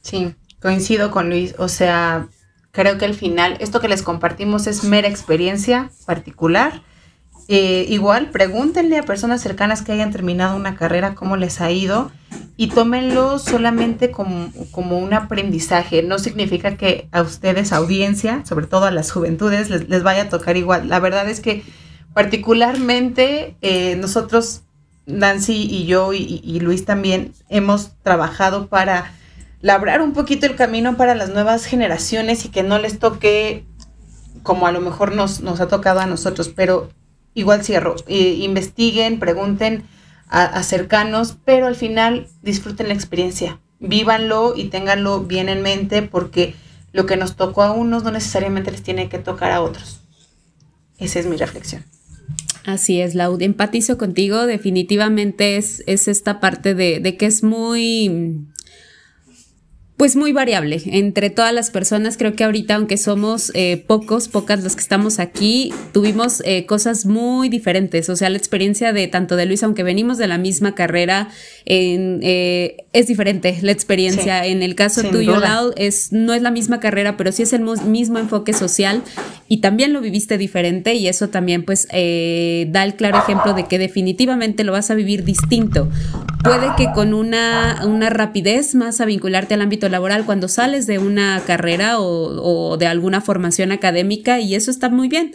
Sí, 0.01 0.35
coincido 0.61 1.11
con 1.11 1.29
Luis. 1.29 1.55
O 1.57 1.67
sea, 1.67 2.27
creo 2.71 2.97
que 2.97 3.05
al 3.05 3.13
final 3.13 3.57
esto 3.59 3.79
que 3.79 3.87
les 3.87 4.03
compartimos 4.03 4.67
es 4.67 4.83
mera 4.83 5.07
experiencia 5.07 5.91
particular. 6.05 6.81
Eh, 7.47 7.85
igual, 7.89 8.29
pregúntenle 8.29 8.97
a 8.97 9.03
personas 9.03 9.41
cercanas 9.41 9.81
que 9.81 9.91
hayan 9.91 10.11
terminado 10.11 10.55
una 10.55 10.75
carrera 10.75 11.13
cómo 11.13 11.35
les 11.35 11.59
ha 11.59 11.71
ido 11.71 12.11
y 12.55 12.67
tómenlo 12.67 13.37
solamente 13.37 14.11
como, 14.11 14.49
como 14.71 14.99
un 14.99 15.13
aprendizaje. 15.13 16.03
No 16.03 16.19
significa 16.19 16.77
que 16.77 17.07
a 17.11 17.21
ustedes, 17.21 17.73
audiencia, 17.73 18.45
sobre 18.45 18.67
todo 18.67 18.85
a 18.85 18.91
las 18.91 19.11
juventudes, 19.11 19.69
les, 19.69 20.03
vaya 20.03 20.23
a 20.23 20.29
tocar 20.29 20.55
igual. 20.55 20.87
La 20.87 20.99
verdad 20.99 21.29
es 21.29 21.41
que 21.41 21.63
particularmente 22.13 23.55
eh, 23.61 23.95
nosotros, 23.97 24.61
Nancy 25.05 25.67
y 25.69 25.85
yo 25.85 26.13
y 26.13 26.59
Luis 26.61 26.85
también, 26.85 27.33
hemos 27.49 27.91
trabajado 28.03 28.67
para 28.67 29.11
labrar 29.63 30.01
un 30.01 30.13
poquito 30.13 30.45
el 30.45 30.55
camino 30.55 30.97
para 30.97 31.15
las 31.15 31.29
nuevas 31.29 31.65
generaciones 31.65 32.45
y 32.45 32.49
que 32.49 32.63
no 32.63 32.79
les 32.79 32.99
toque 32.99 33.65
como 34.43 34.67
a 34.67 34.71
lo 34.71 34.81
mejor 34.81 35.15
nos, 35.15 35.39
nos 35.39 35.61
ha 35.61 35.69
tocado 35.69 36.01
a 36.01 36.05
nosotros, 36.05 36.49
pero 36.49 36.89
igual 37.33 37.63
cierro, 37.63 37.95
investiguen, 38.07 39.19
pregunten 39.19 39.83
a, 40.27 40.63
cercanos, 40.63 41.37
pero 41.45 41.67
al 41.67 41.75
final 41.75 42.27
disfruten 42.41 42.87
la 42.87 42.95
experiencia, 42.95 43.59
vívanlo 43.79 44.53
y 44.55 44.65
ténganlo 44.65 45.21
bien 45.21 45.47
en 45.47 45.61
mente 45.61 46.01
porque 46.01 46.55
lo 46.91 47.05
que 47.05 47.17
nos 47.17 47.35
tocó 47.35 47.63
a 47.63 47.71
unos 47.71 48.03
no 48.03 48.11
necesariamente 48.11 48.71
les 48.71 48.81
tiene 48.81 49.09
que 49.09 49.19
tocar 49.19 49.51
a 49.51 49.61
otros. 49.61 49.99
Esa 50.97 51.19
es 51.19 51.27
mi 51.27 51.37
reflexión. 51.37 51.83
Así 52.65 53.01
es, 53.01 53.13
Laud. 53.13 53.41
Empatizo 53.41 53.97
contigo. 53.97 54.45
Definitivamente 54.45 55.57
es, 55.57 55.83
es 55.85 56.07
esta 56.07 56.39
parte 56.39 56.73
de, 56.75 56.99
de 56.99 57.17
que 57.17 57.25
es 57.25 57.43
muy 57.43 58.47
pues 59.97 60.15
muy 60.15 60.31
variable 60.31 60.81
entre 60.87 61.29
todas 61.29 61.53
las 61.53 61.69
personas. 61.69 62.17
Creo 62.17 62.35
que 62.35 62.43
ahorita, 62.43 62.75
aunque 62.75 62.97
somos 62.97 63.51
eh, 63.53 63.83
pocos, 63.85 64.27
pocas 64.27 64.63
los 64.63 64.75
que 64.75 64.81
estamos 64.81 65.19
aquí, 65.19 65.71
tuvimos 65.93 66.41
eh, 66.45 66.65
cosas 66.65 67.05
muy 67.05 67.47
diferentes. 67.47 68.09
O 68.09 68.15
sea, 68.15 68.29
la 68.29 68.37
experiencia 68.37 68.91
de 68.91 69.07
tanto 69.07 69.35
de 69.35 69.45
Luis, 69.45 69.61
aunque 69.61 69.83
venimos 69.83 70.17
de 70.17 70.27
la 70.27 70.39
misma 70.39 70.73
carrera, 70.73 71.29
eh, 71.65 72.77
es 72.91 73.07
diferente 73.07 73.59
la 73.61 73.71
experiencia. 73.71 74.45
En 74.47 74.63
el 74.63 74.73
caso 74.73 75.03
tuyo, 75.03 75.37
Lau, 75.37 75.73
es, 75.77 76.11
no 76.11 76.33
es 76.33 76.41
la 76.41 76.49
misma 76.49 76.79
carrera, 76.79 77.15
pero 77.15 77.31
sí 77.31 77.43
es 77.43 77.53
el 77.53 77.61
mismo 77.61 78.17
enfoque 78.17 78.53
social 78.53 79.03
y 79.47 79.61
también 79.61 79.93
lo 79.93 80.01
viviste 80.01 80.39
diferente 80.39 80.95
y 80.95 81.07
eso 81.07 81.29
también 81.29 81.63
pues 81.63 81.87
da 81.87 82.83
el 82.83 82.95
claro 82.95 83.19
ejemplo 83.19 83.53
de 83.53 83.65
que 83.65 83.77
definitivamente 83.77 84.63
lo 84.63 84.71
vas 84.71 84.89
a 84.89 84.95
vivir 84.95 85.23
distinto. 85.23 85.89
Puede 86.43 86.67
que 86.77 86.91
con 86.93 87.13
una, 87.13 87.81
una 87.85 88.09
rapidez 88.09 88.75
más 88.75 88.99
a 88.99 89.05
vincularte 89.05 89.53
al 89.53 89.61
ámbito 89.61 89.82
laboral 89.89 90.25
cuando 90.25 90.47
sales 90.47 90.87
de 90.87 90.99
una 90.99 91.41
carrera 91.45 91.99
o, 91.99 92.71
o 92.71 92.77
de 92.77 92.87
alguna 92.87 93.21
formación 93.21 93.71
académica 93.71 94.39
y 94.39 94.55
eso 94.55 94.71
está 94.71 94.89
muy 94.89 95.07
bien 95.07 95.33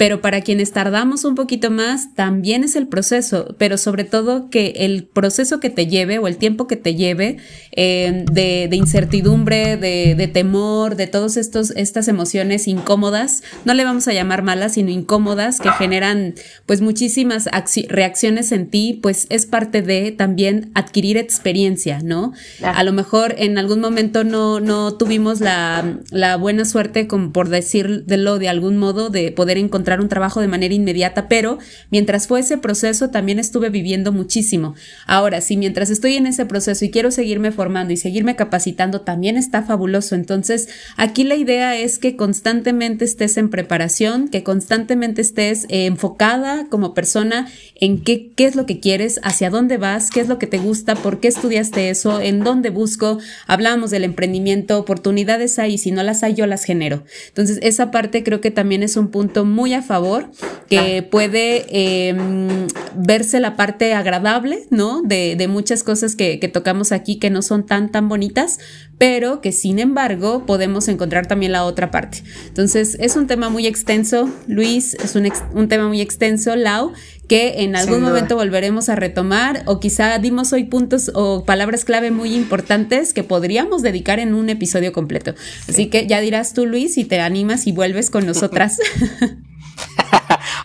pero 0.00 0.22
para 0.22 0.40
quienes 0.40 0.72
tardamos 0.72 1.26
un 1.26 1.34
poquito 1.34 1.70
más, 1.70 2.14
también 2.14 2.64
es 2.64 2.74
el 2.74 2.86
proceso, 2.86 3.54
pero 3.58 3.76
sobre 3.76 4.04
todo 4.04 4.48
que 4.48 4.72
el 4.76 5.04
proceso 5.04 5.60
que 5.60 5.68
te 5.68 5.88
lleve 5.88 6.18
o 6.18 6.26
el 6.26 6.38
tiempo 6.38 6.66
que 6.66 6.76
te 6.76 6.94
lleve 6.94 7.36
eh, 7.72 8.24
de, 8.32 8.70
incertidumbre, 8.72 9.76
de, 9.76 10.30
temor, 10.32 10.96
de 10.96 11.06
todas 11.06 11.36
estas 11.36 12.08
emociones 12.08 12.66
incómodas, 12.66 13.42
no 13.66 13.74
le 13.74 13.84
vamos 13.84 14.08
a 14.08 14.14
llamar 14.14 14.42
malas, 14.42 14.72
sino 14.72 14.88
incómodas, 14.88 15.60
que 15.60 15.70
generan 15.72 16.32
pues 16.64 16.80
muchísimas 16.80 17.46
reacciones 17.90 18.52
en 18.52 18.70
ti, 18.70 18.98
pues 19.02 19.26
es 19.28 19.44
parte 19.44 19.82
de 19.82 20.12
también 20.12 20.70
adquirir 20.74 21.18
experiencia, 21.18 22.00
¿no? 22.02 22.32
A 22.62 22.84
lo 22.84 22.94
mejor 22.94 23.34
en 23.36 23.58
algún 23.58 23.80
momento 23.80 24.24
no, 24.24 24.60
no 24.60 24.94
tuvimos 24.94 25.42
la, 25.42 25.98
la 26.10 26.36
buena 26.36 26.64
suerte, 26.64 27.06
como 27.06 27.32
por 27.32 27.50
decirlo 27.50 28.38
de 28.38 28.48
algún 28.48 28.78
modo, 28.78 29.10
de 29.10 29.30
poder 29.30 29.58
encontrar 29.58 29.89
un 29.98 30.08
trabajo 30.08 30.40
de 30.40 30.46
manera 30.46 30.72
inmediata, 30.72 31.26
pero 31.26 31.58
mientras 31.90 32.28
fue 32.28 32.40
ese 32.40 32.58
proceso 32.58 33.10
también 33.10 33.40
estuve 33.40 33.70
viviendo 33.70 34.12
muchísimo. 34.12 34.76
Ahora, 35.06 35.40
si 35.40 35.56
mientras 35.56 35.90
estoy 35.90 36.14
en 36.14 36.26
ese 36.26 36.46
proceso 36.46 36.84
y 36.84 36.90
quiero 36.90 37.10
seguirme 37.10 37.50
formando 37.50 37.92
y 37.92 37.96
seguirme 37.96 38.36
capacitando, 38.36 39.00
también 39.00 39.36
está 39.36 39.62
fabuloso. 39.62 40.14
Entonces, 40.14 40.68
aquí 40.96 41.24
la 41.24 41.34
idea 41.34 41.76
es 41.76 41.98
que 41.98 42.14
constantemente 42.14 43.04
estés 43.04 43.36
en 43.36 43.50
preparación, 43.50 44.28
que 44.28 44.44
constantemente 44.44 45.22
estés 45.22 45.64
eh, 45.70 45.86
enfocada 45.86 46.66
como 46.68 46.94
persona 46.94 47.48
en 47.80 48.00
qué, 48.02 48.30
qué 48.36 48.44
es 48.44 48.54
lo 48.54 48.66
que 48.66 48.78
quieres, 48.78 49.18
hacia 49.24 49.50
dónde 49.50 49.76
vas, 49.76 50.10
qué 50.10 50.20
es 50.20 50.28
lo 50.28 50.38
que 50.38 50.46
te 50.46 50.58
gusta, 50.58 50.94
por 50.94 51.18
qué 51.18 51.26
estudiaste 51.26 51.90
eso, 51.90 52.20
en 52.20 52.44
dónde 52.44 52.70
busco. 52.70 53.18
Hablábamos 53.48 53.90
del 53.90 54.04
emprendimiento, 54.04 54.78
oportunidades 54.78 55.58
hay 55.58 55.78
si 55.78 55.90
no 55.90 56.02
las 56.02 56.22
hay, 56.22 56.34
yo 56.34 56.46
las 56.46 56.64
genero. 56.64 57.04
Entonces, 57.28 57.58
esa 57.62 57.90
parte 57.90 58.22
creo 58.22 58.40
que 58.40 58.50
también 58.50 58.82
es 58.82 58.96
un 58.96 59.08
punto 59.08 59.44
muy 59.44 59.69
a 59.74 59.82
favor, 59.82 60.30
que 60.68 61.02
puede 61.02 61.66
em, 62.08 62.68
verse 62.94 63.40
la 63.40 63.56
parte 63.56 63.92
agradable, 63.92 64.66
¿no? 64.70 65.02
De, 65.02 65.34
de 65.36 65.48
muchas 65.48 65.82
cosas 65.82 66.14
que, 66.14 66.38
que, 66.38 66.48
tocamos 66.48 66.92
aquí 66.92 67.18
que 67.18 67.30
no 67.30 67.42
son 67.42 67.66
tan, 67.66 67.90
tan 67.90 68.08
bonitas, 68.08 68.58
pero 68.98 69.40
que 69.40 69.50
sin 69.52 69.78
embargo 69.78 70.46
podemos 70.46 70.86
encontrar 70.88 71.26
también 71.26 71.52
la 71.52 71.64
otra 71.64 71.90
parte. 71.90 72.22
Entonces, 72.46 72.96
es 73.00 73.16
un 73.16 73.26
tema 73.26 73.48
muy 73.48 73.66
extenso, 73.66 74.30
Luis, 74.46 74.94
es 74.94 75.16
un, 75.16 75.30
un 75.54 75.68
tema 75.68 75.88
muy 75.88 76.00
extenso, 76.00 76.54
Lau, 76.54 76.92
que 77.30 77.62
en 77.62 77.76
algún 77.76 78.02
momento 78.02 78.34
volveremos 78.34 78.88
a 78.88 78.96
retomar 78.96 79.62
o 79.66 79.78
quizá 79.78 80.18
dimos 80.18 80.52
hoy 80.52 80.64
puntos 80.64 81.12
o 81.14 81.44
palabras 81.44 81.84
clave 81.84 82.10
muy 82.10 82.34
importantes 82.34 83.14
que 83.14 83.22
podríamos 83.22 83.82
dedicar 83.82 84.18
en 84.18 84.34
un 84.34 84.50
episodio 84.50 84.92
completo. 84.92 85.36
Así 85.68 85.86
que 85.86 86.08
ya 86.08 86.20
dirás 86.20 86.54
tú, 86.54 86.66
Luis, 86.66 86.94
si 86.94 87.04
te 87.04 87.20
animas 87.20 87.68
y 87.68 87.72
vuelves 87.72 88.10
con 88.10 88.26
nosotras. 88.26 88.78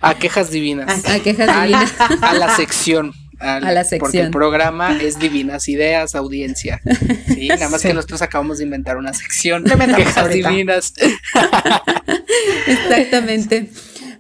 a 0.01 0.15
quejas 0.15 0.51
divinas. 0.51 1.05
A, 1.05 1.19
quejas 1.19 1.61
divinas. 1.61 1.93
A, 2.21 2.33
la 2.33 2.55
sección. 2.55 3.13
a 3.39 3.59
la 3.59 3.83
sección. 3.83 3.99
Porque 3.99 4.19
el 4.19 4.31
programa 4.31 4.97
es 4.97 5.19
Divinas 5.19 5.67
Ideas, 5.67 6.15
audiencia. 6.15 6.81
Sí, 7.27 7.47
nada 7.47 7.69
más 7.69 7.81
que 7.81 7.93
nosotros 7.93 8.21
acabamos 8.21 8.59
de 8.59 8.65
inventar 8.65 8.97
una 8.97 9.13
sección. 9.13 9.63
Quejas 9.63 10.29
divinas. 10.29 10.93
Exactamente. 12.67 13.69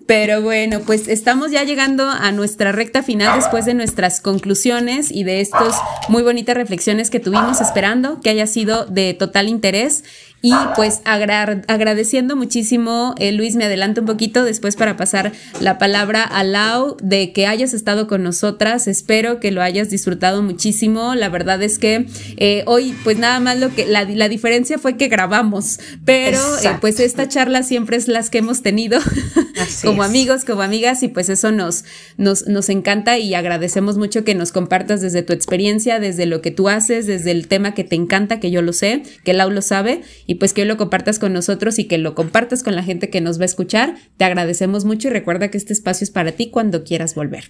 Pero 0.07 0.41
bueno, 0.41 0.81
pues 0.81 1.07
estamos 1.07 1.51
ya 1.51 1.63
llegando 1.63 2.07
a 2.07 2.31
nuestra 2.31 2.71
recta 2.71 3.01
final 3.01 3.39
después 3.39 3.65
de 3.65 3.73
nuestras 3.73 4.21
conclusiones 4.21 5.11
y 5.11 5.23
de 5.23 5.41
estas 5.41 5.75
muy 6.09 6.21
bonitas 6.21 6.55
reflexiones 6.55 7.09
que 7.09 7.19
tuvimos 7.19 7.59
esperando 7.59 8.21
que 8.21 8.29
haya 8.29 8.45
sido 8.45 8.85
de 8.85 9.15
total 9.15 9.49
interés 9.49 10.03
y 10.41 10.53
pues 10.75 11.01
agradeciendo 11.05 12.35
muchísimo, 12.35 13.15
eh, 13.17 13.31
Luis, 13.31 13.55
me 13.55 13.65
adelanto 13.65 14.01
un 14.01 14.07
poquito 14.07 14.43
después 14.43 14.75
para 14.75 14.95
pasar 14.95 15.31
la 15.59 15.79
palabra 15.79 16.23
a 16.23 16.43
Lau 16.43 16.97
de 17.01 17.33
que 17.33 17.47
hayas 17.47 17.73
estado 17.73 18.05
con 18.07 18.21
nosotras. 18.21 18.87
Espero 18.87 19.39
que 19.39 19.49
lo 19.49 19.63
hayas 19.63 19.89
disfrutado 19.89 20.43
muchísimo. 20.43 21.15
La 21.15 21.29
verdad 21.29 21.63
es 21.63 21.79
que 21.79 22.05
eh, 22.37 22.63
hoy, 22.67 22.95
pues 23.03 23.17
nada 23.17 23.39
más 23.39 23.57
lo 23.57 23.73
que 23.73 23.87
la, 23.87 24.05
diferencia 24.05 24.77
fue 24.77 24.97
que 24.97 25.07
grabamos, 25.07 25.79
pero 26.05 26.39
eh, 26.63 26.77
pues 26.79 26.99
esta 26.99 27.27
charla 27.27 27.63
siempre 27.63 27.97
es 27.97 28.07
las 28.07 28.29
que 28.29 28.37
hemos 28.37 28.61
tenido 28.61 28.99
como 29.83 30.03
amigos, 30.03 30.45
como 30.45 30.61
amigas, 30.61 31.01
y 31.01 31.07
pues 31.07 31.29
eso 31.29 31.51
nos, 31.51 31.85
nos, 32.17 32.45
nos 32.47 32.69
encanta 32.69 33.17
y 33.17 33.33
agradecemos 33.33 33.97
mucho 33.97 34.23
que 34.23 34.35
nos 34.35 34.51
compartas 34.51 35.01
desde 35.01 35.23
tu 35.23 35.33
experiencia, 35.33 35.99
desde 35.99 36.27
lo 36.27 36.41
que 36.41 36.51
tú 36.51 36.69
haces, 36.69 37.07
desde 37.07 37.31
el 37.31 37.47
tema 37.47 37.73
que 37.73 37.83
te 37.83 37.95
encanta, 37.95 38.39
que 38.39 38.51
yo 38.51 38.61
lo 38.61 38.73
sé, 38.73 39.01
que 39.23 39.33
Lau 39.33 39.49
lo 39.49 39.63
sabe, 39.63 40.03
y 40.27 40.34
pues 40.35 40.53
que 40.53 40.61
hoy 40.61 40.67
lo 40.67 40.77
compartas 40.77 41.19
con 41.19 41.33
nosotros 41.33 41.79
y 41.79 41.85
que 41.85 41.97
lo 41.97 42.15
compartas 42.15 42.63
con 42.63 42.75
la 42.75 42.83
gente 42.83 43.09
que 43.09 43.21
nos 43.21 43.39
va 43.39 43.43
a 43.43 43.45
escuchar. 43.45 43.95
Te 44.17 44.25
agradecemos 44.25 44.85
mucho 44.85 45.07
y 45.07 45.11
recuerda 45.11 45.49
que 45.49 45.57
este 45.57 45.73
espacio 45.73 46.05
es 46.05 46.11
para 46.11 46.31
ti 46.31 46.49
cuando 46.49 46.83
quieras 46.83 47.15
volver. 47.15 47.49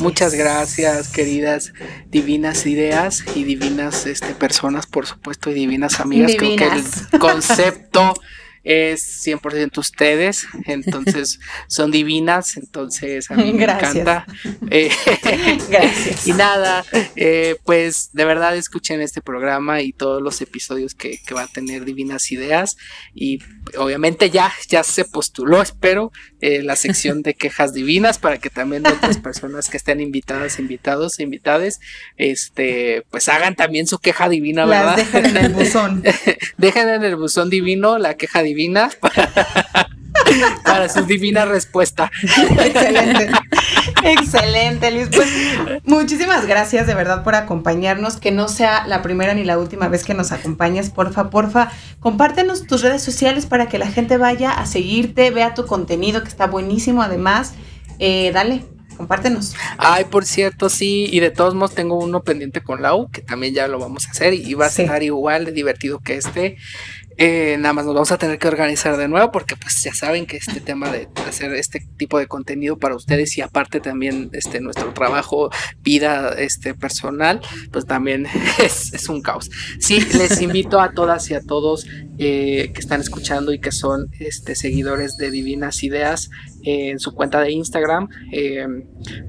Muchas 0.00 0.34
gracias, 0.34 1.08
queridas 1.08 1.72
divinas 2.10 2.66
ideas 2.66 3.24
y 3.34 3.44
divinas 3.44 4.06
este, 4.06 4.34
personas, 4.34 4.86
por 4.86 5.06
supuesto, 5.06 5.50
y 5.50 5.54
divinas 5.54 6.00
amigas. 6.00 6.32
Creo 6.36 6.56
que 6.56 6.64
el 6.64 7.18
concepto 7.18 8.14
es 8.64 9.26
100% 9.26 9.78
ustedes, 9.78 10.46
entonces 10.66 11.40
son 11.68 11.90
divinas, 11.90 12.56
entonces 12.56 13.30
a 13.30 13.34
mí 13.34 13.52
me 13.52 13.64
encanta. 13.64 14.26
Eh, 14.70 14.90
Gracias. 15.70 16.26
Y 16.26 16.32
nada, 16.32 16.84
eh, 17.16 17.56
pues 17.64 18.10
de 18.12 18.24
verdad 18.24 18.56
escuchen 18.56 19.00
este 19.00 19.22
programa 19.22 19.80
y 19.80 19.92
todos 19.92 20.20
los 20.20 20.40
episodios 20.42 20.94
que, 20.94 21.18
que 21.24 21.34
va 21.34 21.42
a 21.42 21.46
tener 21.46 21.84
divinas 21.84 22.30
ideas 22.32 22.76
y 23.14 23.38
obviamente 23.78 24.30
ya, 24.30 24.52
ya 24.68 24.82
se 24.82 25.04
postuló, 25.04 25.62
espero, 25.62 26.12
eh, 26.40 26.62
la 26.62 26.76
sección 26.76 27.22
de 27.22 27.34
quejas 27.34 27.72
divinas 27.72 28.18
para 28.18 28.38
que 28.38 28.50
también 28.50 28.86
otras 28.86 29.18
personas 29.22 29.68
que 29.68 29.76
estén 29.76 30.00
invitadas, 30.00 30.58
invitados, 30.58 31.20
invitades, 31.20 31.80
este, 32.16 33.04
pues 33.10 33.28
hagan 33.28 33.54
también 33.54 33.86
su 33.86 33.98
queja 33.98 34.28
divina, 34.28 34.66
¿verdad? 34.66 34.96
dejen 34.96 35.24
en 35.26 35.36
el 35.36 35.52
buzón. 35.52 36.02
dejen 36.58 36.88
en 36.88 37.04
el 37.04 37.16
buzón 37.16 37.48
divino 37.48 37.98
la 37.98 38.14
queja 38.14 38.42
divina 38.42 38.57
para, 40.64 40.88
su 40.88 41.04
divina 41.04 41.44
respuesta. 41.44 42.10
Excelente. 42.22 43.30
Excelente, 44.04 44.90
Luis. 44.90 45.08
Pues 45.14 45.28
muchísimas 45.84 46.46
gracias 46.46 46.86
de 46.86 46.94
verdad 46.94 47.24
por 47.24 47.34
acompañarnos. 47.34 48.16
Que 48.16 48.30
no 48.30 48.48
sea 48.48 48.86
la 48.86 49.02
primera 49.02 49.34
ni 49.34 49.44
la 49.44 49.58
última 49.58 49.88
vez 49.88 50.04
que 50.04 50.14
nos 50.14 50.32
acompañes. 50.32 50.90
Porfa, 50.90 51.30
porfa, 51.30 51.70
compártenos 52.00 52.66
tus 52.66 52.82
redes 52.82 53.02
sociales 53.02 53.46
para 53.46 53.68
que 53.68 53.78
la 53.78 53.86
gente 53.86 54.16
vaya 54.16 54.52
a 54.52 54.66
seguirte, 54.66 55.30
vea 55.30 55.54
tu 55.54 55.66
contenido 55.66 56.22
que 56.22 56.28
está 56.28 56.46
buenísimo 56.46 57.02
además. 57.02 57.54
Eh, 57.98 58.30
dale, 58.32 58.64
compártenos. 58.96 59.54
Ay, 59.78 60.04
por 60.04 60.26
cierto, 60.26 60.68
sí, 60.68 61.08
y 61.10 61.20
de 61.20 61.30
todos 61.30 61.54
modos 61.54 61.74
tengo 61.74 61.98
uno 61.98 62.22
pendiente 62.22 62.60
con 62.60 62.82
Lau, 62.82 63.10
que 63.10 63.22
también 63.22 63.54
ya 63.54 63.68
lo 63.68 63.78
vamos 63.78 64.06
a 64.06 64.10
hacer 64.10 64.34
y 64.34 64.54
va 64.54 64.66
a 64.66 64.68
estar 64.68 65.02
igual 65.02 65.46
de 65.46 65.52
divertido 65.52 66.00
que 66.00 66.16
este. 66.16 66.56
Eh, 67.20 67.56
nada 67.58 67.72
más 67.72 67.84
nos 67.84 67.94
vamos 67.94 68.12
a 68.12 68.16
tener 68.16 68.38
que 68.38 68.46
organizar 68.46 68.96
de 68.96 69.08
nuevo 69.08 69.32
porque 69.32 69.56
pues 69.56 69.82
ya 69.82 69.92
saben 69.92 70.24
que 70.24 70.36
este 70.36 70.60
tema 70.60 70.88
de 70.88 71.08
hacer 71.26 71.52
este 71.54 71.84
tipo 71.96 72.16
de 72.16 72.28
contenido 72.28 72.78
para 72.78 72.94
ustedes 72.94 73.36
y 73.36 73.40
aparte 73.40 73.80
también 73.80 74.30
este 74.32 74.60
nuestro 74.60 74.94
trabajo, 74.94 75.50
vida 75.82 76.34
este 76.38 76.74
personal, 76.74 77.40
pues 77.72 77.86
también 77.86 78.26
es, 78.62 79.08
un 79.08 79.20
caos. 79.20 79.50
Sí, 79.80 79.98
les 80.16 80.40
invito 80.40 80.80
a 80.80 80.92
todas 80.92 81.28
y 81.30 81.34
a 81.34 81.40
todos 81.40 81.86
eh, 82.18 82.70
que 82.72 82.80
están 82.80 83.00
escuchando 83.00 83.52
y 83.52 83.58
que 83.58 83.72
son 83.72 84.10
este, 84.20 84.54
seguidores 84.54 85.16
de 85.16 85.32
Divinas 85.32 85.82
Ideas 85.82 86.30
eh, 86.62 86.90
en 86.90 87.00
su 87.00 87.14
cuenta 87.14 87.40
de 87.40 87.50
Instagram, 87.50 88.08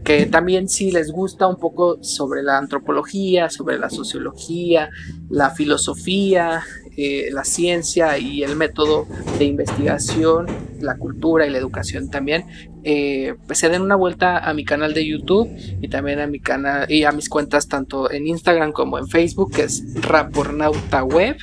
que 0.04 0.26
también 0.28 0.70
si 0.70 0.92
les 0.92 1.12
gusta 1.12 1.48
un 1.48 1.58
poco 1.58 2.04
sobre 2.04 2.44
la 2.44 2.60
antropología, 2.60 3.50
sobre 3.50 3.80
la 3.80 3.90
sociología, 3.90 4.90
la 5.30 5.50
filosofía, 5.50 6.64
eh, 7.02 7.30
la 7.32 7.46
ciencia 7.46 8.18
y 8.18 8.44
el 8.44 8.56
método 8.56 9.08
de 9.38 9.46
investigación, 9.46 10.48
la 10.82 10.98
cultura 10.98 11.48
y 11.48 11.50
la 11.50 11.58
educación 11.58 12.10
también, 12.10 12.46
eh, 12.84 13.36
pues 13.48 13.60
se 13.60 13.70
den 13.70 13.82
una 13.82 13.96
vuelta 13.96 14.38
a 14.38 14.54
mi 14.54 14.66
canal 14.66 14.94
de 14.94 15.08
YouTube 15.08 15.50
y 15.82 15.88
también 15.88 16.20
a 16.20 16.28
mi 16.28 16.40
canal 16.42 16.92
y 16.92 17.06
a 17.06 17.14
mis 17.14 17.30
cuentas 17.30 17.68
tanto 17.68 18.12
en 18.12 18.28
Instagram 18.28 18.74
como 18.74 18.98
en 19.00 19.08
Facebook, 19.08 19.54
que 19.54 19.64
es 19.64 19.84
Rapornauta 20.02 21.04
Web, 21.04 21.38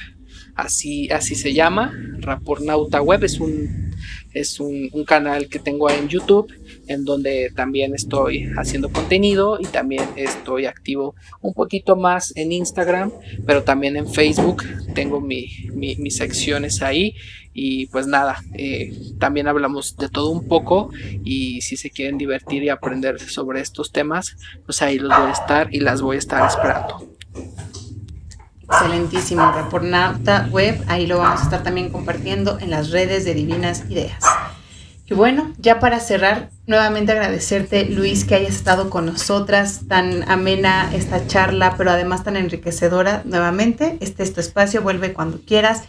así, 0.55 1.09
así 1.11 1.35
se 1.35 1.55
llama, 1.55 1.93
Rapornauta 2.19 3.01
Web, 3.01 3.24
es 3.24 3.41
un 3.41 3.87
es 4.37 4.61
un, 4.61 4.91
canal 5.07 5.49
que 5.49 5.59
tengo 5.59 5.89
en 5.89 6.09
YouTube 6.09 6.53
en 6.86 7.04
donde 7.04 7.50
también 7.54 7.94
estoy 7.94 8.50
haciendo 8.56 8.90
contenido 8.90 9.58
y 9.60 9.64
también 9.64 10.04
estoy 10.16 10.66
activo 10.66 11.14
un 11.40 11.54
poquito 11.54 11.96
más 11.96 12.32
en 12.36 12.52
Instagram, 12.52 13.12
pero 13.46 13.62
también 13.62 13.96
en 13.96 14.08
Facebook 14.08 14.64
tengo 14.94 15.20
mis 15.20 16.16
secciones 16.16 16.82
ahí 16.82 17.14
y 17.58 17.86
pues 17.86 18.06
nada, 18.06 18.42
eh, 18.52 18.92
también 19.18 19.48
hablamos 19.48 19.96
de 19.96 20.10
todo 20.10 20.28
un 20.28 20.46
poco 20.46 20.90
y 21.24 21.62
si 21.62 21.78
se 21.78 21.88
quieren 21.88 22.18
divertir 22.18 22.62
y 22.62 22.68
aprender 22.68 23.18
sobre 23.18 23.62
estos 23.62 23.92
temas, 23.92 24.36
pues 24.66 24.82
ahí 24.82 24.98
los 24.98 25.08
voy 25.16 25.28
a 25.28 25.32
estar 25.32 25.74
y 25.74 25.80
las 25.80 26.02
voy 26.02 26.16
a 26.16 26.18
estar 26.18 26.46
esperando. 26.46 27.08
Excelentísimo, 28.68 29.52
Repornauta 29.52 30.48
Web, 30.50 30.84
ahí 30.86 31.06
lo 31.06 31.16
vamos 31.18 31.40
a 31.40 31.44
estar 31.44 31.62
también 31.62 31.88
compartiendo 31.88 32.58
en 32.60 32.68
las 32.68 32.90
redes 32.90 33.24
de 33.24 33.32
Divinas 33.32 33.84
Ideas. 33.88 34.22
Y 35.09 35.15
bueno, 35.15 35.53
ya 35.59 35.78
para 35.78 36.01
cerrar, 36.01 36.51
nuevamente 36.66 37.12
agradecerte, 37.12 37.85
Luis, 37.85 38.24
que 38.24 38.35
hayas 38.35 38.57
estado 38.57 38.91
con 38.91 39.07
nosotras, 39.07 39.83
tan 39.87 40.28
amena 40.28 40.91
esta 40.93 41.28
charla, 41.28 41.77
pero 41.78 41.93
además 41.93 42.24
tan 42.24 42.37
enriquecedora 42.37 43.23
nuevamente. 43.24 43.99
Este 44.01 44.24
es 44.24 44.35
tu 44.35 44.41
espacio, 44.41 44.83
vuelve 44.83 45.12
cuando 45.12 45.41
quieras. 45.41 45.85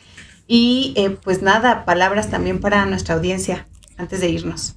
Y 0.48 0.94
eh, 0.98 1.10
pues 1.10 1.42
nada, 1.42 1.84
palabras 1.84 2.30
también 2.30 2.60
para 2.60 2.86
nuestra 2.86 3.16
audiencia 3.16 3.66
antes 3.98 4.22
de 4.22 4.30
irnos. 4.30 4.76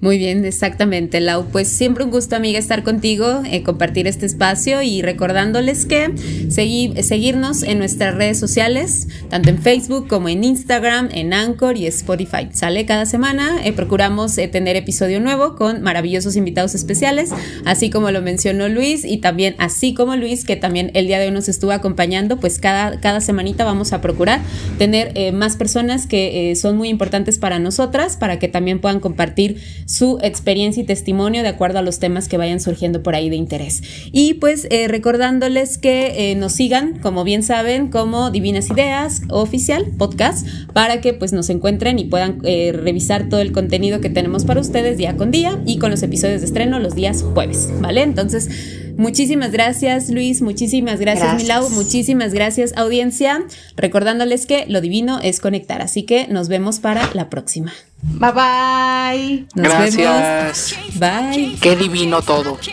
Muy 0.00 0.18
bien, 0.18 0.44
exactamente, 0.44 1.18
Lau. 1.20 1.46
Pues 1.46 1.66
siempre 1.68 2.04
un 2.04 2.10
gusto, 2.10 2.36
amiga, 2.36 2.58
estar 2.58 2.82
contigo, 2.82 3.40
eh, 3.50 3.62
compartir 3.62 4.06
este 4.06 4.26
espacio 4.26 4.82
y 4.82 5.00
recordándoles 5.00 5.86
que 5.86 6.12
seguirnos 6.50 7.62
en 7.62 7.78
nuestras 7.78 8.14
redes 8.14 8.38
sociales, 8.38 9.08
tanto 9.30 9.48
en 9.48 9.62
Facebook 9.62 10.06
como 10.06 10.28
en 10.28 10.44
Instagram, 10.44 11.08
en 11.10 11.32
Anchor 11.32 11.78
y 11.78 11.86
Spotify. 11.86 12.48
Sale 12.52 12.84
cada 12.84 13.06
semana, 13.06 13.64
eh, 13.64 13.72
procuramos 13.72 14.36
eh, 14.36 14.46
tener 14.46 14.76
episodio 14.76 15.20
nuevo 15.20 15.56
con 15.56 15.80
maravillosos 15.80 16.36
invitados 16.36 16.74
especiales, 16.74 17.30
así 17.64 17.88
como 17.88 18.10
lo 18.10 18.20
mencionó 18.20 18.68
Luis 18.68 19.06
y 19.06 19.18
también 19.18 19.54
así 19.56 19.94
como 19.94 20.16
Luis, 20.16 20.44
que 20.44 20.56
también 20.56 20.90
el 20.92 21.06
día 21.06 21.18
de 21.18 21.26
hoy 21.26 21.32
nos 21.32 21.48
estuvo 21.48 21.72
acompañando, 21.72 22.38
pues 22.38 22.58
cada, 22.58 23.00
cada 23.00 23.22
semanita 23.22 23.64
vamos 23.64 23.94
a 23.94 24.02
procurar 24.02 24.42
tener 24.76 25.32
más 25.32 25.56
personas 25.56 26.06
que 26.06 26.54
son 26.60 26.76
muy 26.76 26.90
importantes 26.90 27.38
para 27.38 27.58
nosotras, 27.58 28.18
para 28.18 28.38
que 28.38 28.48
también 28.48 28.80
puedan 28.80 29.00
compartir 29.00 29.62
su 29.86 30.18
experiencia 30.22 30.82
y 30.82 30.86
testimonio 30.86 31.42
de 31.42 31.48
acuerdo 31.48 31.78
a 31.78 31.82
los 31.82 31.98
temas 31.98 32.28
que 32.28 32.36
vayan 32.36 32.60
surgiendo 32.60 33.02
por 33.02 33.14
ahí 33.14 33.30
de 33.30 33.36
interés. 33.36 33.82
Y 34.12 34.34
pues 34.34 34.66
eh, 34.70 34.88
recordándoles 34.88 35.78
que 35.78 36.30
eh, 36.30 36.34
nos 36.34 36.52
sigan, 36.52 36.98
como 36.98 37.24
bien 37.24 37.42
saben, 37.42 37.88
como 37.88 38.30
Divinas 38.30 38.70
Ideas 38.70 39.22
Oficial 39.28 39.86
Podcast, 39.98 40.46
para 40.72 41.00
que 41.00 41.14
pues 41.14 41.32
nos 41.32 41.50
encuentren 41.50 41.98
y 41.98 42.04
puedan 42.04 42.38
eh, 42.44 42.72
revisar 42.72 43.28
todo 43.28 43.40
el 43.40 43.52
contenido 43.52 44.00
que 44.00 44.10
tenemos 44.10 44.44
para 44.44 44.60
ustedes 44.60 44.96
día 44.98 45.16
con 45.16 45.30
día 45.30 45.60
y 45.66 45.78
con 45.78 45.90
los 45.90 46.02
episodios 46.02 46.40
de 46.40 46.46
estreno 46.46 46.78
los 46.78 46.94
días 46.94 47.22
jueves, 47.22 47.70
¿vale? 47.80 48.02
Entonces, 48.02 48.48
Muchísimas 48.96 49.50
gracias 49.50 50.08
Luis, 50.08 50.40
muchísimas 50.40 51.00
gracias, 51.00 51.34
Milau, 51.34 51.68
muchísimas 51.70 52.32
gracias 52.32 52.72
audiencia, 52.76 53.44
recordándoles 53.76 54.46
que 54.46 54.66
lo 54.68 54.80
divino 54.80 55.18
es 55.20 55.40
conectar, 55.40 55.82
así 55.82 56.04
que 56.04 56.28
nos 56.28 56.48
vemos 56.48 56.78
para 56.78 57.10
la 57.12 57.28
próxima. 57.28 57.72
Bye 58.06 58.32
bye. 58.32 59.46
Nos 59.54 59.68
gracias. 59.68 60.76
Bye. 60.94 61.56
Qué 61.60 61.76
divino 61.76 62.22
todo. 62.22 62.58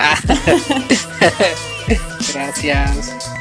gracias. 2.34 3.32